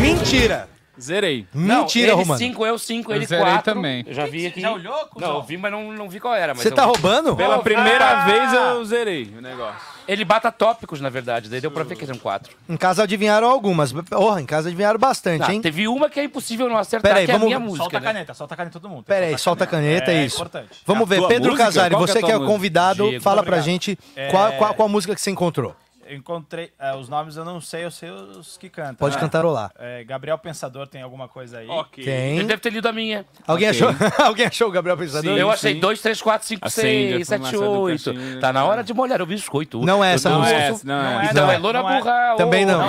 Mentira! 0.00 0.71
Zerei. 1.02 1.46
Mentira, 1.52 2.08
ele 2.12 2.16
Romano. 2.16 2.38
5, 2.38 2.66
eu 2.66 2.78
5, 2.78 3.12
Eu 3.12 3.16
ele 3.16 3.26
zerei 3.26 3.44
4. 3.44 3.74
também. 3.74 4.04
Eu 4.06 4.14
já 4.14 4.26
vi 4.26 4.46
aqui. 4.46 4.60
Já 4.60 4.72
olhou, 4.72 5.08
Não, 5.16 5.34
eu 5.36 5.42
vi, 5.42 5.56
mas 5.56 5.72
não, 5.72 5.92
não 5.92 6.08
vi 6.08 6.20
qual 6.20 6.34
era. 6.34 6.54
mas 6.54 6.62
Você 6.62 6.68
eu- 6.68 6.74
tá 6.74 6.84
roubando? 6.84 7.34
Pela 7.36 7.58
primeira 7.58 8.22
ah! 8.22 8.24
vez 8.24 8.52
eu 8.52 8.84
zerei 8.84 9.32
o 9.36 9.40
negócio. 9.40 9.80
Ele 10.08 10.24
bata 10.24 10.50
tópicos, 10.50 11.00
na 11.00 11.08
verdade. 11.08 11.48
Daí 11.48 11.60
deu 11.60 11.70
pra 11.70 11.84
ver 11.84 11.96
que 11.96 12.04
eram 12.04 12.16
4. 12.18 12.52
Em 12.68 12.76
casa 12.76 13.04
adivinharam 13.04 13.48
algumas. 13.48 13.92
Porra, 13.92 14.40
em 14.40 14.46
casa 14.46 14.68
adivinharam 14.68 14.98
bastante, 14.98 15.50
hein? 15.50 15.60
teve 15.60 15.86
uma 15.86 16.10
que 16.10 16.18
é 16.18 16.24
impossível 16.24 16.68
não 16.68 16.76
acertar, 16.76 17.10
Peraí, 17.12 17.26
que 17.26 17.32
vamos- 17.32 17.44
é 17.50 17.54
a 17.54 17.58
minha 17.58 17.60
música. 17.60 17.82
Solta 17.84 17.96
a 17.96 18.00
né? 18.00 18.06
caneta, 18.06 18.34
solta 18.34 18.54
a 18.54 18.56
caneta 18.56 18.80
todo 18.80 18.90
mundo. 18.90 19.04
Pera 19.04 19.26
aí, 19.26 19.38
solta 19.38 19.64
a 19.64 19.66
caneta, 19.66 20.10
é 20.10 20.24
isso. 20.24 20.36
importante. 20.36 20.70
Vamos 20.86 21.02
A 21.02 21.06
ver, 21.06 21.16
tua 21.18 21.28
Pedro 21.28 21.50
música? 21.52 21.64
Casari, 21.64 21.94
Qual 21.94 22.04
que 22.04 22.10
é 22.10 22.12
a 22.12 22.14
você 22.14 22.20
tua 22.20 22.26
que 22.28 22.32
é 22.32 22.36
o 22.36 22.40
música? 22.40 22.52
convidado, 22.54 23.08
Diego. 23.08 23.22
fala 23.22 23.42
pra 23.42 23.50
Obrigado. 23.58 23.64
gente 23.64 23.98
É- 24.16 24.28
qual, 24.30 24.52
qual, 24.54 24.74
qual 24.74 24.88
música 24.88 25.14
que 25.14 25.20
você 25.20 25.30
encontrou. 25.30 25.74
Eu 26.06 26.16
encontrei. 26.16 26.72
é, 26.78 26.94
os 26.94 27.08
nomes 27.08 27.36
eu 27.36 27.44
não 27.44 27.60
sei, 27.60 27.84
eu 27.84 27.90
sei 27.90 28.10
os 28.10 28.56
que 28.56 28.68
cantam. 28.68 28.94
Pode 28.96 29.16
Ah, 29.16 29.20
cantarolar. 29.20 29.70
é, 29.78 30.02
Gabriel 30.04 30.36
Pensador 30.38 30.86
tem 30.86 31.00
alguma 31.02 31.28
coisa 31.28 31.58
aí? 31.58 31.68
Ok. 31.68 32.04
Tem. 32.04 32.38
Ele 32.38 32.44
deve 32.44 32.60
ter 32.60 32.70
lido 32.70 32.86
a 32.88 32.92
minha. 32.92 33.24
Alguém, 33.46 33.68
Ok. 33.70 33.80
achou, 33.80 33.94
alguém 34.26 34.46
achou 34.46 34.68
o 34.68 34.70
Gabriel 34.70 34.96
Pensador? 34.96 35.34
Sim. 35.34 35.38
eu 35.40 35.50
achei 35.50 35.74
2, 35.78 36.00
3, 36.00 36.20
4, 36.20 36.46
5, 36.48 36.66
Acende 36.66 36.86
a 36.88 37.16
6, 37.16 37.28
7, 37.28 37.38
fumaça 37.40 37.56
do 37.58 37.80
8. 37.80 38.14
cachimbo. 38.14 38.40
Tá 38.40 38.52
na 38.52 38.64
hora 38.64 38.82
de 38.82 38.92
molhar 38.92 39.22
o 39.22 39.26
biscoito. 39.26 39.80
Não 39.84 40.04
é 40.04 40.14
essa 40.14 40.28
Eu 40.28 40.32
tô- 40.34 40.38
música. 40.40 40.56
Não 40.58 40.62
é 40.64 40.68
essa, 40.70 40.86
não 40.86 40.94
é 40.94 41.02
Não 41.02 41.20
essa. 41.20 41.30
Então 41.32 41.46
Não. 41.46 41.52
é 41.52 41.58
Loura 41.58 41.82
Não 41.82 41.90
é. 41.90 41.98
Burra. 41.98 42.34
Também 42.36 42.66
não. 42.66 42.78
Não, 42.78 42.86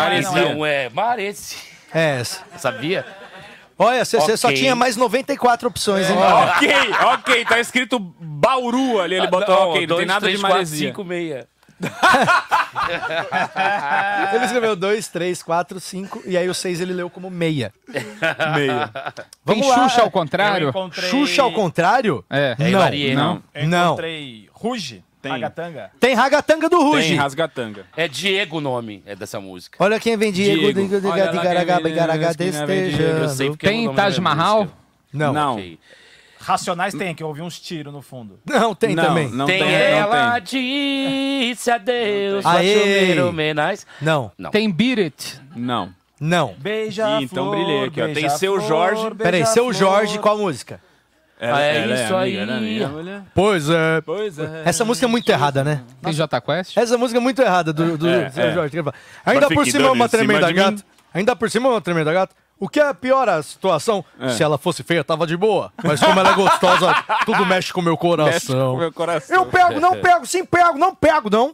Não 0.55 0.65
é, 0.65 0.89
Maresi. 0.89 1.57
É 1.93 2.19
essa. 2.19 2.41
Sabia? 2.57 3.05
Olha, 3.77 4.05
você 4.05 4.19
você 4.19 4.37
só 4.37 4.51
tinha 4.53 4.75
mais 4.75 4.95
94 4.95 5.67
opções, 5.67 6.09
hein? 6.09 6.15
Ok, 6.17 6.69
ok, 7.13 7.45
tá 7.45 7.59
escrito 7.59 7.99
Bauru 7.99 8.99
ali, 9.01 9.15
ele 9.15 9.27
botou 9.27 9.55
ok, 9.71 9.87
não 9.87 9.97
tem 9.97 10.05
nada 10.05 10.29
de 10.31 10.37
maresia. 10.37 10.89
5, 10.89 11.03
6. 11.07 11.45
Ele 14.33 14.45
escreveu 14.45 14.75
2, 14.75 15.07
3, 15.07 15.43
4, 15.43 15.79
5 15.79 16.23
e 16.25 16.37
aí 16.37 16.47
o 16.49 16.53
6 16.53 16.81
ele 16.81 16.93
leu 16.93 17.09
como 17.09 17.29
meia. 17.29 17.73
Meia. 18.55 18.89
Tem 19.13 19.25
Vamos 19.45 19.67
lá. 19.67 19.87
Xuxa 19.89 20.01
ao 20.01 20.07
Eu 20.07 20.11
contrário? 20.11 20.69
encontrei. 20.69 21.09
Xuxa 21.09 21.43
ao 21.43 21.51
contrário? 21.51 22.25
É. 22.29 22.55
É 22.59 22.69
Não. 22.69 22.79
Maria, 22.79 23.15
Não. 23.15 23.43
Eu 23.53 23.67
Não. 23.67 23.85
encontrei 23.87 24.49
Ruge, 24.51 25.03
Tem. 25.21 25.31
Ragatanga. 25.31 25.91
Tem 25.99 26.13
Ragatanga 26.15 26.69
do 26.69 26.81
Ruge. 26.81 27.09
Tem 27.09 27.17
rasgatanga. 27.17 27.85
É 27.95 28.07
Diego 28.07 28.57
o 28.57 28.61
nome 28.61 29.03
é 29.05 29.15
dessa 29.15 29.39
música. 29.39 29.77
Olha 29.83 29.99
quem 29.99 30.17
vem 30.17 30.31
Diego, 30.31 30.73
Diego. 30.73 30.73
Diego, 30.73 30.89
Diego, 31.01 31.15
Diego. 31.15 31.23
Eu 31.23 32.33
sei 32.33 32.51
destejando. 32.51 33.49
porque 33.51 33.65
o 33.65 33.69
Tem 33.69 33.85
nome 33.85 33.95
da 33.97 34.03
Taj 34.03 34.19
Mahal? 34.21 34.59
música. 34.61 34.77
Não. 35.13 35.33
Não. 35.33 35.53
Ok. 35.55 35.79
Racionais 36.43 36.93
tem, 36.93 37.15
que 37.15 37.23
eu 37.23 37.27
ouvi 37.27 37.41
uns 37.41 37.59
tiros 37.59 37.93
no 37.93 38.01
fundo. 38.01 38.39
Não, 38.45 38.75
tem 38.75 38.93
não, 38.93 39.03
também. 39.05 39.29
Não 39.29 39.45
tem, 39.45 39.59
tem, 39.59 39.73
ela 39.73 40.33
não 40.33 40.39
disse 40.41 41.71
adeus, 41.71 42.45
Aê! 42.45 43.15
Menais. 43.31 43.87
Não, 44.01 44.31
Não. 44.37 44.51
Tem 44.51 44.69
Beat 44.69 44.99
It? 44.99 45.35
tem. 45.53 45.63
Não. 45.63 45.93
não. 46.19 46.53
Beija 46.57 47.21
Ih, 47.21 47.23
então 47.23 47.49
brilhei 47.49 47.85
aqui, 47.85 48.01
ó. 48.01 48.13
Tem 48.13 48.27
Seu 48.29 48.59
Jorge. 48.59 49.15
Peraí, 49.15 49.45
seu 49.45 49.71
Jorge, 49.71 50.19
qual 50.19 50.37
música? 50.37 50.81
Ela, 51.39 51.61
é 51.61 51.77
ela 51.83 51.93
isso 51.95 52.15
amiga 52.15 52.85
aí. 52.85 52.91
mulher. 52.91 53.21
Pois 53.33 53.69
é. 53.69 54.01
Pois 54.01 54.39
é. 54.39 54.61
Essa 54.63 54.85
música 54.85 55.05
é 55.05 55.09
muito 55.09 55.29
errada, 55.29 55.63
né? 55.63 55.81
Tem 56.01 56.13
J 56.13 56.39
Quest? 56.41 56.77
Essa 56.77 56.97
música 56.97 57.19
é 57.19 57.21
muito 57.21 57.41
errada 57.41 57.73
do, 57.73 57.97
do 57.97 58.07
É, 58.07 58.29
seu 58.29 58.43
é. 58.43 58.53
Jorge. 58.53 58.77
Ainda 59.25 59.47
Mas 59.47 59.53
por 59.53 59.65
cima 59.65 59.87
é 59.87 59.91
uma 59.91 60.07
tremenda 60.07 60.51
gata. 60.51 60.83
Ainda 61.13 61.35
por 61.35 61.49
cima 61.49 61.67
é 61.67 61.71
uma 61.71 61.81
tremenda 61.81 62.13
gata. 62.13 62.33
O 62.59 62.69
que 62.69 62.79
é 62.79 62.93
pior 62.93 63.27
a 63.27 63.43
situação? 63.43 64.05
É. 64.17 64.29
Se 64.29 64.41
ela 64.41 64.57
fosse 64.57 64.83
feia, 64.83 65.03
tava 65.03 65.27
de 65.27 65.35
boa. 65.35 65.71
Mas 65.83 65.99
como 65.99 66.17
ela 66.17 66.29
é 66.29 66.33
gostosa, 66.33 66.95
tudo 67.25 67.45
mexe 67.45 67.73
com 67.73 67.81
o 67.81 67.83
meu 67.83 67.93
Mexe 67.93 68.01
com 68.01 68.07
coração. 68.07 68.73
o 68.73 68.77
meu 68.77 68.93
coração. 68.93 69.35
Eu 69.35 69.45
pego, 69.47 69.79
não 69.81 69.99
pego, 69.99 70.25
sim 70.25 70.45
pego, 70.45 70.77
não 70.77 70.95
pego, 70.95 71.29
não. 71.29 71.53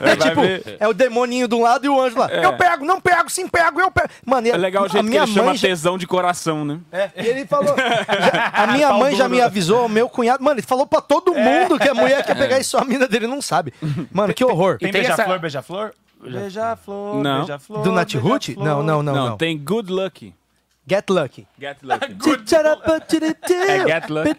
É, 0.00 0.14
vai 0.14 0.16
tipo, 0.16 0.40
ver. 0.40 0.76
é 0.80 0.88
o 0.88 0.94
demoninho 0.94 1.46
de 1.46 1.54
um 1.54 1.62
lado 1.62 1.84
e 1.84 1.88
o 1.90 2.00
anjo 2.00 2.18
lá. 2.18 2.28
Eu 2.30 2.54
pego, 2.56 2.86
não 2.86 2.98
pego, 3.00 3.28
sim 3.28 3.46
pego, 3.46 3.80
eu 3.82 3.90
pego. 3.90 4.08
Mano, 4.24 4.48
É 4.48 4.56
legal 4.56 4.84
o 4.84 4.86
a 4.86 4.88
jeito 4.88 5.04
que 5.04 5.10
minha 5.10 5.22
ele 5.24 5.32
chama 5.32 5.46
mãe 5.48 5.56
já- 5.58 5.68
tesão 5.68 5.98
de 5.98 6.06
coração, 6.06 6.64
né? 6.64 6.78
É, 6.90 7.10
e 7.16 7.26
ele 7.26 7.44
falou. 7.46 7.74
já- 7.76 8.50
a 8.54 8.66
minha 8.68 8.92
mãe 8.94 9.14
já 9.14 9.28
me 9.28 9.42
avisou, 9.42 9.84
o 9.84 9.88
meu 9.90 10.08
cunhado. 10.08 10.42
Mano, 10.42 10.58
ele 10.58 10.66
falou 10.66 10.86
pra 10.86 11.02
todo 11.02 11.34
mundo 11.34 11.78
que 11.78 11.88
a 11.88 11.94
mulher 11.94 12.24
quer 12.24 12.34
pegar 12.36 12.58
isso, 12.58 12.78
a 12.78 12.84
mina 12.84 13.06
dele 13.06 13.26
não 13.26 13.42
sabe. 13.42 13.74
Mano, 14.10 14.32
que 14.32 14.44
horror. 14.44 14.78
Tem 14.78 14.90
tem 14.90 15.02
beija-flor, 15.02 15.28
essa- 15.28 15.38
beija-flor? 15.38 15.90
Beija-flor, 16.20 17.22
Não. 17.22 17.38
beija-flor. 17.40 17.82
Do 17.82 17.92
Nat 17.92 18.14
Root? 18.14 18.56
Não, 18.56 18.82
não, 18.82 19.02
não, 19.02 19.14
Não, 19.14 19.36
tem 19.36 19.56
Good 19.58 19.92
Lucky. 19.92 20.34
Get 20.88 21.10
Lucky. 21.10 21.46
Get 21.60 21.78
Lucky. 21.82 22.14
É 23.68 23.86
Get 23.86 24.08
Lucky. 24.08 24.30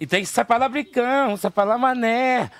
E 0.00 0.06
tem 0.06 0.24
Sapalabricão, 0.24 1.36
Sapalamané. 1.36 2.50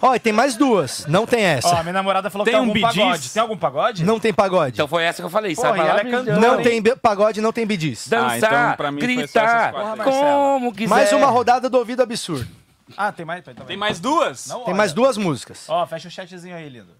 Ó, 0.00 0.14
e 0.14 0.18
tem 0.18 0.32
mais 0.32 0.56
duas. 0.56 1.06
Não 1.06 1.26
tem 1.26 1.44
Ó, 1.44 1.48
essa. 1.48 1.82
minha 1.82 1.92
namorada 1.92 2.28
falou 2.28 2.44
Tem 2.44 2.52
que 2.52 2.60
tem 2.60 2.66
um 2.66 2.70
algum 2.70 2.92
Gees? 2.92 3.04
pagode. 3.04 3.30
Tem 3.30 3.40
algum 3.42 3.56
pagode? 3.56 4.04
Não 4.04 4.20
tem 4.20 4.34
pagode. 4.34 4.74
Então 4.74 4.88
foi 4.88 5.02
essa 5.04 5.22
que 5.22 5.26
eu 5.26 5.30
falei. 5.30 5.54
Porra, 5.54 5.68
ela 5.78 6.00
é 6.00 6.04
cantora, 6.04 6.38
Não 6.38 6.58
hein? 6.60 6.62
tem 6.82 6.96
pagode, 6.96 7.40
não 7.40 7.52
tem 7.52 7.66
bidis. 7.66 8.12
Ah, 8.12 8.16
Dançar, 8.16 8.36
então 8.38 8.76
pra 8.76 8.92
mim 8.92 9.00
foi 9.00 9.26
só 9.26 9.40
essas 9.40 9.72
gritar, 9.72 10.04
como 10.04 10.72
quiser. 10.74 10.88
Mais 10.90 11.12
uma 11.12 11.28
rodada 11.28 11.70
do 11.70 11.78
ouvido 11.78 12.02
absurdo. 12.02 12.46
Ah, 12.96 13.12
tem 13.12 13.24
mais. 13.24 13.44
Tem 13.66 13.76
mais 13.76 13.98
duas? 14.00 14.46
Não 14.46 14.64
Tem 14.64 14.74
mais 14.74 14.92
duas 14.92 15.16
músicas. 15.16 15.68
Ó, 15.68 15.86
fecha 15.86 16.08
o 16.08 16.10
chatzinho 16.10 16.54
aí, 16.54 16.68
lindo. 16.68 16.94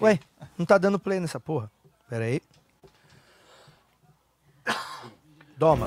Ué, 0.00 0.18
não 0.56 0.64
tá 0.64 0.78
dando 0.78 0.98
play 0.98 1.20
nessa 1.20 1.38
porra. 1.38 1.70
Pera 2.08 2.24
aí. 2.24 2.40
Doma. 5.56 5.86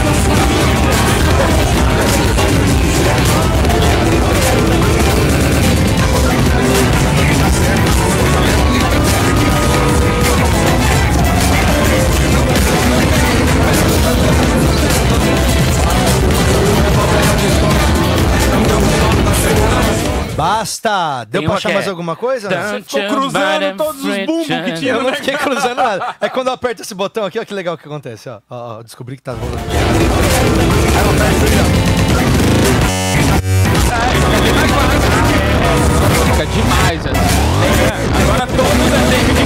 Yeah. 0.00 0.38
Basta! 20.38 21.24
Deu 21.24 21.40
Tem 21.40 21.48
pra 21.48 21.56
achar 21.56 21.72
mais 21.72 21.86
é 21.86 21.90
alguma 21.90 22.14
coisa? 22.14 22.48
Você 22.48 22.82
ficou 22.82 23.08
cruzando 23.08 23.76
todos 23.76 24.04
os 24.04 24.18
bumbos 24.24 24.46
que 24.46 24.72
tinha. 24.74 24.92
Eu 24.92 25.02
não 25.02 25.12
fiquei 25.12 25.36
cruzando 25.36 25.74
nada. 25.74 26.14
É 26.20 26.28
quando 26.28 26.46
eu 26.46 26.52
aperto 26.52 26.80
esse 26.80 26.94
botão 26.94 27.24
aqui, 27.24 27.38
Olha 27.38 27.46
que 27.46 27.52
legal 27.52 27.76
que 27.76 27.86
acontece. 27.86 28.28
Ó, 28.28 28.38
ó, 28.48 28.80
descobri 28.82 29.16
que 29.16 29.22
tá 29.22 29.32
rolando. 29.32 29.58
Fica 36.24 36.46
demais, 36.46 37.04
assim. 37.04 37.18
É, 37.82 38.22
agora 38.22 38.46
todo 38.46 38.74
mundo 38.76 38.94
é 38.94 38.98
tempo 39.10 39.34
de 39.34 39.42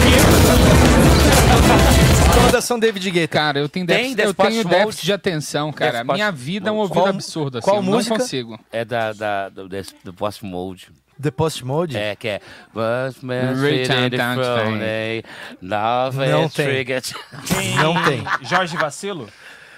quê? 1.97 2.02
Todas 2.35 2.65
são 2.65 2.79
David 2.79 3.11
Guetta. 3.11 3.29
Cara, 3.29 3.59
eu 3.59 3.69
tenho 3.69 3.87
Tem 3.87 4.15
déficit, 4.15 4.25
eu 4.27 4.35
tenho 4.35 4.65
déficit 4.65 5.05
de 5.07 5.13
atenção, 5.13 5.73
cara. 5.73 5.91
Despacito 5.99 6.13
Minha 6.15 6.33
vida 6.33 6.69
é 6.69 6.73
um 6.73 6.77
ouvido 6.77 6.95
Qual- 7.01 7.07
absurdo, 7.09 7.59
assim. 7.59 7.65
qual 7.65 7.77
eu 7.77 7.83
música? 7.83 8.15
Não 8.15 8.21
consigo. 8.21 8.61
É 8.71 8.85
da, 8.85 9.13
da, 9.13 9.49
do, 9.49 9.69
do 10.05 10.13
Post 10.15 10.45
Mode. 10.45 10.89
The 11.21 11.31
Post 11.31 11.65
Mode? 11.65 11.97
É, 11.97 12.17
que 12.17 12.29
é. 12.29 12.41
Não 16.31 16.49
tem. 16.49 16.87
Não 17.77 18.03
tem. 18.05 18.25
Jorge 18.43 18.77
Vacilo? 18.77 19.29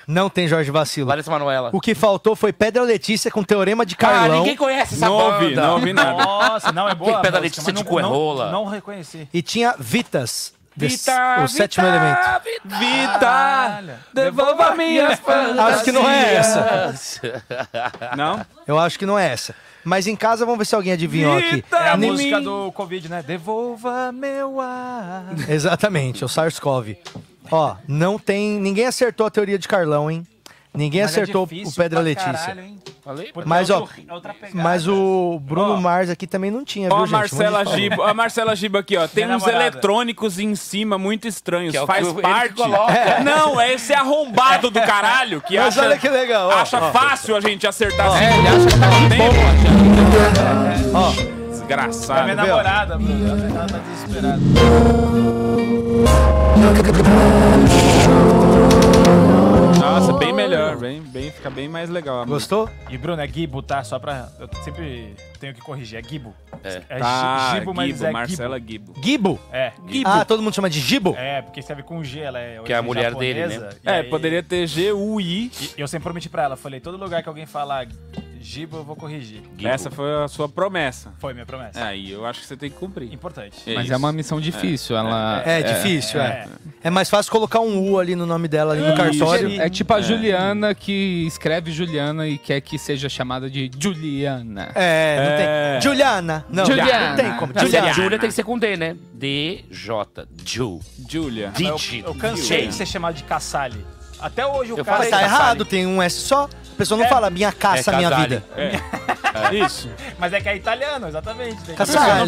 Não 0.06 0.28
tem 0.28 0.46
Jorge 0.46 0.70
Vacilo. 0.70 1.08
Larissa 1.08 1.30
Manoela. 1.30 1.70
O 1.72 1.80
que 1.80 1.94
faltou 1.94 2.36
foi 2.36 2.52
Pedra 2.52 2.82
Letícia 2.82 3.30
com 3.30 3.42
Teorema 3.42 3.86
de 3.86 3.94
Ah, 3.94 3.98
Carlão. 3.98 4.38
ninguém 4.40 4.56
conhece 4.56 4.94
essa 4.94 5.06
Não 5.08 5.16
banda. 5.16 5.34
ouvi, 5.42 5.54
não 5.54 5.72
ouvi 5.74 5.92
nada. 5.94 6.24
Nossa, 6.24 6.72
não, 6.72 6.88
é 6.88 6.94
boa. 6.94 7.20
Pedra 7.22 7.40
Letícia 7.40 7.72
de 7.72 7.82
não- 7.82 7.82
não- 7.82 7.90
Coerrola. 7.90 8.52
Não 8.52 8.64
reconheci. 8.66 9.26
E 9.32 9.40
tinha 9.40 9.74
Vitas. 9.78 10.52
Vita, 10.76 11.42
o 11.44 11.48
sétimo 11.48 11.86
elemento. 11.86 12.20
Vita, 12.64 13.84
devolva 14.12 14.74
minhas 14.74 15.20
Acho 15.58 15.84
que 15.84 15.92
não 15.92 16.08
é 16.08 16.34
essa. 16.34 16.94
Não? 18.16 18.44
Eu 18.66 18.78
acho 18.78 18.98
que 18.98 19.06
não 19.06 19.18
é 19.18 19.32
essa. 19.32 19.54
Mas 19.84 20.06
em 20.06 20.16
casa, 20.16 20.44
vamos 20.44 20.58
ver 20.58 20.64
se 20.64 20.74
alguém 20.74 20.92
adivinhou 20.92 21.36
aqui. 21.36 21.64
É 21.72 21.88
a 21.90 21.96
Nem- 21.96 22.10
música 22.10 22.40
do 22.40 22.72
Covid, 22.72 23.08
né? 23.08 23.22
Devolva 23.22 24.10
meu 24.12 24.60
ar. 24.60 25.26
Exatamente, 25.48 26.22
é 26.22 26.26
o 26.26 26.28
SARS-CoV. 26.28 26.96
Ó, 27.50 27.76
não 27.86 28.18
tem. 28.18 28.58
Ninguém 28.58 28.86
acertou 28.86 29.26
a 29.26 29.30
teoria 29.30 29.58
de 29.58 29.68
Carlão, 29.68 30.10
hein? 30.10 30.26
Ninguém 30.76 31.02
Mas 31.02 31.16
é 31.16 31.22
acertou 31.22 31.46
difícil 31.46 31.70
o 31.70 31.74
Pedra 31.76 32.00
Letícia. 32.00 32.32
caralho, 32.32 32.60
hein? 32.62 32.76
Falei? 33.04 33.30
Mas, 33.44 33.70
é 33.70 33.74
ó, 33.74 33.80
outro- 33.80 33.94
é 34.08 34.12
outra 34.12 34.34
pegada. 34.34 34.60
Mas 34.60 34.88
o 34.88 35.38
Bruno 35.40 35.74
Ó. 35.74 35.80
Mars 35.80 36.10
aqui 36.10 36.26
também 36.26 36.50
não 36.50 36.64
tinha, 36.64 36.88
Ó 36.90 36.96
viu, 36.96 37.02
a 37.02 37.06
gente? 37.06 37.12
Marcela 37.12 37.64
falar. 37.64 37.76
Giba, 37.76 38.10
a 38.10 38.14
Marcela 38.14 38.56
Giba 38.56 38.78
aqui, 38.80 38.96
ó. 38.96 39.06
Tem 39.06 39.24
Minha 39.24 39.36
uns 39.36 39.42
namorada. 39.44 39.66
eletrônicos 39.68 40.38
em 40.40 40.54
cima 40.56 40.98
muito 40.98 41.28
estranhos. 41.28 41.70
Que 41.70 41.76
é 41.76 41.82
o 41.82 41.86
Faz 41.86 42.08
que 42.08 42.12
ele 42.14 42.22
parte. 42.22 42.54
coloca. 42.54 42.92
É. 42.92 43.22
Não, 43.22 43.60
é 43.60 43.72
esse 43.74 43.92
arrombado 43.94 44.68
do 44.70 44.80
caralho 44.80 45.40
que 45.42 45.56
Mas 45.56 45.78
acha, 45.78 45.86
olha 45.86 45.96
que 45.98 46.08
legal, 46.08 46.48
ó, 46.48 46.54
acha 46.54 46.78
ó. 46.82 46.90
fácil 46.90 47.36
a 47.36 47.40
gente 47.40 47.66
acertar 47.66 48.06
É, 48.06 48.26
assim. 48.28 48.38
ele 48.38 48.48
acha 48.48 48.66
que 48.66 48.78
tá 48.80 48.88
de 48.88 49.16
boa. 49.16 49.30
Ó, 50.94 51.10
É 51.12 51.22
minha 51.22 51.48
Desgraçado. 51.50 52.26
viu? 52.26 52.34
namorada, 52.36 52.98
Bruno. 52.98 53.28
Ela 53.28 53.66
tá 53.66 53.78
desesperada. 53.78 54.40
Nossa, 59.94 60.12
bem 60.14 60.32
melhor. 60.32 60.76
Bem, 60.76 61.00
bem, 61.00 61.30
fica 61.30 61.48
bem 61.48 61.68
mais 61.68 61.88
legal. 61.88 62.26
gostou? 62.26 62.68
E 62.90 62.98
Bruno, 62.98 63.22
é 63.22 63.28
Gibo, 63.28 63.62
tá? 63.62 63.84
Só 63.84 63.96
pra. 64.00 64.28
Eu 64.40 64.48
sempre 64.64 65.14
tenho 65.44 65.54
que 65.54 65.60
corrigir. 65.60 65.98
É 65.98 66.02
Gibo. 66.02 66.34
É. 66.62 66.82
É 66.88 66.98
Tá, 66.98 67.50
Gi- 67.52 67.58
Gibo, 67.58 67.74
mas 67.74 67.88
Gibo, 67.88 68.06
é 68.06 68.10
Marcela 68.10 68.58
Gibo. 68.58 68.94
Gibo? 68.94 69.02
Gibo. 69.04 69.40
É. 69.52 69.72
Ah, 70.04 70.24
todo 70.24 70.42
mundo 70.42 70.54
chama 70.54 70.70
de 70.70 70.80
Gibo? 70.80 71.14
É, 71.18 71.42
porque 71.42 71.60
escreve 71.60 71.82
com 71.82 72.02
G, 72.02 72.20
ela 72.20 72.38
é. 72.38 72.60
Que 72.64 72.72
é 72.72 72.76
a 72.76 72.82
mulher 72.82 73.14
dele, 73.14 73.40
japonesa, 73.40 73.66
né? 73.66 73.72
e 73.84 73.88
É, 73.88 73.92
aí- 73.96 74.04
poderia 74.04 74.42
ter 74.42 74.66
G-U-I. 74.66 75.50
E 75.76 75.80
eu 75.80 75.86
sempre 75.86 76.04
prometi 76.04 76.28
pra 76.30 76.44
ela, 76.44 76.56
falei, 76.56 76.80
todo 76.80 76.96
lugar 76.96 77.22
que 77.22 77.28
alguém 77.28 77.44
falar 77.46 77.86
Gibo, 78.40 78.76
eu 78.78 78.84
vou 78.84 78.94
corrigir. 78.96 79.40
Gibo. 79.56 79.68
Essa 79.68 79.90
foi 79.90 80.22
a 80.22 80.28
sua 80.28 80.48
promessa. 80.48 81.12
Foi 81.18 81.32
minha 81.32 81.46
promessa. 81.46 81.82
Aí 81.84 82.10
eu 82.10 82.26
acho 82.26 82.40
que 82.40 82.46
você 82.46 82.56
tem 82.56 82.70
que 82.70 82.76
cumprir. 82.76 83.12
Importante. 83.12 83.56
Mas 83.74 83.84
isso. 83.84 83.92
é 83.94 83.96
uma 83.96 84.12
missão 84.12 84.38
difícil. 84.40 84.96
Ela 84.96 85.42
É, 85.46 85.62
difícil, 85.62 86.20
é. 86.20 86.46
é. 86.82 86.90
mais 86.90 87.08
fácil 87.08 87.32
colocar 87.32 87.60
um 87.60 87.90
U 87.90 87.98
ali 87.98 88.14
no 88.14 88.26
nome 88.26 88.46
dela, 88.48 88.74
ali 88.74 88.82
no 88.86 88.94
cartório. 88.94 89.60
É 89.60 89.68
tipo 89.70 89.92
a 89.94 90.00
Juliana 90.02 90.74
que 90.74 91.24
escreve 91.26 91.72
Juliana 91.72 92.28
e 92.28 92.36
quer 92.36 92.60
que 92.60 92.78
seja 92.78 93.08
chamada 93.08 93.48
de 93.48 93.70
Juliana. 93.78 94.70
É, 94.74 95.16
não 95.24 95.32
É. 95.32 95.33
tem. 95.36 95.80
Juliana. 95.80 96.44
Não, 96.48 96.64
Juliana. 96.66 97.08
não 97.08 97.16
tem 97.16 97.36
como. 97.36 97.52
Não, 97.52 97.62
é 97.62 97.64
Juliana. 97.64 97.92
Júlia 97.92 98.18
tem 98.18 98.28
que 98.28 98.34
ser 98.34 98.42
com 98.44 98.58
D, 98.58 98.76
né? 98.76 98.96
D-J. 99.12 100.26
Ju. 100.44 100.80
Julia. 101.08 101.52
Eu, 101.58 101.76
Digi. 101.76 102.02
eu 102.06 102.14
cansei 102.14 102.68
de 102.68 102.74
ser 102.74 102.86
chamado 102.86 103.14
de 103.14 103.24
Cassali. 103.24 103.84
Até 104.20 104.46
hoje 104.46 104.72
o 104.72 104.78
Eu 104.78 104.84
cara. 104.84 104.98
Mas 104.98 105.10
tá 105.10 105.22
errado, 105.22 105.64
tem 105.64 105.86
um 105.86 106.02
S 106.02 106.16
só. 106.20 106.44
A 106.44 106.76
pessoa 106.76 106.98
não 106.98 107.04
É. 107.06 107.08
fala 107.08 107.30
minha 107.30 107.52
caça, 107.52 107.92
É 107.92 107.96
minha 107.96 108.10
vida. 108.10 108.44
É. 108.56 109.54
Isso. 109.64 109.88
Mas 110.18 110.32
é 110.32 110.40
que 110.40 110.48
é 110.48 110.56
italiano, 110.56 111.08
exatamente. 111.08 111.56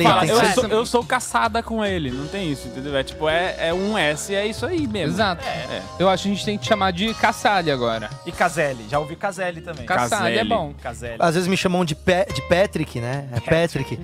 Fala, 0.02 0.26
que 0.26 0.30
eu, 0.32 0.44
sou, 0.54 0.64
eu 0.66 0.86
sou 0.86 1.04
caçada 1.04 1.62
com 1.62 1.84
ele, 1.84 2.10
não 2.10 2.26
tem 2.26 2.50
isso, 2.50 2.66
entendeu? 2.66 2.96
É 2.96 3.02
tipo, 3.04 3.28
é, 3.28 3.68
é 3.68 3.74
um 3.74 3.96
S, 3.96 4.34
é 4.34 4.44
isso 4.46 4.66
aí 4.66 4.86
mesmo. 4.88 5.14
Exato. 5.14 5.44
É. 5.44 5.80
Eu 6.00 6.08
acho 6.08 6.24
que 6.24 6.28
a 6.30 6.32
gente 6.34 6.44
tem 6.44 6.58
que 6.58 6.66
chamar 6.66 6.92
de 6.92 7.12
Cassalho 7.14 7.72
agora. 7.72 8.10
E 8.26 8.32
Caselli, 8.32 8.86
já 8.88 8.98
ouvi 8.98 9.14
Caselli 9.16 9.60
também. 9.60 9.86
Cassalho 9.86 10.38
é 10.38 10.44
bom. 10.44 10.74
Caselli. 10.82 11.16
Às 11.18 11.34
vezes 11.34 11.48
me 11.48 11.56
chamam 11.56 11.84
de, 11.84 11.94
Pe 11.94 12.26
de 12.34 12.42
Patrick, 12.42 13.00
né? 13.00 13.24
É 13.32 13.40
Patrick. 13.40 13.98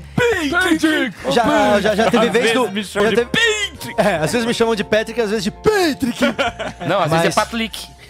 Já, 1.30 1.80
já, 1.80 1.94
já 1.94 2.10
teve 2.10 2.26
Às 2.26 2.32
vez 2.32 2.52
do. 2.52 2.70
me 2.70 2.84
chamam 2.84 3.10
já 3.10 3.16
de 3.16 3.24
teve- 3.26 3.94
É, 3.98 4.16
às 4.16 4.32
vezes 4.32 4.46
me 4.46 4.54
chamam 4.54 4.74
de 4.76 4.84
Patrick, 4.84 5.20
às 5.20 5.30
vezes 5.30 5.44
de 5.44 5.50
Patrick. 5.50 6.20
Não, 6.88 7.00
às 7.00 7.10
Mas- 7.10 7.22
vezes 7.22 7.36
é 7.36 7.40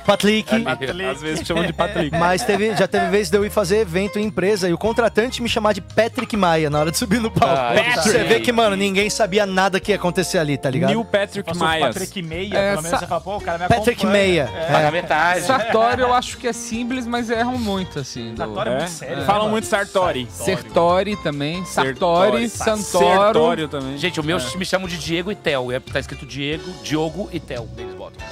Patlick. 0.05 0.61
Patrick. 0.61 1.05
Às 1.05 1.21
vezes 1.21 1.47
chamam 1.47 1.65
de 1.65 1.73
Patrick. 1.73 2.17
Mas 2.17 2.43
teve, 2.45 2.75
já 2.77 2.87
teve 2.87 3.07
vez 3.09 3.31
de 3.31 3.37
eu 3.37 3.45
ir 3.45 3.51
fazer 3.51 3.79
evento 3.79 4.19
em 4.19 4.25
empresa 4.25 4.69
e 4.69 4.73
o 4.73 4.79
contratante 4.79 5.43
me 5.43 5.49
chamar 5.49 5.73
de 5.73 5.81
Patrick 5.81 6.37
Maia 6.37 6.69
na 6.71 6.81
hora 6.81 6.91
de 6.91 6.99
subir 6.99 7.21
no 7.21 7.31
palco. 7.31 7.55
Ah, 7.55 7.73
Patrick. 7.75 8.09
Você 8.09 8.25
vê 8.25 8.41
que, 8.41 8.53
mano, 8.53 8.77
ninguém 8.77 9.09
sabia 9.11 9.47
nada 9.47 9.79
que 9.81 9.93
ia 9.93 9.97
acontecer 9.97 10.39
ali, 10.39 10.57
tá 10.59 10.69
ligado? 10.71 10.91
Neil 10.91 11.05
Patrick 11.05 11.57
Myers. 11.57 11.81
Patrick 11.87 12.23
Meia, 12.23 12.55
É, 12.59 12.71
pelo 12.71 12.83
menos 12.83 12.91
sa- 12.91 12.99
você 12.99 13.07
fala, 13.07 13.21
pô, 13.21 13.37
o 13.37 13.41
cara 13.41 13.59
me 13.59 13.69
Patrick. 13.69 14.07
Meia. 14.07 14.51
É. 14.55 14.73
Paga 14.73 14.91
metade. 14.91 15.41
Sartório 15.47 16.03
eu 16.03 16.13
acho 16.15 16.37
que 16.39 16.47
é 16.49 16.53
simples, 16.53 17.07
mas 17.07 17.31
erram 17.31 17.59
muito, 17.59 17.99
assim. 17.99 18.33
do- 18.33 18.37
Sartório 18.39 18.73
é 18.73 18.75
É? 18.75 18.79
muito 18.79 18.91
sério. 18.93 19.25
Falam 19.25 19.45
né, 19.47 19.51
muito? 19.53 19.67
Sartori. 19.67 20.29
Sertori 20.31 21.17
também. 21.17 21.65
Sartori, 21.65 22.49
Santoro. 22.49 23.07
Sertório 23.07 23.69
também. 23.69 23.97
Gente, 23.99 24.21
o 24.21 24.25
meu 24.25 24.39
me 24.57 24.65
chamam 24.65 24.89
de 24.89 24.99
Diego 24.99 25.31
e 25.31 25.35
Tel. 25.35 25.71
É, 25.73 25.79
tá 25.81 26.01
escrito 26.01 26.27
Diego, 26.27 26.65
Diogo 26.83 27.29
e 27.33 27.39
Tel. 27.41 27.69
Eles 27.79 27.95
botam. 27.95 28.25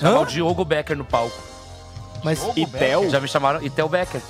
Chamar 0.00 0.18
Hã? 0.18 0.20
o 0.20 0.26
Diogo 0.26 0.64
Becker 0.64 0.96
no 0.96 1.04
palco. 1.04 1.36
Mas. 2.22 2.38
Diogo 2.40 2.52
E 2.58 2.66
Becker? 2.66 3.10
Já 3.10 3.20
me 3.20 3.28
chamaram 3.28 3.62
e 3.62 3.70
Tel 3.70 3.88
Becker. 3.88 4.20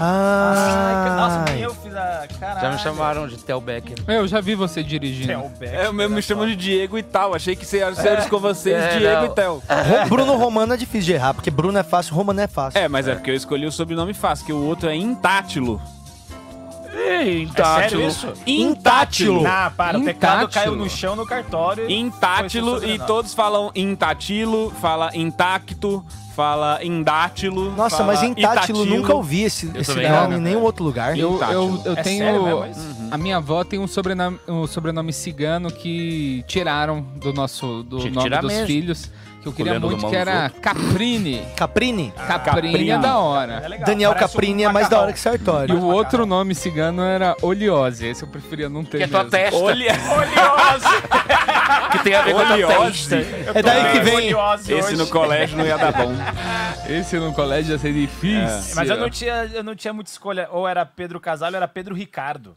Ai, 0.00 1.10
Nossa, 1.10 1.44
Ah. 1.52 1.56
eu 1.58 1.74
fiz 1.74 1.94
a. 1.94 2.26
Caralho. 2.40 2.60
Já 2.60 2.72
me 2.72 2.78
chamaram 2.78 3.28
de 3.28 3.36
Tel 3.38 3.60
Becker. 3.60 3.96
Eu 4.08 4.26
já 4.26 4.40
vi 4.40 4.54
você 4.54 4.82
dirigindo. 4.82 5.28
Tel 5.28 5.52
Becker, 5.58 5.78
É, 5.80 5.86
eu 5.86 5.92
mesmo 5.92 6.14
me 6.16 6.22
chamam 6.22 6.46
de 6.46 6.56
Diego 6.56 6.98
e 6.98 7.02
tal. 7.02 7.34
Achei 7.34 7.54
que 7.54 7.64
seriam 7.64 7.94
sérios 7.94 8.26
com 8.26 8.38
vocês, 8.38 8.74
É, 8.76 8.98
Diego 8.98 9.16
não. 9.22 9.24
e 9.26 9.28
Tel. 9.30 9.62
Bruno 10.08 10.36
Romano 10.36 10.74
é 10.74 10.76
difícil 10.76 11.02
de 11.06 11.12
errar, 11.12 11.34
porque 11.34 11.50
Bruno 11.50 11.78
é 11.78 11.82
fácil, 11.82 12.14
Romano 12.14 12.40
é 12.40 12.48
fácil. 12.48 12.80
É, 12.80 12.88
mas 12.88 13.06
é 13.06 13.14
porque 13.14 13.30
eu 13.30 13.34
escolhi 13.36 13.66
o 13.66 13.72
sobrenome 13.72 14.14
fácil, 14.14 14.46
que 14.46 14.52
o 14.52 14.64
outro 14.66 14.88
é 14.88 14.96
Intátilo. 14.96 15.80
Ei, 16.96 17.48
É 17.54 17.64
sério 17.80 18.06
isso? 18.06 18.32
Intátilo. 18.46 19.46
Ah, 19.46 19.72
para, 19.76 19.98
o 19.98 20.04
teclado 20.04 20.44
Intátilo. 20.44 20.50
caiu 20.64 20.76
no 20.76 20.88
chão 20.88 21.16
no 21.16 21.26
cartório. 21.26 21.90
Intátilo 21.90 22.84
e 22.84 22.98
todos 22.98 23.34
falam 23.34 23.70
intatilo, 23.74 24.70
fala 24.80 25.10
intacto, 25.14 26.04
fala 26.36 26.78
indátilo. 26.84 27.70
Nossa, 27.72 27.98
fala 27.98 28.12
mas 28.12 28.22
em 28.22 28.34
Tátilo 28.34 28.78
itatilo. 28.82 28.96
nunca 29.00 29.14
ouvi 29.14 29.42
esse, 29.42 29.70
Eu 29.74 29.80
esse 29.80 29.94
nome 30.08 30.36
em 30.36 30.40
nenhum 30.40 30.62
outro 30.62 30.84
lugar. 30.84 31.16
Eu, 31.18 31.40
eu, 31.50 31.82
eu 31.84 31.92
É 31.92 32.02
tenho. 32.02 32.18
sério 32.24 32.42
mesmo 32.44 32.66
isso? 32.66 32.93
A 33.14 33.16
minha 33.16 33.36
avó 33.36 33.62
tem 33.62 33.78
um 33.78 33.86
sobrenome, 33.86 34.40
um 34.48 34.66
sobrenome 34.66 35.12
cigano 35.12 35.70
que 35.70 36.42
tiraram 36.48 37.00
do 37.00 37.32
nosso 37.32 37.84
do 37.84 38.10
nome 38.10 38.28
dos 38.28 38.52
mesmo. 38.52 38.66
filhos. 38.66 39.08
Que 39.40 39.46
eu 39.48 39.52
queria 39.52 39.74
Colhendo 39.74 39.88
muito, 39.88 40.08
que 40.10 40.16
era 40.16 40.44
outros. 40.44 40.60
Caprini. 40.60 41.46
Caprini? 41.54 42.12
Caprini 42.26 42.90
é 42.90 42.98
da 42.98 43.08
É 43.10 43.12
hora. 43.12 43.68
legal, 43.68 43.86
Daniel 43.86 44.14
parece 44.14 44.32
Caprini 44.32 44.66
um 44.66 44.68
é 44.68 44.72
mais 44.72 44.88
da 44.88 45.00
hora 45.00 45.12
que 45.12 45.28
macarrão. 45.28 45.66
E 45.68 45.72
o 45.74 45.84
outro 45.84 46.26
nome 46.26 46.56
cigano 46.56 47.02
era 47.02 47.36
Oliose. 47.40 48.04
Esse 48.04 48.24
eu 48.24 48.28
preferia 48.28 48.68
não 48.68 48.84
ter 48.84 48.98
Que 48.98 49.04
é 49.04 49.06
tua 49.06 49.18
mesmo. 49.22 49.30
testa. 49.30 49.56
Olha, 49.58 49.92
Que 51.92 51.98
tem 52.02 52.14
a 52.14 52.22
ver 52.22 52.34
com 52.34 52.40
a 52.40 52.46
testa. 52.66 53.16
É 53.54 53.62
daí 53.62 53.92
que 53.92 54.00
vem. 54.00 54.30
Esse 54.30 54.74
hoje. 54.74 54.96
no 54.96 55.06
colégio 55.06 55.56
não 55.56 55.64
ia 55.64 55.78
dar 55.78 55.92
bom. 55.92 56.12
Esse 56.88 57.16
no 57.20 57.32
colégio 57.32 57.74
ia 57.74 57.78
ser 57.78 57.92
difícil. 57.92 58.74
Mas 58.74 58.90
eu 58.90 58.96
não, 58.96 59.08
tinha, 59.08 59.48
eu 59.54 59.62
não 59.62 59.76
tinha 59.76 59.92
muita 59.92 60.10
escolha. 60.10 60.48
Ou 60.50 60.66
era 60.66 60.84
Pedro 60.84 61.20
Casal 61.20 61.50
ou 61.50 61.56
era 61.56 61.68
Pedro 61.68 61.94
Ricardo. 61.94 62.56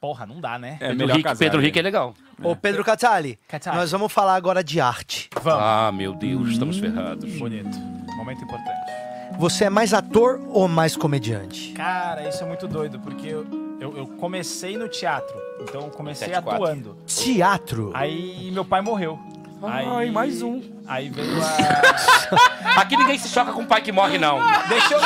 Porra, 0.00 0.26
não 0.26 0.40
dá, 0.40 0.58
né? 0.58 0.76
É 0.80 0.88
Pedro 0.88 0.96
melhor 0.98 1.16
Rick, 1.16 1.22
casar, 1.28 1.38
Pedro 1.38 1.58
né? 1.58 1.64
Rick 1.66 1.78
é 1.78 1.82
legal. 1.82 2.14
Ô, 2.42 2.54
Pedro 2.54 2.84
Catali, 2.84 3.38
Catali. 3.48 3.76
nós 3.76 3.90
vamos 3.90 4.12
falar 4.12 4.34
agora 4.34 4.62
de 4.62 4.80
arte. 4.80 5.28
Vamos. 5.42 5.62
Ah, 5.62 5.90
meu 5.92 6.12
Deus, 6.14 6.50
estamos 6.50 6.78
ferrados. 6.78 7.32
Bonito. 7.38 7.78
Momento 8.16 8.44
importante. 8.44 8.92
Você 9.38 9.64
é 9.64 9.70
mais 9.70 9.92
ator 9.92 10.40
ou 10.48 10.68
mais 10.68 10.96
comediante? 10.96 11.72
Cara, 11.72 12.28
isso 12.28 12.42
é 12.42 12.46
muito 12.46 12.66
doido, 12.68 12.98
porque 13.00 13.26
eu, 13.26 13.46
eu, 13.80 13.96
eu 13.96 14.06
comecei 14.06 14.76
no 14.76 14.88
teatro. 14.88 15.34
Então 15.60 15.82
eu 15.82 15.90
comecei 15.90 16.28
7-4. 16.28 16.36
atuando. 16.38 16.96
Teatro. 17.06 17.90
Aí 17.94 18.50
meu 18.52 18.64
pai 18.64 18.80
morreu. 18.82 19.18
Ai, 19.62 20.10
mais 20.10 20.42
um. 20.42 20.60
Aí 20.86 21.08
veio 21.08 21.28
a. 21.42 22.80
Aqui 22.82 22.96
ninguém 22.96 23.18
se 23.18 23.28
choca 23.28 23.52
com 23.52 23.62
o 23.62 23.66
pai 23.66 23.80
que 23.80 23.90
morre, 23.90 24.18
não. 24.18 24.38
Deixa 24.68 24.94
eu. 24.94 25.00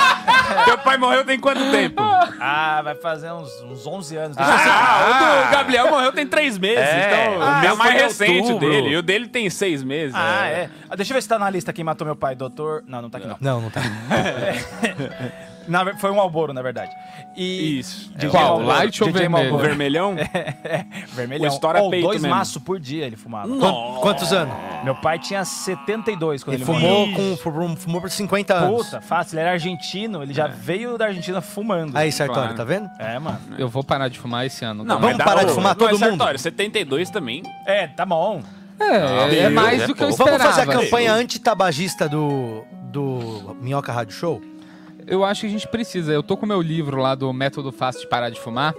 Teu 0.64 0.78
pai 0.78 0.98
morreu 0.98 1.24
tem 1.24 1.38
quanto 1.38 1.70
tempo? 1.70 2.02
Ah, 2.40 2.80
vai 2.82 2.94
fazer 2.96 3.30
uns, 3.32 3.48
uns 3.62 3.86
11 3.86 4.16
anos. 4.16 4.36
Ah, 4.38 4.44
Deixa 4.44 4.68
eu- 4.68 5.42
o 5.42 5.44
do 5.46 5.50
Gabriel 5.52 5.90
morreu 5.90 6.12
tem 6.12 6.26
três 6.26 6.58
meses. 6.58 6.78
É. 6.78 7.06
Então, 7.32 7.42
Ah, 7.42 7.58
o 7.58 7.60
meu 7.60 7.76
foi 7.76 7.86
mais 7.90 8.02
recente 8.02 8.40
outubro. 8.52 8.68
dele. 8.70 8.88
E 8.88 8.96
o 8.96 9.02
dele 9.02 9.28
tem 9.28 9.48
seis 9.48 9.82
meses. 9.84 10.14
Ah, 10.16 10.46
é. 10.48 10.68
Ah, 10.90 10.96
deixa 10.96 11.12
eu 11.12 11.14
ver 11.14 11.22
se 11.22 11.28
tá 11.28 11.38
na 11.38 11.48
lista 11.48 11.72
quem 11.72 11.84
matou 11.84 12.04
meu 12.04 12.16
pai, 12.16 12.34
doutor. 12.34 12.82
Não, 12.86 13.00
não 13.00 13.08
tá 13.10 13.18
aqui 13.18 13.28
não. 13.28 13.36
Não, 13.40 13.60
não 13.60 13.70
tá. 13.70 13.80
Na 15.70 15.94
foi 15.96 16.10
um 16.10 16.20
Alboro, 16.20 16.52
na 16.52 16.60
verdade. 16.62 16.90
E 17.36 17.78
Isso. 17.78 18.10
DJ 18.14 18.28
Qual, 18.30 18.42
Marlboro. 18.58 18.66
light 18.66 19.02
ou 19.02 19.10
vermelho? 19.12 19.28
O 19.28 19.32
Marlboro. 19.32 19.62
vermelhão? 19.62 20.16
Vermelhão. 21.14 21.44
O 21.50 21.52
estoura 21.52 21.80
Ou 21.82 21.90
peito 21.90 22.04
dois 22.06 22.20
mesmo. 22.22 22.34
maços 22.36 22.62
por 22.62 22.78
dia 22.80 23.06
ele 23.06 23.16
fumava. 23.16 23.48
Quan- 23.56 24.00
Quantos 24.00 24.32
anos? 24.32 24.54
Meu 24.84 24.94
pai 24.96 25.18
tinha 25.18 25.44
72 25.44 26.42
quando 26.42 26.54
Ele 26.54 26.62
ele, 26.62 26.66
fumou, 26.66 27.12
com, 27.12 27.36
fumou, 27.36 27.76
fumou 27.76 28.00
por 28.00 28.10
50 28.10 28.54
anos. 28.54 28.84
Puta, 28.86 29.00
fácil. 29.00 29.34
Ele 29.34 29.42
era 29.42 29.52
argentino, 29.52 30.22
ele 30.22 30.32
já 30.34 30.46
veio 30.46 30.96
da 30.98 31.06
Argentina 31.06 31.40
fumando. 31.40 31.96
Aí, 31.96 32.10
Sartori, 32.10 32.40
Claro. 32.40 32.56
tá 32.56 32.64
vendo? 32.64 32.90
É, 32.98 33.18
mano. 33.18 33.38
Eu 33.58 33.68
vou 33.68 33.84
parar 33.84 34.08
de 34.08 34.18
fumar 34.18 34.46
esse 34.46 34.64
ano. 34.64 34.84
Não, 34.84 34.98
Vamos 34.98 35.18
parar 35.18 35.44
de 35.44 35.52
fumar 35.52 35.76
não 35.76 35.86
é 35.86 35.90
todo 35.90 35.98
mundo? 36.00 36.10
Sartório, 36.18 36.38
72 36.38 37.10
também. 37.10 37.42
É, 37.66 37.86
tá 37.86 38.04
bom. 38.04 38.42
É, 38.80 39.40
é 39.44 39.48
mais 39.50 39.86
do 39.86 39.94
que 39.94 40.02
eu 40.02 40.10
Vamos 40.10 40.18
esperava. 40.20 40.44
fazer 40.52 40.62
a 40.62 40.66
campanha 40.66 41.12
anti-tabagista 41.12 42.08
do, 42.08 42.64
do 42.84 43.54
Minhoca 43.60 43.92
Rádio 43.92 44.14
Show? 44.14 44.40
Eu 45.10 45.24
acho 45.24 45.42
que 45.42 45.46
a 45.48 45.50
gente 45.50 45.66
precisa. 45.68 46.12
Eu 46.12 46.22
tô 46.22 46.36
com 46.36 46.46
meu 46.46 46.62
livro 46.62 46.96
lá 46.98 47.14
do 47.14 47.30
Método 47.32 47.70
Fácil 47.72 48.02
de 48.02 48.08
Parar 48.08 48.30
de 48.30 48.40
Fumar. 48.40 48.74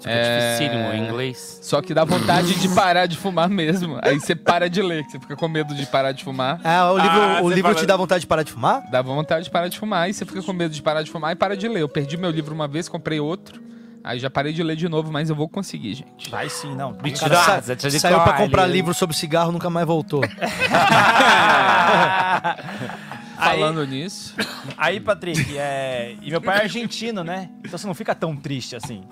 Fica 0.00 0.12
dificílimo 0.14 0.92
em 0.92 1.04
inglês. 1.06 1.58
Só 1.60 1.82
que 1.82 1.92
dá 1.92 2.04
vontade 2.04 2.54
de 2.54 2.68
parar 2.68 3.06
de 3.06 3.16
fumar 3.16 3.48
mesmo. 3.48 3.98
Aí 4.00 4.20
você 4.20 4.32
para 4.36 4.70
de 4.70 4.80
ler, 4.80 5.04
que 5.04 5.10
você 5.10 5.18
fica 5.18 5.34
com 5.34 5.48
medo 5.48 5.74
de 5.74 5.84
parar 5.86 6.12
de 6.12 6.22
fumar. 6.22 6.60
Ah, 6.62 6.92
o 6.92 6.98
livro, 6.98 7.20
Ah, 7.20 7.40
o 7.42 7.48
livro 7.50 7.62
fala- 7.72 7.80
te 7.80 7.84
dá 7.86 7.96
vontade 7.96 8.20
de 8.20 8.26
parar 8.28 8.44
de 8.44 8.52
fumar? 8.52 8.88
Dá 8.92 9.02
vontade 9.02 9.46
de 9.46 9.50
parar 9.50 9.66
de 9.66 9.76
fumar, 9.76 10.08
e 10.08 10.14
você 10.14 10.24
fica 10.24 10.40
com 10.40 10.52
medo 10.52 10.72
de 10.72 10.80
parar 10.80 11.02
de 11.02 11.10
fumar 11.10 11.32
e 11.32 11.34
para 11.34 11.56
de 11.56 11.66
ler. 11.66 11.80
Eu 11.82 11.88
perdi 11.88 12.16
meu 12.16 12.30
livro 12.30 12.54
uma 12.54 12.68
vez, 12.68 12.88
comprei 12.88 13.18
outro. 13.18 13.60
Aí 14.04 14.20
já 14.20 14.30
parei 14.30 14.52
de 14.52 14.62
ler 14.62 14.76
de 14.76 14.88
novo, 14.88 15.10
mas 15.10 15.30
eu 15.30 15.34
vou 15.36 15.48
conseguir, 15.48 15.94
gente. 15.94 16.30
Vai 16.30 16.48
sim, 16.48 16.76
não. 16.76 16.94
Cara 16.94 17.60
sa- 17.60 17.90
saiu 17.90 18.20
pra 18.20 18.34
comprar 18.34 18.66
livro 18.66 18.94
sobre 18.94 19.16
cigarro, 19.16 19.50
nunca 19.50 19.68
mais 19.68 19.84
voltou. 19.84 20.20
Falando 23.38 23.86
nisso. 23.86 24.34
Aí, 24.76 25.00
Patrick, 25.00 25.56
é... 25.56 26.14
e 26.20 26.30
meu 26.30 26.40
pai 26.40 26.58
é 26.58 26.62
argentino, 26.62 27.22
né? 27.22 27.48
Então 27.60 27.78
você 27.78 27.86
não 27.86 27.94
fica 27.94 28.14
tão 28.14 28.36
triste 28.36 28.76
assim. 28.76 29.04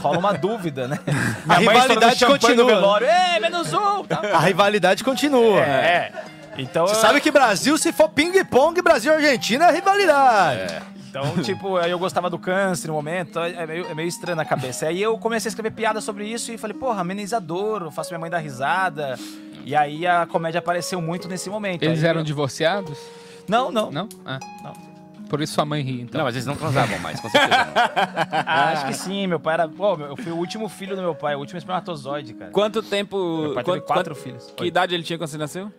Rola 0.00 0.18
uma 0.18 0.32
dúvida, 0.32 0.86
né? 0.88 0.98
A 1.48 1.56
rivalidade 1.56 2.24
continua. 2.24 2.66
Velório, 2.66 3.06
Ei, 3.06 3.40
menos 3.40 3.72
um! 3.72 4.04
Tá. 4.04 4.20
A 4.34 4.40
rivalidade 4.40 5.02
continua. 5.04 5.60
É. 5.60 6.12
Então, 6.58 6.86
Você 6.86 6.94
sabe 6.96 7.20
que 7.20 7.30
Brasil, 7.30 7.76
se 7.76 7.92
for 7.92 8.08
ping-pong, 8.08 8.80
Brasil 8.80 9.12
e 9.12 9.16
Argentina 9.16 9.66
é 9.68 9.72
rivalidade. 9.72 10.82
Então, 11.08 11.42
tipo, 11.42 11.76
aí 11.76 11.90
eu 11.90 11.98
gostava 11.98 12.28
do 12.28 12.38
câncer 12.38 12.88
no 12.88 12.94
momento, 12.94 13.38
é 13.38 13.66
meio, 13.66 13.86
é 13.90 13.94
meio 13.94 14.08
estranho 14.08 14.36
na 14.36 14.44
cabeça. 14.44 14.86
Aí 14.86 15.00
eu 15.00 15.16
comecei 15.18 15.48
a 15.48 15.50
escrever 15.50 15.70
piada 15.70 16.00
sobre 16.00 16.26
isso 16.26 16.52
e 16.52 16.58
falei, 16.58 16.76
porra, 16.76 17.00
amenizador, 17.00 17.82
eu 17.82 17.90
faço 17.90 18.10
minha 18.10 18.18
mãe 18.18 18.30
dar 18.30 18.38
risada. 18.38 19.18
E 19.64 19.74
aí 19.74 20.06
a 20.06 20.26
comédia 20.26 20.58
apareceu 20.58 21.00
muito 21.00 21.26
nesse 21.26 21.48
momento. 21.50 21.82
Eles 21.82 22.02
Aí 22.02 22.08
eram 22.10 22.20
eu- 22.20 22.24
divorciados? 22.24 22.98
Não, 23.48 23.70
não. 23.70 23.90
Não? 23.90 24.08
Ah. 24.24 24.38
Não. 24.62 24.96
Por 25.28 25.40
isso 25.40 25.54
sua 25.54 25.64
mãe 25.64 25.82
ri, 25.82 26.02
então. 26.02 26.18
Não, 26.18 26.24
mas 26.24 26.36
eles 26.36 26.46
não 26.46 26.54
transavam 26.54 26.98
mais, 27.00 27.18
com 27.20 27.28
certeza. 27.28 27.56
Ah, 28.46 28.70
acho 28.72 28.86
que 28.86 28.94
sim, 28.94 29.26
meu 29.26 29.40
pai 29.40 29.54
era. 29.54 29.68
Pô, 29.68 29.94
eu 29.96 30.16
fui 30.16 30.30
o 30.30 30.36
último 30.36 30.68
filho 30.68 30.94
do 30.94 31.02
meu 31.02 31.14
pai, 31.16 31.34
o 31.34 31.38
último 31.40 31.58
espermatozoide, 31.58 32.32
cara. 32.34 32.50
Quanto 32.52 32.80
tempo. 32.82 33.16
Meu 33.42 33.54
pai 33.54 33.64
teve 33.64 33.78
quanto- 33.80 33.86
quatro 33.86 34.14
quanto- 34.14 34.22
filhos. 34.22 34.52
Que 34.56 34.62
Oi. 34.62 34.68
idade 34.68 34.94
ele 34.94 35.02
tinha 35.02 35.18
quando 35.18 35.28
você 35.28 35.36
nasceu? 35.38 35.72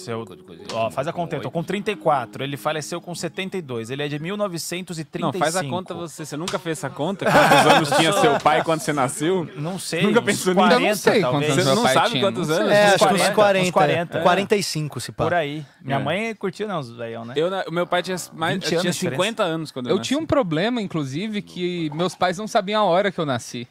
Seu... 0.00 0.24
Ó, 0.72 0.90
faz 0.90 1.06
a 1.08 1.12
conta, 1.12 1.36
eu 1.36 1.40
tô 1.40 1.50
com 1.50 1.62
34, 1.62 2.42
ele 2.42 2.56
faleceu 2.56 3.00
com 3.00 3.14
72, 3.14 3.90
ele 3.90 4.02
é 4.02 4.08
de 4.08 4.18
1935. 4.18 5.20
Não, 5.20 5.32
faz 5.32 5.56
a 5.56 5.64
conta 5.64 5.94
você. 5.94 6.24
Você 6.24 6.36
nunca 6.36 6.58
fez 6.58 6.78
essa 6.78 6.90
conta? 6.90 7.26
Quantos 7.30 7.66
anos 7.66 7.90
tinha 7.98 8.12
seu 8.12 8.38
pai 8.40 8.62
quando 8.64 8.80
você 8.80 8.92
nasceu? 8.92 9.48
Não 9.56 9.78
sei. 9.78 10.02
Nunca 10.02 10.22
pensou 10.22 10.54
40, 10.54 10.80
nisso? 10.80 10.90
Não 11.06 11.12
sei 11.12 11.20
talvez. 11.22 11.40
quantos 11.50 11.54
Você 11.64 11.70
anos 11.70 11.82
não 11.84 11.92
sabe 11.92 12.10
tinha, 12.10 12.22
quantos 12.22 12.50
anos? 12.50 12.70
É, 12.72 12.86
Uns 12.86 12.94
acho 12.94 12.98
que 13.08 13.14
uns 13.14 13.20
40, 13.30 13.34
40, 13.34 13.66
uns 13.66 13.70
40, 13.70 14.20
45, 14.20 15.00
se 15.00 15.12
pá. 15.12 15.24
Por 15.24 15.34
aí. 15.34 15.64
Minha 15.82 15.98
É. 15.98 16.02
mãe 16.02 16.34
curtiu, 16.34 16.66
não, 16.68 16.80
os 16.80 16.90
velhão, 16.90 17.24
né? 17.24 17.34
Eu, 17.36 17.50
meu 17.70 17.86
pai 17.86 18.02
tinha, 18.02 18.16
mais, 18.32 18.54
20 18.54 18.64
tinha 18.66 18.80
anos 18.80 18.94
de 18.96 19.00
50 19.00 19.42
anos 19.42 19.70
quando 19.70 19.86
eu, 19.86 19.92
Eu 19.92 19.96
nasci. 19.98 20.08
tinha 20.08 20.20
um 20.20 20.26
problema, 20.26 20.80
inclusive, 20.80 21.42
que 21.42 21.90
meus 21.94 22.14
pais 22.14 22.38
não 22.38 22.46
sabiam 22.48 22.82
a 22.82 22.84
hora 22.84 23.10
que 23.12 23.18
eu 23.18 23.26
nasci. 23.26 23.66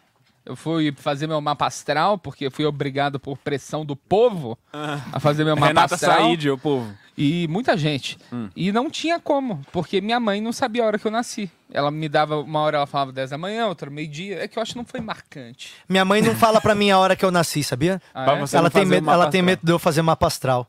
Eu 0.50 0.56
fui 0.56 0.91
fazer 0.97 1.28
meu 1.28 1.39
mapa 1.39 1.68
astral, 1.68 2.18
porque 2.18 2.47
eu 2.47 2.50
fui 2.50 2.66
obrigado 2.66 3.20
por 3.20 3.38
pressão 3.38 3.86
do 3.86 3.95
povo 3.95 4.58
a 4.74 5.20
fazer 5.20 5.43
meu 5.43 5.56
mapa 5.56 5.68
Renata 5.68 5.93
astral. 5.93 6.18
Said, 6.24 6.50
o 6.50 6.58
povo. 6.58 6.91
E 7.16 7.47
muita 7.47 7.78
gente. 7.78 8.18
Hum. 8.34 8.50
E 8.56 8.72
não 8.72 8.89
tinha 8.89 9.20
como, 9.20 9.62
porque 9.72 10.02
minha 10.02 10.20
mãe 10.20 10.41
não 10.41 10.52
sabia 10.52 10.82
a 10.84 10.88
hora 10.88 10.97
que 10.97 11.06
eu 11.06 11.12
nasci. 11.12 11.52
Ela 11.72 11.91
me 11.91 12.10
dava, 12.10 12.38
uma 12.39 12.62
hora 12.62 12.78
ela 12.78 12.88
falava 12.88 13.12
10 13.12 13.30
da 13.30 13.38
manhã, 13.38 13.68
outra 13.68 13.91
meio-dia. 13.91 14.43
É 14.43 14.47
que 14.47 14.58
eu 14.58 14.64
acho 14.64 14.72
que 14.72 14.78
não 14.80 14.86
foi 14.86 15.00
marcante. 15.02 15.72
Minha 15.88 16.04
mãe 16.04 16.20
não 16.20 16.34
fala 16.34 16.60
pra 16.60 16.74
mim 16.74 16.89
a 16.89 16.97
hora 16.97 17.16
que 17.16 17.24
eu 17.24 17.30
nasci, 17.30 17.64
sabia? 17.64 18.02
Ah, 18.12 18.24
Pra 18.24 18.34
é? 18.39 18.45
ela 18.54 18.72
tem, 18.72 18.86
medo, 18.86 19.08
ela 19.08 19.30
tem 19.30 19.43
medo 19.43 19.60
de 19.64 19.72
eu 19.72 19.78
fazer 19.78 20.02
mapa 20.02 20.26
astral. 20.26 20.68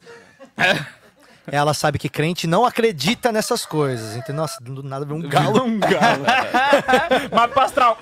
ela 1.51 1.73
sabe 1.73 1.99
que 1.99 2.11
crente 2.11 2.47
não 2.47 2.67
acredita 2.67 3.33
nessas 3.33 3.65
coisas. 3.65 4.15
Então, 4.17 4.35
nossa, 4.35 4.63
do 4.63 4.83
nada 4.83 5.07
vem 5.07 5.17
um 5.17 5.23
galo. 5.27 5.65
Um 5.65 5.79
galo. 5.81 6.25
Mapa 7.33 7.65
astral. 7.65 7.99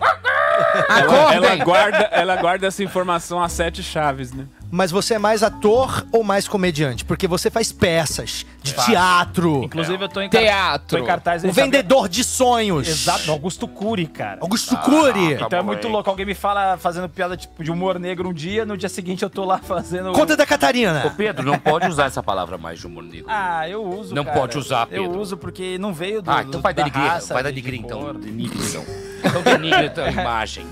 Ela, 0.88 0.98
Acordem! 0.98 1.36
ela 1.36 1.64
guarda, 1.64 1.98
ela 2.12 2.36
guarda 2.36 2.66
essa 2.66 2.82
informação 2.82 3.42
a 3.42 3.48
sete 3.48 3.82
chaves, 3.82 4.32
né? 4.32 4.46
Mas 4.70 4.90
você 4.90 5.14
é 5.14 5.18
mais 5.18 5.42
ator 5.42 6.06
ou 6.12 6.22
mais 6.22 6.46
comediante? 6.46 7.04
Porque 7.04 7.26
você 7.26 7.50
faz 7.50 7.72
peças 7.72 8.44
de 8.62 8.74
teatro. 8.74 9.62
Inclusive, 9.64 10.04
eu 10.04 10.08
tô 10.08 10.20
em, 10.20 10.28
car- 10.28 10.42
Teatro. 10.42 10.98
tô 10.98 11.02
em 11.02 11.06
cartaz. 11.06 11.42
O 11.42 11.46
sabe- 11.48 11.62
vendedor 11.62 12.08
de 12.08 12.22
sonhos. 12.22 12.86
Exato, 12.86 13.30
Augusto 13.30 13.66
Cury, 13.66 14.06
cara. 14.06 14.38
Augusto 14.42 14.76
Cury. 14.76 15.34
Então 15.34 15.58
é 15.58 15.62
muito 15.62 15.88
louco. 15.88 16.10
Alguém 16.10 16.26
me 16.26 16.34
fala 16.34 16.76
fazendo 16.76 17.08
piada 17.08 17.36
tipo, 17.36 17.64
de 17.64 17.70
humor 17.70 17.98
negro 17.98 18.28
um 18.28 18.32
dia, 18.32 18.66
no 18.66 18.76
dia 18.76 18.88
seguinte 18.90 19.22
eu 19.22 19.30
tô 19.30 19.44
lá 19.44 19.58
fazendo. 19.58 20.12
Conta 20.12 20.36
da 20.36 20.44
Ô, 20.44 20.46
Catarina. 20.46 21.14
Pedro, 21.16 21.44
não 21.46 21.58
pode 21.58 21.86
usar 21.88 22.04
essa 22.06 22.22
palavra 22.22 22.58
mais 22.58 22.78
de 22.78 22.86
humor 22.86 23.02
negro. 23.04 23.26
Ah, 23.28 23.66
eu 23.68 23.82
uso. 23.82 24.14
Não 24.14 24.24
cara. 24.24 24.38
pode 24.38 24.58
usar, 24.58 24.86
Eu 24.90 25.04
Pedro. 25.04 25.18
uso 25.20 25.36
porque 25.36 25.78
não 25.78 25.94
veio 25.94 26.20
do. 26.20 26.30
Ah, 26.30 26.40
então 26.42 26.60
do- 26.60 26.60
vai 26.60 26.74
da 26.74 26.82
denigrir, 26.82 27.06
raça, 27.08 27.32
vai 27.32 27.42
de- 27.42 27.48
denigrir 27.50 27.80
de 27.80 27.86
então. 27.86 28.00
cor. 28.02 28.14
Denigre 28.18 28.58
então. 28.68 28.84
Então 29.24 29.42
denigre 29.42 29.86
a 29.86 29.90
tua 29.90 30.10
imagem. 30.10 30.66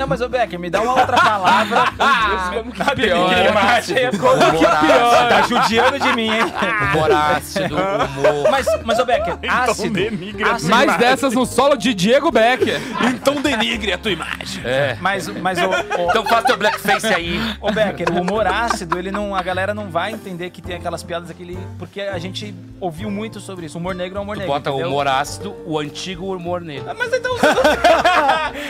Não, 0.00 0.06
mas 0.06 0.22
ô 0.22 0.30
Becker, 0.30 0.58
me 0.58 0.70
dá 0.70 0.80
uma 0.80 0.98
outra 0.98 1.14
palavra. 1.14 1.92
como 2.56 2.72
que 2.72 2.82
denigrir 2.94 3.50
imagem. 3.50 4.10
Como 4.18 4.38
que 4.38 4.56
Humor 4.56 4.80
pior? 4.80 5.28
Tá 5.28 5.42
judiando 5.42 5.98
de 5.98 6.12
mim, 6.14 6.30
hein? 6.30 6.52
Humor 6.94 7.12
ácido, 7.12 7.76
humor. 7.76 8.50
Mas, 8.50 8.66
mas 8.82 8.98
ô 8.98 9.04
Becker, 9.04 9.36
ácido. 9.46 9.92
denigre 9.92 10.42
a 10.42 10.52
ácido 10.52 10.70
Mais 10.70 10.96
dessas 10.96 11.34
no 11.34 11.44
solo 11.44 11.76
de 11.76 11.92
Diego 11.92 12.30
Becker. 12.30 12.80
Então 13.12 13.42
denigre 13.42 13.92
a 13.92 13.98
tua 13.98 14.10
imagem. 14.10 14.62
É. 14.64 14.96
Mas, 15.02 15.28
mas 15.28 15.58
ô, 15.58 15.68
ô, 15.68 16.08
Então 16.08 16.24
faz 16.24 16.46
teu 16.46 16.56
blackface 16.56 17.06
aí. 17.08 17.38
Ô 17.60 17.70
Becker, 17.70 18.10
o 18.10 18.22
humor 18.22 18.46
ácido, 18.46 18.98
ele 18.98 19.10
não, 19.10 19.36
a 19.36 19.42
galera 19.42 19.74
não 19.74 19.90
vai 19.90 20.12
entender 20.12 20.48
que 20.48 20.62
tem 20.62 20.76
aquelas 20.76 21.02
piadas 21.02 21.28
aquele. 21.28 21.58
Porque 21.78 22.00
a 22.00 22.18
gente 22.18 22.54
ouviu 22.80 23.10
muito 23.10 23.38
sobre 23.38 23.66
isso. 23.66 23.76
Humor 23.76 23.94
negro 23.94 24.16
é 24.18 24.22
humor 24.22 24.36
Tu 24.36 24.40
negro. 24.40 24.54
bota 24.54 24.72
o 24.72 24.78
humor 24.78 25.06
ácido, 25.06 25.54
o 25.66 25.78
antigo 25.78 26.34
humor 26.34 26.62
negro. 26.62 26.90
Mas 26.96 27.12
então. 27.12 27.36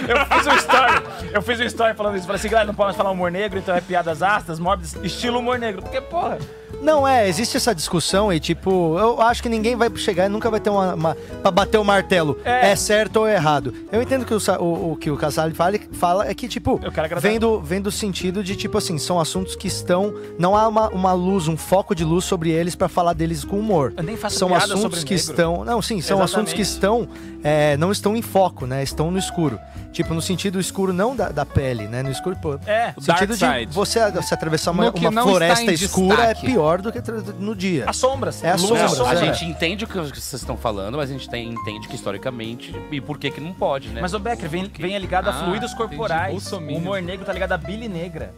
eu 0.09 0.27
fiz 0.27 0.47
um 0.49 0.57
story. 0.57 1.20
Eu 1.33 1.43
fiz 1.43 1.61
um 1.61 1.65
story 1.65 1.95
falando 1.95 2.17
isso. 2.17 2.27
Falei 2.27 2.39
assim, 2.39 2.49
galera, 2.49 2.67
não 2.67 2.75
pode 2.75 2.87
mais 2.87 2.97
falar 2.97 3.11
humor 3.11 3.31
negro, 3.31 3.59
então 3.59 3.75
é 3.75 3.81
piadas 3.81 4.23
ácidas, 4.23 4.59
mórbidas, 4.59 4.95
estilo 5.03 5.39
humor 5.39 5.59
negro. 5.59 5.83
Porque, 5.83 6.01
porra. 6.01 6.39
Não, 6.83 7.07
é, 7.07 7.29
existe 7.29 7.57
essa 7.57 7.75
discussão 7.75 8.33
e, 8.33 8.41
tipo, 8.41 8.99
eu 8.99 9.21
acho 9.21 9.43
que 9.43 9.49
ninguém 9.49 9.77
vai 9.77 9.91
chegar 9.97 10.27
e 10.27 10.29
nunca 10.29 10.51
vai 10.51 10.61
ter 10.61 10.71
uma. 10.71 10.95
uma 10.95 11.17
pra 11.43 11.51
bater 11.51 11.79
o 11.79 11.85
martelo. 11.85 12.39
É. 12.45 12.71
É. 12.71 12.77
certo 12.77 13.17
ou 13.21 13.27
é 13.27 13.35
errado. 13.35 13.75
Eu 13.93 14.01
entendo 14.01 14.25
que 14.25 14.33
o, 14.35 14.39
o, 14.61 14.93
o 14.93 14.97
que 14.97 15.11
o 15.11 15.17
Casale 15.17 15.53
fala, 15.55 15.79
fala 15.93 16.27
é 16.29 16.35
que, 16.35 16.49
tipo, 16.49 16.81
Eu 16.83 16.91
quero 16.91 17.07
agradar- 17.07 17.21
vem 17.23 17.39
do, 17.39 17.61
vem 17.61 17.81
do 17.81 17.91
sentido 17.91 18.43
de, 18.43 18.57
tipo 18.57 18.79
assim, 18.79 18.97
são 18.99 19.21
assuntos 19.21 19.55
que 19.57 19.67
estão. 19.69 20.15
Não 20.39 20.57
há 20.57 20.67
uma, 20.69 20.89
uma 20.89 21.13
luz, 21.13 21.49
um 21.49 21.57
foco 21.57 21.95
de 21.95 22.05
luz 22.05 22.25
sobre 22.25 22.51
eles 22.51 22.75
pra 22.75 22.89
falar 22.89 23.13
deles 23.13 23.45
com 23.45 23.59
humor. 23.59 23.93
Eu 23.97 24.03
nem 24.03 24.17
faço 24.17 24.39
São 24.39 24.49
piada 24.49 24.65
assuntos 24.65 24.83
sobre 24.83 24.99
que 25.01 25.15
negro. 25.15 25.31
estão. 25.31 25.65
Não, 25.65 25.83
sim, 25.83 26.01
são 26.01 26.23
assuntos 26.23 26.53
que 26.53 26.63
estão. 26.63 27.09
é, 27.45 27.77
não 27.77 27.91
estão 27.93 28.17
em 28.17 28.23
foco, 28.23 28.67
né? 28.67 28.83
Estão 28.83 29.11
no 29.11 29.19
escuro. 29.19 29.59
Tipo, 29.93 30.15
no 30.15 30.23
sentido 30.23 30.61
escuro 30.61 30.93
não 30.93 31.17
da, 31.17 31.31
da 31.31 31.45
pele, 31.45 31.89
né? 31.89 32.01
No 32.03 32.11
escuro, 32.13 32.37
pô. 32.41 32.55
É, 32.65 32.93
No 32.97 33.03
sentido 33.03 33.37
dark 33.37 33.57
de 33.57 33.61
side. 33.67 33.75
você, 33.75 34.11
você 34.13 34.35
atravessar 34.35 34.71
uma, 34.71 34.89
uma 34.93 35.23
floresta 35.23 35.73
escura 35.73 36.17
destaque. 36.17 36.47
é 36.47 36.51
pior 36.51 36.60
do 36.83 36.93
que 36.93 37.01
no 37.39 37.55
dia. 37.55 37.85
as 37.89 37.97
sombras. 37.97 38.43
É 38.45 38.55
e 38.55 38.59
sombras, 38.59 38.99
Não, 38.99 39.07
a 39.07 39.15
é. 39.15 39.17
gente 39.17 39.45
entende 39.45 39.85
o 39.85 39.89
que 39.89 39.95
vocês 39.99 40.33
estão 40.35 40.57
falando, 40.57 40.97
mas 40.97 41.11
a 41.11 41.13
gente 41.13 41.29
tem- 41.29 41.49
entende 41.49 41.89
que 41.89 41.95
historicamente 41.95 42.75
e 42.91 43.01
por 43.01 43.19
que 43.19 43.31
que 43.31 43.41
não 43.41 43.53
pode, 43.53 43.89
né? 43.89 44.01
Mas 44.01 44.15
o 44.15 44.19
Becker 44.19 44.49
vem, 44.49 44.71
vem 44.79 44.97
ligado 44.99 45.29
a 45.29 45.31
Ah, 45.31 45.45
fluidos 45.45 45.73
corporais. 45.75 46.53
O 46.53 46.57
humor 46.59 47.01
negro 47.03 47.25
tá 47.25 47.33
ligado 47.33 47.53
a 47.53 47.57
bile 47.59 47.89
negra. 47.89 48.35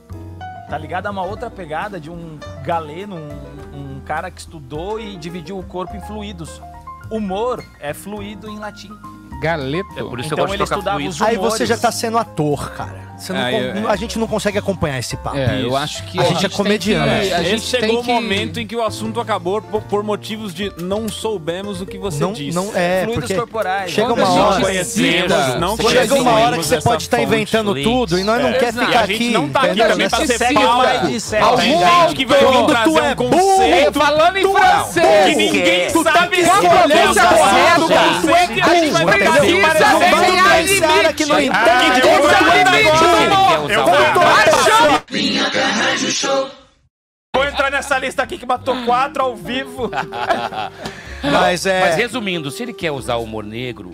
Tá 0.70 0.78
ligado 0.78 1.06
a 1.06 1.10
uma 1.10 1.22
outra 1.24 1.50
pegada 1.50 2.00
de 2.00 2.08
um 2.10 2.38
galeno, 2.64 3.16
um, 3.16 3.96
um 3.96 4.00
cara 4.00 4.30
que 4.30 4.40
estudou 4.40 4.98
e 4.98 5.16
dividiu 5.16 5.58
o 5.58 5.62
corpo 5.62 5.94
em 5.96 6.00
fluidos. 6.00 6.62
Humor 7.10 7.62
é 7.78 7.92
fluido 7.92 8.48
em 8.48 8.58
latim. 8.58 8.90
Galeto. 9.42 9.88
É 9.96 10.02
por 10.02 10.20
isso 10.20 10.28
que 10.28 10.34
Então 10.34 10.44
eu 10.44 10.48
gosto 10.48 10.50
ele 10.54 10.56
de 10.58 10.62
estudava 10.64 10.96
fluido. 10.96 11.10
os 11.14 11.22
Aí 11.22 11.36
você 11.36 11.66
já 11.66 11.76
tá 11.76 11.90
sendo 11.92 12.16
ator, 12.18 12.70
cara. 12.70 13.12
Você 13.18 13.32
não 13.32 13.40
É, 13.40 13.78
eu- 13.78 13.88
A 13.88 13.94
gente 13.94 14.18
não 14.18 14.26
consegue 14.26 14.58
acompanhar 14.58 14.98
esse 14.98 15.16
papo. 15.16 15.36
É, 15.36 15.60
eu 15.62 15.68
Isso. 15.68 15.76
acho 15.76 16.02
que 16.06 16.18
A 16.18 16.24
gente 16.24 16.44
é 16.44 16.48
tem 16.48 16.56
comediante. 16.56 17.28
que- 17.28 17.32
a 17.34 17.42
gente 17.44 17.54
Esse 17.56 17.66
chegou 17.66 18.00
o 18.00 18.02
que- 18.02 18.12
momento 18.12 18.58
em 18.58 18.66
que 18.66 18.74
o 18.74 18.82
assunto 18.84 19.20
acabou 19.20 19.62
por, 19.62 19.80
por 19.82 20.02
motivos 20.02 20.52
de 20.52 20.72
não 20.78 21.08
soubemos 21.08 21.80
o 21.80 21.86
que 21.86 21.98
você 21.98 22.18
Não, 22.20 22.32
disse. 22.32 22.52
não 22.56 22.70
é, 22.74 23.02
Fluidos 23.04 23.14
porque 23.26 23.34
corporais. 23.36 23.92
chega 23.92 24.12
uma 24.12 24.22
a 24.22 24.26
gente 24.26 24.38
hora, 24.40 24.60
conhecemos, 24.64 25.32
não 25.60 25.76
chega 25.76 26.14
uma 26.16 26.32
hora 26.32 26.58
que 26.58 26.64
você 26.64 26.80
pode 26.80 27.02
estar 27.04 27.16
fonte, 27.18 27.26
inventando 27.28 27.72
leite. 27.72 27.88
tudo 27.88 28.18
e 28.18 28.24
nós 28.24 28.42
não 28.42 28.48
É, 28.48 28.52
quer 28.54 28.68
exato. 28.70 28.86
ficar 28.86 28.98
E 28.98 29.02
a 29.02 29.06
gente 29.06 29.14
aqui. 29.22 29.30
não 29.30 29.48
tá 29.48 29.60
aqui 29.62 29.76
também 29.84 30.08
pra 30.10 30.18
ser 30.26 30.38
certo. 30.38 30.58
algum 31.44 31.60
gente 31.62 32.14
que 32.16 32.26
vai 32.26 32.40
vir 32.40 32.66
trazer 32.66 32.98
é 32.98 33.12
um 33.12 33.14
burro. 33.30 33.30
conceito 33.30 33.98
Falando 34.00 34.36
em 34.36 34.42
que 34.46 34.52
francês. 34.52 35.36
ninguém 35.36 35.86
Tu 35.92 36.02
sabe 36.02 36.44
com 36.44 36.50
a 36.50 36.56
porra 36.56 37.78
do 37.78 37.88
conceito 37.88 38.41
e 38.86 38.90
parecendo 38.92 39.62
Precisa 39.62 39.96
um 39.96 40.20
desenhar 40.20 40.64
limite. 40.64 41.14
Que 41.14 41.26
não 41.26 41.36
Ah, 41.36 41.42
entende. 41.42 42.08
é 42.08 42.18
o 42.18 42.22
limite 42.70 43.04
do? 46.26 46.62
Vou 47.34 47.44
entrar 47.46 47.70
nessa 47.70 47.98
lista 47.98 48.22
aqui 48.22 48.36
que 48.38 48.44
matou 48.46 48.84
quatro 48.84 49.22
ao 49.22 49.34
vivo. 49.36 49.90
Mas 51.22 51.64
é. 51.66 51.80
Mas 51.80 51.96
resumindo, 51.96 52.50
se 52.50 52.62
ele 52.62 52.72
quer 52.74 52.90
usar 52.90 53.16
o 53.16 53.22
humor 53.24 53.44
negro 53.44 53.92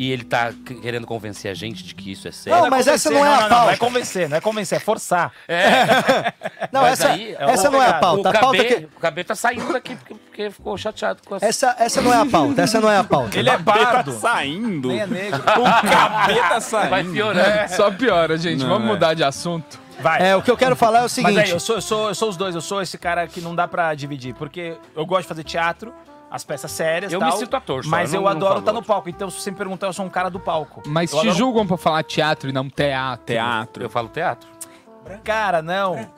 e 0.00 0.10
ele 0.10 0.24
tá 0.24 0.50
querendo 0.80 1.06
convencer 1.06 1.50
a 1.50 1.54
gente 1.54 1.84
de 1.84 1.94
que 1.94 2.10
isso 2.12 2.26
é 2.26 2.32
sério. 2.32 2.58
Não, 2.58 2.70
mas 2.70 2.86
essa 2.86 3.10
não 3.10 3.18
é 3.22 3.28
a 3.28 3.32
não, 3.32 3.36
não, 3.36 3.42
não 3.42 3.56
pauta. 3.58 3.72
é 3.72 3.76
convencer, 3.76 4.28
não 4.30 4.36
é 4.38 4.40
convencer, 4.40 4.76
é 4.78 4.80
forçar. 4.80 5.30
Não, 6.72 6.82
Mas 6.82 7.00
essa, 7.00 7.10
aí, 7.10 7.34
essa 7.38 7.70
não 7.70 7.82
é 7.82 7.88
a 7.88 7.94
pauta. 7.94 8.28
o 8.28 8.30
A 8.30 8.40
pauta 8.40 8.56
é 8.58 8.64
KB, 8.64 8.74
que. 8.74 8.84
o 8.96 9.00
KB 9.00 9.24
tá 9.24 9.34
saindo 9.34 9.72
daqui 9.72 9.96
porque, 9.96 10.14
porque 10.14 10.50
ficou 10.50 10.78
chateado 10.78 11.20
com 11.26 11.36
essa. 11.36 11.46
Essa, 11.46 11.76
essa 11.78 12.00
não 12.00 12.12
é 12.14 12.16
a 12.18 12.26
pauta. 12.26 12.62
Essa 12.62 12.80
não 12.80 12.90
é 12.90 12.96
a 12.98 13.04
pauta. 13.04 13.38
Ele 13.38 13.50
é 13.50 13.58
bardo. 13.58 14.12
Tá 14.12 14.18
saindo. 14.20 14.88
Nem 14.88 15.00
é 15.00 15.06
negro. 15.06 15.40
O 15.42 15.90
capeta 15.90 16.60
saindo. 16.60 16.90
Vai 16.90 17.04
piorando. 17.04 17.68
Só 17.74 17.90
piora, 17.90 18.38
gente. 18.38 18.60
Não, 18.62 18.68
Vamos 18.68 18.88
é. 18.88 18.92
mudar 18.92 19.14
de 19.14 19.24
assunto. 19.24 19.80
Vai. 20.00 20.30
É, 20.30 20.36
o 20.36 20.42
que 20.42 20.50
eu 20.50 20.56
quero 20.56 20.76
falar 20.76 20.98
é 20.98 21.00
o 21.00 21.04
Mas 21.04 21.12
seguinte. 21.12 21.38
aí, 21.40 21.50
eu 21.50 21.60
sou, 21.60 21.76
eu, 21.76 21.82
sou, 21.82 22.08
eu 22.08 22.14
sou 22.14 22.28
os 22.28 22.36
dois, 22.36 22.54
eu 22.54 22.60
sou 22.60 22.80
esse 22.80 22.96
cara 22.96 23.26
que 23.26 23.40
não 23.40 23.54
dá 23.54 23.66
pra 23.66 23.92
dividir, 23.94 24.34
porque 24.34 24.76
eu 24.94 25.04
gosto 25.04 25.22
de 25.22 25.28
fazer 25.28 25.44
teatro, 25.44 25.92
as 26.30 26.44
peças 26.44 26.70
sérias 26.70 27.12
Eu 27.12 27.18
tal. 27.18 27.32
me 27.32 27.36
sinto 27.38 27.56
ator 27.56 27.82
só, 27.84 27.90
Mas 27.90 28.14
eu 28.14 28.20
eu, 28.20 28.24
não- 28.24 28.30
não 28.30 28.36
adoro 28.36 28.60
estar 28.60 28.72
no 28.72 28.78
outro. 28.78 28.88
palco, 28.88 29.08
então 29.08 29.28
se 29.28 29.40
você 29.40 29.50
me 29.50 29.56
perguntar, 29.56 29.86
eu 29.88 29.92
sou 29.92 30.04
um 30.04 30.10
cara 30.10 30.30
do 30.30 30.38
palco. 30.38 30.82
Mas 30.86 31.10
eu 31.12 31.18
te 31.18 31.26
adoro- 31.26 31.36
julgam 31.38 31.66
por 31.66 31.76
falar 31.78 32.02
teatro 32.04 32.48
e 32.48 32.52
não 32.52 32.68
teatro. 32.70 33.26
Teatro. 33.26 33.82
Eu 33.82 33.90
falo 33.90 34.08
teatro. 34.08 34.48
Cara, 35.24 35.60
não. 35.60 36.08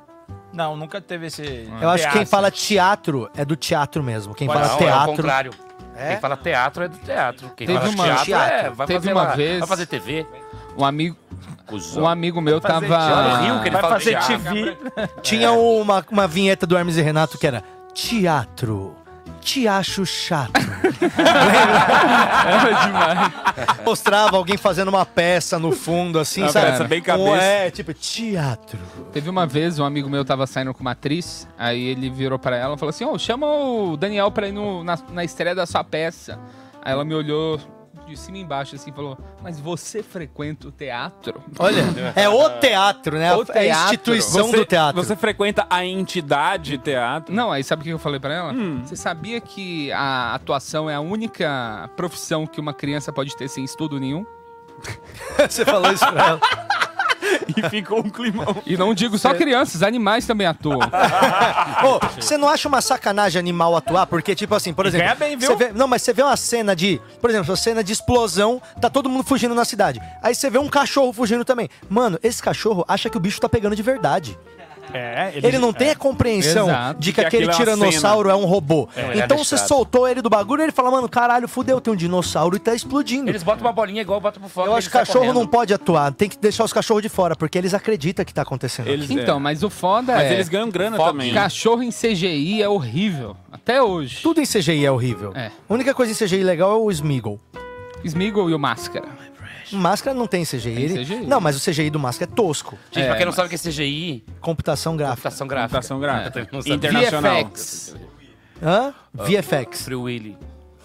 Não, 0.52 0.76
nunca 0.76 1.00
teve 1.00 1.26
esse. 1.28 1.66
Eu 1.80 1.88
acho 1.88 2.04
que 2.04 2.10
quem 2.10 2.18
teatro. 2.20 2.26
fala 2.30 2.50
teatro 2.50 3.30
é 3.34 3.42
do 3.44 3.56
teatro 3.56 4.02
mesmo. 4.02 4.34
Quem 4.34 4.46
Pode 4.46 4.60
fala 4.60 4.72
Não, 4.72 4.78
ser. 4.78 4.84
é 4.84 4.86
o 4.86 4.90
teatro. 4.92 5.16
contrário. 5.16 5.52
É? 5.96 6.08
Quem 6.08 6.20
fala 6.20 6.36
teatro 6.36 6.82
é 6.84 6.88
do 6.88 6.98
teatro. 6.98 7.50
Quem 7.56 7.66
Teve 7.66 7.78
fala 7.78 7.90
uma- 7.92 8.04
teatro, 8.04 8.22
é, 8.22 8.24
teatro. 8.24 8.74
vai 8.74 8.86
Teve 8.86 8.98
fazer 9.00 9.12
uma 9.12 9.22
lá- 9.22 9.34
vez- 9.34 9.58
Vai 9.60 9.68
fazer 9.68 9.86
TV. 9.86 10.26
Um 10.76 10.84
amigo, 10.84 11.16
Cusão. 11.66 12.02
um 12.02 12.06
amigo 12.08 12.40
meu 12.40 12.60
tava. 12.60 12.86
teatro. 12.86 13.44
Rio 13.44 13.60
que 13.60 13.68
ele 13.68 13.70
Vai 13.70 13.80
fala 13.82 13.94
fazer 13.94 14.10
teatro. 14.10 14.38
TV. 14.38 14.76
Tinha 15.22 15.52
uma, 15.52 16.04
uma 16.10 16.26
vinheta 16.26 16.66
do 16.66 16.76
Hermes 16.76 16.96
e 16.98 17.02
Renato 17.02 17.38
que 17.38 17.46
era 17.46 17.62
Teatro. 17.94 18.94
Te 19.42 19.66
acho 19.66 20.06
chato. 20.06 20.52
Era 22.46 22.72
demais. 22.86 23.32
Mostrava 23.84 24.36
alguém 24.36 24.56
fazendo 24.56 24.88
uma 24.88 25.04
peça 25.04 25.58
no 25.58 25.72
fundo, 25.72 26.18
assim, 26.18 26.42
Uma 26.42 26.52
sabe? 26.52 26.66
peça 26.70 26.84
bem 26.84 27.02
cabeça. 27.02 27.42
É, 27.42 27.70
tipo, 27.70 27.92
teatro. 27.92 28.78
Teve 29.12 29.28
uma 29.28 29.46
vez, 29.46 29.78
um 29.78 29.84
amigo 29.84 30.08
meu 30.08 30.24
tava 30.24 30.46
saindo 30.46 30.72
com 30.72 30.80
uma 30.80 30.92
atriz, 30.92 31.46
aí 31.58 31.82
ele 31.82 32.08
virou 32.08 32.38
pra 32.38 32.56
ela 32.56 32.76
e 32.76 32.78
falou 32.78 32.90
assim: 32.90 33.04
Ô, 33.04 33.18
chama 33.18 33.46
o 33.46 33.96
Daniel 33.96 34.30
pra 34.30 34.48
ir 34.48 34.52
no- 34.52 34.84
na, 34.84 34.96
na 35.10 35.24
estreia 35.24 35.54
da 35.54 35.66
sua 35.66 35.82
peça. 35.84 36.38
Aí 36.80 36.92
ela 36.92 37.04
me 37.04 37.14
olhou 37.14 37.60
de 38.06 38.16
cima 38.16 38.38
e 38.38 38.40
embaixo 38.40 38.74
assim 38.74 38.92
falou: 38.92 39.16
Mas 39.42 39.58
você 39.60 40.02
frequenta 40.02 40.68
o 40.68 40.72
teatro? 40.72 41.42
Olha, 41.58 41.82
é 42.16 42.28
o 42.28 42.50
teatro, 42.60 43.18
né? 43.18 43.34
O 43.34 43.42
É 43.42 43.42
a 43.42 43.44
teatro. 43.74 43.84
instituição 43.84 44.46
Você, 44.50 44.56
do 44.56 44.64
teatro. 44.64 45.02
você 45.02 45.16
frequenta 45.16 45.66
a 45.70 45.84
entidade 45.84 46.78
teatro? 46.78 47.34
Não, 47.34 47.50
aí 47.50 47.62
sabe 47.64 47.82
o 47.82 47.84
que 47.84 47.90
eu 47.90 47.98
falei 47.98 48.20
pra 48.20 48.34
ela? 48.34 48.52
Hum. 48.52 48.82
Você 48.84 48.96
sabia 48.96 49.40
que 49.40 49.90
a 49.92 50.34
atuação 50.34 50.88
é 50.90 50.94
a 50.94 51.00
única 51.00 51.88
profissão 51.96 52.46
que 52.46 52.60
uma 52.60 52.74
criança 52.74 53.12
pode 53.12 53.36
ter 53.36 53.48
sem 53.48 53.64
estudo 53.64 53.98
nenhum? 54.00 54.24
Você 55.48 55.64
falou 55.64 55.92
isso 55.92 56.06
pra 56.06 56.26
ela. 56.28 56.40
E 57.56 57.68
ficou 57.70 58.00
um 58.00 58.08
climão. 58.10 58.56
E 58.66 58.76
não 58.76 58.94
digo 58.94 59.18
só 59.18 59.34
crianças, 59.34 59.82
animais 59.82 60.26
também 60.26 60.46
atuam. 60.46 60.78
Ô, 61.84 61.98
você 62.20 62.36
não 62.36 62.48
acha 62.48 62.68
uma 62.68 62.80
sacanagem 62.80 63.38
animal 63.38 63.76
atuar? 63.76 64.06
Porque, 64.06 64.34
tipo 64.34 64.54
assim, 64.54 64.72
por 64.72 64.86
exemplo. 64.86 65.04
ganha 65.04 65.14
bem, 65.16 65.36
viu? 65.36 65.48
você 65.50 65.56
vê- 65.56 65.72
não, 65.72 65.86
mas 65.86 66.02
você 66.02 66.12
vê 66.12 66.22
uma 66.22 66.36
cena 66.36 66.74
de. 66.74 67.00
Por 67.20 67.30
exemplo, 67.30 67.50
uma 67.50 67.56
cena 67.56 67.82
de 67.84 67.92
explosão, 67.92 68.60
tá 68.80 68.88
todo 68.88 69.08
mundo 69.08 69.24
fugindo 69.24 69.54
na 69.54 69.64
cidade. 69.64 70.00
Aí 70.22 70.34
você 70.34 70.48
vê 70.50 70.58
um 70.58 70.68
cachorro 70.68 71.12
fugindo 71.12 71.44
também. 71.44 71.68
Mano, 71.88 72.18
esse 72.22 72.42
cachorro 72.42 72.84
acha 72.88 73.08
que 73.10 73.16
o 73.16 73.20
bicho 73.20 73.40
tá 73.40 73.48
pegando 73.48 73.76
de 73.76 73.82
verdade. 73.82 74.38
É, 74.92 75.32
Ele 75.34 75.58
não 75.58 75.72
tem 75.72 75.90
a 75.90 75.96
compreensão 75.96 76.68
Exato. 76.68 77.00
de 77.00 77.12
que, 77.12 77.20
Que 77.20 77.26
aquele 77.26 77.48
é 77.48 77.52
tiranossauro 77.52 78.28
é 78.28 78.34
um 78.34 78.44
robô. 78.44 78.88
ele 78.96 79.20
é 79.20 79.24
então 79.24 79.38
você 79.38 79.56
soltou 79.56 80.08
ele 80.08 80.20
do 80.20 80.28
bagulho 80.28 80.60
e 80.60 80.64
ele 80.64 80.72
fala, 80.72 80.90
mano, 80.90 81.08
caralho, 81.08 81.46
fudeu, 81.48 81.80
tem 81.80 81.92
um 81.92 81.96
dinossauro 81.96 82.56
e 82.56 82.58
tá 82.58 82.74
explodindo. 82.74 83.30
Eles 83.30 83.42
botam 83.42 83.64
uma 83.64 83.72
bolinha 83.72 84.02
igual 84.02 84.20
botam 84.20 84.40
pro 84.40 84.50
fogo. 84.50 84.66
Eu 84.66 84.74
acho 84.76 84.88
que 84.88 84.92
cachorro 84.92 85.26
não 85.26 85.34
correndo. 85.34 85.48
pode 85.50 85.74
atuar, 85.74 86.12
tem 86.12 86.28
que 86.28 86.36
deixar 86.38 86.64
os 86.64 86.72
cachorros 86.72 87.02
de 87.02 87.08
fora, 87.08 87.34
porque 87.36 87.56
eles 87.56 87.74
acreditam 87.74 88.24
que 88.24 88.34
tá 88.34 88.42
acontecendo. 88.42 88.88
Eles, 88.88 89.10
Então, 89.10 89.36
é. 89.36 89.40
mas 89.40 89.62
o 89.62 89.70
foda 89.70 90.12
Mas 90.14 90.24
é. 90.24 90.34
eles 90.34 90.48
ganham 90.48 90.68
grana 90.70 90.96
Fogo. 90.96 91.10
também. 91.10 91.32
Cachorro 91.32 91.82
em 91.82 91.90
CGI 91.90 92.62
é 92.62 92.68
horrível. 92.68 93.36
Até 93.50 93.82
hoje. 93.82 94.20
Tudo 94.22 94.40
em 94.40 94.46
CGI 94.46 94.84
é 94.84 94.90
horrível. 94.90 95.32
É. 95.34 95.50
A 95.68 95.72
única 95.74 95.94
coisa 95.94 96.12
em 96.12 96.14
CGI 96.14 96.42
legal 96.42 96.72
é 96.72 96.76
o 96.76 96.90
Smeagol. 96.90 97.40
Smeagol 98.04 98.50
e 98.50 98.54
o 98.54 98.58
Máscara. 98.58 99.06
Máscara 99.76 100.14
não 100.16 100.26
tem 100.26 100.44
CGI. 100.44 100.60
Tem 100.74 100.84
ele- 100.84 101.04
CGI. 101.04 101.26
Não, 101.26 101.40
mas 101.40 101.56
o 101.56 101.60
CGI 101.70 101.90
do 101.90 101.98
Máscara 101.98 102.30
é 102.30 102.34
tosco. 102.34 102.78
Gente, 102.90 103.04
É, 103.04 103.06
pra 103.08 103.16
quem 103.16 103.24
não 103.26 103.30
mas- 103.30 103.36
sabe 103.36 103.46
o 103.46 103.48
que 103.50 103.54
é 103.56 103.58
CGI, 103.58 104.24
Computação 104.40 104.96
gráfica. 104.96 105.16
computação 105.30 105.46
gráfica. 105.48 105.68
Computação 105.80 106.00
gráfica. 106.00 106.48
Sabia. 106.62 106.74
Internacional. 106.74 107.34
VFX. 107.44 107.96
Hã? 108.62 108.94
VFX. 109.12 109.82
Free 109.84 109.94
Willy. 109.96 110.36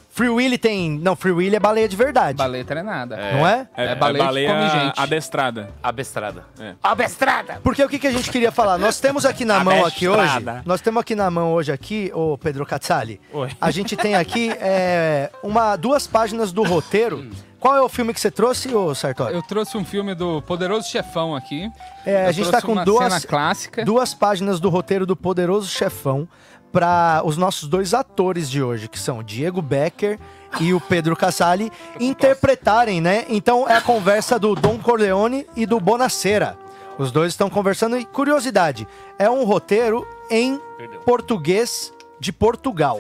Free 0.10 0.30
Willy 0.30 0.58
tem... 0.58 0.98
Não, 0.98 1.16
Free 1.16 1.32
Willy 1.32 1.56
é 1.58 1.60
baleia 1.60 1.88
de 1.88 1.96
verdade. 1.96 2.36
Baleia 2.40 2.66
treinada. 2.66 3.16
Não 3.34 3.46
é? 3.48 3.68
É, 3.78 3.86
É 3.92 3.96
baleia 3.96 4.32
que 4.32 4.48
come 4.48 4.70
gente. 4.86 5.00
adestrada. 5.00 5.70
Abestrada. 5.84 6.44
É. 6.60 6.74
Abestrada! 6.82 7.60
Porque 7.64 7.84
o 7.84 7.88
que, 7.88 8.00
que 8.00 8.08
a 8.08 8.12
gente 8.12 8.32
queria 8.32 8.52
falar? 8.52 8.80
Nós 8.80 9.00
temos 9.00 9.28
aqui 9.28 9.46
na 9.46 9.64
mão 9.64 9.86
aqui 9.86 10.08
hoje... 10.08 10.34
Nós 10.66 10.82
temos 10.82 11.02
aqui 11.02 11.14
na 11.14 11.30
mão 11.30 11.54
hoje 11.54 11.72
aqui, 11.72 12.12
ô 12.16 12.36
Pedro 12.36 12.66
Cazzali. 12.66 13.22
Oi. 13.32 13.52
A 13.62 13.70
gente 13.70 13.96
tem 13.96 14.16
aqui 14.16 14.50
é, 14.60 15.30
uma, 15.44 15.76
duas 15.76 16.08
páginas 16.08 16.52
do 16.52 16.64
roteiro. 16.64 17.30
Qual 17.60 17.76
é 17.76 17.82
o 17.82 17.90
filme 17.90 18.14
que 18.14 18.20
você 18.20 18.30
trouxe, 18.30 18.74
ô 18.74 18.94
Sartori? 18.94 19.34
Eu 19.34 19.42
trouxe 19.42 19.78
um 19.78 19.84
filme 19.84 20.14
do 20.14 20.42
Poderoso 20.44 20.88
Chefão 20.88 21.36
aqui. 21.36 21.70
É, 22.06 22.26
a 22.26 22.30
Eu 22.30 22.34
gente 22.34 22.50
trouxe 22.50 22.62
tá 22.62 22.66
com 22.66 22.74
uma 22.74 22.86
duas, 22.86 23.14
cena 23.14 23.22
clássica. 23.22 23.84
duas 23.84 24.14
páginas 24.14 24.60
do 24.60 24.70
roteiro 24.70 25.06
do 25.06 25.16
Poderoso 25.16 25.68
Chefão 25.68 26.28
para 26.72 27.22
os 27.26 27.36
nossos 27.38 27.68
dois 27.68 27.94
atores 27.94 28.50
de 28.50 28.62
hoje, 28.62 28.88
que 28.88 29.00
são 29.00 29.24
Diego 29.24 29.62
Becker 29.62 30.20
e 30.60 30.74
o 30.74 30.80
Pedro 30.82 31.16
Casale, 31.16 31.72
interpretarem, 32.00 33.02
né? 33.02 33.26
Então 33.30 33.68
é 33.68 33.74
a 33.76 33.82
conversa 33.82 34.38
do 34.38 34.54
Don 34.54 34.78
Corleone 34.78 35.48
e 35.56 35.66
do 35.66 35.80
Bonacera. 35.80 36.58
Os 37.00 37.12
dois 37.12 37.34
estão 37.34 37.50
conversando 37.50 37.98
e 37.98 38.06
curiosidade, 38.06 38.88
é 39.20 39.30
um 39.30 39.44
roteiro 39.44 40.08
em 40.32 40.60
Perdeu. 40.78 41.00
português 41.02 41.94
de 42.20 42.34
Portugal, 42.34 43.00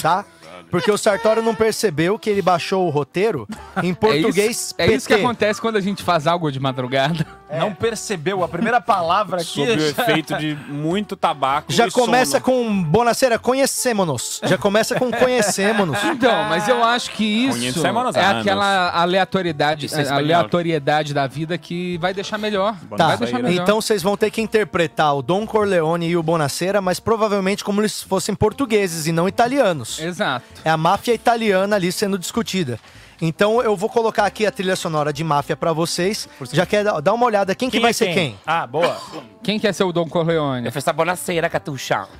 tá? 0.00 0.24
Porque 0.70 0.90
o 0.90 0.96
Sartório 0.98 1.42
não 1.42 1.54
percebeu 1.54 2.18
que 2.18 2.30
ele 2.30 2.42
baixou 2.42 2.86
o 2.86 2.90
roteiro 2.90 3.48
em 3.82 3.92
português 3.92 4.38
é 4.38 4.50
isso, 4.50 4.74
é 4.78 4.86
isso 4.92 5.06
que 5.08 5.14
PT. 5.14 5.24
acontece 5.24 5.60
quando 5.60 5.76
a 5.76 5.80
gente 5.80 6.02
faz 6.02 6.26
algo 6.26 6.50
de 6.52 6.60
madrugada. 6.60 7.26
Não 7.58 7.74
percebeu 7.74 8.44
a 8.44 8.48
primeira 8.48 8.80
palavra 8.80 9.38
aqui. 9.38 9.66
Sob 9.66 9.70
o 9.72 9.86
efeito 9.88 10.36
de 10.36 10.54
muito 10.68 11.16
tabaco 11.16 11.72
Já 11.72 11.88
e 11.88 11.90
começa 11.90 12.38
sono. 12.40 12.44
com 12.44 12.82
Bonacera, 12.84 13.40
conhecemos-nos. 13.40 14.40
Já 14.44 14.56
começa 14.56 14.94
com 14.94 15.10
conhecemos-nos. 15.10 15.98
Então, 16.04 16.44
mas 16.44 16.68
eu 16.68 16.84
acho 16.84 17.10
que 17.10 17.24
isso 17.24 17.84
é 17.84 17.90
anos. 17.90 18.16
aquela 18.16 18.90
aleatoriedade, 18.90 19.86
Isso 19.86 19.96
é 19.98 20.02
espanhol. 20.02 20.22
aleatoriedade 20.22 21.12
da 21.12 21.26
vida 21.26 21.58
que 21.58 21.98
vai 21.98 22.14
deixar 22.14 22.38
melhor. 22.38 22.76
Tá, 22.96 23.08
Vai 23.08 23.16
deixar 23.18 23.42
melhor. 23.42 23.62
então 23.62 23.80
vocês 23.80 24.02
vão 24.02 24.16
ter 24.16 24.30
que 24.30 24.40
interpretar 24.40 25.16
o 25.16 25.22
Don 25.22 25.44
Corleone 25.46 26.08
e 26.08 26.16
o 26.16 26.22
Bonacera, 26.22 26.80
mas 26.80 27.00
provavelmente 27.00 27.64
como 27.64 27.80
eles 27.80 28.00
fossem 28.02 28.34
portugueses 28.34 29.06
e 29.06 29.12
não 29.12 29.26
italianos. 29.26 29.98
Exato. 29.98 30.39
É 30.64 30.70
a 30.70 30.76
máfia 30.76 31.12
italiana 31.14 31.76
ali 31.76 31.90
sendo 31.92 32.18
discutida. 32.18 32.78
Então 33.22 33.62
eu 33.62 33.76
vou 33.76 33.90
colocar 33.90 34.24
aqui 34.24 34.46
a 34.46 34.50
trilha 34.50 34.74
sonora 34.74 35.12
de 35.12 35.22
máfia 35.22 35.54
pra 35.56 35.72
vocês. 35.72 36.26
Já 36.52 36.64
quer 36.64 36.84
dar 36.84 37.12
uma 37.12 37.26
olhada 37.26 37.54
quem, 37.54 37.68
que 37.68 37.78
vai 37.78 37.90
é 37.90 37.92
ser 37.92 38.14
quem? 38.14 38.38
Ah, 38.46 38.66
boa. 38.66 38.96
Quem 39.42 39.58
quer 39.60 39.74
ser 39.74 39.84
o 39.84 39.92
Dom 39.92 40.08
Corleone? 40.08 40.66
Eu 40.66 40.72
fiz 40.72 40.82
essa 40.82 40.92
bonaceira. 40.92 41.46
Então- 41.46 41.74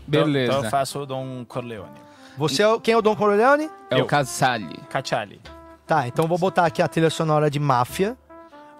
Beleza. 0.06 0.52
Então 0.52 0.64
eu 0.64 0.70
faço 0.70 1.00
o 1.00 1.06
Dom 1.06 1.44
Corleone. 1.46 1.98
Você 2.36 2.62
é 2.62 2.68
o, 2.68 2.78
quem 2.80 2.92
é 2.94 2.96
o 2.96 3.02
Don 3.02 3.16
Corleone? 3.16 3.70
É 3.90 3.98
Eu. 3.98 4.04
o 4.04 4.06
Casale. 4.06 4.78
Cacciali. 4.88 5.40
Tá, 5.86 6.06
então 6.06 6.24
eu 6.24 6.28
vou 6.28 6.38
botar 6.38 6.66
aqui 6.66 6.80
a 6.80 6.88
trilha 6.88 7.10
sonora 7.10 7.50
de 7.50 7.58
máfia. 7.58 8.16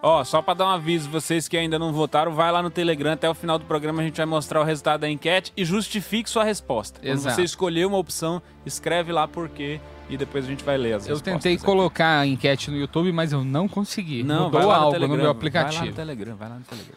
Ó, 0.02 0.24
só 0.24 0.40
pra 0.40 0.55
dar 0.55 0.64
um 0.64 0.70
aviso, 0.70 1.10
vocês 1.10 1.47
que 1.47 1.59
ainda 1.59 1.78
não 1.78 1.93
votaram, 1.93 2.32
vai 2.35 2.51
lá 2.51 2.62
no 2.62 2.70
Telegram, 2.70 3.12
até 3.12 3.28
o 3.28 3.35
final 3.35 3.59
do 3.59 3.66
programa 3.66 4.01
a 4.01 4.05
gente 4.05 4.16
vai 4.16 4.24
mostrar 4.24 4.59
o 4.60 4.64
resultado 4.64 5.02
da 5.02 5.10
enquete 5.10 5.52
e 5.55 5.62
justifique 5.62 6.31
sua 6.31 6.43
resposta. 6.43 6.98
Quando 7.01 7.10
Exato. 7.12 7.36
você 7.36 7.43
escolher 7.43 7.85
uma 7.86 7.98
opção, 7.98 8.40
escreve 8.64 9.12
lá 9.12 9.28
por 9.28 9.51
quê 9.51 9.78
e 10.09 10.16
depois 10.16 10.47
a 10.47 10.48
gente 10.48 10.64
vai 10.64 10.78
ler 10.78 10.94
as 10.94 11.06
Eu 11.06 11.16
respostas. 11.16 11.43
tentei 11.43 11.59
colocar 11.59 12.20
a 12.20 12.27
enquete 12.27 12.70
no 12.70 12.78
YouTube, 12.78 13.12
mas 13.12 13.31
eu 13.32 13.44
não 13.44 13.68
consegui. 13.68 14.22
Não, 14.22 14.44
Mudou 14.44 14.60
vai 14.60 14.64
lá 14.66 14.74
no 14.77 14.81
algo 14.85 14.93
Telegram, 14.93 15.09
no 15.09 15.22
meu 15.22 15.24
Vai 15.24 15.32
lá 15.35 15.39
aplicativo. 15.39 15.85
no 15.85 15.93
Telegram, 15.93 16.36
vai 16.36 16.48
lá 16.48 16.55
no 16.55 16.64
Telegram. 16.64 16.97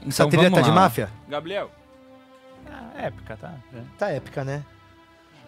Então, 0.00 0.08
Essa 0.08 0.28
trilha 0.28 0.50
tá 0.50 0.60
de 0.60 0.68
lá. 0.68 0.74
máfia? 0.74 1.10
Gabriel. 1.26 1.70
Ah, 2.70 3.04
épica, 3.06 3.36
tá? 3.38 3.54
Tá 3.98 4.08
épica, 4.10 4.44
né? 4.44 4.62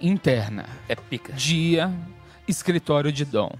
Interna. 0.00 0.64
É 0.88 0.96
pica. 0.96 1.32
Dia, 1.34 1.92
escritório 2.48 3.12
de 3.12 3.24
Dom. 3.26 3.50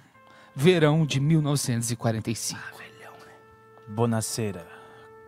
Verão 0.57 1.05
de 1.05 1.21
1945. 1.21 2.78
Buonasera. 3.91 4.67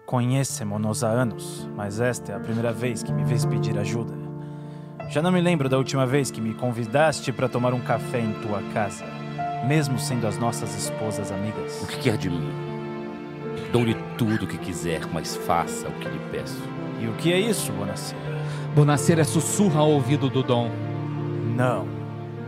Conhecemos-nos 0.05 1.03
há 1.03 1.09
anos, 1.09 1.67
mas 1.75 1.99
esta 1.99 2.33
é 2.33 2.35
a 2.37 2.41
primeira 2.41 2.71
vez 2.71 3.03
que 3.03 3.11
me 3.11 3.25
vês 3.25 3.47
pedir 3.47 3.79
ajuda. 3.79 4.13
Já 5.09 5.23
não 5.23 5.33
me 5.33 5.41
lembro 5.41 5.67
da 5.67 5.79
última 5.79 6.05
vez 6.05 6.31
que 6.31 6.43
me 6.43 6.53
convidaste 6.53 7.33
para 7.33 7.49
tomar 7.49 7.73
um 7.73 7.81
café 7.81 8.21
em 8.21 8.35
tua 8.43 8.63
casa, 8.75 9.07
mesmo 9.67 9.99
sendo 9.99 10.27
as 10.27 10.37
nossas 10.37 10.77
esposas 10.77 11.33
amigas. 11.33 11.81
O 11.83 11.87
que 11.87 12.01
quer 12.01 12.19
de 12.19 12.29
mim? 12.29 12.53
Dou-lhe 13.73 13.95
tudo 14.19 14.45
o 14.45 14.47
que 14.47 14.59
quiser, 14.59 15.07
mas 15.07 15.37
faça 15.37 15.89
o 15.89 15.93
que 15.93 16.09
lhe 16.09 16.21
peço. 16.31 16.63
E 17.01 17.09
o 17.09 17.15
que 17.15 17.33
é 17.33 17.41
isso, 17.41 17.73
Bonacera? 17.73 18.21
Bonacera 18.75 19.25
sussurra 19.25 19.81
ao 19.81 19.91
ouvido 19.91 20.29
do 20.29 20.43
Dom. 20.43 20.71
Não. 21.57 21.89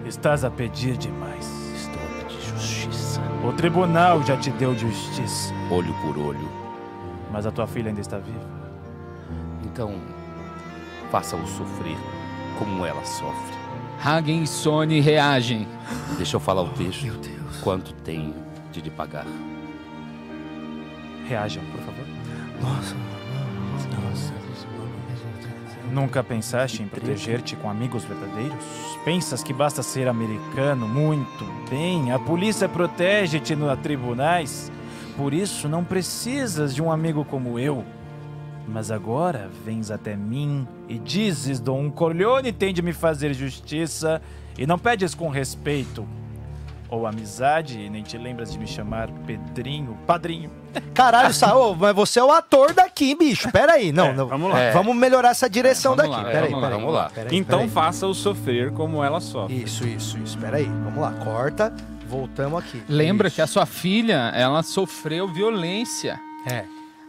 Estás 0.05 0.45
a 0.45 0.51
pedir 0.51 0.99
demais. 0.99 1.47
Estou 1.75 2.03
a 2.03 2.25
pedir 2.25 2.41
justiça. 2.43 3.02
O 3.47 3.53
tribunal 3.53 4.23
já 4.23 4.37
te 4.37 4.51
deu 4.51 4.77
justiça, 4.77 5.53
Olho 5.71 5.93
por 6.03 6.17
olho. 6.19 6.49
mas 7.33 7.45
a 7.47 7.51
tua 7.51 7.67
filha 7.67 7.89
ainda 7.89 8.01
está 8.01 8.19
viva. 8.19 8.51
Então, 9.65 9.95
faça-o 11.11 11.47
sofrer 11.47 11.97
como 12.59 12.85
ela 12.87 13.05
sofre. 13.05 13.55
Hagen 14.05 14.43
e 14.43 14.47
Sony 14.47 15.01
reagem. 15.01 15.67
Deixa 16.17 16.37
eu 16.37 16.41
falar 16.41 16.63
o 16.63 16.69
texto. 16.71 17.05
Meu 17.05 17.15
Deus. 17.17 17.57
Quanto 17.63 17.93
tenho 17.95 18.35
de 18.73 18.81
lhe 18.81 18.91
pagar? 18.91 19.27
Reajam, 21.29 21.63
por 21.73 21.81
favor. 21.81 22.05
Nossa. 22.61 22.97
Nunca 25.93 26.25
pensaste 26.25 26.83
em 26.83 26.89
proteger-te 26.89 27.55
com 27.55 27.69
amigos 27.69 28.03
verdadeiros? 28.03 28.65
Pensas 29.05 29.43
que 29.43 29.53
basta 29.53 29.83
ser 29.83 30.09
americano? 30.09 30.89
Muito 30.89 31.45
bem, 31.69 32.11
a 32.13 32.19
polícia 32.19 32.67
protege-te 32.67 33.55
nos 33.55 33.79
tribunais. 33.81 34.73
Por 35.19 35.35
isso 35.35 35.69
não 35.69 35.85
precisas 35.85 36.75
de 36.75 36.81
um 36.81 36.91
amigo 36.91 37.27
como 37.27 37.59
eu. 37.59 37.85
Mas 38.67 38.91
agora 38.91 39.51
vens 39.67 39.91
até 39.91 40.17
mim 40.17 40.67
e 40.89 40.99
dizes: 40.99 41.61
Dom 41.61 41.91
Corleone 41.91 42.53
tem 42.53 42.73
de 42.73 42.81
me 42.81 42.95
fazer 42.95 43.35
justiça 43.35 44.23
e 44.57 44.67
não 44.67 44.79
pedes 44.79 45.15
com 45.15 45.29
respeito 45.29 46.07
ou 46.93 47.07
amizade 47.07 47.81
e 47.81 47.89
nem 47.89 48.03
te 48.03 48.19
lembras 48.19 48.53
de 48.53 48.59
me 48.59 48.67
chamar 48.67 49.09
Pedrinho, 49.27 49.97
padrinho. 50.07 50.51
Caralho, 50.93 51.33
Saô, 51.33 51.75
mas 51.75 51.95
você 51.95 52.21
é 52.21 52.25
o 52.25 52.31
ator 52.31 52.75
daqui, 52.75 53.15
bicho. 53.15 53.51
Pera 53.51 53.73
aí. 53.73 53.91
Não, 53.93 54.09
É, 54.09 54.13
não. 54.13 54.27
vamos 54.29 54.51
lá. 54.51 54.61
É. 54.61 54.71
Vamos 54.73 54.95
melhorar 54.95 55.31
essa 55.31 55.49
direção 55.49 55.97
vamos 55.97 56.11
daqui. 56.13 56.25
lá, 56.27 56.31
Pera 56.31 56.47
aí, 56.47 56.53
vamos 56.53 56.63
lá, 56.63 56.69
pera 56.69 56.75
aí. 56.77 56.81
vamos 56.81 56.95
lá. 56.95 57.11
Pera 57.11 57.31
aí, 57.31 57.37
Então 57.37 57.59
pera 57.61 57.69
aí. 57.69 57.75
faça-o 57.75 58.15
sofrer 58.15 58.73
como 58.73 59.03
ela 59.03 59.21
sofre. 59.21 59.63
Isso, 59.63 59.87
isso, 59.87 60.19
isso. 60.19 60.37
Pera 60.39 60.59
aí. 60.59 60.67
Vamos 60.67 60.99
lá. 61.01 61.13
Corta. 61.25 61.73
Voltamos 62.07 62.59
aqui. 62.63 62.83
Lembra 62.89 63.29
Isso. 63.29 63.37
que 63.37 63.43
a 63.43 63.47
sua 63.47 63.65
filha, 63.65 64.31
ela 64.37 64.63
sofreu 64.63 65.27
violência. 65.33 66.21
É. 66.47 66.65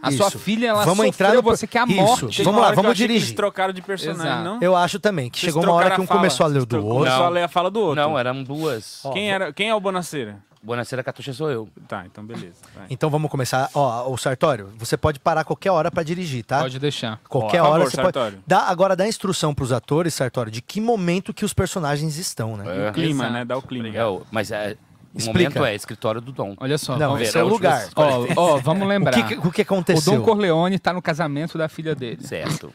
A 0.08 0.12
sua 0.12 0.28
Isso. 0.28 0.38
filha, 0.38 0.68
ela 0.68 0.80
Vamos 0.84 1.06
sofreu, 1.06 1.08
entrar 1.08 1.34
no... 1.34 1.42
você 1.42 1.66
quer 1.66 1.80
a 1.80 1.84
Isso. 1.86 1.94
morte. 1.96 2.42
Vamos 2.42 2.46
Uma 2.46 2.52
lá, 2.52 2.66
hora 2.66 2.74
que 2.74 2.78
eu 2.78 2.82
vamos 2.82 2.92
achei 2.92 3.06
que 3.06 3.12
Eles 3.12 3.22
dirigir. 3.22 3.36
trocaram 3.36 3.72
de 3.72 3.82
personagem, 3.82 4.26
Exato. 4.26 4.44
não? 4.44 4.58
Eu 4.60 4.76
acho 4.76 4.98
também 5.00 5.30
que 5.30 5.38
Vocês 5.40 5.52
chegou 5.52 5.62
uma 5.64 5.72
hora 5.72 5.90
que 5.94 6.00
um 6.00 6.06
fala. 6.06 6.20
começou 6.20 6.44
a 6.44 6.48
ler 6.48 6.60
o 6.60 6.66
do 6.66 6.76
outro. 6.76 6.94
Começou 6.98 7.24
a 7.24 7.28
ler 7.28 7.42
a 7.42 7.48
fala 7.48 7.70
do 7.70 7.80
outro. 7.80 7.96
Não, 8.02 8.18
eram 8.18 8.42
duas. 8.42 9.02
Quem, 9.12 9.30
era, 9.30 9.52
quem 9.52 9.68
é 9.68 9.74
o 9.74 9.80
Bonaceira? 9.80 10.38
Bonacera 10.62 11.02
Catuxa 11.02 11.32
sou 11.34 11.50
eu. 11.50 11.68
Tá, 11.86 12.04
então 12.06 12.24
beleza. 12.24 12.54
vai. 12.74 12.86
Então 12.88 13.10
vamos 13.10 13.30
começar. 13.30 13.68
Ó, 13.74 14.10
o 14.10 14.16
Sartório, 14.16 14.70
você 14.78 14.96
pode 14.96 15.20
parar 15.20 15.44
qualquer 15.44 15.70
hora 15.70 15.90
pra 15.90 16.02
dirigir, 16.02 16.42
tá? 16.42 16.60
Pode 16.60 16.78
deixar. 16.78 17.20
Qualquer 17.28 17.60
Por 17.60 17.66
hora 17.68 17.78
favor, 17.84 17.90
você 17.90 17.96
Sartório. 17.96 18.32
pode. 18.38 18.44
Dá, 18.46 18.60
agora 18.60 18.96
dá 18.96 19.06
instrução 19.06 19.54
pros 19.54 19.72
atores, 19.72 20.14
Sartório, 20.14 20.50
de 20.50 20.62
que 20.62 20.80
momento 20.80 21.34
que 21.34 21.44
os 21.44 21.52
personagens 21.52 22.16
estão, 22.16 22.56
né? 22.56 22.88
É. 22.88 22.92
Clima, 22.92 23.24
Exato. 23.24 23.32
né? 23.34 23.44
Dá 23.44 23.58
o 23.58 23.62
clima. 23.62 23.88
É, 23.88 24.06
o- 24.06 24.22
mas 24.30 24.50
é, 24.50 24.74
o 25.14 25.18
Explica. 25.18 25.50
momento 25.50 25.64
é 25.64 25.74
escritório 25.74 26.20
do 26.20 26.32
Dom. 26.32 26.54
Olha 26.58 26.76
só. 26.76 26.96
Não, 26.98 27.12
vamos, 27.12 27.28
esse 27.28 27.38
é 27.38 27.42
o 27.42 27.48
lugar. 27.48 27.88
ó, 27.94 28.26
ó, 28.36 28.56
vamos 28.58 28.82
O 28.84 28.88
lembrar. 28.88 29.12
que, 29.12 29.22
que- 29.36 29.46
o 29.48 29.52
que 29.52 29.60
o 29.60 29.62
aconteceu? 29.62 30.16
Dom 30.18 30.22
Corleone 30.24 30.78
tá 30.78 30.92
no 30.92 31.00
casamento 31.00 31.56
da 31.56 31.68
filha 31.68 31.94
dele. 31.94 32.26
Certo, 32.26 32.72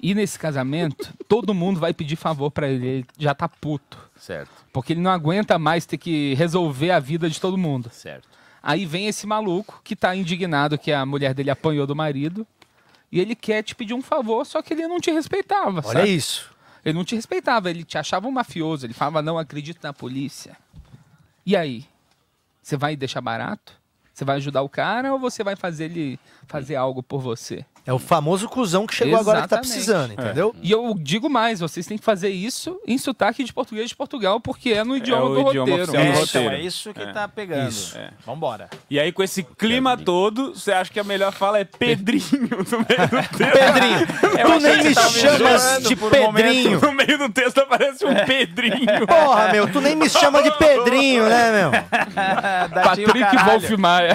E 0.00 0.14
nesse 0.14 0.38
casamento, 0.38 1.12
todo 1.28 1.54
mundo 1.54 1.80
vai 1.80 1.94
pedir 1.94 2.16
favor 2.16 2.50
pra 2.50 2.68
ele. 2.68 2.86
Ele 2.86 3.06
já 3.18 3.34
tá 3.34 3.48
puto. 3.48 3.98
certo, 4.16 4.50
Porque 4.72 4.92
ele 4.92 5.00
não 5.00 5.10
aguenta 5.10 5.58
mais 5.58 5.86
ter 5.86 5.96
que 5.96 6.34
resolver 6.34 6.90
a 6.90 6.98
vida 7.00 7.28
de 7.30 7.40
todo 7.40 7.56
mundo. 7.56 7.88
certo. 7.92 8.28
Aí 8.62 8.86
vem 8.86 9.08
esse 9.08 9.26
maluco 9.26 9.80
que 9.82 9.96
tá 9.96 10.14
indignado 10.14 10.78
que 10.78 10.92
a 10.92 11.04
mulher 11.04 11.34
dele 11.34 11.50
apanhou 11.50 11.84
do 11.86 11.96
marido. 11.96 12.46
E 13.10 13.18
ele 13.20 13.34
quer 13.34 13.62
te 13.62 13.74
pedir 13.74 13.92
um 13.92 14.00
favor, 14.00 14.46
só 14.46 14.62
que 14.62 14.72
ele 14.72 14.86
não 14.86 15.00
te 15.00 15.10
respeitava. 15.10 15.82
Olha 15.84 15.98
sabe? 16.00 16.14
isso. 16.14 16.50
Ele 16.84 16.96
não 16.96 17.04
te 17.04 17.14
respeitava, 17.16 17.68
ele 17.70 17.82
te 17.84 17.98
achava 17.98 18.26
um 18.26 18.30
mafioso. 18.30 18.86
Ele 18.86 18.94
falava, 18.94 19.20
não 19.20 19.36
acredito 19.36 19.80
na 19.82 19.92
polícia. 19.92 20.56
E 21.44 21.56
aí? 21.56 21.84
Você 22.62 22.76
vai 22.76 22.96
deixar 22.96 23.20
barato? 23.20 23.80
Você 24.12 24.24
vai 24.24 24.36
ajudar 24.36 24.62
o 24.62 24.68
cara 24.68 25.12
ou 25.12 25.18
você 25.18 25.42
vai 25.42 25.56
fazer 25.56 25.86
ele 25.86 26.18
fazer 26.46 26.76
algo 26.76 27.02
por 27.02 27.20
você? 27.20 27.64
É 27.84 27.92
o 27.92 27.98
famoso 27.98 28.48
cuzão 28.48 28.86
que 28.86 28.94
chegou 28.94 29.18
agora 29.18 29.42
que 29.42 29.48
tá 29.48 29.56
Exatamente. 29.56 29.72
precisando, 29.72 30.12
entendeu? 30.12 30.54
E 30.62 30.70
eu 30.70 30.94
digo 30.96 31.28
mais, 31.28 31.58
vocês 31.58 31.84
têm 31.84 31.98
que 31.98 32.04
fazer 32.04 32.28
isso 32.28 32.78
em 32.86 32.96
sotaque 32.96 33.42
de 33.42 33.52
português 33.52 33.88
de 33.88 33.96
Portugal, 33.96 34.38
porque 34.40 34.70
é 34.70 34.84
no 34.84 34.96
idioma 34.96 35.24
o 35.24 35.34
do 35.34 35.48
idioma 35.50 35.70
roteiro. 35.72 35.82
oficial 35.82 36.02
do 36.04 36.08
É, 36.08 36.12
roteiro. 36.20 36.46
então, 36.46 36.52
é 36.52 36.60
isso 36.60 36.94
que 36.94 37.02
É. 37.02 37.12
tá 37.12 37.26
pegando. 37.26 37.68
Isso. 37.68 37.98
É. 37.98 38.10
Vambora. 38.24 38.70
E 38.88 39.00
aí, 39.00 39.10
com 39.10 39.20
esse 39.22 39.42
clima 39.42 39.96
todo, 39.96 40.54
você 40.54 40.70
acha 40.72 40.92
que 40.92 41.00
a 41.00 41.04
melhor 41.04 41.32
fala 41.32 41.58
é 41.58 41.64
Pedrinho 41.64 42.22
no 42.30 42.78
meio 42.88 43.08
do 43.08 43.16
texto? 43.36 43.52
Pedrinho, 43.52 44.06
tu 44.46 44.60
nem 44.60 44.84
me 44.84 44.94
chamas 44.94 45.88
de 45.88 45.96
Pedrinho. 45.96 46.80
No 46.80 46.92
meio 46.92 47.18
do 47.18 47.28
texto 47.30 47.58
aparece 47.58 48.04
um 48.06 48.14
Pedrinho. 48.14 49.06
Porra, 49.08 49.48
meu, 49.50 49.70
tu 49.72 49.80
nem 49.80 49.96
me 49.96 50.08
chama 50.08 50.40
de 50.40 50.50
Pedrinho, 50.56 51.28
né, 51.28 51.50
meu? 51.52 51.70
Patrick 52.82 53.36
Wolf 53.44 53.70
Maia. 53.76 54.14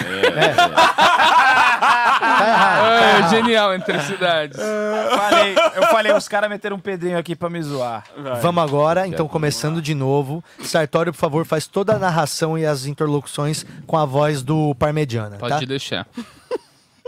Tá 0.56 1.47
errado. 1.78 3.26
É, 3.26 3.30
genial 3.30 3.74
entre 3.74 4.00
cidades. 4.02 4.58
Falei, 4.58 5.56
eu 5.76 5.84
falei, 5.84 6.14
os 6.14 6.28
caras 6.28 6.50
meteram 6.50 6.76
um 6.78 6.80
Pedrinho 6.80 7.18
aqui 7.18 7.36
pra 7.36 7.50
me 7.50 7.62
zoar. 7.62 8.04
Vamos 8.42 8.64
agora, 8.64 9.08
então, 9.08 9.28
começando 9.28 9.82
de 9.82 9.94
novo. 9.94 10.44
Sartório, 10.64 11.12
por 11.14 11.20
favor, 11.20 11.46
faz 11.46 11.68
toda 11.68 11.96
a 11.96 12.00
narração 12.00 12.58
e 12.58 12.66
as 12.66 12.86
interlocuções 12.86 13.66
com 13.86 13.98
a 13.98 14.06
voz 14.06 14.42
do 14.44 14.74
Parmegiana, 14.76 15.38
Pode 15.38 15.60
tá? 15.60 15.66
deixar. 15.66 16.08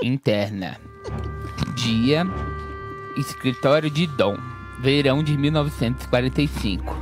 Interna. 0.02 0.78
Dia. 1.76 2.26
Escritório 3.18 3.90
de 3.90 4.08
Dom. 4.08 4.38
Verão 4.80 5.22
de 5.22 5.38
1945. 5.38 6.98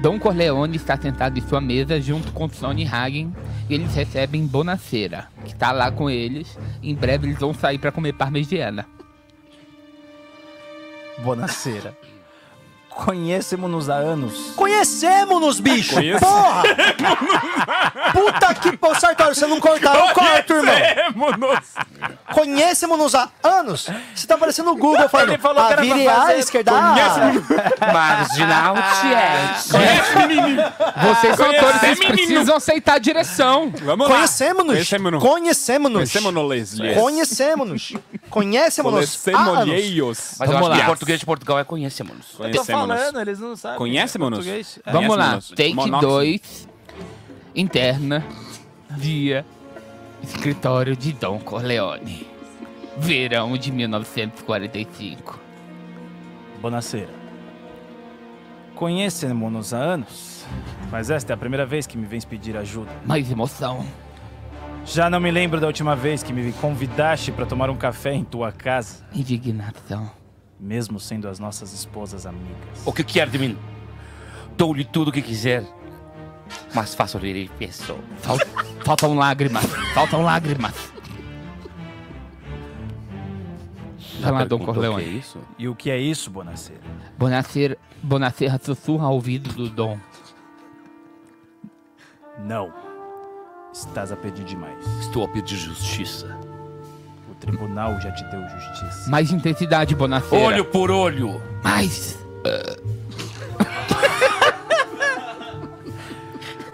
Dom 0.00 0.18
Corleone 0.18 0.76
está 0.76 0.96
sentado 0.96 1.38
em 1.38 1.42
sua 1.42 1.60
mesa 1.60 2.00
junto 2.00 2.32
com 2.32 2.48
Sonny 2.48 2.86
Hagen 2.86 3.34
e 3.68 3.74
eles 3.74 3.94
recebem 3.94 4.46
Bonacera, 4.46 5.28
que 5.44 5.52
está 5.52 5.72
lá 5.72 5.92
com 5.92 6.08
eles. 6.08 6.58
Em 6.82 6.94
breve 6.94 7.26
eles 7.26 7.38
vão 7.38 7.52
sair 7.52 7.78
para 7.78 7.92
comer 7.92 8.14
parmegiana. 8.14 8.86
Bonaceira. 11.22 11.94
Conhecemos-nos 12.90 13.88
há 13.88 13.94
anos. 13.94 14.52
Conhecemos-nos, 14.56 15.60
bicho! 15.60 15.94
Conhece- 15.94 16.20
Porra! 16.20 16.62
Puta 18.12 18.54
que 18.54 18.76
pô, 18.76 18.94
Sartório, 18.94 19.34
você 19.34 19.46
não 19.46 19.60
cortar, 19.60 19.94
eu 19.96 20.12
corto, 20.12 20.52
irmão! 20.52 20.74
Conhecemos-nos. 20.74 21.60
Conhecemos-nos 22.34 23.14
há 23.14 23.30
anos! 23.42 23.88
Você 24.14 24.26
tá 24.26 24.36
parecendo 24.36 24.72
o 24.72 24.76
Google 24.76 25.08
falando. 25.08 25.30
Ele 25.30 25.38
falou 25.38 25.66
que 25.66 25.72
a 25.72 25.76
era 25.76 25.82
vire 25.82 26.08
à 26.08 26.36
esquerda. 26.36 26.72
ah, 26.74 27.92
Marginal 27.92 28.74
Vocês 31.14 31.36
são 31.36 31.50
atores, 31.50 31.80
vocês 31.80 31.98
precisam 31.98 32.56
aceitar 32.56 32.94
a 32.94 32.98
direção. 32.98 33.72
Vamos 33.82 34.08
lá. 34.08 34.16
Conhecemos-nos! 34.16 34.74
Conhecemos-nos. 34.74 35.22
Conhecemos-nos! 35.22 35.98
Conhecemos-nos, 36.00 36.48
Leslie. 36.48 36.94
Conhecemos-nos! 36.94 37.92
Conhecemos-nos! 38.28 39.16
Conhecemos-nos. 39.16 40.36
Mas 40.38 40.50
eu 40.50 40.54
Vamos 40.54 40.68
acho 40.70 40.78
que 40.78 40.82
em 40.82 40.86
português 40.86 41.20
de 41.20 41.26
Portugal 41.26 41.58
é 41.58 41.64
conhecemos. 41.64 42.16
Conhecemos-nos. 42.86 43.10
falando, 43.10 43.20
eles 43.28 43.38
não 43.40 43.56
sabem. 43.56 43.78
Conhecemos-nos. 43.78 44.38
português. 44.38 44.78
É. 44.84 44.92
Vamos 44.92 45.16
lá, 45.16 45.30
Conhecemos-nos. 45.30 45.48
take 45.50 45.74
Monóxido. 45.74 46.06
2. 46.12 46.68
Interna. 47.54 48.24
Dia. 48.96 49.44
Escritório 50.22 50.96
de 50.96 51.12
Dom 51.12 51.38
Corleone. 51.38 52.26
Verão 52.98 53.56
de 53.56 53.72
1945. 53.72 55.38
Bonaceira. 56.60 57.08
Conhecemos-nos 58.74 59.74
há 59.74 59.78
anos, 59.78 60.44
mas 60.90 61.10
esta 61.10 61.32
é 61.32 61.34
a 61.34 61.36
primeira 61.36 61.66
vez 61.66 61.86
que 61.86 61.98
me 61.98 62.06
vens 62.06 62.24
pedir 62.24 62.56
ajuda. 62.56 62.90
Mais 63.04 63.30
emoção. 63.30 63.84
Já 64.86 65.10
não 65.10 65.20
me 65.20 65.30
lembro 65.30 65.60
da 65.60 65.66
última 65.66 65.94
vez 65.94 66.22
que 66.22 66.32
me 66.32 66.52
convidaste 66.54 67.30
para 67.30 67.44
tomar 67.44 67.68
um 67.68 67.76
café 67.76 68.14
em 68.14 68.24
tua 68.24 68.50
casa, 68.50 69.04
Indignação. 69.14 70.10
Mesmo 70.60 71.00
sendo 71.00 71.28
as 71.28 71.38
nossas 71.38 71.72
esposas 71.72 72.26
amigas. 72.26 72.82
O 72.84 72.92
que 72.92 73.02
quer 73.02 73.28
de 73.28 73.38
mim? 73.38 73.58
Dou-lhe 74.56 74.84
tudo 74.84 75.08
o 75.08 75.12
que 75.12 75.22
quiser. 75.22 75.64
Mas 76.74 76.94
faço 76.94 77.16
rir 77.18 77.50
isso. 77.60 77.96
Fal- 78.18 78.38
faltam 78.84 79.14
lágrimas. 79.14 79.64
Faltam 79.94 80.22
lágrimas. 80.22 80.92
Vai 84.20 84.32
lá, 84.32 84.44
Dom 84.44 84.58
Corleone. 84.58 84.96
o 84.96 84.98
que 84.98 85.04
é 85.04 85.12
isso? 85.18 85.38
E 85.58 85.68
o 85.68 85.74
que 85.74 85.90
é 85.90 85.98
isso, 85.98 86.30
Bonacera? 86.30 86.80
Bonacera, 87.18 87.78
Bonacera 88.02 88.60
sussurra 88.62 89.06
ao 89.06 89.14
ouvido 89.14 89.50
do 89.54 89.70
Dom. 89.70 89.98
Não. 92.40 92.72
Estás 93.72 94.12
a 94.12 94.16
pedir 94.16 94.44
demais. 94.44 94.84
Estou 95.00 95.24
a 95.24 95.28
pedir 95.28 95.56
justiça. 95.56 96.38
O 97.40 97.46
tribunal 97.46 97.98
já 98.00 98.12
te 98.12 98.22
deu 98.24 98.42
justiça. 98.48 99.08
Mais 99.08 99.32
intensidade, 99.32 99.94
Bonacera. 99.94 100.42
Olho 100.42 100.64
por 100.66 100.90
olho. 100.90 101.40
Mais. 101.64 102.18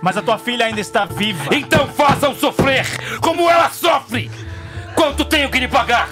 Mas 0.02 0.16
a 0.16 0.22
tua 0.22 0.38
filha 0.38 0.66
ainda 0.66 0.80
está 0.80 1.04
viva. 1.04 1.54
Então 1.54 1.86
façam 1.86 2.34
sofrer 2.34 2.84
como 3.20 3.48
ela 3.48 3.70
sofre. 3.70 4.28
Quanto 4.96 5.24
tenho 5.24 5.48
que 5.50 5.60
lhe 5.60 5.68
pagar? 5.68 6.08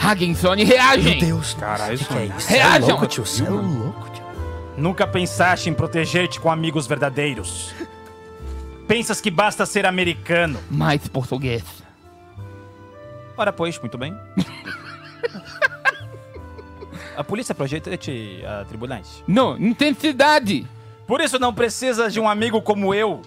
Hagensone, 0.00 0.62
reagem. 0.64 1.18
Meu 1.18 1.28
Deus. 1.28 1.54
Caralho, 1.54 1.94
isso 1.94 2.12
é 2.12 2.26
isso? 2.26 2.48
Reajam. 2.48 2.88
É 2.88 2.92
louco, 2.92 3.06
tio. 3.08 3.26
Cê 3.26 3.44
é 3.44 3.50
louco, 3.50 4.08
tio. 4.10 4.22
Nunca 4.76 5.04
pensaste 5.06 5.68
em 5.68 5.74
proteger-te 5.74 6.38
com 6.38 6.50
amigos 6.50 6.86
verdadeiros. 6.86 7.74
Pensas 8.86 9.20
que 9.20 9.30
basta 9.30 9.66
ser 9.66 9.84
americano. 9.84 10.60
Mais 10.70 11.06
português. 11.08 11.62
Ora, 13.40 13.54
pois, 13.54 13.78
muito 13.78 13.96
bem. 13.96 14.14
a 17.16 17.24
polícia 17.24 17.54
projeta-te 17.54 18.42
a 18.44 18.66
tribunais. 18.66 19.24
Não, 19.26 19.56
intensidade. 19.58 20.66
Por 21.06 21.22
isso 21.22 21.38
não 21.38 21.54
precisas 21.54 22.12
de 22.12 22.20
um 22.20 22.28
amigo 22.28 22.60
como 22.60 22.92
eu. 22.92 23.22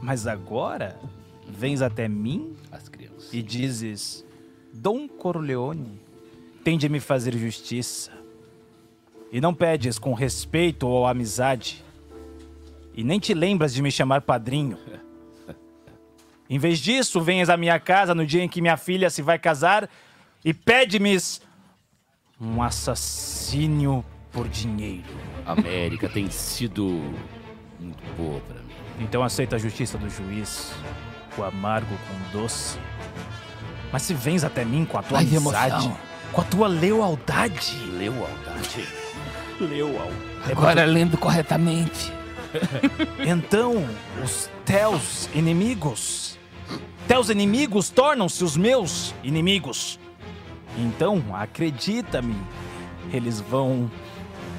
Mas 0.00 0.26
agora, 0.26 0.98
vens 1.46 1.82
até 1.82 2.08
mim 2.08 2.56
As 2.72 2.88
crianças. 2.88 3.28
e 3.30 3.42
dizes: 3.42 4.24
Dom 4.72 5.06
Corleone 5.06 6.00
tem 6.64 6.78
de 6.78 6.88
me 6.88 6.98
fazer 6.98 7.36
justiça. 7.36 8.10
E 9.30 9.38
não 9.38 9.52
pedes 9.52 9.98
com 9.98 10.14
respeito 10.14 10.88
ou 10.88 11.06
amizade. 11.06 11.84
E 12.94 13.04
nem 13.04 13.20
te 13.20 13.34
lembras 13.34 13.74
de 13.74 13.82
me 13.82 13.92
chamar 13.92 14.22
padrinho. 14.22 14.78
Em 16.50 16.58
vez 16.58 16.80
disso, 16.80 17.20
venhas 17.20 17.48
à 17.48 17.56
minha 17.56 17.78
casa 17.78 18.12
no 18.14 18.26
dia 18.26 18.42
em 18.42 18.48
que 18.48 18.60
minha 18.60 18.76
filha 18.76 19.08
se 19.08 19.22
vai 19.22 19.38
casar 19.38 19.88
e 20.44 20.52
pede-me 20.52 21.16
um 22.40 22.60
assassínio 22.60 24.04
por 24.32 24.48
dinheiro. 24.48 25.04
América 25.46 26.08
tem 26.08 26.28
sido 26.28 26.84
muito 27.78 28.02
boa 28.16 28.40
pra 28.40 28.56
mim. 28.56 28.74
Então 28.98 29.22
aceita 29.22 29.54
a 29.56 29.58
justiça 29.60 29.96
do 29.96 30.10
juiz, 30.10 30.72
o 31.38 31.44
amargo 31.44 31.94
com 32.08 32.38
o 32.38 32.42
doce. 32.42 32.78
Mas 33.92 34.02
se 34.02 34.12
vens 34.14 34.42
até 34.42 34.64
mim 34.64 34.84
com 34.84 34.98
a 34.98 35.02
tua 35.02 35.18
Mais 35.18 35.36
amizade, 35.36 35.74
emoção. 35.86 35.96
com 36.32 36.40
a 36.40 36.44
tua 36.44 36.66
lealdade, 36.68 37.76
Lealdade. 37.96 38.88
leal. 39.60 40.10
Agora 40.50 40.84
lendo 40.84 41.16
corretamente. 41.16 42.12
Então, 43.24 43.74
os 44.24 44.50
teus 44.64 45.28
inimigos, 45.32 46.36
teus 47.10 47.28
inimigos 47.28 47.90
tornam-se 47.90 48.44
os 48.44 48.56
meus 48.56 49.12
inimigos. 49.24 49.98
Então, 50.78 51.20
acredita-me, 51.34 52.36
eles 53.12 53.40
vão 53.40 53.90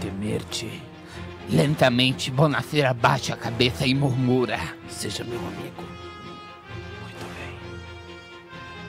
temer-te. 0.02 0.84
Lentamente, 1.50 2.30
Bonacera 2.30 2.94
baixa 2.94 3.36
a 3.36 3.38
cabeça 3.38 3.88
e 3.88 3.96
murmura. 3.96 4.60
Seja 4.90 5.24
meu 5.24 5.40
amigo. 5.40 5.82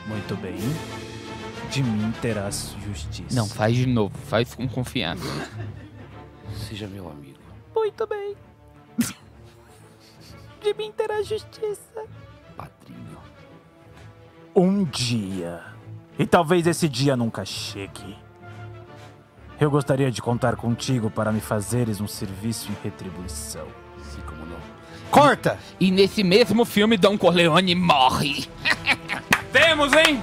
Muito 0.09 0.37
bem. 0.39 0.59
De 1.71 1.85
mim 1.85 2.13
terás 2.21 2.75
justiça. 2.85 3.33
Não, 3.33 3.49
faz 3.49 3.77
de 3.77 3.87
novo. 3.87 4.19
Faz 4.27 4.57
com 4.57 4.69
confiança. 4.69 5.23
Seja 6.69 6.89
meu 6.89 7.09
amigo. 7.09 7.39
Muito 7.73 8.09
bem. 8.09 8.35
De 10.61 10.75
mim 10.75 10.91
terás 10.97 11.29
justiça. 11.29 12.05
Padrinho. 12.57 13.12
Um 14.55 14.85
dia. 14.85 15.61
E 16.19 16.27
talvez 16.27 16.67
esse 16.67 16.89
dia 16.89 17.17
nunca 17.17 17.45
chegue. 17.45 18.17
Eu 19.59 19.71
gostaria 19.71 20.11
de 20.11 20.21
contar 20.21 20.57
contigo 20.57 21.11
para 21.11 21.33
me 21.33 21.41
fazeres 21.41 22.01
um 22.01 22.07
serviço 22.07 22.71
em 22.71 22.77
retribuição. 22.85 23.67
Sim, 24.11 24.21
como 24.27 24.45
não. 24.45 24.57
Corta! 25.11 25.59
E 25.79 25.91
nesse 25.91 26.23
mesmo 26.23 26.65
filme, 26.65 26.97
Dom 26.97 27.17
Corleone 27.17 27.75
morre. 27.75 28.47
Temos, 29.53 29.93
hein? 29.93 30.21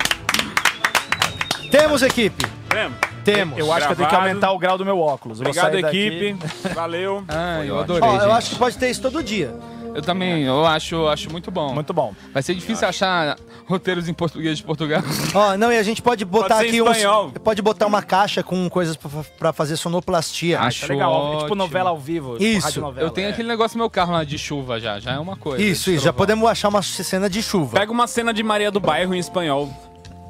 Temos 1.72 2.02
equipe. 2.02 2.46
Temos. 2.70 2.98
Temos. 3.24 3.58
Eu 3.58 3.72
acho 3.72 3.86
que 3.88 3.94
eu 3.94 3.96
tenho 3.96 4.08
que 4.08 4.12
Gravado. 4.16 4.30
aumentar 4.30 4.52
o 4.52 4.58
grau 4.60 4.78
do 4.78 4.86
meu 4.86 5.00
óculos. 5.00 5.40
Eu 5.40 5.48
Obrigado, 5.48 5.76
equipe. 5.76 6.36
Valeu. 6.74 7.24
Ah, 7.28 7.64
eu 7.64 7.80
adorei, 7.80 8.08
Ó, 8.08 8.22
eu 8.22 8.32
acho 8.34 8.52
que 8.52 8.56
pode 8.58 8.78
ter 8.78 8.90
isso 8.90 9.02
todo 9.02 9.24
dia. 9.24 9.54
Eu 10.00 10.04
também, 10.06 10.44
eu 10.44 10.66
acho, 10.66 11.08
acho 11.08 11.30
muito 11.32 11.52
bom. 11.52 11.74
Muito 11.74 11.94
bom. 11.94 12.14
Vai 12.34 12.42
ser 12.42 12.56
difícil 12.56 12.88
achar 12.88 13.38
roteiros 13.68 14.08
em 14.10 14.14
português 14.14 14.58
de 14.58 14.64
Portugal. 14.64 15.02
Ó, 15.36 15.58
não, 15.58 15.72
e 15.72 15.78
a 15.78 15.84
gente 15.84 16.02
pode 16.02 16.24
botar 16.26 16.56
Pode 16.56 16.60
ser 16.62 16.68
aqui 16.70 16.82
uns. 16.82 16.90
espanhol. 16.98 17.32
Pode 17.44 17.62
botar 17.62 17.86
uma 17.86 18.02
caixa 18.02 18.42
com 18.42 18.70
coisas 18.70 18.96
pra, 18.96 19.10
pra 19.38 19.54
fazer 19.54 19.76
sonoplastia. 19.78 20.60
Acho 20.60 20.88
Tá 20.88 20.94
legal. 20.94 21.12
É 21.12 21.30
tipo 21.32 21.38
ótimo. 21.44 21.56
novela 21.56 21.90
ao 21.90 21.98
vivo. 22.00 22.34
tipo 22.34 22.44
Isso. 22.46 22.68
radionovela. 22.68 23.08
Eu 23.08 23.12
tenho 23.12 23.30
aquele 23.30 23.48
negócio 23.48 23.78
no 23.78 23.84
meu 23.84 23.90
carro 23.90 24.14
lá 24.14 24.24
de 24.24 24.38
chuva 24.38 24.80
já, 24.80 25.00
já 25.00 25.12
é 25.14 25.20
uma 25.20 25.36
coisa. 25.36 25.62
Isso, 25.64 25.92
isso. 25.92 26.04
Já 26.06 26.14
podemos 26.14 26.50
achar 26.50 26.70
uma 26.70 26.82
cena 26.82 27.30
de 27.30 27.44
chuva. 27.44 27.78
Pega 27.80 27.92
uma 27.92 28.08
cena 28.08 28.34
de 28.34 28.42
Maria 28.42 28.72
do 28.72 28.80
Bairro 28.80 29.14
em 29.14 29.20
espanhol. 29.20 29.70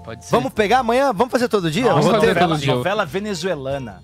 Pode 0.03 0.25
ser. 0.25 0.31
Vamos 0.31 0.51
pegar 0.53 0.79
amanhã? 0.79 1.13
Vamos 1.13 1.31
fazer 1.31 1.47
todo 1.47 1.69
dia? 1.69 1.83
Vamos 1.89 2.05
fazer 2.07 2.17
todo 2.17 2.27
novela, 2.27 2.57
dia. 2.57 2.73
novela 2.75 3.05
venezuelana. 3.05 4.01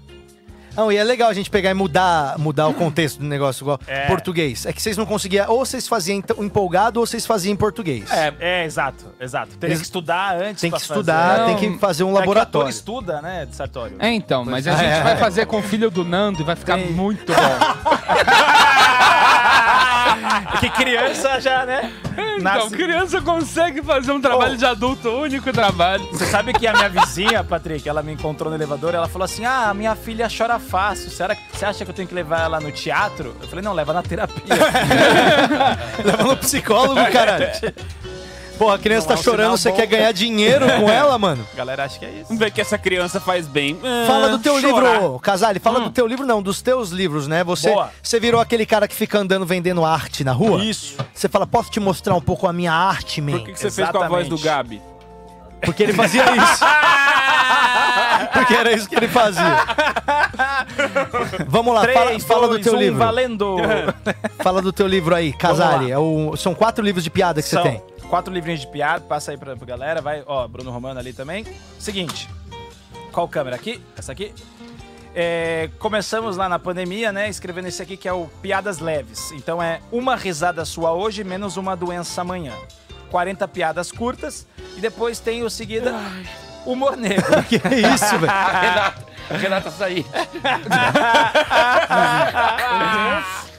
Não, 0.76 0.92
e 0.92 0.98
é 0.98 1.04
legal 1.04 1.30
a 1.30 1.34
gente 1.34 1.50
pegar 1.50 1.72
e 1.72 1.74
mudar, 1.74 2.38
mudar 2.38 2.68
o 2.68 2.74
contexto 2.74 3.20
do 3.20 3.26
negócio 3.26 3.64
igual 3.64 3.80
É. 3.88 4.08
português. 4.08 4.66
É 4.66 4.74
que 4.74 4.82
vocês 4.82 4.98
não 4.98 5.06
conseguiam, 5.06 5.50
ou 5.50 5.66
vocês 5.66 5.88
faziam 5.88 6.18
em- 6.20 6.44
empolgado 6.46 7.00
ou 7.00 7.06
vocês 7.06 7.26
faziam 7.26 7.54
em 7.54 7.56
português. 7.56 8.10
É, 8.12 8.34
é, 8.40 8.66
exato, 8.66 9.06
exato. 9.20 9.52
Teria 9.58 9.74
Eles- 9.74 9.80
que 9.80 9.86
estudar 9.86 10.36
antes 10.36 10.62
Tem 10.62 10.70
que 10.72 10.78
pra 10.78 10.86
estudar, 10.86 11.38
fazer. 11.40 11.56
tem 11.58 11.72
que 11.74 11.80
fazer 11.80 12.04
um 12.04 12.12
É 12.16 12.20
laboratório. 12.20 12.70
estuda, 12.70 13.22
né, 13.22 13.46
de 13.46 13.56
Sartório? 13.56 13.96
É, 14.00 14.10
então, 14.12 14.44
mas 14.46 14.68
a 14.68 14.72
gente 14.76 14.84
é. 14.86 15.02
vai 15.02 15.18
fazer 15.18 15.46
com 15.46 15.58
o 15.60 15.64
filho 15.64 15.90
do 15.90 16.04
Nando 16.04 16.42
e 16.42 16.44
vai 16.44 16.56
ficar 16.56 16.76
Tem. 16.78 16.92
muito 16.92 17.32
bom. 17.34 18.95
Que 20.60 20.70
criança 20.70 21.40
já, 21.40 21.66
né? 21.66 21.92
Então, 22.14 22.40
Nasce- 22.40 22.70
criança 22.76 23.22
consegue 23.22 23.82
fazer 23.82 24.12
um 24.12 24.22
trabalho 24.22 24.54
Oh. 24.54 24.58
de 24.58 24.66
adulto, 24.66 25.10
o 25.10 25.22
único 25.22 25.52
trabalho. 25.52 26.06
Você 26.12 26.26
sabe 26.26 26.54
que 26.54 26.66
a 26.68 26.74
minha 26.74 26.90
vizinha, 26.90 27.44
Patrick, 27.44 27.88
ela 27.88 28.02
me 28.02 28.14
encontrou 28.14 28.50
no 28.50 28.56
elevador 28.58 28.94
e 28.94 28.98
ela 28.98 29.08
falou 29.08 29.26
assim: 29.26 29.46
Ah, 29.46 29.74
minha 29.74 29.96
filha 29.96 30.28
chora 30.36 30.58
fácil. 30.60 31.10
Será 31.10 31.36
que 31.36 31.42
você 31.58 31.66
acha 31.66 31.84
que 31.86 31.92
eu 31.92 31.96
tenho 31.96 32.08
que 32.08 32.16
levar 32.16 32.42
ela 32.46 32.60
no 32.60 32.72
teatro? 32.72 33.36
Eu 33.42 33.48
falei, 33.48 33.64
não, 33.64 33.74
leva 33.74 33.94
na 33.94 34.02
terapia. 34.04 34.44
Leva 36.04 36.24
no 36.24 36.38
psicólogo, 36.38 36.96
caralho. 37.12 37.48
Porra, 38.58 38.76
a 38.76 38.80
criança 38.80 39.02
Não 39.02 39.08
tá 39.08 39.14
é 39.16 39.20
um 39.20 39.24
chorando, 39.24 39.58
você 39.58 39.70
bom. 39.70 39.76
quer 39.76 39.86
ganhar 39.86 40.12
dinheiro 40.14 40.66
com 40.80 40.90
ela, 40.90 41.18
mano? 41.20 41.46
A 41.54 41.58
galera 41.58 41.84
acha 41.86 42.00
que 42.00 42.06
é 42.06 42.10
isso. 42.10 42.24
Vamos 42.28 42.40
ver 42.40 42.52
que 42.52 42.62
essa 42.62 42.78
criança 42.78 43.20
faz 43.20 43.48
bem. 43.48 43.78
Ah, 43.84 44.06
Fala 44.08 44.30
do 44.30 44.40
teu 44.40 44.60
chorar. 44.62 44.94
livro, 45.02 45.20
Casale. 45.20 45.60
Fala 45.60 45.80
do 45.82 45.90
teu 45.90 46.08
livro, 46.08 46.26
não, 46.26 46.42
dos 46.42 46.62
teus 46.62 46.90
livros, 46.90 47.28
né? 47.28 47.44
Você, 47.44 47.70
Boa. 47.72 47.92
você 48.02 48.20
virou 48.20 48.40
aquele 48.40 48.66
cara 48.66 48.88
que 48.88 48.96
fica 48.96 49.20
andando 49.20 49.46
vendendo 49.46 49.84
arte 49.84 50.24
na 50.24 50.32
rua? 50.32 50.64
Isso. 50.64 50.96
Você 51.14 51.28
fala, 51.28 51.46
posso 51.46 51.70
te 51.70 51.80
mostrar 51.80 52.16
um 52.16 52.22
pouco 52.22 52.48
a 52.48 52.54
minha 52.54 52.72
arte, 52.72 53.20
man? 53.22 53.34
Por 53.34 53.44
que, 53.46 53.52
que 53.54 53.60
você 53.60 53.70
fez 53.72 53.90
com 53.90 53.98
a 54.02 54.08
voz 54.08 54.28
do 54.28 54.36
Exatamente. 54.36 54.80
Gabi? 54.80 54.82
Porque 55.62 55.84
ele 55.84 55.94
fazia 55.94 56.24
isso. 56.24 56.64
Porque 58.34 58.54
era 58.54 58.72
isso 58.74 58.88
que 58.88 58.96
ele 58.96 59.08
fazia. 59.08 59.66
Vamos 61.48 61.74
lá, 61.74 61.82
fala, 61.82 62.06
Três, 62.08 62.24
fala 62.24 62.42
do 62.48 62.54
dois, 62.54 62.64
teu 62.64 62.76
um, 62.76 62.80
livro. 62.80 63.00
valendo! 63.00 63.58
Fala 64.40 64.62
do 64.62 64.72
teu 64.74 64.88
livro 64.88 65.16
aí, 65.16 65.34
Casale. 65.34 65.92
É 65.92 65.98
o- 65.98 66.36
são 66.38 66.54
quatro 66.54 66.84
livros 66.84 67.04
de 67.04 67.10
piada 67.10 67.42
que 67.42 67.48
São 67.50 67.62
você 67.64 67.70
tem. 67.70 67.82
Quatro 68.10 68.34
livrinhos 68.34 68.62
de 68.62 68.68
piada, 68.68 69.02
passa 69.06 69.32
aí 69.32 69.38
pra, 69.38 69.56
pra 69.56 69.66
galera, 69.66 70.02
vai, 70.02 70.24
ó, 70.26 70.48
Bruno 70.48 70.72
Romano 70.72 71.00
ali 71.00 71.14
também. 71.14 71.46
Seguinte, 71.80 72.30
qual 73.12 73.28
câmera 73.28 73.56
aqui? 73.56 73.82
Essa 73.98 74.12
aqui. 74.12 74.34
É, 75.18 75.70
começamos 75.80 76.36
lá 76.36 76.50
na 76.50 76.60
pandemia, 76.60 77.12
né, 77.14 77.30
escrevendo 77.30 77.68
esse 77.70 77.82
aqui 77.82 77.96
que 77.96 78.08
é 78.08 78.12
o 78.14 78.28
Piadas 78.42 78.80
Leves. 78.80 79.32
Então 79.32 79.64
é 79.64 79.80
uma 79.92 80.16
risada 80.16 80.66
sua 80.66 80.92
hoje, 80.92 81.24
menos 81.24 81.56
uma 81.58 81.76
doença 81.76 82.22
amanhã. 82.22 82.54
40 83.10 83.48
piadas 83.48 83.92
curtas 83.92 84.46
e 84.76 84.82
depois 84.82 85.20
tem 85.20 85.42
o 85.44 85.50
seguida 85.50 85.94
Humor 86.66 86.98
Negro. 86.98 87.24
Que 87.48 87.56
é 87.56 87.94
isso, 87.94 88.18
velho? 88.20 88.34
Renata, 88.34 89.06
Renata 89.30 89.72
sair. 89.72 90.06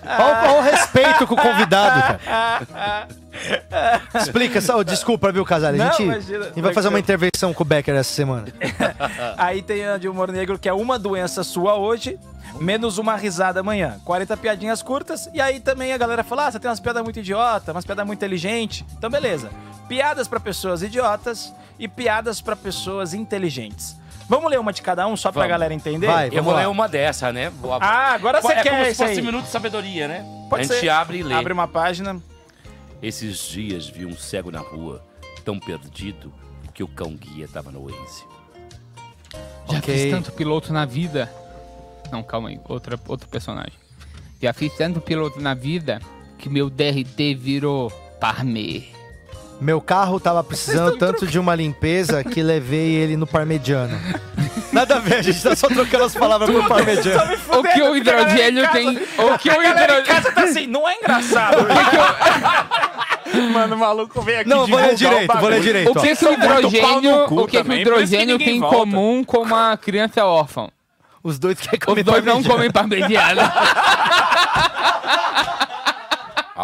Olha, 0.04 0.18
o- 0.18 0.50
olha 0.50 0.52
o 0.58 0.62
respeito 0.62 1.26
com 1.26 1.34
o 1.34 1.36
convidado, 1.36 2.18
cara. 2.18 3.08
Explica, 4.14 4.60
só, 4.60 4.82
desculpa, 4.82 5.30
viu, 5.32 5.44
Casal? 5.44 5.70
A 5.70 5.72
Não, 5.72 5.86
gente, 5.92 6.02
imagina. 6.02 6.38
a 6.44 6.48
gente 6.48 6.60
vai 6.60 6.72
fazer 6.72 6.88
uma 6.88 6.98
intervenção 6.98 7.52
com 7.54 7.62
o 7.62 7.66
Becker 7.66 7.94
essa 7.94 8.12
semana. 8.12 8.46
Aí 9.36 9.62
tem 9.62 9.86
a 9.86 9.98
de 9.98 10.08
humor 10.08 10.30
negro, 10.32 10.58
que 10.58 10.68
é 10.68 10.72
uma 10.72 10.98
doença 10.98 11.42
sua 11.44 11.74
hoje, 11.76 12.18
menos 12.60 12.98
uma 12.98 13.16
risada 13.16 13.60
amanhã. 13.60 13.98
40 14.04 14.36
piadinhas 14.36 14.82
curtas, 14.82 15.28
e 15.34 15.40
aí 15.40 15.60
também 15.60 15.92
a 15.92 15.98
galera 15.98 16.22
fala: 16.24 16.46
ah, 16.46 16.52
você 16.52 16.58
tem 16.58 16.68
umas 16.70 16.80
piadas 16.80 17.02
muito 17.02 17.18
idiota, 17.18 17.72
umas 17.72 17.84
piadas 17.84 18.06
muito 18.06 18.18
inteligentes. 18.18 18.84
Então, 18.96 19.10
beleza. 19.10 19.50
Piadas 19.88 20.26
pra 20.26 20.40
pessoas 20.40 20.82
idiotas 20.82 21.52
e 21.78 21.86
piadas 21.86 22.40
pra 22.40 22.56
pessoas 22.56 23.14
inteligentes. 23.14 23.96
Vamos 24.28 24.50
ler 24.50 24.58
uma 24.58 24.72
de 24.72 24.82
cada 24.82 25.06
um, 25.06 25.16
só 25.16 25.30
pra 25.30 25.42
Vamos. 25.42 25.50
galera 25.52 25.72
entender? 25.72 26.08
eu 26.32 26.42
vou 26.42 26.52
ler 26.54 26.66
uma 26.66 26.88
dessa, 26.88 27.32
né? 27.32 27.48
Vou 27.60 27.72
ab- 27.72 27.84
Ah, 27.84 28.12
agora 28.12 28.42
você 28.42 28.52
é 28.54 28.62
quer 28.62 28.70
como 28.70 28.82
se 28.82 28.88
esse 28.90 28.96
fosse 29.04 29.18
aí. 29.20 29.22
minuto 29.22 29.44
de 29.44 29.50
sabedoria, 29.50 30.08
né? 30.08 30.24
Pode 30.50 30.62
a 30.62 30.66
gente 30.66 30.80
ser. 30.80 30.88
abre 30.88 31.18
e 31.18 31.22
lê. 31.22 31.32
Abre 31.34 31.52
uma 31.52 31.68
página. 31.68 32.16
Esses 33.02 33.38
dias 33.48 33.86
vi 33.88 34.06
um 34.06 34.16
cego 34.16 34.50
na 34.50 34.60
rua, 34.60 35.04
tão 35.44 35.58
perdido 35.58 36.32
que 36.74 36.82
o 36.82 36.88
cão 36.88 37.14
guia 37.14 37.48
tava 37.52 37.70
no 37.70 37.84
Waze. 37.84 38.24
Já 39.70 39.78
Ok. 39.78 39.94
fiz 39.94 40.10
tanto 40.10 40.32
piloto 40.32 40.72
na 40.72 40.84
vida. 40.84 41.30
Não, 42.10 42.22
calma 42.22 42.48
aí. 42.50 42.60
Outra, 42.68 42.98
outro 43.08 43.28
personagem. 43.28 43.72
Já 44.40 44.52
fiz 44.52 44.72
tanto 44.76 45.00
piloto 45.00 45.40
na 45.40 45.54
vida 45.54 46.00
que 46.38 46.48
meu 46.48 46.70
DRT 46.70 47.34
virou 47.34 47.90
parmê. 48.20 48.84
Meu 49.60 49.80
carro 49.80 50.20
tava 50.20 50.44
precisando 50.44 50.96
tanto 50.98 51.26
de 51.26 51.38
uma 51.38 51.54
limpeza 51.54 52.22
que 52.22 52.42
levei 52.42 52.94
ele 52.94 53.16
no 53.16 53.26
parmegiano. 53.26 53.98
Nada 54.72 54.96
a 54.96 54.98
ver, 54.98 55.14
a 55.16 55.22
gente 55.22 55.42
tá 55.42 55.56
só 55.56 55.68
trocando 55.68 56.04
as 56.04 56.14
palavras 56.14 56.50
por 56.50 56.68
parmegiano. 56.68 57.32
O 57.58 57.62
que 57.62 57.82
o 57.82 57.96
hidrogênio 57.96 58.70
tem. 58.72 58.88
O 59.18 59.38
que 59.38 59.48
o 59.48 59.52
A 59.52 59.62
galera 59.62 59.70
em 59.70 60.00
hidrogênio. 60.00 60.04
casa 60.04 60.32
tá 60.32 60.44
assim, 60.44 60.66
não 60.66 60.86
é 60.86 60.96
engraçado. 60.98 61.56
Mano, 63.52 63.76
o 63.76 63.78
maluco 63.78 64.20
veio 64.22 64.40
aqui 64.40 64.48
Não, 64.48 64.66
vou 64.66 64.78
ler 64.78 64.94
direito, 64.94 65.38
vou 65.38 65.48
ler 65.48 65.60
direito. 65.60 65.90
O 65.90 66.00
que, 66.00 66.16
que 66.16 66.24
o 66.24 66.32
hidrogênio, 66.32 67.24
o 67.24 67.46
que 67.46 67.62
que 67.62 67.70
o 67.70 67.72
hidrogênio 67.74 68.38
tem 68.38 68.56
em 68.56 68.60
comum 68.60 69.24
com 69.24 69.38
uma 69.38 69.76
criança 69.76 70.24
órfã? 70.24 70.68
Os 71.22 71.38
dois 71.38 71.58
querem 71.58 71.80
Os 71.88 72.04
dois 72.04 72.24
não 72.24 72.42
comem 72.42 72.70
parmegiana. 72.70 73.52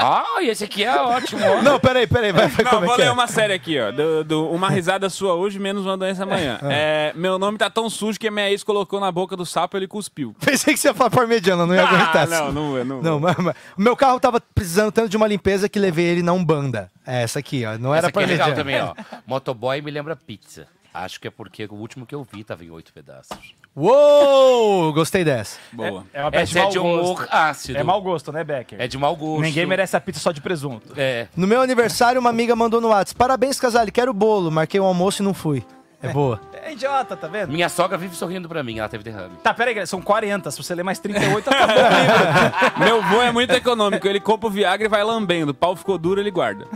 Ah, 0.03 0.43
e 0.43 0.49
esse 0.49 0.65
aqui 0.65 0.83
é 0.85 0.95
ótimo. 1.01 1.41
ó. 1.45 1.63
Não, 1.63 1.79
peraí, 1.79 2.07
peraí, 2.07 2.33
vai, 2.33 2.49
vai 2.49 2.65
Não, 2.65 2.71
como 2.73 2.85
é 2.85 2.89
vou 2.89 2.97
ler 2.97 3.07
é? 3.07 3.11
uma 3.13 3.27
série 3.27 3.53
aqui, 3.53 3.79
ó. 3.81 3.91
Do, 3.93 4.25
do 4.25 4.51
uma 4.51 4.69
risada 4.69 5.09
sua 5.09 5.35
hoje, 5.35 5.59
menos 5.59 5.85
uma 5.87 5.97
doença 5.97 6.25
amanhã. 6.25 6.59
É, 6.65 7.13
meu 7.15 7.39
nome 7.39 7.57
tá 7.59 7.71
tão 7.71 7.89
sujo 7.89 8.19
que 8.19 8.29
a 8.29 8.31
minha 8.31 8.51
ex 8.51 8.63
colocou 8.65 8.99
na 9.01 9.13
boca 9.13 9.37
do 9.37 9.47
sapo 9.47 9.77
e 9.77 9.79
ele 9.79 9.87
cuspiu. 9.89 10.35
Pensei 10.45 10.75
que 10.75 10.81
você 10.81 10.89
ia 10.89 10.95
falar 10.95 11.11
parmegiana, 11.11 11.65
não 11.67 11.75
ia 11.75 11.87
aguentar. 11.87 12.25
Ah, 12.25 12.27
não, 12.27 12.53
não, 12.53 12.71
vou, 12.73 12.85
não. 12.85 13.03
Não, 13.03 13.21
mas, 13.21 13.37
mas- 13.37 13.55
o 13.77 13.83
meu 13.83 13.97
carro 13.97 14.19
tava 14.19 14.41
precisando 14.41 14.91
tanto 14.93 15.09
de 15.09 15.17
uma 15.17 15.27
limpeza 15.27 15.69
que 15.69 15.79
levei 15.79 16.07
ele 16.07 16.23
na 16.23 16.33
Umbanda. 16.33 16.91
É 17.07 17.23
essa 17.23 17.39
aqui, 17.39 17.65
ó. 17.65 17.79
Não 17.79 17.95
era 17.95 18.09
Essa 18.09 18.09
aqui 18.09 18.19
é 18.19 18.27
legal 18.27 18.49
parmegiana. 18.55 18.95
também, 18.95 19.13
ó. 19.13 19.19
Motoboy 19.27 19.81
me 19.83 19.91
lembra 19.91 20.17
pizza. 20.17 20.67
Acho 20.95 21.21
que 21.21 21.27
é 21.29 21.31
porque 21.31 21.65
o 21.65 21.75
último 21.75 22.05
que 22.05 22.15
eu 22.15 22.23
vi 22.31 22.45
tava 22.45 22.65
em 22.65 22.71
oito 22.71 22.93
pedaços. 22.93 23.55
Uou! 23.75 24.93
Gostei 24.93 25.25
dessa. 25.25 25.59
Boa. 25.73 26.05
É 26.13 26.21
uma 26.21 26.31
peça 26.31 26.59
Essa 26.59 26.69
é 26.69 26.71
de 26.71 26.79
mau 26.79 26.87
humor 26.87 27.17
gosto. 27.17 27.29
ácido. 27.33 27.79
É 27.79 27.83
mau 27.83 28.03
gosto, 28.03 28.31
né, 28.33 28.45
Becker? 28.45 28.81
É 28.81 28.87
de 28.87 28.99
mau 28.99 29.17
gosto. 29.17 29.41
Ninguém 29.43 29.65
merece 29.65 29.97
a 29.97 30.01
pizza 30.01 30.21
só 30.21 30.31
de 30.31 30.43
presunto. 30.43 30.93
É. 30.97 31.27
No 31.35 31.47
meu 31.47 31.61
aniversário, 31.63 32.21
uma 32.21 32.29
amiga 32.31 32.55
mandou 32.55 32.81
no 32.83 32.89
WhatsApp: 32.89 33.17
Parabéns, 33.17 33.59
Casale, 33.59 33.91
quero 33.91 34.13
bolo. 34.13 34.51
Marquei 34.51 34.79
o 34.79 34.85
almoço 34.85 35.23
e 35.23 35.25
não 35.25 35.33
fui. 35.33 35.65
É 36.03 36.09
boa. 36.09 36.41
É 36.65 36.75
idiota, 36.75 37.17
tá 37.17 37.27
vendo? 37.27 37.51
Minha 37.51 37.69
sogra 37.69 37.99
vive 37.99 38.15
sorrindo 38.15 38.49
pra 38.49 38.63
mim, 38.63 38.79
ela 38.79 38.89
teve 38.89 39.03
derrame. 39.03 39.35
Tá, 39.43 39.53
peraí, 39.53 39.85
são 39.85 40.01
40. 40.01 40.49
Se 40.49 40.63
você 40.63 40.77
ler 40.77 40.85
mais 40.85 41.01
38, 41.01 41.51
acabou 41.51 41.75
o 41.75 41.89
livro. 41.89 42.79
Meu 42.79 43.03
vô 43.03 43.21
é 43.21 43.33
muito 43.33 43.53
econômico. 43.53 44.07
Ele 44.07 44.21
compra 44.21 44.47
o 44.47 44.51
Viagra 44.51 44.87
e 44.87 44.89
vai 44.89 45.03
lambendo. 45.03 45.51
O 45.51 45.55
pau 45.55 45.75
ficou 45.75 45.99
duro, 45.99 46.21
ele 46.21 46.31
guarda. 46.31 46.69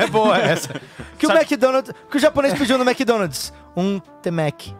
É 0.00 0.06
boa 0.06 0.38
essa. 0.38 0.80
Que 1.18 1.26
o 1.26 1.30
McDonald's. 1.30 1.92
Que 2.10 2.16
o 2.16 2.20
japonês 2.20 2.54
pediu 2.58 2.78
no 2.78 2.84
McDonald's? 2.88 3.52
Um 3.76 4.00
Temec. 4.22 4.74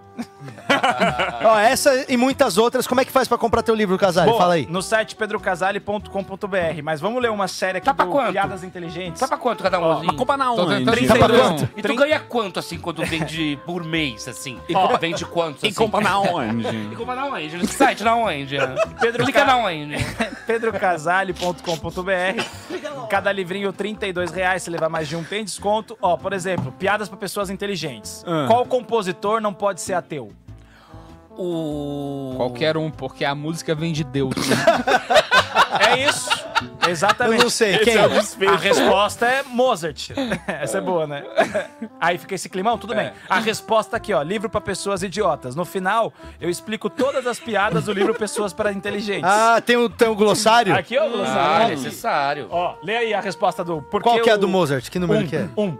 Ó, 1.44 1.58
essa 1.58 2.04
e 2.10 2.16
muitas 2.16 2.56
outras, 2.58 2.86
como 2.86 3.00
é 3.00 3.04
que 3.04 3.12
faz 3.12 3.28
pra 3.28 3.36
comprar 3.38 3.62
teu 3.62 3.74
livro, 3.74 3.96
Casale? 3.98 4.28
Boa, 4.30 4.40
Fala 4.40 4.54
aí. 4.54 4.66
No 4.68 4.80
site 4.82 5.14
pedrocasale.com.br. 5.16 6.82
Mas 6.82 7.00
vamos 7.00 7.22
ler 7.22 7.30
uma 7.30 7.48
série 7.48 7.78
aqui 7.78 7.84
Tá 7.86 7.94
pra 7.94 8.04
do 8.04 8.10
quanto? 8.10 8.32
Piadas 8.32 8.64
Inteligentes. 8.64 9.18
Sabe 9.20 9.30
pra 9.30 9.38
quanto 9.38 9.62
cada 9.62 9.78
um? 9.78 10.02
Mas 10.04 10.16
compra 10.16 10.36
na 10.36 10.46
Tô 10.46 10.62
onde? 10.62 10.84
tentando 10.84 11.06
Tá 11.06 11.14
pra 11.16 11.28
quanto? 11.28 11.68
E 11.76 11.82
tu 11.82 11.94
ganha 11.94 12.20
quanto, 12.20 12.58
assim, 12.58 12.78
quando 12.78 13.04
vende 13.04 13.58
por 13.66 13.84
mês, 13.84 14.26
assim? 14.28 14.58
E 14.68 14.74
Ó, 14.74 14.96
vende 14.98 15.24
quanto, 15.24 15.56
assim? 15.58 15.68
E 15.68 15.74
compra 15.74 16.00
na 16.00 16.20
E 16.22 16.28
onde? 16.28 16.96
compra 16.96 17.14
na 17.14 17.26
onde? 17.26 17.56
No 17.56 17.66
site 17.68 18.02
na 18.04 18.14
onde? 18.16 18.56
Pedro 19.00 19.24
Clica 19.24 19.40
Ca- 19.40 19.46
na 19.46 19.56
onde? 19.58 19.94
pedrocasale.com.br. 20.46 22.42
Cada 23.08 23.30
livrinho 23.32 23.72
32 23.72 24.30
reais. 24.32 24.62
Se 24.62 24.70
levar 24.70 24.88
mais 24.88 25.08
de 25.08 25.16
um, 25.16 25.22
tem 25.24 25.44
desconto. 25.44 25.96
Ó, 26.00 26.16
por 26.16 26.32
exemplo, 26.32 26.72
piadas 26.72 27.08
pra 27.08 27.16
pessoas 27.18 27.50
inteligentes. 27.50 28.24
Ah. 28.26 28.46
Qual 28.48 28.64
compositor 28.66 29.40
não 29.40 29.52
pode 29.52 29.80
ser 29.80 29.94
ateu? 29.94 30.31
O... 31.36 32.34
Qualquer 32.36 32.76
um, 32.76 32.90
porque 32.90 33.24
a 33.24 33.34
música 33.34 33.74
vem 33.74 33.92
de 33.92 34.04
Deus. 34.04 34.34
É 35.80 36.06
isso. 36.06 36.30
Eu 36.84 36.90
Exatamente. 36.90 37.42
não 37.42 37.50
sei, 37.50 37.78
quem? 37.78 37.94
é 37.96 38.06
o. 38.06 38.48
A 38.50 38.56
resposta 38.56 39.26
é 39.26 39.42
Mozart. 39.42 40.10
Essa 40.46 40.78
é 40.78 40.80
boa, 40.80 41.06
né? 41.06 41.24
Aí 42.00 42.18
fica 42.18 42.34
esse 42.34 42.48
climão, 42.48 42.76
tudo 42.78 42.94
bem. 42.94 43.10
A 43.28 43.38
resposta 43.38 43.96
aqui, 43.96 44.12
ó, 44.12 44.22
livro 44.22 44.48
pra 44.50 44.60
pessoas 44.60 45.02
idiotas. 45.02 45.54
No 45.56 45.64
final, 45.64 46.12
eu 46.40 46.48
explico 46.50 46.88
todas 46.90 47.26
as 47.26 47.38
piadas 47.40 47.84
do 47.84 47.92
livro 47.92 48.14
Pessoas 48.14 48.52
para 48.52 48.72
Inteligentes. 48.72 49.24
Ah, 49.24 49.60
tem 49.64 49.76
o, 49.76 49.88
tem 49.88 50.08
o 50.08 50.14
glossário? 50.14 50.74
Aqui, 50.74 50.96
ó, 50.98 51.04
Ah, 51.04 51.08
Glossário. 51.08 51.68
necessário. 51.76 52.46
Ó, 52.50 52.74
lê 52.82 52.96
aí 52.98 53.14
a 53.14 53.20
resposta 53.20 53.64
do... 53.64 53.80
Por 53.82 54.02
Qual 54.02 54.20
que 54.20 54.28
é 54.28 54.32
a 54.32 54.36
o- 54.36 54.38
do 54.38 54.48
Mozart? 54.48 54.88
Que 54.90 54.98
número 54.98 55.24
um, 55.24 55.26
que 55.26 55.36
é? 55.36 55.48
Um. 55.56 55.76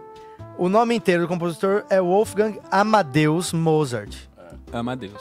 O 0.58 0.68
nome 0.68 0.94
inteiro 0.94 1.22
do 1.22 1.28
compositor 1.28 1.84
é 1.90 2.00
Wolfgang 2.00 2.58
Amadeus 2.70 3.52
Mozart. 3.52 4.14
Ama 4.72 4.96
Deus. 4.96 5.20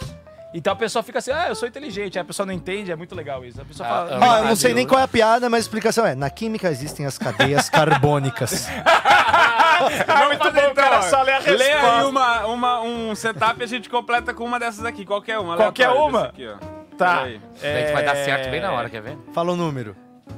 Então 0.53 0.73
a 0.73 0.75
pessoa 0.75 1.01
fica 1.01 1.19
assim, 1.19 1.31
ah, 1.31 1.47
eu 1.49 1.55
sou 1.55 1.67
inteligente. 1.67 2.17
Aí 2.17 2.21
a 2.21 2.25
pessoa 2.25 2.45
não 2.45 2.53
entende, 2.53 2.91
é 2.91 2.95
muito 2.95 3.15
legal 3.15 3.43
isso. 3.45 3.61
A 3.61 3.65
pessoa 3.65 3.87
Ah, 3.87 3.91
fala... 3.91 4.11
ah, 4.25 4.35
Ah, 4.35 4.39
eu 4.39 4.45
não 4.45 4.55
sei 4.55 4.73
nem 4.73 4.85
qual 4.85 4.99
é 4.99 5.03
a 5.03 5.07
piada, 5.07 5.49
mas 5.49 5.59
a 5.59 5.61
explicação 5.61 6.05
é: 6.05 6.13
na 6.15 6.29
química 6.29 6.69
existem 6.69 7.05
as 7.05 7.17
cadeias 7.17 7.69
carbônicas. 7.69 8.67
Ah, 10.07 10.25
muito 10.27 10.51
bom, 10.51 10.73
cara, 10.75 11.01
só 11.01 11.23
lê 11.23 11.31
a 11.31 11.39
resposta. 11.39 11.57
Lê 11.63 11.71
aí 11.73 12.03
uma, 12.05 12.45
uma, 12.45 12.81
um 12.81 13.15
setup 13.15 13.59
e 13.59 13.63
a 13.63 13.67
gente 13.67 13.89
completa 13.89 14.31
com 14.31 14.43
uma 14.43 14.59
dessas 14.59 14.85
aqui. 14.85 15.03
Qualquer 15.05 15.39
uma. 15.39 15.55
Qualquer 15.57 15.89
uma? 15.89 16.25
Aqui, 16.25 16.47
ó. 16.47 16.55
Tá. 16.95 17.23
Daí 17.23 17.91
vai 17.93 18.05
dar 18.05 18.15
certo 18.15 18.51
bem 18.51 18.61
na 18.61 18.71
hora, 18.71 18.89
quer 18.91 19.01
ver? 19.01 19.17
Fala 19.33 19.53
o 19.53 19.55
número. 19.55 19.95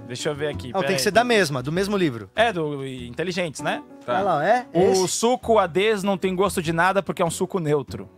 Deixa 0.08 0.30
eu 0.30 0.36
ver 0.36 0.48
aqui. 0.48 0.68
Não, 0.68 0.80
tem 0.80 0.82
peraí. 0.82 0.96
que 0.96 1.02
ser 1.02 1.12
da 1.12 1.24
mesma, 1.26 1.62
do 1.62 1.72
mesmo 1.74 1.98
livro. 1.98 2.30
É, 2.36 2.54
do 2.54 2.86
Inteligentes, 2.86 3.60
né? 3.62 3.84
Tá. 4.06 4.14
Olha 4.14 4.24
lá, 4.24 4.48
é? 4.48 4.66
O 4.74 4.92
Esse? 4.94 5.08
suco 5.10 5.60
ADES 5.60 6.04
não 6.04 6.18
tem 6.18 6.34
gosto 6.36 6.62
de 6.62 6.72
nada 6.72 7.04
porque 7.04 7.22
é 7.22 7.26
um 7.26 7.30
suco 7.32 7.60
neutro. 7.60 8.10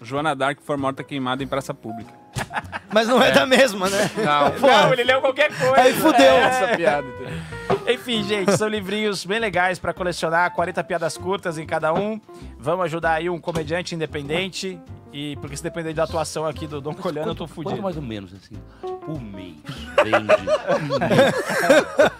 Joana 0.00 0.34
Dark 0.34 0.60
foi 0.62 0.76
morta 0.76 1.04
queimada 1.04 1.44
em 1.44 1.46
praça 1.46 1.74
pública. 1.74 2.19
Mas 2.92 3.06
não 3.06 3.22
é, 3.22 3.30
da 3.30 3.46
mesma, 3.46 3.88
né? 3.88 4.10
Não. 4.16 4.50
Pô, 4.58 4.66
Não, 4.66 4.92
ele 4.92 5.04
leu 5.04 5.20
qualquer 5.20 5.48
coisa. 5.56 5.80
Aí 5.80 5.92
fudeu. 5.94 6.20
É. 6.24 6.40
Essa 6.40 6.76
piada. 6.76 7.06
entendeu? 7.06 7.94
Enfim, 7.94 8.22
gente, 8.24 8.56
são 8.56 8.66
livrinhos 8.68 9.24
bem 9.24 9.38
legais 9.38 9.78
pra 9.78 9.92
colecionar, 9.94 10.50
40 10.52 10.82
piadas 10.84 11.16
curtas 11.16 11.56
em 11.58 11.66
cada 11.66 11.92
um. 11.94 12.20
Vamos 12.58 12.84
ajudar 12.86 13.12
aí 13.14 13.30
um 13.30 13.40
comediante 13.40 13.94
independente. 13.94 14.78
E 15.12 15.34
porque 15.36 15.56
se 15.56 15.62
depender 15.62 15.92
da 15.92 16.04
atuação 16.04 16.46
aqui 16.46 16.68
do 16.68 16.80
Dom 16.80 16.94
Colhano, 16.94 17.32
eu 17.32 17.34
tô 17.34 17.44
Quanto 17.44 17.54
fudido. 17.54 17.82
mais 17.82 17.96
ou 17.96 18.02
menos, 18.02 18.32
assim, 18.32 18.54
por 18.80 19.20
mês 19.20 19.56
vende. 20.04 20.28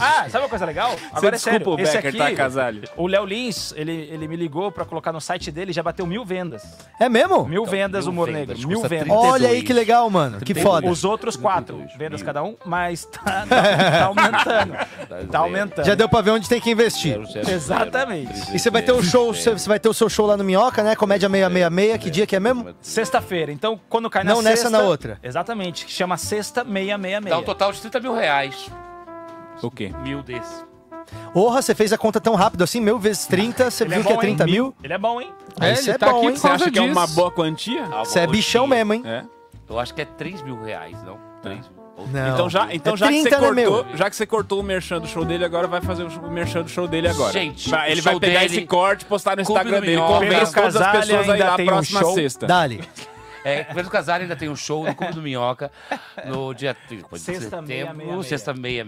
Ah, 0.00 0.28
sabe 0.28 0.44
uma 0.44 0.48
coisa 0.48 0.64
legal? 0.66 0.94
Agora 1.12 1.36
é 1.36 1.38
sério. 1.38 1.60
desculpa 1.60 1.80
o 1.80 1.84
Esse 1.84 1.94
Becker, 1.96 2.08
aqui, 2.08 2.18
tá, 2.18 2.34
Casale? 2.36 2.82
o 2.96 3.06
Léo 3.06 3.24
Lins, 3.24 3.72
ele, 3.76 3.92
ele 3.92 4.26
me 4.26 4.34
ligou 4.36 4.70
pra 4.72 4.84
colocar 4.84 5.12
no 5.12 5.20
site 5.20 5.50
dele 5.52 5.70
e 5.70 5.74
já 5.74 5.82
bateu 5.82 6.06
mil 6.06 6.24
vendas. 6.24 6.62
É 6.98 7.08
mesmo? 7.08 7.46
Mil 7.46 7.64
vendas, 7.64 8.04
mil 8.04 8.12
humor 8.12 8.26
vendas, 8.26 8.58
negro. 8.58 8.68
Mil 8.68 8.82
vendas. 8.82 9.08
32. 9.32 9.42
Olha 9.42 9.48
aí 9.48 9.62
que 9.62 9.72
legal, 9.72 10.08
mano. 10.10 10.40
Que 10.40 10.54
foda. 10.54 10.88
Os 10.88 11.04
outros 11.04 11.36
quatro 11.36 11.76
32 11.76 11.98
vendas 11.98 12.22
cada 12.22 12.42
um, 12.42 12.56
mas 12.64 13.04
tá, 13.04 13.46
tá- 13.48 13.90
tá 13.90 14.04
aumentando. 14.06 15.28
Tá 15.30 15.38
aumentando. 15.38 15.84
Já 15.86 15.94
deu 15.94 16.08
pra 16.08 16.20
ver 16.20 16.30
onde 16.32 16.48
tem 16.48 16.60
que 16.60 16.70
investir. 16.70 17.18
Exatamente. 17.48 18.54
E 18.54 18.58
você 18.58 18.70
vai 18.70 18.82
ter 18.82 18.92
um 18.92 19.02
show, 19.02 19.32
você 19.34 19.54
vai 19.68 19.78
ter 19.78 19.88
o 19.88 19.94
seu 19.94 20.08
show 20.08 20.26
lá 20.26 20.36
no 20.36 20.44
Minhoca, 20.44 20.82
né? 20.82 20.94
Comédia 20.96 21.28
666, 21.28 21.98
que 22.02 22.10
dia 22.10 22.26
que 22.26 22.36
é 22.36 22.40
mesmo? 22.40 22.74
Sexta-feira. 22.80 23.52
Então, 23.52 23.80
quando 23.88 24.08
cai 24.10 24.24
na 24.24 24.34
Não 24.34 24.42
sexta... 24.42 24.68
nessa, 24.68 24.70
na 24.70 24.88
outra. 24.88 25.18
Exatamente. 25.22 25.86
que 25.86 25.92
Chama 25.92 26.16
Sexta 26.16 26.64
666. 26.64 27.24
Dá 27.24 27.38
um 27.38 27.42
total 27.42 27.72
de 27.72 27.80
30 27.80 28.00
mil 28.00 28.14
reais. 28.14 28.70
O 29.62 29.70
quê? 29.70 29.92
Mil 30.02 30.22
desse. 30.22 30.67
Porra, 31.32 31.62
você 31.62 31.74
fez 31.74 31.92
a 31.92 31.98
conta 31.98 32.20
tão 32.20 32.34
rápido 32.34 32.62
assim, 32.64 32.80
mil 32.80 32.98
vezes 32.98 33.26
30, 33.26 33.70
você 33.70 33.84
Ele 33.84 33.90
viu 33.94 34.00
é 34.00 34.02
que 34.04 34.08
é 34.12 34.14
bom, 34.16 34.22
hein? 34.22 34.36
30 34.36 34.44
mil? 34.46 34.74
Ele 34.82 34.92
é 34.92 34.98
bom, 34.98 35.20
hein? 35.20 35.32
Aí 35.60 35.70
É, 35.70 35.74
você 35.76 35.82
ele 35.82 35.90
é 35.92 35.98
tá 35.98 36.10
bom, 36.10 36.18
aqui 36.18 36.26
hein? 36.28 36.36
Você 36.36 36.46
acha 36.48 36.70
que 36.70 36.78
é 36.78 36.82
uma 36.82 37.02
disso. 37.04 37.14
boa 37.16 37.30
quantia? 37.30 37.84
Ah, 37.92 38.04
Você 38.04 38.20
é 38.20 38.26
bichão 38.26 38.66
dia. 38.66 38.76
mesmo, 38.76 38.94
hein? 38.94 39.02
É. 39.04 39.24
Eu 39.68 39.78
acho 39.78 39.94
que 39.94 40.00
é 40.02 40.04
3 40.04 40.42
mil 40.42 40.62
reais, 40.62 41.02
não? 41.02 41.18
3 41.42 41.58
mil. 41.60 41.78
Não. 42.12 42.32
Então 42.32 42.48
já, 42.48 42.72
então 42.72 42.94
É 42.94 42.96
já, 42.96 43.06
que 43.08 43.12
30, 43.12 43.28
você 43.28 43.34
né, 43.34 43.64
cortou, 43.64 43.84
meu? 43.84 43.96
já 43.96 44.08
que 44.08 44.14
você 44.14 44.24
cortou 44.26 44.60
o 44.60 44.62
merchan 44.62 45.00
do 45.00 45.08
show 45.08 45.24
dele, 45.24 45.44
agora 45.44 45.66
vai 45.66 45.80
fazer 45.80 46.04
o 46.04 46.30
merchan 46.30 46.62
do 46.62 46.68
show 46.70 46.86
dele 46.86 47.08
agora. 47.08 47.32
Gente, 47.32 47.68
Vai- 47.68 47.90
ele 47.90 48.00
vai 48.00 48.18
pegar 48.20 48.40
dele- 48.40 48.54
esse 48.56 48.66
corte, 48.66 49.04
postar 49.04 49.34
no 49.34 49.42
Instagram 49.42 49.80
dele. 49.80 49.96
Minhoca. 49.96 50.14
Convence 50.14 50.52
Pedro 50.54 50.60
todas 50.72 50.76
as 50.76 50.90
pessoas 50.92 51.24
aí 51.28 51.30
ainda 51.32 51.44
lá 51.50 51.56
tem 51.56 51.64
um 51.64 51.68
próxima 51.68 52.00
show. 52.00 52.14
sexta. 52.14 52.46
Dali. 52.46 52.88
É, 53.44 53.64
Pedro 53.64 53.90
Casale 53.90 54.22
ainda 54.24 54.36
tem 54.36 54.48
um 54.48 54.54
show 54.56 54.84
no 54.84 54.94
Clube 54.94 55.12
do 55.14 55.22
Minhoca 55.22 55.72
no 56.26 56.54
dia 56.54 56.72
30 56.86 57.08
de 57.10 57.18
Sexta, 57.20 57.60
meia, 57.62 57.86
setembro, 57.86 58.22
sexta 58.22 58.54
meia 58.54 58.84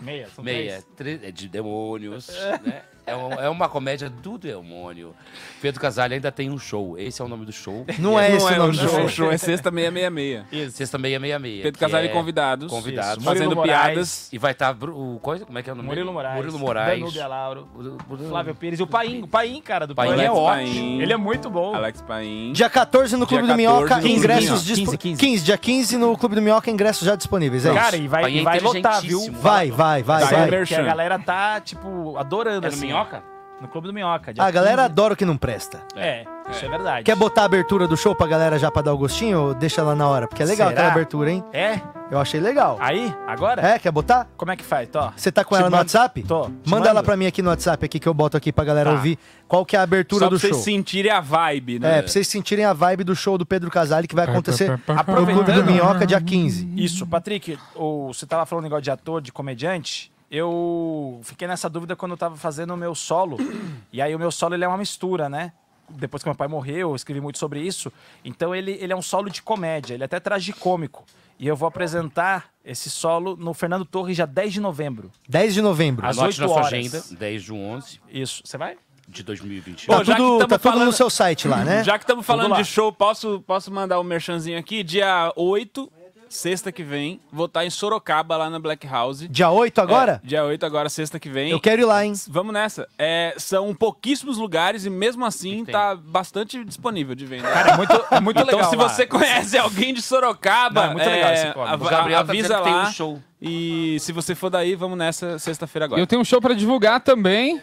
meia. 0.00 0.16
Meia, 0.16 0.28
são 0.34 0.44
Meia. 0.44 0.82
Tre- 0.96 1.20
é 1.22 1.30
de 1.30 1.48
demônios, 1.48 2.28
né? 2.64 2.82
É, 3.08 3.14
um- 3.14 3.32
é 3.34 3.48
uma 3.48 3.68
comédia 3.68 4.10
do 4.10 4.36
demônio. 4.36 5.14
Pedro 5.62 5.80
Casale 5.80 6.14
ainda 6.14 6.32
tem 6.32 6.50
um 6.50 6.58
show. 6.58 6.98
Esse 6.98 7.22
é 7.22 7.24
o 7.24 7.28
nome 7.28 7.46
do 7.46 7.52
show. 7.52 7.86
Não 8.00 8.18
é 8.18 8.34
esse 8.34 8.44
o 8.52 8.56
nome 8.56 8.76
do 8.76 8.88
show. 8.88 9.04
O 9.04 9.08
show 9.08 9.30
é 9.30 9.38
sexta 9.38 9.70
666. 9.70 10.44
Isso. 10.50 10.76
Sexta 10.76 10.98
666. 10.98 11.62
Pedro 11.62 11.78
Casale 11.80 12.08
é 12.08 12.10
e 12.10 12.12
convidados. 12.12 12.68
Convidados. 12.68 13.18
Isso. 13.18 13.24
Fazendo 13.24 13.54
Murilo 13.54 13.60
Moraes. 13.64 13.92
piadas. 13.94 14.32
E 14.32 14.38
vai 14.38 14.50
estar 14.50 14.76
o 14.82 15.20
coisa, 15.22 15.46
como 15.46 15.56
é 15.56 15.62
que 15.62 15.70
é 15.70 15.72
o 15.72 15.76
nome? 15.76 15.88
Murilo? 15.88 16.12
Moraes. 16.12 16.36
Murilo 16.36 16.58
Moraes. 16.58 16.98
Danúbia 16.98 17.26
Lauro. 17.28 17.68
Murilo- 18.08 18.28
Flávio 18.28 18.54
Pires 18.56 18.80
e 18.80 18.82
o 18.82 18.88
Paim. 18.88 19.22
O 19.22 19.28
Paim, 19.28 19.60
cara, 19.62 19.86
do 19.86 19.94
Paim 19.94 20.08
Paim. 20.10 20.20
é 20.22 20.24
é 20.24 20.30
ótimo. 20.32 21.02
Ele 21.02 21.12
é 21.12 21.16
muito 21.16 21.48
bom. 21.48 21.76
Alex 21.76 22.02
Paim. 22.02 22.52
Dia 22.54 22.68
14 22.68 23.16
no 23.16 23.24
Clube 23.24 23.42
do 23.44 23.48
14 23.50 23.56
Minhoca, 23.56 23.80
no 23.82 23.86
Clube 23.88 24.02
do 24.02 24.18
ingressos 24.18 24.44
Minhoca. 24.50 24.64
disponíveis. 24.64 25.00
15, 25.00 25.16
15, 25.20 25.44
dia 25.44 25.56
15 25.58 25.96
no 25.96 26.18
Clube 26.18 26.34
do 26.34 26.42
Minhoca, 26.42 26.68
ingressos 26.72 27.06
já 27.06 27.14
disponíveis. 27.14 27.64
É 27.64 27.72
Cara, 27.72 27.94
isso. 27.94 28.04
e 28.04 28.08
vai, 28.08 28.24
é 28.24 28.30
e 28.30 28.42
vai 28.42 28.58
lotar, 28.58 29.00
viu? 29.00 29.10
inteligentíssimo. 29.20 29.38
Vai, 29.40 29.70
vai, 29.86 30.02
vai, 30.02 30.20
Vai, 30.24 30.50
vai. 30.50 30.66
Que 30.66 30.74
a 30.74 30.82
galera 30.82 31.18
tá, 31.18 31.60
tipo, 31.60 32.16
adorando, 32.18 32.66
É 32.66 32.70
no 32.70 32.74
assim. 32.76 32.86
Minhoca? 32.86 33.22
No 33.60 33.68
Clube 33.68 33.86
do 33.88 33.92
Minhoca. 33.94 34.34
dia 34.34 34.42
A 34.44 34.50
galera 34.50 34.82
15. 34.82 34.84
adora 34.92 35.14
o 35.14 35.16
que 35.16 35.24
não 35.24 35.36
presta. 35.36 35.80
É, 35.96 36.24
isso 36.50 36.64
é 36.64 36.68
verdade. 36.68 37.04
Quer 37.04 37.16
botar 37.16 37.42
a 37.42 37.44
abertura 37.46 37.88
do 37.88 37.96
show 37.96 38.14
pra 38.14 38.26
galera 38.26 38.58
já 38.58 38.70
pra 38.70 38.82
dar 38.82 38.92
o 38.92 38.98
gostinho 38.98 39.40
ou 39.40 39.54
deixa 39.54 39.82
lá 39.82 39.94
na 39.94 40.06
hora? 40.06 40.28
Porque 40.28 40.42
é 40.42 40.46
legal 40.46 40.68
Será? 40.68 40.78
aquela 40.80 40.92
abertura, 40.92 41.30
hein? 41.30 41.42
É? 41.54 41.80
Eu 42.10 42.18
achei 42.20 42.38
legal. 42.38 42.76
Aí? 42.78 43.12
Agora? 43.26 43.62
É, 43.66 43.78
quer 43.78 43.90
botar? 43.90 44.28
Como 44.36 44.52
é 44.52 44.56
que 44.56 44.62
faz? 44.62 44.88
Tô. 44.90 45.10
Você 45.16 45.32
tá 45.32 45.42
com 45.42 45.54
Te 45.54 45.58
ela 45.60 45.70
no 45.70 45.76
mando- 45.76 45.84
WhatsApp? 45.84 46.22
Tô. 46.24 46.44
Te 46.50 46.52
Manda 46.70 46.84
ela 46.88 46.94
mando. 46.96 47.06
pra 47.06 47.16
mim 47.16 47.26
aqui 47.26 47.40
no 47.40 47.48
WhatsApp 47.48 47.84
aqui 47.86 47.98
que 47.98 48.06
eu 48.06 48.12
boto 48.14 48.36
aqui 48.36 48.52
pra 48.52 48.62
galera 48.62 48.90
Tá. 48.90 48.96
ouvir 48.96 49.18
qual 49.48 49.64
que 49.64 49.74
é 49.74 49.78
a 49.78 49.82
abertura 49.82 50.26
Só 50.26 50.28
do 50.28 50.38
pra 50.38 50.38
vocês 50.38 50.54
show. 50.54 50.62
sentirem 50.62 51.10
a 51.10 51.20
vibe, 51.22 51.78
né? 51.78 51.98
É, 51.98 52.02
pra 52.02 52.08
vocês 52.12 52.28
sentirem 52.28 52.64
a 52.66 52.74
vibe 52.74 53.04
do 53.04 53.16
show 53.16 53.38
do 53.38 53.46
Pedro 53.46 53.70
Casale 53.70 54.06
que 54.06 54.14
vai 54.14 54.26
acontecer 54.26 54.68
no 54.86 55.04
Clube 55.26 55.52
do 55.52 55.64
Minhoca 55.64 56.06
dia 56.06 56.20
15. 56.20 56.70
Isso, 56.76 57.06
Patrick, 57.06 57.58
o, 57.74 58.08
você 58.12 58.26
tava 58.26 58.44
falando 58.44 58.64
negócio 58.64 58.82
de 58.82 58.90
ator, 58.90 59.20
de 59.22 59.32
comediante. 59.32 60.12
Eu 60.30 61.20
fiquei 61.22 61.46
nessa 61.46 61.68
dúvida 61.68 61.94
quando 61.94 62.12
eu 62.12 62.16
tava 62.18 62.36
fazendo 62.36 62.74
o 62.74 62.76
meu 62.76 62.94
solo. 62.94 63.36
e 63.92 64.02
aí 64.02 64.14
o 64.14 64.18
meu 64.18 64.30
solo 64.30 64.54
ele 64.54 64.64
é 64.64 64.68
uma 64.68 64.76
mistura, 64.78 65.28
né? 65.28 65.52
Depois 65.88 66.22
que 66.22 66.28
meu 66.28 66.34
pai 66.34 66.48
morreu, 66.48 66.90
eu 66.90 66.96
escrevi 66.96 67.20
muito 67.20 67.38
sobre 67.38 67.60
isso. 67.60 67.92
Então 68.24 68.54
ele, 68.54 68.72
ele 68.80 68.92
é 68.92 68.96
um 68.96 69.02
solo 69.02 69.30
de 69.30 69.40
comédia, 69.40 69.94
ele 69.94 70.02
é 70.02 70.06
até 70.06 70.18
tragicômico. 70.18 71.04
E 71.38 71.46
eu 71.46 71.54
vou 71.54 71.68
apresentar 71.68 72.48
esse 72.64 72.90
solo 72.90 73.36
no 73.36 73.54
Fernando 73.54 73.84
Torres 73.84 74.16
dia 74.16 74.26
10 74.26 74.54
de 74.54 74.60
novembro. 74.60 75.12
10 75.28 75.54
de 75.54 75.62
novembro. 75.62 76.04
Às 76.06 76.18
Anote 76.18 76.40
8 76.40 76.42
na 76.42 76.48
sua 76.48 76.56
horas. 76.56 76.72
agenda, 76.72 77.04
10 77.18 77.42
de 77.42 77.52
11 77.52 78.00
Isso, 78.10 78.42
você 78.44 78.58
vai? 78.58 78.76
de 79.08 79.22
2021. 79.22 79.86
Tá 79.96 80.02
já 80.02 80.14
que 80.16 80.20
tudo, 80.20 80.38
tá 80.48 80.58
tudo 80.58 80.70
falando- 80.72 80.86
no 80.86 80.92
seu 80.92 81.08
site 81.08 81.46
lá, 81.46 81.64
né? 81.64 81.84
Já 81.84 81.96
que 81.96 82.02
estamos 82.02 82.26
falando 82.26 82.56
de 82.56 82.64
show, 82.64 82.92
posso, 82.92 83.40
posso 83.46 83.70
mandar 83.72 84.00
um 84.00 84.02
merchanzinho 84.02 84.58
aqui? 84.58 84.82
Dia 84.82 85.32
8, 85.36 85.92
sexta 86.28 86.70
que 86.72 86.82
vem, 86.82 87.20
vou 87.32 87.46
estar 87.46 87.64
em 87.64 87.70
Sorocaba, 87.70 88.36
lá 88.36 88.50
na 88.50 88.58
Black 88.58 88.86
House. 88.86 89.26
Dia 89.28 89.48
8 89.50 89.80
agora? 89.80 90.20
É, 90.22 90.26
dia 90.26 90.44
8 90.44 90.66
agora, 90.66 90.88
sexta 90.88 91.18
que 91.20 91.28
vem. 91.28 91.50
Eu 91.50 91.60
quero 91.60 91.82
ir 91.82 91.84
lá, 91.84 92.04
hein? 92.04 92.12
Vamos 92.28 92.52
nessa. 92.52 92.88
É, 92.98 93.34
são 93.38 93.74
pouquíssimos 93.74 94.36
lugares 94.36 94.84
e 94.84 94.90
mesmo 94.90 95.24
assim 95.24 95.64
tem? 95.64 95.72
tá 95.72 95.94
bastante 95.94 96.62
disponível 96.64 97.14
de 97.14 97.24
venda. 97.26 97.48
Cara, 97.50 97.70
é 97.72 97.76
muito, 97.76 98.04
é 98.10 98.20
muito 98.20 98.40
então, 98.40 98.54
legal. 98.56 98.70
se 98.70 98.76
lá. 98.76 98.88
você 98.88 99.06
conhece 99.06 99.56
alguém 99.56 99.94
de 99.94 100.02
Sorocaba, 100.02 100.82
Não, 100.82 100.90
é 100.90 100.94
muito 100.94 101.08
legal 101.08 101.32
esse 101.32 101.46
é, 101.46 101.52
clube. 101.52 101.68
av- 101.68 101.82
O 101.82 101.88
Gabriel 101.88 102.24
tá 102.24 102.30
avisa 102.32 102.42
dizendo 102.48 102.58
que 102.58 102.64
tem 102.64 102.74
lá. 102.74 102.88
um 102.88 102.92
show. 102.92 103.22
E 103.40 103.96
se 104.00 104.12
você 104.12 104.34
for 104.34 104.50
daí, 104.50 104.74
vamos 104.74 104.98
nessa 104.98 105.38
sexta-feira 105.38 105.84
agora. 105.86 106.00
Eu 106.00 106.06
tenho 106.06 106.20
um 106.20 106.24
show 106.24 106.40
pra 106.40 106.54
divulgar 106.54 107.00
também. 107.00 107.60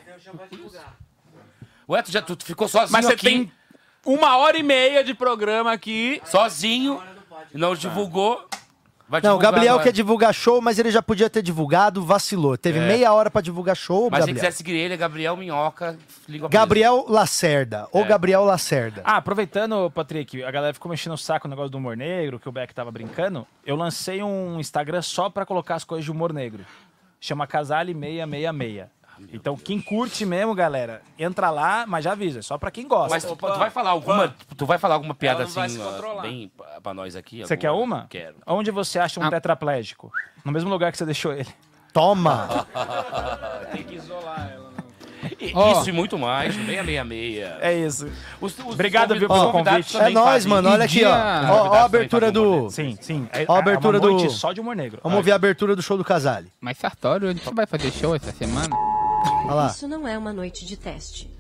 Ué, 1.90 2.02
tu, 2.02 2.12
já, 2.12 2.22
tu 2.22 2.36
tu 2.36 2.46
ficou 2.46 2.68
sozinho 2.68 2.92
Mas 2.92 3.06
você 3.06 3.14
aqui, 3.14 3.26
tem 3.26 3.52
uma 4.06 4.38
hora 4.38 4.58
e 4.58 4.64
meia 4.64 5.04
de 5.04 5.14
programa 5.14 5.72
aqui. 5.72 6.22
sozinho, 6.26 7.02
não 7.54 7.76
divulgou. 7.76 8.46
Vai 9.08 9.20
Não, 9.22 9.32
o 9.32 9.34
divulgar 9.34 9.52
Gabriel 9.52 9.74
agora. 9.76 9.84
quer 9.84 9.92
divulgar 9.92 10.34
show, 10.34 10.60
mas 10.62 10.80
ele 10.80 10.90
já 10.90 11.02
podia 11.02 11.30
ter 11.30 11.42
divulgado, 11.44 12.04
vacilou. 12.04 12.58
Teve 12.58 12.80
É. 12.80 12.88
meia 12.88 13.14
hora 13.14 13.30
pra 13.30 13.42
divulgar 13.42 13.76
show, 13.76 14.10
Mas 14.10 14.24
se 14.24 14.28
Gabriel. 14.32 14.36
quiser 14.36 14.52
seguir 14.52 14.72
ele, 14.76 14.94
é 14.94 14.98
Gabriel 14.98 15.36
Minhoca. 15.38 16.00
Língua 16.28 16.50
Gabriel 16.50 17.06
Lacerda, 17.08 17.88
ou 17.92 18.04
É. 18.04 18.08
Gabriel 18.08 18.44
Lacerda. 18.46 19.02
Ah, 19.06 19.18
aproveitando, 19.18 19.92
Patrick, 19.92 20.42
a 20.44 20.50
galera 20.50 20.74
ficou 20.74 20.90
mexendo 20.90 21.14
o 21.14 21.18
saco 21.18 21.48
no 21.48 21.52
negócio 21.52 21.70
do 21.70 21.78
humor 21.78 21.96
negro, 21.98 22.40
que 22.40 22.50
o 22.50 22.52
Beck 22.52 22.74
tava 22.74 22.90
brincando. 22.92 23.46
Eu 23.66 23.76
lancei 23.76 24.24
um 24.24 24.60
Instagram 24.60 25.02
só 25.04 25.30
pra 25.30 25.46
colocar 25.46 25.76
as 25.76 25.84
coisas 25.84 26.06
de 26.06 26.10
humor 26.12 26.34
negro. 26.34 26.66
Chama 27.20 27.46
Casale666. 27.46 28.88
Então, 29.32 29.56
quem 29.58 29.80
curte 29.82 30.26
mesmo, 30.26 30.54
galera, 30.54 31.02
entra 31.18 31.50
lá, 31.50 31.86
mas 31.88 32.04
já 32.04 32.12
avisa, 32.12 32.40
é 32.40 32.42
só 32.42 32.58
pra 32.58 32.70
quem 32.72 32.88
gosta. 32.88 33.10
Mas 33.10 33.24
tu, 33.24 33.36
tu 33.36 33.58
vai 33.58 33.70
falar 33.70 33.90
alguma, 33.92 34.36
tu 34.58 34.66
vai 34.66 34.78
falar 34.78 34.96
alguma 34.96 35.14
piada 35.16 35.44
assim, 35.44 35.60
ó, 35.82 36.22
bem 36.22 36.52
pra 36.82 36.94
nós 36.94 37.16
aqui? 37.16 37.42
Você 37.42 37.56
quer 37.58 37.68
alguma? 37.68 37.98
uma? 37.98 38.08
Quero. 38.08 38.36
Onde 38.46 38.72
você 38.72 39.00
acha 39.00 39.20
um 39.20 39.24
Ah. 39.24 39.30
tetraplégico? 39.30 40.12
No 40.44 40.52
mesmo 40.52 40.70
lugar 40.70 40.92
que 40.92 40.98
você 40.98 41.06
deixou 41.06 41.34
ele. 41.34 41.48
Toma! 41.94 42.66
Tem 43.72 43.84
que 43.84 43.96
isolar 43.96 44.52
ela. 44.54 44.74
E- 45.40 45.54
Ó. 45.56 45.72
Isso 45.80 45.90
e 45.90 45.94
muito 45.94 46.18
mais, 46.20 46.54
666. 46.54 47.62
É 47.62 47.74
isso. 47.74 48.10
Os, 48.42 48.58
os 48.60 48.74
Obrigado, 48.74 49.18
viu, 49.18 49.28
pelo 49.30 49.52
convite. 49.52 49.96
É 49.98 50.12
fazem 50.12 50.50
mano. 50.50 50.70
Olha 50.70 50.84
aqui, 50.84 51.06
ó. 51.06 51.10
dia- 51.16 51.50
Ó, 51.50 51.70
ó 51.70 51.74
a 51.76 51.84
abertura 51.86 52.30
do. 52.30 52.70
Sim, 52.70 52.98
sim. 53.00 53.28
É, 53.32 53.46
Ó 53.48 53.56
a 53.56 53.60
abertura 53.60 53.98
é 53.98 54.02
uma 54.02 54.08
do- 54.10 54.14
noite 54.20 54.34
só 54.34 54.52
de 54.52 54.60
humor 54.60 54.76
negro. 54.76 55.00
Vamos 55.02 55.18
ouvir 55.18 55.32
a 55.32 55.36
abertura 55.36 55.76
do 55.78 55.82
show 55.82 55.98
do 55.98 56.04
Casale. 56.04 56.52
Mas 56.60 56.78
Sartório, 56.78 57.30
a 57.30 57.34
gente 57.34 57.50
vai 57.54 57.66
fazer 57.66 57.90
show 57.92 58.14
essa 58.14 58.34
semana? 58.34 58.76
Isso 59.70 59.88
não 59.88 60.08
é 60.08 60.18
uma 60.18 60.34
noite 60.34 60.66
de 60.66 60.78
teste. 60.78 61.32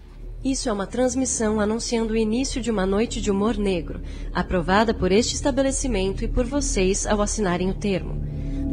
Isso 0.44 0.68
é 0.68 0.74
uma 0.74 0.86
transmissão 0.86 1.62
anunciando 1.62 2.14
o 2.14 2.18
início 2.18 2.62
de 2.62 2.70
uma 2.70 2.86
noite 2.86 3.22
de 3.22 3.32
humor 3.32 3.58
negro, 3.58 4.02
aprovada 4.34 4.94
por 4.94 5.12
este 5.12 5.36
estabelecimento 5.36 6.24
e 6.24 6.28
por 6.28 6.46
vocês 6.46 7.08
ao 7.08 7.22
assinarem 7.22 7.70
o 7.70 7.74
termo. 7.74 8.22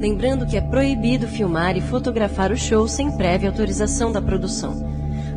Lembrando 0.00 0.46
que 0.46 0.56
é 0.56 0.60
proibido 0.60 1.28
filmar 1.28 1.76
e 1.76 1.80
fotografar 1.80 2.50
o 2.50 2.56
show 2.56 2.88
sem 2.88 3.16
prévia 3.16 3.50
autorização 3.50 4.10
da 4.10 4.20
produção. 4.20 4.84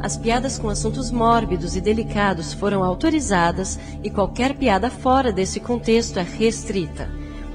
As 0.01 0.17
piadas 0.17 0.57
com 0.57 0.69
assuntos 0.69 1.11
mórbidos 1.11 1.75
e 1.75 1.81
delicados 1.81 2.51
foram 2.51 2.83
autorizadas 2.83 3.79
e 4.03 4.09
qualquer 4.09 4.55
piada 4.55 4.89
fora 4.89 5.31
desse 5.31 5.59
contexto 5.59 6.17
é 6.17 6.23
restrita. 6.23 7.09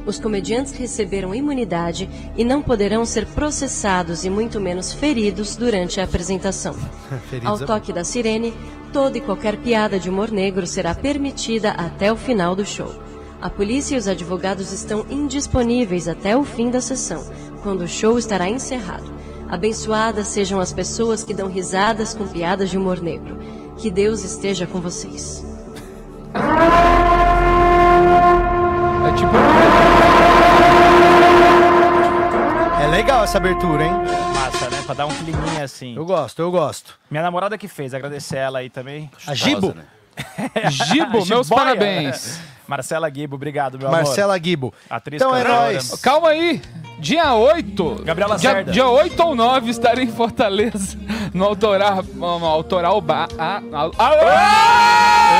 Os 0.09 0.18
comediantes 0.18 0.72
receberam 0.72 1.35
imunidade 1.35 2.09
e 2.35 2.43
não 2.43 2.62
poderão 2.62 3.05
ser 3.05 3.26
processados 3.26 4.24
e 4.24 4.30
muito 4.30 4.59
menos 4.59 4.90
feridos 4.90 5.55
durante 5.55 6.01
a 6.01 6.05
apresentação. 6.05 6.74
Ao 7.44 7.60
é 7.60 7.66
toque 7.66 7.93
da 7.93 8.02
sirene, 8.02 8.55
toda 8.90 9.18
e 9.18 9.20
qualquer 9.20 9.59
piada 9.59 9.98
de 9.98 10.09
humor 10.09 10.30
negro 10.30 10.66
será 10.66 10.94
permitida 10.94 11.72
até 11.72 12.10
o 12.10 12.16
final 12.16 12.56
do 12.56 12.64
show. 12.64 12.90
A 13.39 13.51
polícia 13.51 13.97
e 13.97 13.98
os 13.98 14.09
advogados 14.09 14.72
estão 14.72 15.05
indisponíveis 15.10 16.09
até 16.09 16.35
o 16.35 16.43
fim 16.43 16.70
da 16.70 16.80
sessão, 16.80 17.22
quando 17.62 17.82
o 17.82 17.89
show 17.89 18.18
estará 18.18 18.48
encerrado. 18.48 19.12
Abençoadas 19.47 20.28
sejam 20.28 20.59
as 20.59 20.72
pessoas 20.72 21.22
que 21.22 21.35
dão 21.35 21.48
risadas 21.48 22.14
com 22.14 22.26
piadas 22.26 22.70
de 22.70 22.78
humor 22.78 23.02
negro. 23.02 23.36
Que 23.76 23.90
Deus 23.90 24.24
esteja 24.24 24.66
com 24.66 24.80
vocês. 24.80 25.44
É 29.09 29.12
tipo. 29.12 29.97
Legal 32.98 33.22
essa 33.22 33.38
abertura, 33.38 33.84
hein? 33.84 33.92
Massa, 34.34 34.68
né? 34.70 34.82
Pra 34.84 34.92
dar 34.92 35.06
um 35.06 35.14
climinha 35.14 35.62
assim. 35.62 35.94
Eu 35.94 36.04
gosto, 36.04 36.42
eu 36.42 36.50
gosto. 36.50 36.98
Minha 37.08 37.22
namorada 37.22 37.56
que 37.56 37.68
fez, 37.68 37.94
agradecer 37.94 38.38
ela 38.38 38.58
aí 38.58 38.68
também. 38.68 39.08
A 39.24 39.34
Gibo? 39.36 39.72
né? 39.72 39.84
Gibo, 40.68 41.24
meus 41.24 41.46
Giboia. 41.46 41.46
parabéns. 41.64 42.40
Marcela 42.66 43.08
Gibo, 43.08 43.36
obrigado, 43.36 43.78
meu 43.78 43.86
amor. 43.86 43.98
Marcela 44.02 44.36
Gibo. 44.42 44.74
Atriz 44.90 45.22
Então 45.22 45.34
é 45.34 45.42
cantora. 45.44 45.62
nóis. 45.72 45.90
Calma 46.00 46.30
aí. 46.30 46.60
Dia 46.98 47.32
8. 47.34 48.02
Gabriela 48.04 48.36
dia, 48.36 48.50
Lacerda. 48.50 48.72
dia 48.72 48.88
8 48.88 49.22
ou 49.22 49.34
9 49.34 49.70
estarei 49.70 50.04
em 50.04 50.12
Fortaleza. 50.12 50.98
No 51.32 51.44
autoral, 51.44 52.02
no 52.14 52.46
autoral 52.46 53.00
bar. 53.00 53.28
Ah, 53.38 53.60
ah, 53.72 53.90
ah, 53.98 54.88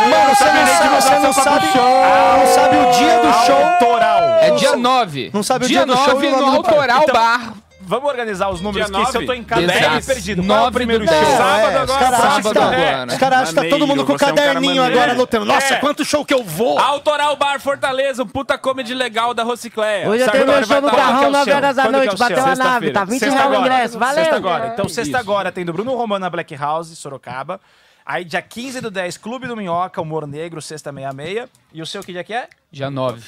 Mano, 0.09 0.35
você 0.35 0.45
não, 0.45 0.67
sabe, 0.67 1.03
você 1.03 1.19
não 1.19 1.33
sabe, 1.33 1.67
não 1.67 2.47
sabe 2.47 2.77
o 2.77 2.91
dia 2.93 3.23
do 3.23 3.33
show. 3.47 3.65
Autoral. 3.65 4.23
é 4.41 4.51
dia 4.53 4.77
9. 4.77 5.31
não 5.33 5.43
sabe 5.43 5.65
o 5.65 5.69
dia 5.69 5.79
dia 5.79 5.87
do 5.87 5.97
show 5.97 6.15
9 6.15 6.27
o 6.27 6.31
nome 6.31 6.45
no 6.45 6.57
do 6.57 6.63
bar. 6.63 6.71
autoral 6.71 7.03
Então, 7.03 7.15
bar. 7.15 7.53
Vamos 7.89 8.11
organizar 8.11 8.51
os 8.51 8.61
números, 8.61 8.91
Dia 8.91 9.05
que 9.05 9.11
se 9.11 9.17
eu 9.17 9.27
tô 9.27 9.33
em 9.33 9.43
casa, 9.43 9.63
Exato. 9.63 9.97
é 9.97 10.01
perdido. 10.03 10.45
Qual 10.45 10.67
é 10.67 10.69
o 10.69 10.73
primeiro 10.73 11.07
show? 11.07 11.15
Sábado 11.15 11.49
é, 11.49 11.77
agora, 11.79 11.85
Os 11.85 11.97
caras 11.97 12.21
acham 12.21 12.37
que 12.37 12.43
sábado 12.43 12.55
tá, 12.55 12.67
agora. 12.67 13.13
os 13.13 13.19
caras 13.19 13.39
acham 13.41 13.55
que 13.55 13.61
tá 13.63 13.77
todo 13.77 13.87
mundo 13.87 14.05
com 14.05 14.13
o 14.13 14.17
é 14.17 14.19
caderninho 14.19 14.83
agora. 14.83 15.15
Nossa, 15.47 15.75
É. 15.75 15.79
quanto 15.79 16.05
show 16.05 16.25
que 16.25 16.35
eu 16.35 16.45
vou! 16.45 16.79
Autoral 16.79 17.35
Bar 17.37 17.59
Fortaleza, 17.61 18.23
um 18.23 18.27
puta 18.27 18.59
comedy 18.59 18.93
legal 18.93 19.33
da 19.33 19.43
Rocicléia. 19.43 20.09
Hoje 20.09 20.23
eu 20.23 20.31
tenho 20.31 20.47
meu 20.47 20.65
show 20.67 20.81
no 20.83 20.91
tá 20.91 20.97
lá. 20.97 21.03
carrão, 21.03 21.19
que 21.19 21.25
é 21.25 21.29
o 21.29 21.33
9 21.33 21.45
seu? 21.45 21.57
horas 21.57 21.77
da 21.77 21.85
é 21.85 21.91
noite, 21.91 22.15
o 22.15 22.19
bateu 22.19 22.45
a 22.47 22.55
nave, 22.57 22.91
tá 22.91 23.05
20 23.05 23.19
Sexta 23.21 23.35
reais 23.35 23.51
o 23.51 23.55
agora. 23.55 23.75
ingresso, 23.75 23.99
valeu! 23.99 24.15
Sexta 24.17 24.37
agora. 24.37 24.67
Então, 24.69 24.89
sexta 24.89 25.19
agora 25.19 25.51
tem 25.51 25.65
do 25.65 25.73
Bruno 25.73 25.95
Romano 25.95 26.21
na 26.21 26.31
Black 26.31 26.55
House, 26.55 26.89
Sorocaba. 26.99 27.61
Aí, 28.05 28.25
dia 28.25 28.41
15 28.43 28.81
do 28.81 28.91
10, 28.91 29.17
Clube 29.17 29.47
do 29.47 29.57
Minhoca, 29.57 30.01
Humor 30.01 30.27
Negro, 30.27 30.61
sexta 30.63 30.93
66. 30.93 31.49
E 31.73 31.83
o 31.83 31.87
seu 31.87 32.03
que 32.03 32.13
dia 32.13 32.25
que 32.25 32.33
é? 32.35 32.49
Dia 32.71 32.91
9. 32.91 33.23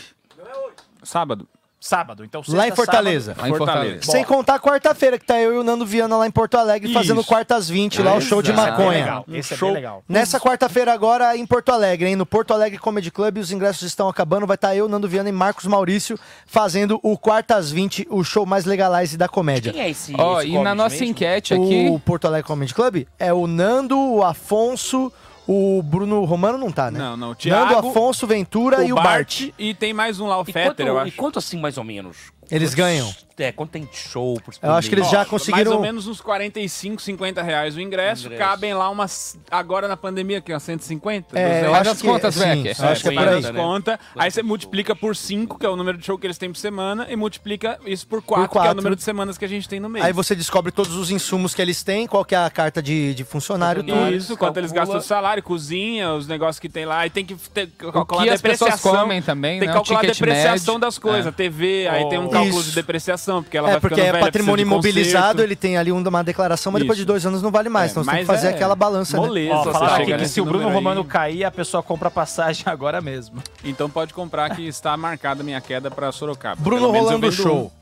Sábado. 1.02 1.48
Sábado, 1.82 2.22
então 2.26 2.42
Lá 2.48 2.64
em 2.66 2.68
sexta, 2.68 2.76
Fortaleza. 2.76 3.34
sábado. 3.34 3.56
Fortaleza. 3.56 4.02
Sem 4.12 4.22
contar 4.22 4.60
quarta-feira, 4.60 5.18
que 5.18 5.24
tá 5.24 5.40
eu 5.40 5.54
e 5.54 5.56
o 5.58 5.64
Nando 5.64 5.86
Viana 5.86 6.14
lá 6.18 6.26
em 6.26 6.30
Porto 6.30 6.56
Alegre 6.58 6.92
fazendo 6.92 7.20
Isso. 7.20 7.28
quartas 7.28 7.70
20, 7.70 8.02
lá 8.02 8.14
o 8.14 8.20
show 8.20 8.42
de 8.42 8.50
Esse 8.50 8.60
é 8.60 8.62
bem 8.64 8.70
maconha. 8.72 8.90
legal, 8.98 9.24
esse 9.32 9.54
é 9.54 9.56
bem 9.56 9.58
Show. 9.58 9.72
legal. 9.72 10.04
Nessa 10.06 10.38
quarta-feira 10.38 10.92
agora 10.92 11.34
em 11.38 11.46
Porto 11.46 11.70
Alegre, 11.72 12.08
hein? 12.10 12.16
No 12.16 12.26
Porto 12.26 12.52
Alegre 12.52 12.78
Comedy 12.78 13.10
Club, 13.10 13.38
os 13.38 13.50
ingressos 13.50 13.82
estão 13.82 14.10
acabando. 14.10 14.46
Vai 14.46 14.56
estar 14.56 14.76
eu, 14.76 14.88
Nando 14.90 15.08
Viana 15.08 15.30
e 15.30 15.32
Marcos 15.32 15.64
Maurício 15.64 16.18
fazendo 16.46 17.00
o 17.02 17.16
Quartas 17.16 17.70
20, 17.70 18.06
o 18.10 18.22
show 18.22 18.44
mais 18.44 18.66
legalize 18.66 19.16
da 19.16 19.26
comédia. 19.26 19.72
Quem 19.72 19.80
é 19.80 19.88
esse? 19.88 20.12
Ó, 20.18 20.42
esse 20.42 20.50
e 20.50 20.58
na 20.58 20.74
nossa 20.74 20.96
mesmo? 20.96 21.06
enquete 21.06 21.54
aqui. 21.54 21.88
O 21.90 21.98
Porto 21.98 22.26
Alegre 22.26 22.46
Comedy 22.46 22.74
Club 22.74 23.06
é 23.18 23.32
o 23.32 23.46
Nando, 23.46 23.98
o 23.98 24.22
Afonso, 24.22 25.10
o 25.46 25.82
Bruno 25.82 26.24
Romano 26.24 26.56
não 26.58 26.70
tá, 26.70 26.90
né? 26.90 26.98
Não, 26.98 27.16
não. 27.16 27.30
O 27.30 27.34
Thiago, 27.34 27.74
Nando, 27.74 27.88
Afonso, 27.90 28.26
Ventura 28.26 28.84
e 28.84 28.92
o 28.92 28.96
Bart. 28.96 29.48
E 29.58 29.74
tem 29.74 29.92
mais 29.92 30.20
um 30.20 30.26
lá, 30.26 30.38
o 30.38 30.42
E 30.42 30.52
Fetter, 30.52 30.64
quanto, 30.70 30.80
eu 30.80 30.96
e 30.96 30.98
acho. 30.98 31.16
quanto 31.16 31.38
assim, 31.38 31.58
mais 31.60 31.76
ou 31.78 31.84
menos? 31.84 32.16
Eles 32.50 32.74
ganham. 32.74 33.12
É, 33.40 33.52
quanto 33.52 33.70
tem 33.70 33.84
de 33.84 33.96
show 33.96 34.38
por 34.44 34.54
Eu 34.62 34.72
acho 34.72 34.88
que 34.88 34.94
eles 34.94 35.08
já 35.10 35.24
conseguiram- 35.24 35.70
Mais 35.72 35.76
ou 35.76 35.80
menos 35.82 36.06
uns 36.06 36.20
45, 36.20 37.00
50 37.00 37.42
reais 37.42 37.76
o 37.76 37.80
ingresso. 37.80 38.26
Ingresso. 38.26 38.38
Cabem 38.38 38.74
lá 38.74 38.88
umas. 38.90 39.38
Agora 39.50 39.88
na 39.88 39.96
pandemia, 39.96 40.40
que 40.40 40.52
é 40.52 40.54
umas 40.54 40.62
150? 40.62 41.38
É, 41.38 41.60
eu 41.66 41.70
Faz 41.70 41.80
acho 41.82 41.90
as 41.90 42.02
que- 42.02 42.08
contas, 42.08 42.34
sim, 42.34 42.62
Becker. 42.62 42.76
eu 42.84 42.88
acho 42.88 43.02
que 43.02 43.08
é 43.08 43.12
por 43.12 43.24
faz 43.24 43.44
aí. 43.44 43.50
as 43.50 43.56
contas. 43.56 43.98
Aí 44.16 44.30
você 44.30 44.42
multiplica 44.42 44.94
por 44.94 45.14
5, 45.16 45.58
que 45.58 45.66
é 45.66 45.68
o 45.68 45.76
número 45.76 45.96
de 45.98 46.04
show 46.04 46.18
que 46.18 46.26
eles 46.26 46.38
têm 46.38 46.50
por 46.52 46.58
semana, 46.58 47.06
e 47.10 47.16
multiplica 47.16 47.78
isso 47.86 48.06
por 48.06 48.22
4, 48.22 48.48
que 48.60 48.66
é 48.66 48.70
o 48.70 48.74
número 48.74 48.96
de 48.96 49.02
semanas 49.02 49.38
que 49.38 49.44
a 49.44 49.48
gente 49.48 49.68
tem 49.68 49.80
no 49.80 49.88
mês. 49.88 50.04
Aí 50.04 50.12
você 50.12 50.34
descobre 50.34 50.70
todos 50.72 50.94
os 50.96 51.10
insumos 51.10 51.54
que 51.54 51.62
eles 51.62 51.82
têm, 51.82 52.06
qual 52.06 52.24
que 52.24 52.34
é 52.34 52.38
a 52.38 52.50
carta 52.50 52.82
de, 52.82 53.14
de 53.14 53.24
funcionário, 53.24 53.82
tudo. 53.82 54.12
Isso, 54.14 54.36
quanto 54.36 54.56
eles 54.58 54.72
gastam 54.72 54.98
de 54.98 55.04
salário, 55.04 55.42
cozinha, 55.42 56.12
os 56.14 56.26
negócios 56.26 56.58
que 56.58 56.68
tem 56.68 56.84
lá. 56.84 56.98
Aí 57.00 57.10
tem 57.10 57.24
que 57.24 57.34
ter, 57.34 57.68
calcular 57.68 58.24
que 58.24 58.30
a 58.30 58.34
as 58.34 58.42
pessoas 58.42 58.70
depreciação. 58.72 59.00
comem 59.02 59.22
também, 59.22 59.58
Tem 59.60 59.68
né? 59.68 59.72
que 59.74 59.78
O 59.78 59.82
calcular 59.82 60.00
a 60.00 60.12
depreciação 60.12 60.74
médio. 60.74 60.80
das 60.80 60.98
coisas. 60.98 61.26
É. 61.26 61.30
TV, 61.30 61.88
aí 61.88 62.08
tem 62.08 62.18
um 62.18 62.26
Oh. 62.26 62.30
cálculo 62.30 62.60
Isso. 62.60 62.70
de 62.70 62.74
depreciação, 62.74 63.29
porque 63.42 63.56
ela 63.56 63.68
É, 63.68 63.72
vai 63.72 63.80
porque 63.80 63.94
ficando 63.94 64.08
é 64.08 64.12
velha, 64.12 64.24
patrimônio 64.24 64.62
imobilizado, 64.62 65.42
ele 65.42 65.54
tem 65.54 65.76
ali 65.76 65.92
uma 65.92 66.24
declaração, 66.24 66.72
mas 66.72 66.82
depois 66.82 66.98
Isso. 66.98 67.04
de 67.04 67.06
dois 67.06 67.24
anos 67.24 67.42
não 67.42 67.50
vale 67.50 67.68
mais. 67.68 67.90
É, 67.90 67.92
então 67.92 68.04
você 68.04 68.10
tem 68.10 68.20
que 68.20 68.26
fazer 68.26 68.46
é 68.48 68.50
aquela 68.50 68.74
balança, 68.74 69.16
moleza, 69.16 69.54
né? 69.54 69.60
Ó, 69.60 69.72
falaram 69.72 70.02
aqui 70.02 70.16
que 70.16 70.28
se 70.28 70.40
o 70.40 70.44
Bruno 70.44 70.58
número 70.64 70.78
aí. 70.78 70.84
Romano 70.84 71.04
cair, 71.04 71.44
a 71.44 71.50
pessoa 71.50 71.82
compra 71.82 72.08
a 72.08 72.10
passagem 72.10 72.64
agora 72.68 73.00
mesmo. 73.00 73.42
Então 73.64 73.88
pode 73.88 74.12
comprar 74.12 74.50
que 74.54 74.66
está 74.66 74.96
marcada 74.96 75.42
a 75.42 75.44
minha 75.44 75.60
queda 75.60 75.90
para 75.90 76.10
Sorocaba. 76.12 76.56
Bruno 76.60 76.90
rolando 76.90 77.30
show. 77.30 77.72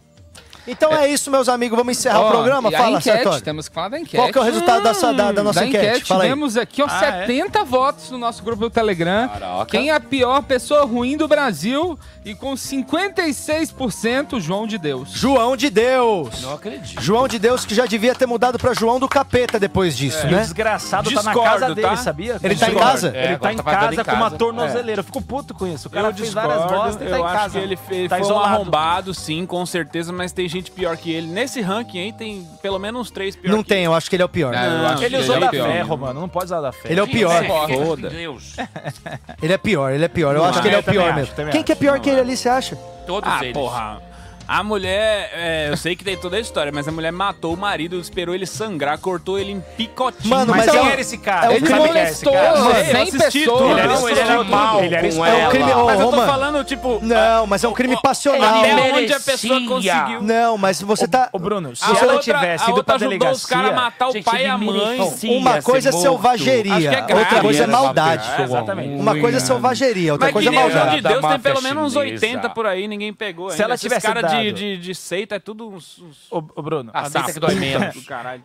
Então 0.69 0.93
é 0.93 1.09
isso, 1.09 1.31
meus 1.31 1.49
amigos. 1.49 1.77
Vamos 1.77 1.97
encerrar 1.99 2.21
Ó, 2.21 2.29
o 2.29 2.31
programa? 2.31 2.69
e 2.69 2.73
Fala, 2.73 2.99
enquete, 2.99 3.05
Sartori. 3.23 3.43
temos 3.43 3.69
que 3.69 3.75
falar 3.75 3.89
da 3.89 3.99
enquete. 3.99 4.17
Qual 4.17 4.31
que 4.33 4.39
é 4.39 4.41
o 4.41 4.45
resultado 4.45 4.83
dessa- 4.83 5.13
da- 5.13 5.33
da 5.33 5.43
nossa 5.43 5.61
da 5.61 5.67
enquete? 5.67 5.87
enquete? 5.87 6.05
Fala 6.07 6.25
aí. 6.25 6.33
Aqui 6.61 6.83
ó, 6.83 6.87
Ah, 6.89 7.05
é? 7.07 7.27
70 7.27 7.65
votos 7.65 8.11
no 8.11 8.19
nosso 8.19 8.43
grupo 8.43 8.61
do 8.63 8.71
Telegram. 8.71 9.31
Quem 9.69 9.91
é 9.91 9.95
a 9.95 10.01
pior 10.01 10.43
pessoa 10.43 10.85
ruim 10.85 11.17
do 11.17 11.27
Brasil? 11.27 11.99
E 12.25 12.35
com 12.35 12.55
56% 12.57 14.39
João 14.41 14.67
de 14.67 14.77
Deus. 14.77 15.11
João 15.13 15.57
de 15.57 15.71
Deus. 15.71 16.43
Não 16.43 16.55
acredito. 16.55 17.01
João 17.01 17.27
de 17.27 17.39
Deus 17.39 17.65
que 17.65 17.75
já 17.75 17.87
devia 17.87 18.15
ter 18.15 18.27
mudado 18.27 18.59
pra 18.59 18.75
João 18.75 19.01
do 19.01 19.09
Capeta 19.09 19.59
depois 19.59 19.97
disso, 19.97 20.27
E 20.27 20.31
né? 20.31 20.37
o 20.39 20.41
desgraçado 20.41 21.11
tá 21.11 21.23
na 21.23 21.31
Discordo, 21.33 21.51
casa 21.61 21.75
dele, 21.75 21.87
tá? 21.89 21.97
sabia? 21.97 22.33
Ele 22.43 22.55
tá 22.57 22.67
em 22.67 22.71
Discordo. 22.71 22.79
casa? 22.81 23.09
Ele 23.09 23.17
É, 23.19 23.39
tá 23.39 23.53
em 23.53 23.57
tá 23.57 23.63
pagando 23.63 23.81
casa 23.97 24.01
em 24.01 24.05
com 24.05 24.11
uma 24.13 24.25
casa. 24.25 24.37
tornozeleira. 24.37 25.01
Eu 25.01 25.05
fico 25.05 25.23
puto 25.23 25.55
com 25.55 25.67
isso. 25.67 25.89
O 25.89 25.91
cara 25.91 26.09
Eu 26.09 26.15
fez 26.15 26.27
discordo, 26.27 26.49
várias 26.49 26.71
bostas 26.71 26.95
e 27.07 27.11
tá 27.11 27.17
eu 27.17 27.23
em 27.23 27.25
acho 27.25 27.35
casa. 27.35 27.59
que 27.59 27.65
ele 27.65 27.77
fez, 27.77 28.09
tá 28.11 28.19
foi 28.19 28.33
um 28.33 28.39
arrombado, 28.39 29.15
sim, 29.15 29.47
com 29.47 29.65
certeza, 29.65 30.13
mas 30.13 30.33
tem 30.33 30.49
gente 30.49 30.58
pior 30.71 30.97
que 30.97 31.11
ele. 31.13 31.27
Nesse 31.27 31.61
ranking 31.61 31.99
aí 32.01 32.13
tem 32.13 32.47
pelo 32.63 32.79
menos 32.79 33.01
uns 33.03 33.11
três 33.11 33.37
pior 33.37 33.51
Não 33.53 33.63
que 33.63 33.69
tem, 33.69 33.85
eu 33.85 33.95
acho 33.95 34.09
que 34.11 34.17
ele 34.17 34.23
é 34.23 34.27
o 34.27 34.29
pior. 34.29 34.53
Não, 34.53 34.63
eu 34.83 34.87
acho 34.89 35.05
Ele 35.05 35.17
que 35.17 35.23
usou 35.23 35.37
é 35.37 35.41
da 35.41 35.49
pior. 35.49 35.69
fé, 35.71 35.81
Romano. 35.83 36.21
Não 36.21 36.29
pode 36.29 36.47
usar 36.47 36.61
da 36.61 36.73
fé. 36.73 36.91
Ele 36.91 37.01
é 37.01 37.03
o 37.03 37.09
pior. 37.09 37.45
Foda. 37.69 38.11
Deus. 38.11 38.57
Ele 39.43 39.53
é 39.53 39.59
pior, 39.59 39.93
ele 39.93 40.05
é 40.05 40.09
pior. 40.09 40.35
Eu 40.35 40.43
Não, 40.43 40.49
acho 40.49 40.61
que 40.61 40.69
ele 40.69 40.77
é 40.77 40.79
o 40.81 40.83
pior 40.83 41.09
acho, 41.11 41.15
mesmo. 41.17 41.53
Quem 41.53 41.63
que 41.63 41.71
é 41.73 41.75
pior 41.75 42.01
que 42.01 42.11
ele 42.11 42.21
ali, 42.21 42.37
você 42.37 42.49
acha? 42.49 42.77
Todos 43.07 43.31
Ah, 43.31 43.39
eles. 43.43 43.53
porra. 43.55 44.03
A 44.49 44.63
mulher, 44.63 45.31
é, 45.35 45.69
eu 45.71 45.77
sei 45.77 45.95
que 45.95 46.03
tem 46.03 46.17
toda 46.17 46.39
a 46.39 46.41
história, 46.41 46.73
mas 46.75 46.89
a 46.89 46.91
mulher 46.91 47.13
matou 47.13 47.53
o 47.53 47.57
marido, 47.57 48.01
esperou 48.01 48.35
ele 48.35 48.47
sangrar, 48.47 48.97
cortou 48.99 49.39
ele 49.39 49.53
em 49.53 49.61
picotinho. 49.77 50.31
Mano, 50.35 50.53
Mas 50.57 50.65
mas 50.65 50.75
quem 50.75 50.89
é 50.89 50.93
era 50.93 51.01
esse 51.03 51.19
cara? 51.19 51.53
é 51.53 51.57
Ele 51.57 51.67
sabe 51.67 51.83
quem 51.83 52.01
é 52.01 52.05
esse 52.09 52.25
molestou 52.25 52.33
cara? 52.33 52.59
Mano, 52.59 52.71
eu 52.71 52.85
100 52.87 53.03
assisti 53.03 53.19
pessoas. 53.41 53.59
tudo, 53.59 53.71
Ele 53.71 53.81
era, 53.81 53.93
eu 53.93 54.09
ele 54.09 54.21
era 54.21 54.35
assisti 54.35 54.51
mal, 54.51 54.85
ele 54.85 54.95
era 54.95 55.03
com 55.03 55.09
esperto. 55.09 55.37
É 55.39 55.47
um 55.47 55.51
crime. 55.51 55.73
Ô, 55.75 55.85
Mas 55.85 56.01
eu 56.01 56.11
tô 56.11 56.17
falando, 56.23 56.65
tipo, 56.65 56.99
Não, 57.03 57.47
mas 57.47 57.63
é 57.65 57.69
um 57.69 57.73
crime 57.75 57.99
passional. 58.03 58.59
até 58.61 58.71
Ele 58.89 59.03
onde 59.05 59.13
a 59.13 59.21
pessoa 59.21 59.61
merecia. 59.61 59.95
conseguiu. 60.01 60.23
Não, 60.23 60.57
mas 60.57 60.81
você 60.81 61.07
tá. 61.07 61.29
Ô, 61.31 61.39
Bruno, 61.39 61.77
se 61.77 61.85
ela 61.85 62.15
outra- 62.15 62.19
tivesse 62.21 62.71
ido 62.71 62.83
pra 62.85 62.95
ajudou 62.95 63.31
os 63.31 63.45
caras 63.45 63.65
a 63.67 63.69
delegacia... 63.69 63.73
matar 63.73 64.09
o 64.09 64.23
pai 64.25 64.45
e 64.45 64.47
a 64.47 64.57
mãe. 64.57 64.97
merecia 64.97 65.31
Uma 65.39 65.61
coisa 65.63 65.89
é 65.91 65.93
morto. 65.93 66.03
selvageria, 66.03 66.73
Acho 66.75 66.89
que 66.89 66.95
é 66.95 67.01
grave, 67.03 67.13
outra 67.21 67.41
coisa 67.43 67.65
é 67.65 67.67
né? 67.67 67.73
maldade. 67.73 68.29
É, 68.39 68.43
exatamente. 68.45 68.89
Uma 68.99 69.15
coisa 69.19 69.37
é 69.37 69.41
selvageria, 69.41 70.13
outra 70.13 70.27
Mas 70.29 70.33
coisa 70.33 70.51
que 70.51 70.57
é 70.57 70.59
nem 70.59 70.67
o 70.67 70.73
João 70.73 70.85
maldade. 70.87 71.03
de 71.03 71.09
Deus 71.09 71.27
tem 71.27 71.41
pelo 71.41 71.63
menos 71.63 71.83
uns 71.85 71.93
chinesa. 72.03 72.27
80 72.27 72.49
por 72.51 72.65
aí, 72.67 72.89
ninguém 72.89 73.13
pegou. 73.13 73.51
Se 73.51 73.63
ela 73.63 73.77
tivesse 73.77 74.07
cara 74.07 74.23
dado- 74.23 74.38
de, 74.45 74.53
de, 74.53 74.79
de 74.79 74.95
seita 74.95 75.37
é 75.37 75.39
tudo 75.39 75.69
uns... 75.69 75.99
uns... 75.99 76.31
Ô, 76.31 76.39
ô, 76.57 76.63
Bruno, 76.63 76.91
A 76.95 77.09
seita 77.11 77.33
que 77.33 77.41
dói 77.41 77.55
menos. 77.55 77.95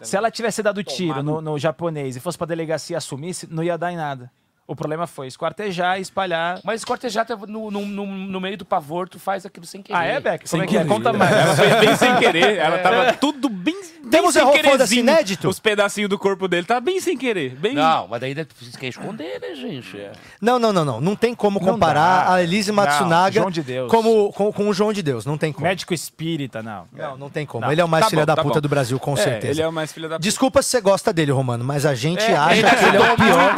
se 0.01 0.15
ela 0.17 0.29
tivesse 0.31 0.61
dado 0.61 0.83
tiro 0.83 1.23
no, 1.23 1.41
no 1.41 1.57
japonês 1.59 2.15
e 2.15 2.19
fosse 2.19 2.37
pra 2.37 2.47
delegacia 2.47 2.95
e 2.95 2.97
assumisse, 2.97 3.47
não 3.49 3.63
ia 3.63 3.77
dar 3.77 3.91
em 3.91 3.97
nada. 3.97 4.31
O 4.65 4.75
problema 4.75 5.05
foi 5.05 5.27
esquartejar 5.27 5.99
espalhar. 5.99 6.59
Mas 6.63 6.85
cortejar 6.85 7.25
tá 7.25 7.35
no, 7.35 7.69
no, 7.69 7.85
no, 7.85 8.05
no 8.05 8.39
meio 8.39 8.57
do 8.57 8.63
pavor, 8.63 9.09
tu 9.09 9.19
faz 9.19 9.45
aquilo 9.45 9.65
sem 9.65 9.81
querer. 9.81 9.97
Ah, 9.99 10.05
é, 10.05 10.19
Beck? 10.21 10.47
Sem 10.47 10.59
Como 10.59 10.63
é 10.63 10.67
que 10.67 10.77
é? 10.77 10.79
querer. 10.79 10.89
Conta 10.93 11.11
mais. 11.13 11.31
Ela 11.35 11.55
fez 11.55 11.75
bem 11.79 11.95
sem 11.97 12.15
querer. 12.15 12.57
Ela 12.57 12.77
tava 12.79 13.13
tudo 13.13 13.49
bem, 13.49 13.75
bem 14.01 14.09
Temos 14.09 14.33
sem 14.33 14.41
erro 14.41 14.51
querezinho. 14.51 14.71
foda-se 14.71 14.99
inédito? 14.99 15.49
Os 15.49 15.59
pedacinhos 15.59 16.09
do 16.09 16.17
corpo 16.17 16.47
dele 16.47 16.65
tava 16.65 16.79
bem 16.79 16.99
sem 17.01 17.17
querer. 17.17 17.55
Bem... 17.55 17.73
Não, 17.73 18.07
mas 18.07 18.21
daí 18.21 18.33
você 18.33 18.77
quer 18.77 18.87
esconder, 18.87 19.39
né, 19.41 19.53
gente? 19.55 19.97
É. 19.97 20.11
Não, 20.39 20.57
não, 20.57 20.71
não, 20.71 20.85
não. 20.85 21.01
Não 21.01 21.15
tem 21.15 21.35
como 21.35 21.59
Não 21.59 21.67
comparar 21.67 22.25
dá. 22.27 22.33
a 22.35 22.41
Elise 22.43 22.71
Não, 22.71 22.75
Matsunaga 22.77 23.33
João 23.35 23.51
de 23.51 23.63
como, 23.89 24.31
com, 24.31 24.51
com 24.53 24.69
o 24.69 24.73
João 24.73 24.93
de 24.93 25.03
Deus. 25.03 25.25
Não 25.25 25.37
tem 25.37 25.51
como. 25.51 25.67
Médico 25.67 25.93
espírita, 25.93 26.63
não. 26.63 26.85
Não, 26.93 27.17
não 27.17 27.29
tem 27.29 27.45
como. 27.45 27.65
Não. 27.65 27.71
Ele 27.71 27.81
é 27.81 27.85
o 27.85 27.87
mais 27.89 28.05
Tá 28.05 28.09
filha 28.09 28.21
bom, 28.21 28.25
da 28.27 28.35
tá 28.35 28.41
puta 28.43 28.55
bom. 28.55 28.61
do 28.61 28.69
Brasil, 28.69 28.97
com 28.99 29.13
É, 29.13 29.17
certeza. 29.17 29.53
ele 29.53 29.61
é 29.61 29.67
o 29.67 29.73
mais 29.73 29.91
filho 29.91 30.07
da 30.07 30.15
puta. 30.15 30.23
Desculpa 30.23 30.61
se 30.61 30.69
você 30.69 30.79
gosta 30.81 31.11
dele, 31.11 31.31
Romano, 31.33 31.65
mas 31.65 31.85
a 31.85 31.93
gente 31.93 32.23
É, 32.23 32.35
acha 32.35 32.75
que 32.75 32.85
ele 32.85 32.97
é 32.97 33.11
o 33.11 33.15
pior 33.17 33.49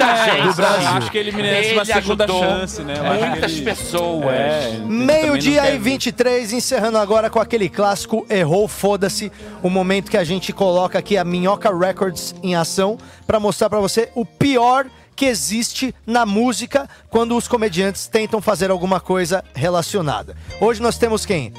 do 0.48 0.54
Brasil. 0.56 0.95
Acho 0.98 1.12
que 1.12 1.18
ele 1.18 1.32
merece 1.32 1.74
uma 1.74 1.86
segunda 1.86 2.24
ajudou 2.26 2.42
chance, 2.44 2.82
né? 2.84 2.96
Muitas 3.32 3.52
ele- 3.54 3.62
pessoas. 3.64 4.26
É, 4.36 4.80
Meio-dia 4.86 5.52
e 5.54 5.56
não 5.58 5.72
quer- 5.72 5.80
23, 5.80 6.54
encerrando 6.54 6.98
agora 6.98 7.30
com 7.30 7.40
aquele 7.40 7.70
clássico 7.70 8.26
Errou, 8.30 8.68
foda-se. 8.68 9.32
O 9.64 9.70
momento 9.70 10.10
que 10.12 10.18
a 10.18 10.24
gente 10.24 10.52
coloca 10.54 10.98
aqui 11.00 11.18
a 11.18 11.24
Minhoca 11.24 11.76
Records 11.76 12.34
em 12.44 12.56
ação 12.56 12.98
pra 13.28 13.40
mostrar 13.40 13.70
pra 13.70 13.80
você 13.80 14.10
o 14.16 14.26
pior 14.26 14.86
que 15.16 15.26
existe 15.26 15.96
na 16.06 16.26
música 16.26 16.90
quando 17.10 17.38
os 17.38 17.48
comediantes 17.48 18.06
tentam 18.08 18.42
fazer 18.42 18.70
alguma 18.70 19.00
coisa 19.00 19.44
relacionada. 19.54 20.36
Hoje 20.60 20.82
nós 20.82 20.98
temos 20.98 21.26
quem? 21.26 21.54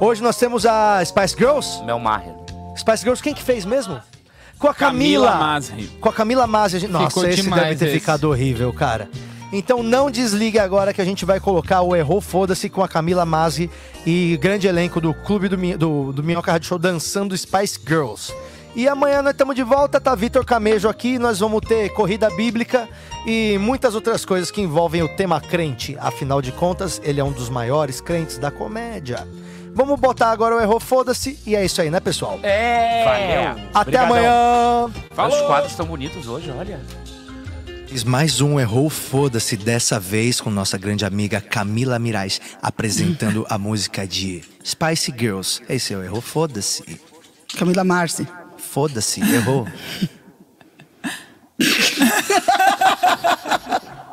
Hoje 0.00 0.22
nós 0.22 0.36
temos 0.36 0.66
a 0.66 1.04
Spice 1.04 1.36
Girls. 1.36 1.82
Mel 1.84 1.98
Maher. 1.98 2.34
Spice 2.76 3.02
Girls, 3.02 3.22
quem 3.22 3.34
que 3.34 3.42
fez 3.42 3.64
mesmo? 3.64 4.00
Com 4.58 4.68
a 4.68 4.74
Camila. 4.74 5.26
Camila 5.30 5.46
Masri. 5.46 5.90
Com 6.00 6.08
a 6.08 6.12
Camila 6.12 6.46
Masi. 6.46 6.76
a 6.76 6.80
gente- 6.80 6.90
Nossa, 6.90 7.08
Ficou 7.08 7.26
esse 7.28 7.42
deve 7.48 7.76
ter 7.76 7.84
esse. 7.86 8.00
ficado 8.00 8.24
horrível, 8.28 8.72
cara. 8.72 9.08
Então 9.52 9.82
não 9.82 10.10
desligue 10.10 10.58
agora 10.58 10.92
que 10.92 11.00
a 11.00 11.04
gente 11.04 11.24
vai 11.24 11.40
colocar 11.40 11.80
o 11.80 11.96
Errou 11.96 12.20
Foda-se 12.20 12.68
com 12.68 12.82
a 12.82 12.88
Camila 12.88 13.24
Masi 13.24 13.70
e 14.04 14.36
grande 14.42 14.66
elenco 14.66 15.00
do 15.00 15.14
Clube 15.14 15.48
do, 15.48 15.56
Mi- 15.56 15.76
do, 15.76 16.12
do 16.12 16.22
Minhoca 16.22 16.52
Rádio 16.52 16.68
Show 16.68 16.78
dançando 16.78 17.36
Spice 17.36 17.78
Girls. 17.86 18.32
E 18.76 18.86
amanhã 18.86 19.22
nós 19.22 19.32
estamos 19.32 19.56
de 19.56 19.62
volta, 19.62 19.98
tá 19.98 20.14
Vitor 20.14 20.44
Camejo 20.44 20.88
aqui, 20.88 21.18
nós 21.18 21.38
vamos 21.40 21.60
ter 21.66 21.88
corrida 21.94 22.28
bíblica 22.30 22.86
e 23.26 23.56
muitas 23.58 23.94
outras 23.94 24.24
coisas 24.24 24.50
que 24.50 24.60
envolvem 24.60 25.02
o 25.02 25.08
tema 25.16 25.40
crente. 25.40 25.96
Afinal 25.98 26.42
de 26.42 26.52
contas, 26.52 27.00
ele 27.02 27.18
é 27.18 27.24
um 27.24 27.32
dos 27.32 27.48
maiores 27.48 28.00
crentes 28.02 28.36
da 28.38 28.50
comédia. 28.50 29.26
Vamos 29.78 29.98
botar 30.00 30.32
agora 30.32 30.56
o 30.56 30.60
Errou 30.60 30.80
Foda-se 30.80 31.38
e 31.46 31.54
é 31.54 31.64
isso 31.64 31.80
aí, 31.80 31.88
né, 31.88 32.00
pessoal? 32.00 32.40
É. 32.42 33.04
Valeu. 33.04 33.68
Até 33.72 34.02
Obrigadão. 34.02 34.06
amanhã! 34.06 34.90
Os 35.28 35.40
quadros 35.42 35.70
estão 35.70 35.86
bonitos 35.86 36.26
hoje, 36.26 36.50
olha. 36.50 36.80
Fiz 37.86 38.02
mais 38.02 38.40
um 38.40 38.58
Errou 38.58 38.90
Foda-se, 38.90 39.56
dessa 39.56 40.00
vez 40.00 40.40
com 40.40 40.50
nossa 40.50 40.76
grande 40.76 41.04
amiga 41.04 41.40
Camila 41.40 41.96
Mirais, 41.96 42.40
apresentando 42.60 43.46
a 43.48 43.56
música 43.56 44.04
de 44.04 44.42
Spice 44.66 45.14
Girls. 45.16 45.62
Esse 45.68 45.94
é 45.94 45.96
o 45.96 46.02
Errou 46.02 46.20
Foda-se. 46.20 47.00
Camila 47.56 47.84
Marci. 47.84 48.26
Foda-se, 48.56 49.20
errou. 49.20 49.64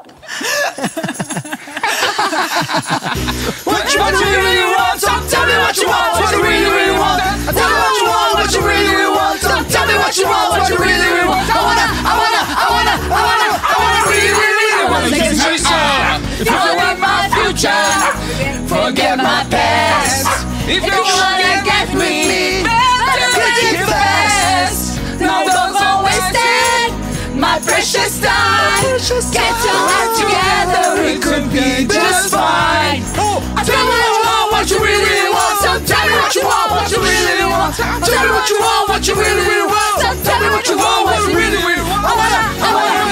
If, 20.65 20.81
you, 20.81 20.89
wanna, 20.89 21.61
get, 21.61 21.61
get 21.61 21.87
with 21.93 22.25
me, 22.25 22.65
better 22.65 23.29
get 23.37 23.77
it 23.77 23.85
fast. 23.85 24.97
No 25.21 25.45
don't 25.45 25.77
always 25.77 26.25
take 26.33 26.89
my 27.37 27.61
precious 27.61 28.17
time. 28.17 28.81
Precious 28.81 29.29
get 29.29 29.53
your 29.61 29.77
act 29.93 30.17
together, 30.17 31.05
it 31.05 31.21
could 31.21 31.53
be 31.53 31.85
just 31.85 32.33
fine. 32.33 33.05
Oh, 33.13 33.45
tell 33.61 33.77
me 33.77 33.93
what 33.93 34.09
you 34.09 34.25
want, 34.25 34.51
what 34.57 34.65
you 34.65 34.79
really 34.81 35.29
want. 35.29 35.55
So 35.61 35.69
tell 35.85 36.01
me 36.01 36.17
what 36.17 36.33
you 36.33 36.41
want, 36.41 36.71
what 36.73 36.89
you 36.89 36.97
really 36.97 37.45
want. 37.45 37.75
Tell 37.77 38.25
me 38.25 38.29
what 38.33 38.49
you 38.49 38.57
want, 38.57 38.89
what 38.89 39.07
you 39.07 39.13
really, 39.13 39.45
really 39.45 39.69
want. 39.69 40.01
So 40.01 40.09
tell 40.25 40.39
me 40.41 40.49
what 40.49 40.65
you 40.65 40.77
want, 40.81 41.05
what 41.05 41.29
you 41.29 41.37
really, 41.37 41.61
really 41.61 41.85
want. 41.85 42.01
I 42.01 42.13
wanna, 42.17 42.41
I 42.65 42.73
wanna. 42.73 43.04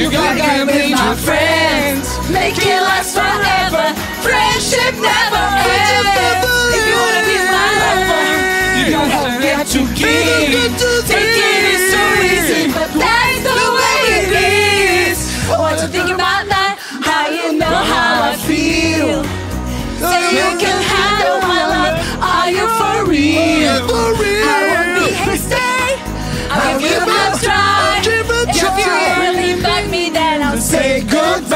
You 0.00 0.10
gotta 0.10 0.64
be 0.64 0.94
my 0.94 1.14
friends. 1.14 2.08
Make 2.30 2.56
it 2.56 2.80
last 2.80 3.12
forever. 3.12 3.92
Friendship 4.24 4.96
never 4.96 5.44
ends. 5.60 6.08
If 6.72 6.88
you 6.88 6.96
wanna 7.04 7.22
be 7.28 7.36
my 7.52 7.68
lover, 7.84 8.24
you 8.80 8.84
gotta 8.96 9.36
get 9.44 9.66
to 9.76 9.80
give. 9.92 10.72
Taking 11.04 11.64
it 11.68 11.80
so 11.92 12.00
easy, 12.32 12.72
but 12.72 12.88
that's 12.96 13.44
the 13.44 13.60
way 13.76 14.00
it 14.16 14.32
is. 15.12 15.20
What 15.50 15.76
you 15.82 15.88
think 15.88 16.08
about 16.08 16.48
that? 16.48 16.80
How 17.04 17.28
you 17.28 17.58
know 17.58 17.66
how 17.68 18.32
I 18.32 18.36
feel? 18.48 19.20
So 20.00 20.16
you 20.32 20.48
can 20.56 20.80
handle 20.80 21.44
my 21.44 21.60
love. 21.76 22.00
Are 22.24 22.48
you 22.48 22.64
for 22.80 23.04
real? 23.04 23.84
For 23.86 24.16
real. 24.16 24.69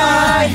Goodbye. 0.04 0.52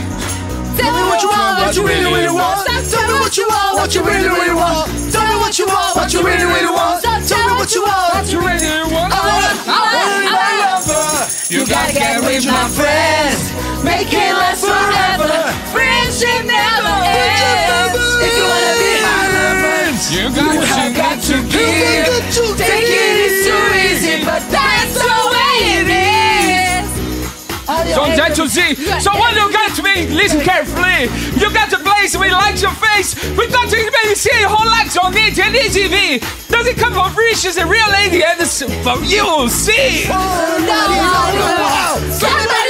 Tell 0.77 0.93
me 0.93 1.01
what 1.09 1.21
you 1.21 1.29
want, 1.29 1.59
what 1.59 1.75
you 1.75 1.83
really, 1.85 2.05
really 2.05 2.33
want. 2.33 2.65
Tell 2.65 3.07
me 3.07 3.15
what 3.19 3.35
you 3.37 3.47
want, 3.47 3.73
what 3.75 3.95
you 3.95 4.01
really, 4.03 4.29
really 4.29 4.55
want. 4.55 4.87
Tell 5.11 5.25
me 5.27 5.35
what 5.41 5.57
you 5.59 5.65
want, 5.65 5.95
what 5.95 6.13
you 6.13 6.21
really, 6.23 6.45
really 6.45 6.71
want. 6.71 7.03
Tell 7.03 7.43
me 7.47 7.53
what 7.57 7.73
you 7.75 7.81
want, 7.83 8.13
what 8.13 8.31
you 8.31 8.39
really, 8.39 8.93
want. 8.93 9.11
I 9.11 9.19
wanna, 9.27 9.51
I 9.65 9.79
wanna, 9.93 10.29
I 10.29 10.77
wanna. 10.87 11.27
You 11.49 11.65
gotta 11.65 11.93
get 11.93 12.21
with 12.21 12.45
my 12.45 12.65
friends. 12.77 13.51
Make 13.83 14.13
it 14.13 14.33
last 14.33 14.63
forever. 14.63 15.33
Friendship 15.73 16.45
never 16.45 16.95
ends. 17.09 17.97
If 18.23 18.31
you 18.37 18.45
wanna 18.53 18.75
be 18.79 18.91
my 19.03 19.23
lover, 19.35 19.81
you 20.13 20.61
have 20.73 20.93
got 20.95 21.17
to 21.27 21.35
give. 21.49 22.07
Take 22.55 22.87
it 22.87 23.15
is 23.25 23.35
too 23.47 23.65
easy, 23.87 24.15
but 24.23 24.43
that's 24.49 24.93
the 24.93 25.29
way. 25.33 25.48
From 27.99 28.15
Z 28.15 28.21
to 28.39 28.47
Z. 28.47 28.75
So 29.03 29.11
when 29.11 29.35
you 29.35 29.51
get 29.51 29.75
to 29.75 29.83
me, 29.83 30.07
listen 30.07 30.39
carefully. 30.39 31.11
You 31.35 31.51
got 31.51 31.69
to 31.75 31.79
place 31.83 32.15
we 32.15 32.31
like 32.31 32.55
your 32.61 32.71
face. 32.71 33.11
We 33.35 33.47
got 33.51 33.67
to 33.69 33.75
maybe 33.75 34.15
see 34.15 34.31
your 34.39 34.47
whole 34.47 34.71
life 34.71 34.95
on 35.03 35.11
it 35.17 35.37
and 35.37 35.53
EGV. 35.53 36.23
Does 36.47 36.67
it 36.67 36.77
come 36.77 36.93
from 36.93 37.11
free? 37.11 37.35
She's 37.35 37.57
a 37.57 37.67
real 37.67 37.91
lady 37.91 38.23
and 38.23 38.39
it's 38.39 38.63
from 38.63 39.03
you. 39.03 39.49
See. 39.49 40.07
Somebody 40.07 41.03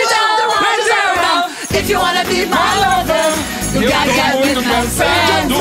down 0.09 0.33
the 0.41 0.47
road. 0.49 0.89
If 1.77 1.87
you 1.87 1.97
wanna 1.97 2.25
be 2.25 2.45
my 2.49 2.73
lover, 2.81 3.29
you 3.77 3.87
gotta 3.87 4.11
get 4.11 4.33
with 4.41 4.65
my 4.65 4.81
friends. 4.97 5.53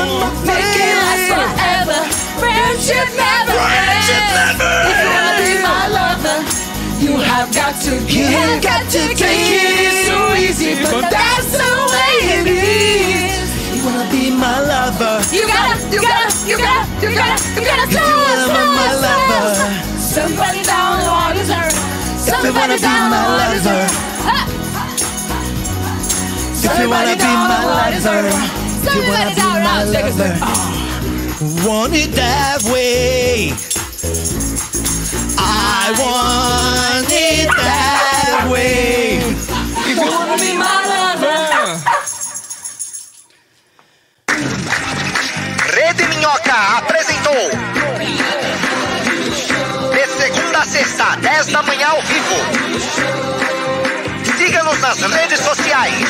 Make 0.49 0.77
it 0.81 0.97
last 0.97 1.29
forever. 1.29 1.99
Friendship 2.41 3.07
never 3.13 3.53
ends. 3.53 4.09
You 4.09 5.09
wanna 5.13 5.38
got 7.69 7.81
to 7.83 7.91
give. 8.09 8.63
Got 8.63 8.89
to 8.89 8.97
take 9.13 9.21
it 9.21 10.07
so 10.09 10.33
easy, 10.33 10.73
but 10.89 11.05
that's 11.09 11.51
the 11.53 11.69
way 11.93 12.13
it 12.41 12.47
is. 12.49 13.45
You 13.77 13.85
wanna 13.85 14.09
be 14.09 14.31
my 14.31 14.59
lover. 14.61 15.21
You 15.29 15.45
gotta, 15.45 15.77
you 15.93 16.01
gotta, 16.01 16.33
you 16.49 16.57
gotta, 16.57 16.89
you 17.05 17.13
gotta, 17.13 17.37
you 17.53 17.65
gotta 17.69 17.85
you 17.93 18.01
be 18.49 18.65
my 18.73 18.89
lover. 19.05 19.53
Somebody 20.01 20.63
down 20.63 20.97
the 20.97 21.09
water, 21.13 21.45
sir. 21.45 21.69
If 21.69 22.33
wanna 22.33 22.41
Somebody 22.41 22.81
down 22.81 23.05
the 23.05 23.15
my 23.15 23.25
water, 23.37 23.59
sir. 23.61 23.69
lover. 23.69 24.09
If 26.65 26.73
you 26.79 26.89
wanna 26.89 27.15
be 27.15 27.31
my 27.49 27.61
lover. 27.69 28.33
If 28.81 28.95
you 28.95 29.01
wanna 29.13 29.33
be. 29.35 29.49
Want 31.65 31.93
it 31.93 32.11
that 32.15 32.61
way. 32.65 33.78
I 34.01 35.91
want 35.99 37.11
it 37.11 37.47
that 37.49 38.47
way. 38.49 39.17
If 39.19 39.97
you 39.97 40.09
wanna 40.09 40.37
be 40.37 40.53
my 40.55 40.79
lover. 40.87 41.75
Rede 45.75 46.07
Minhoca 46.07 46.77
apresentou. 46.77 47.49
De 49.91 50.07
segunda 50.07 50.59
a 50.59 50.65
sexta, 50.65 51.17
10 51.17 51.47
da 51.47 51.61
manhã 51.63 51.87
ao 51.87 52.01
vivo. 52.03 52.37
Siga-nos 54.37 54.79
nas 54.79 55.01
redes 55.01 55.39
sociais. 55.41 56.09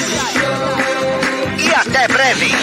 E 1.57 1.73
até 1.73 2.07
breve. 2.07 2.55